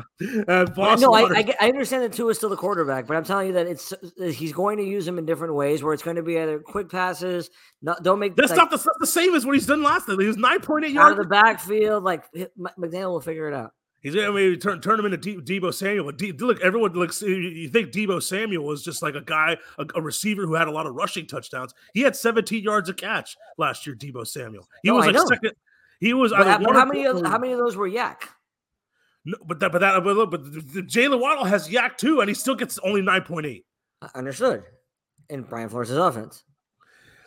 uh, 0.48 0.64
Boss 0.66 1.00
no, 1.00 1.12
I, 1.14 1.22
I, 1.22 1.54
I 1.60 1.68
understand 1.68 2.02
that 2.02 2.12
Tua 2.12 2.30
is 2.30 2.36
still 2.38 2.48
the 2.50 2.56
quarterback, 2.56 3.06
but 3.06 3.16
I'm 3.16 3.24
telling 3.24 3.48
you 3.48 3.52
that 3.54 3.66
it's 3.66 3.92
he's 4.36 4.52
going 4.52 4.78
to 4.78 4.84
use 4.84 5.06
him 5.06 5.18
in 5.18 5.26
different 5.26 5.54
ways 5.54 5.82
where 5.82 5.94
it's 5.94 6.02
going 6.02 6.16
to 6.16 6.22
be 6.22 6.38
either 6.38 6.58
quick 6.58 6.90
passes, 6.90 7.50
not, 7.82 8.02
don't 8.02 8.18
make 8.18 8.36
that's 8.36 8.50
like, 8.50 8.58
not 8.58 8.70
the, 8.70 8.90
the 9.00 9.06
same 9.06 9.34
as 9.34 9.46
what 9.46 9.54
he's 9.54 9.66
done 9.66 9.82
last 9.82 10.06
time. 10.06 10.18
He 10.20 10.26
was 10.26 10.36
nine 10.36 10.60
point 10.60 10.84
eight 10.84 10.92
yards 10.92 11.12
out 11.12 11.18
of 11.20 11.24
the 11.24 11.28
backfield. 11.30 12.04
Like 12.04 12.24
McDaniel 12.78 13.10
will 13.10 13.20
figure 13.20 13.48
it 13.48 13.54
out. 13.54 13.72
He's 14.02 14.14
gonna 14.14 14.30
maybe 14.32 14.56
turn 14.56 14.80
turn 14.80 15.00
him 15.00 15.06
into 15.06 15.16
De- 15.16 15.60
Deebo 15.60 15.74
Samuel. 15.74 16.04
But 16.04 16.18
De- 16.18 16.30
look, 16.32 16.60
everyone 16.60 16.92
looks. 16.92 17.22
You 17.22 17.68
think 17.68 17.90
Deebo 17.90 18.22
Samuel 18.22 18.64
was 18.64 18.84
just 18.84 19.02
like 19.02 19.16
a 19.16 19.20
guy, 19.20 19.56
a, 19.78 19.86
a 19.96 20.00
receiver 20.02 20.46
who 20.46 20.54
had 20.54 20.68
a 20.68 20.70
lot 20.70 20.86
of 20.86 20.94
rushing 20.94 21.26
touchdowns. 21.26 21.74
He 21.92 22.02
had 22.02 22.14
17 22.14 22.62
yards 22.62 22.88
a 22.88 22.94
catch 22.94 23.36
last 23.58 23.84
year. 23.84 23.96
Deebo 23.96 24.24
Samuel. 24.24 24.68
He 24.82 24.90
No, 24.90 24.96
was 24.96 25.04
I 25.04 25.06
like 25.08 25.16
know. 25.16 25.26
second. 25.26 25.52
He 26.00 26.12
was. 26.14 26.32
But, 26.32 26.46
how- 26.46 26.72
how 26.72 26.84
many 26.84 27.06
of, 27.06 27.24
how 27.26 27.38
many 27.38 27.52
of 27.52 27.58
those 27.58 27.76
were 27.76 27.88
YAC? 27.88 28.16
No, 29.24 29.36
but 29.46 29.58
that, 29.60 29.72
but 29.72 29.80
that, 29.80 30.04
but 30.04 30.16
look, 30.16 30.30
but 30.30 30.44
the, 30.44 30.60
the 30.60 30.82
Jalen 30.82 31.18
Waddle 31.20 31.44
has 31.44 31.68
YAC 31.68 31.96
too, 31.96 32.20
and 32.20 32.28
he 32.28 32.34
still 32.34 32.54
gets 32.54 32.78
only 32.80 33.02
9.8. 33.02 33.64
Uh, 34.02 34.08
Understood. 34.14 34.62
In 35.28 35.42
Brian 35.42 35.68
Flores' 35.68 35.90
offense, 35.90 36.44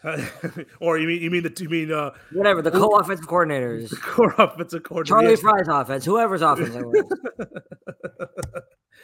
Uh, 0.06 0.24
or 0.80 0.98
you 0.98 1.08
mean 1.08 1.22
you 1.22 1.30
mean 1.30 1.44
the 1.44 1.54
you 1.60 1.68
mean 1.68 1.92
uh 1.92 2.12
whatever 2.32 2.62
the 2.62 2.72
co-offensive 2.72 3.28
coordinators, 3.28 3.92
core 4.02 4.34
offensive 4.38 4.84
coordinator? 4.84 5.22
Charlie. 5.22 5.36
Frye's 5.36 5.68
offense, 5.68 6.06
whoever's 6.06 6.42
offense. 6.42 6.74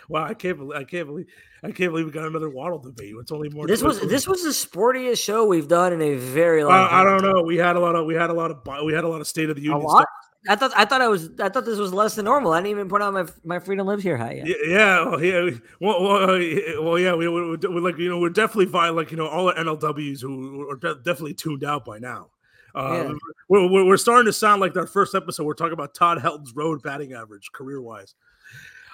wow, 0.10 0.24
I 0.26 0.34
can't 0.34 0.58
believe 0.58 0.78
I 0.78 0.84
can't 0.84 1.08
believe 1.08 1.26
I 1.64 1.72
can't 1.72 1.92
believe 1.92 2.06
we 2.06 2.12
got 2.12 2.26
another 2.28 2.50
Waddle 2.50 2.80
debate. 2.80 3.14
It's 3.20 3.32
only 3.32 3.50
more. 3.50 3.68
This 3.68 3.82
was 3.82 4.00
this 4.02 4.28
was 4.28 4.44
the 4.44 4.50
sportiest 4.50 5.24
show 5.24 5.46
we've 5.46 5.68
done 5.68 5.94
in 5.94 6.02
a 6.02 6.16
very 6.16 6.64
long. 6.64 6.74
Uh, 6.74 6.88
I 6.92 7.04
don't 7.04 7.24
know. 7.24 7.42
We 7.44 7.58
had 7.58 7.76
a 7.76 7.80
lot 7.80 7.96
of 7.96 8.06
we 8.06 8.14
had 8.16 8.30
a 8.30 8.34
lot 8.34 8.52
of 8.52 8.62
we 8.86 8.94
had 8.94 9.04
a 9.04 9.08
lot 9.08 9.22
of 9.22 9.28
State 9.28 9.50
of 9.50 9.56
the 9.56 9.62
Union 9.64 9.82
stuff. 9.90 10.06
I 10.48 10.56
thought 10.56 10.72
I 10.76 10.86
thought 10.86 11.02
I 11.02 11.08
was 11.08 11.32
I 11.40 11.50
thought 11.50 11.66
this 11.66 11.80
was 11.80 11.92
less 11.92 12.14
than 12.16 12.26
normal. 12.26 12.52
I 12.54 12.60
didn't 12.60 12.70
even 12.72 12.88
put 12.88 13.02
on 13.02 13.16
my 13.16 13.26
my 13.44 13.58
freedom 13.58 13.88
lives 13.88 14.04
here 14.04 14.16
hat 14.16 14.36
yet. 14.38 14.46
Yeah, 14.48 14.56
yeah, 14.68 15.06
well, 15.10 15.24
yeah. 15.24 15.44
we- 15.44 15.62
Well, 15.82 16.04
well, 16.04 16.30
uh, 16.30 16.36
yeah, 16.36 16.80
well 16.80 17.00
yeah. 17.00 17.16
We, 17.16 17.28
we, 17.28 17.56
we, 17.56 17.82
like 17.82 17.98
you 17.98 18.10
know, 18.10 18.20
we're 18.20 18.30
definitely 18.30 18.66
vi- 18.66 18.90
like 18.90 19.10
you 19.10 19.18
know 19.18 19.28
all 19.28 19.48
the 19.48 19.54
NLWs 19.54 20.22
who 20.22 20.70
are 20.70 20.76
definitely 20.76 21.34
tuned 21.34 21.64
out 21.64 21.84
by 21.84 21.98
now. 21.98 22.30
Uh, 22.76 23.06
Yeah. 23.08 23.14
we're, 23.50 23.70
we're, 23.72 23.86
we're 23.86 23.98
starting 23.98 24.26
to 24.26 24.34
sound 24.34 24.62
like 24.62 24.76
our 24.78 24.86
first 24.86 25.16
episode. 25.16 25.46
We're 25.46 25.54
talking 25.56 25.74
about 25.74 25.96
Todd 25.96 26.22
Helton's 26.22 26.54
road 26.56 26.84
batting 26.84 27.14
average 27.14 27.52
career 27.52 27.82
wise. 27.82 28.14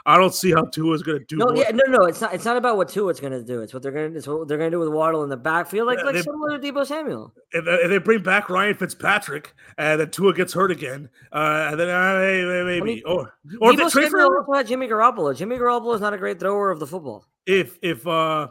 I 0.06 0.18
don't 0.18 0.34
see 0.34 0.52
how 0.52 0.66
Tua's 0.66 1.04
going 1.04 1.20
to 1.20 1.26
do. 1.26 1.38
No, 1.38 1.46
more. 1.46 1.56
yeah, 1.58 1.72
no, 1.72 1.84
no. 1.86 2.06
It's 2.06 2.22
not. 2.22 2.34
It's 2.34 2.46
not 2.46 2.58
about 2.58 2.78
what 2.78 2.90
Tua's 2.90 3.20
going 3.20 3.34
to 3.34 3.44
do. 3.44 3.62
It's 3.62 3.74
what 3.74 3.84
they're 3.84 3.92
going 3.92 4.12
to. 4.12 4.18
It's 4.18 4.28
what 4.28 4.48
they're 4.48 4.58
going 4.58 4.72
to 4.72 4.76
do 4.76 4.80
with 4.80 4.90
Waddle 4.90 5.24
in 5.24 5.30
the 5.30 5.38
backfield, 5.38 5.88
like 5.88 6.00
Yeah, 6.00 6.06
like 6.06 6.16
they- 6.16 6.22
similar 6.22 6.58
to 6.58 6.72
Deebo 6.72 6.86
Samuel. 6.86 7.34
if, 7.52 7.66
if 7.68 7.90
they 7.90 7.98
bring 8.00 8.24
back 8.24 8.50
Ryan 8.50 8.76
Fitzpatrick 8.76 9.54
and 9.78 10.00
then 10.02 10.10
Tua 10.10 10.34
gets 10.34 10.54
hurt 10.54 10.72
again, 10.72 11.10
uh, 11.32 11.68
and 11.72 11.80
then 11.80 11.90
uh, 11.90 12.20
may- 12.20 12.44
may- 12.46 12.64
maybe, 12.64 12.82
mean, 12.96 13.04
or 13.06 13.34
or 13.60 13.76
they 13.76 13.84
Deebo 13.84 13.92
trade 13.92 14.10
for 14.10 14.20
Samuel 14.22 14.54
had 14.56 14.68
Jimmy 14.68 14.88
Garoppolo. 14.88 15.36
Jimmy 15.36 15.58
Garoppolo 15.58 15.94
is 15.96 16.02
not 16.02 16.14
a 16.14 16.18
great 16.18 16.40
thrower 16.40 16.72
of 16.72 16.80
the 16.80 16.88
football. 16.88 17.26
if 17.46 17.78
if 17.82 18.06
uh 18.08 18.48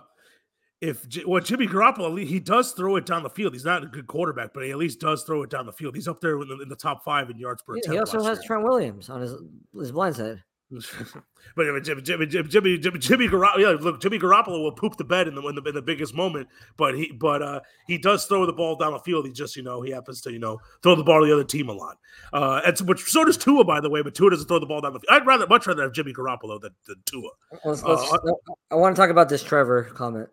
if 0.80 1.04
well 1.26 1.42
Jimmy 1.42 1.66
Garoppolo 1.66 2.24
he 2.24 2.40
does 2.40 2.72
throw 2.72 2.96
it 2.96 3.04
down 3.06 3.22
the 3.22 3.28
field. 3.28 3.52
He's 3.52 3.64
not 3.66 3.82
a 3.82 3.86
good 3.86 4.06
quarterback, 4.06 4.54
but 4.54 4.64
he 4.64 4.70
at 4.70 4.78
least 4.78 4.98
does 5.00 5.24
throw 5.24 5.42
it 5.42 5.50
down 5.50 5.66
the 5.66 5.72
field. 5.72 5.94
He's 5.94 6.08
up 6.08 6.20
there 6.20 6.40
in 6.40 6.48
the, 6.48 6.58
in 6.62 6.68
the 6.70 6.76
top 6.76 7.04
five 7.04 7.28
in 7.28 7.38
yards 7.38 7.60
per 7.62 7.74
He, 7.74 7.80
attempt. 7.80 7.92
he 7.94 7.98
also 7.98 8.22
has 8.22 8.38
year. 8.38 8.46
Trent 8.46 8.62
Williams 8.64 9.10
on 9.10 9.20
his 9.20 9.34
his 9.78 9.92
blind 9.92 10.16
side. 10.16 10.42
but 11.56 11.64
Jimmy, 11.64 11.80
Jimmy, 12.02 12.26
Jimmy, 12.26 12.26
Jimmy, 12.46 12.78
Jimmy, 12.78 12.98
Jimmy 13.00 13.28
Garoppolo. 13.28 13.58
Yeah, 13.58 13.76
look, 13.80 14.00
Jimmy 14.00 14.20
Garoppolo 14.20 14.62
will 14.62 14.72
poop 14.72 14.96
the 14.96 15.04
bed 15.04 15.26
in 15.26 15.34
the, 15.34 15.42
in 15.48 15.56
the 15.56 15.62
in 15.62 15.74
the 15.74 15.82
biggest 15.82 16.14
moment, 16.14 16.48
but 16.76 16.96
he 16.96 17.10
but 17.10 17.42
uh 17.42 17.60
he 17.88 17.98
does 17.98 18.24
throw 18.26 18.46
the 18.46 18.52
ball 18.52 18.76
down 18.76 18.92
the 18.92 19.00
field. 19.00 19.26
He 19.26 19.32
just 19.32 19.56
you 19.56 19.64
know 19.64 19.82
he 19.82 19.90
happens 19.90 20.20
to 20.22 20.32
you 20.32 20.38
know 20.38 20.60
throw 20.84 20.94
the 20.94 21.02
ball 21.02 21.20
to 21.20 21.26
the 21.26 21.32
other 21.32 21.42
team 21.42 21.68
a 21.68 21.72
lot. 21.72 21.98
Uh, 22.32 22.60
and 22.64 22.78
so, 22.78 22.84
which 22.84 23.02
so 23.02 23.24
does 23.24 23.36
Tua 23.36 23.64
by 23.64 23.80
the 23.80 23.90
way, 23.90 24.00
but 24.00 24.14
Tua 24.14 24.30
doesn't 24.30 24.46
throw 24.46 24.60
the 24.60 24.66
ball 24.66 24.80
down 24.80 24.92
the 24.92 25.00
field. 25.00 25.10
I'd 25.10 25.26
rather 25.26 25.46
much 25.48 25.66
rather 25.66 25.82
have 25.82 25.92
Jimmy 25.92 26.12
Garoppolo 26.12 26.60
than, 26.60 26.72
than 26.86 26.96
Tua. 27.04 27.30
Let's, 27.64 27.82
Uh, 27.82 27.88
let's, 27.88 28.40
I 28.70 28.76
want 28.76 28.94
to 28.94 29.02
talk 29.02 29.10
about 29.10 29.28
this 29.28 29.42
Trevor 29.42 29.84
comment. 29.94 30.28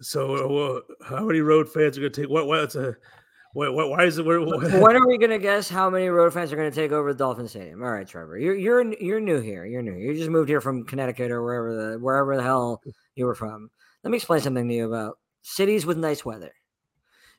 So 0.00 0.80
uh, 0.80 0.80
how 1.04 1.24
many 1.24 1.40
road 1.40 1.68
fans 1.68 1.96
are 1.96 2.00
going 2.00 2.12
to 2.12 2.22
take 2.22 2.30
what? 2.30 2.48
What's 2.48 2.74
a 2.74 2.96
why, 3.56 3.70
why, 3.70 3.84
why 3.84 4.04
is 4.04 4.18
it? 4.18 4.26
Where, 4.26 4.38
when 4.42 4.96
are 4.96 5.08
we 5.08 5.16
gonna 5.16 5.38
guess 5.38 5.70
how 5.70 5.88
many 5.88 6.08
road 6.08 6.34
fans 6.34 6.52
are 6.52 6.56
gonna 6.56 6.70
take 6.70 6.92
over 6.92 7.10
the 7.10 7.18
Dolphin 7.18 7.48
Stadium? 7.48 7.82
All 7.82 7.90
right, 7.90 8.06
Trevor, 8.06 8.36
you're 8.36 8.54
you're 8.54 8.92
you're 9.00 9.18
new 9.18 9.40
here. 9.40 9.64
You're 9.64 9.80
new. 9.80 9.94
You 9.94 10.12
just 10.12 10.28
moved 10.28 10.50
here 10.50 10.60
from 10.60 10.84
Connecticut 10.84 11.30
or 11.30 11.42
wherever 11.42 11.74
the 11.74 11.98
wherever 11.98 12.36
the 12.36 12.42
hell 12.42 12.82
you 13.14 13.24
were 13.24 13.34
from. 13.34 13.70
Let 14.04 14.10
me 14.10 14.18
explain 14.18 14.42
something 14.42 14.68
to 14.68 14.74
you 14.74 14.86
about 14.86 15.16
cities 15.40 15.86
with 15.86 15.96
nice 15.96 16.22
weather. 16.22 16.52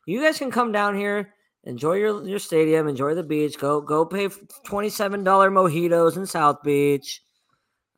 You 0.07 0.19
guys 0.19 0.39
can 0.39 0.49
come 0.49 0.71
down 0.71 0.95
here, 0.95 1.35
enjoy 1.65 1.93
your 1.97 2.27
your 2.27 2.39
stadium, 2.39 2.87
enjoy 2.87 3.13
the 3.13 3.21
beach. 3.21 3.59
Go 3.59 3.79
go 3.79 4.03
pay 4.03 4.27
twenty 4.65 4.89
seven 4.89 5.23
dollar 5.23 5.51
mojitos 5.51 6.17
in 6.17 6.25
South 6.25 6.63
Beach. 6.63 7.21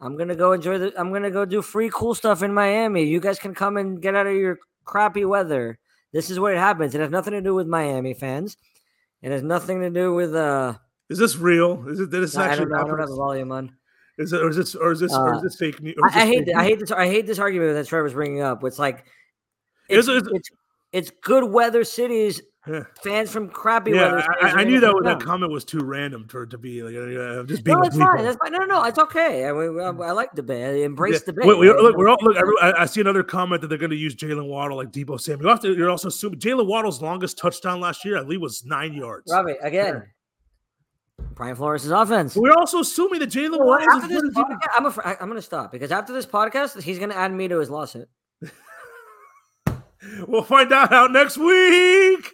I'm 0.01 0.17
gonna 0.17 0.35
go 0.35 0.51
enjoy 0.51 0.77
the. 0.77 0.93
I'm 0.99 1.13
gonna 1.13 1.31
go 1.31 1.45
do 1.45 1.61
free 1.61 1.89
cool 1.93 2.15
stuff 2.15 2.43
in 2.43 2.53
Miami. 2.53 3.05
You 3.05 3.21
guys 3.21 3.39
can 3.39 3.55
come 3.55 3.77
and 3.77 4.01
get 4.01 4.13
out 4.13 4.27
of 4.27 4.35
your 4.35 4.59
crappy 4.83 5.23
weather. 5.23 5.79
This 6.11 6.29
is 6.29 6.39
what 6.39 6.55
happens. 6.55 6.95
It 6.95 7.01
has 7.01 7.09
nothing 7.09 7.33
to 7.33 7.41
do 7.41 7.53
with 7.53 7.67
Miami 7.67 8.13
fans. 8.13 8.57
It 9.21 9.31
has 9.31 9.43
nothing 9.43 9.81
to 9.81 9.89
do 9.89 10.13
with 10.13 10.33
uh. 10.35 10.73
is 11.09 11.17
this 11.17 11.35
real? 11.37 11.87
Is 11.87 11.99
it? 11.99 12.09
Did 12.09 12.23
this 12.23 12.35
I 12.35 12.47
actually 12.47 12.65
don't 12.65 12.71
know. 12.71 12.77
I 12.77 12.87
don't 12.87 12.99
have 12.99 13.09
the 13.09 13.15
volume 13.15 13.51
on. 13.51 13.75
Is 14.17 14.33
it? 14.33 14.41
Or 14.41 14.49
is 14.49 14.55
this? 14.55 14.75
Or 14.75 14.91
is 14.91 14.99
this? 14.99 15.13
or 15.13 15.33
is 15.33 15.39
Uh, 15.39 15.41
this 15.41 15.55
fake 15.55 15.81
news? 15.81 15.95
I, 16.03 16.07
I 16.07 16.09
this 16.09 16.13
hate. 16.23 16.37
fake 16.37 16.45
th- 16.45 16.57
I 16.57 16.63
hate 16.63 16.79
this. 16.79 16.91
I 16.91 17.07
hate 17.07 17.27
this 17.27 17.39
argument 17.39 17.73
that 17.75 17.87
Trevor's 17.87 18.13
bringing 18.13 18.41
up. 18.41 18.63
It's 18.63 18.79
like 18.79 19.05
Is 19.87 20.07
it's, 20.07 20.27
it's, 20.27 20.49
it's 20.91 21.11
good 21.21 21.43
weather 21.43 21.83
cities. 21.83 22.41
Yeah. 22.67 22.83
Fans 23.01 23.31
from 23.31 23.49
crappy 23.49 23.91
Yeah, 23.91 24.15
weather. 24.15 24.25
I, 24.41 24.47
I- 24.49 24.51
I 24.59 24.63
knew 24.65 24.79
that 24.81 24.93
that 25.05 25.21
comment 25.21 25.51
was 25.51 25.63
too 25.63 25.79
random 25.79 26.27
for 26.27 26.45
to 26.45 26.57
be 26.57 26.83
like 26.83 26.93
uh, 26.93 27.43
just 27.43 27.63
being. 27.63 27.77
No, 27.77 27.83
it's 27.83 27.97
fine. 27.97 28.23
That's 28.23 28.37
fine. 28.37 28.51
No, 28.51 28.59
no, 28.59 28.65
no. 28.65 28.83
It's 28.83 28.99
okay. 28.99 29.47
I 29.47 29.53
mean, 29.53 29.79
I, 29.79 29.85
I 29.87 30.11
like 30.11 30.33
debate. 30.33 30.63
I 30.65 30.83
embrace 30.83 31.13
Yeah. 31.13 31.19
debate. 31.27 31.47
Wait, 31.47 31.57
we, 31.57 31.69
look, 31.69 31.95
we're 31.95 32.09
all, 32.09 32.17
look. 32.21 32.35
I, 32.61 32.73
I 32.79 32.85
see 32.85 32.99
another 32.99 33.23
comment 33.23 33.61
that 33.61 33.69
they're 33.69 33.77
going 33.77 33.89
to 33.91 33.95
use 33.95 34.13
Jaylen 34.13 34.47
Waddle 34.47 34.75
like 34.75 34.91
Deebo 34.91 35.19
Samuel. 35.19 35.43
You 35.45 35.49
have 35.49 35.61
to, 35.61 35.73
you're 35.73 35.89
also 35.89 36.09
assuming 36.09 36.39
Jaylen 36.39 36.67
Waddle's 36.67 37.01
longest 37.01 37.37
touchdown 37.37 37.79
last 37.79 38.03
year, 38.03 38.17
I 38.17 38.23
believe, 38.23 38.41
was 38.41 38.65
nine 38.65 38.93
yards. 38.93 39.31
Robbie 39.31 39.55
again. 39.61 40.03
Brian 41.35 41.55
Flores' 41.55 41.89
offense. 41.89 42.35
We're 42.35 42.51
also 42.53 42.79
assuming 42.81 43.19
that 43.21 43.29
Jaylen 43.29 43.57
Well, 43.57 43.67
Waddle 43.69 43.87
after 43.89 44.13
is 44.13 44.21
this 44.21 44.33
podcast, 44.33 44.57
I'm, 44.77 44.85
afraid, 44.85 45.05
I- 45.07 45.17
I'm 45.21 45.27
going 45.29 45.35
to 45.35 45.41
stop 45.41 45.71
because 45.71 45.91
after 45.91 46.11
this 46.11 46.25
podcast, 46.25 46.81
he's 46.81 46.97
going 46.97 47.09
to 47.11 47.17
add 47.17 47.31
me 47.33 47.47
to 47.47 47.57
his 47.59 47.69
lawsuit. 47.69 48.09
We'll 50.27 50.43
find 50.43 50.71
out 50.71 50.93
out 50.93 51.11
next 51.11 51.37
week. 51.37 52.33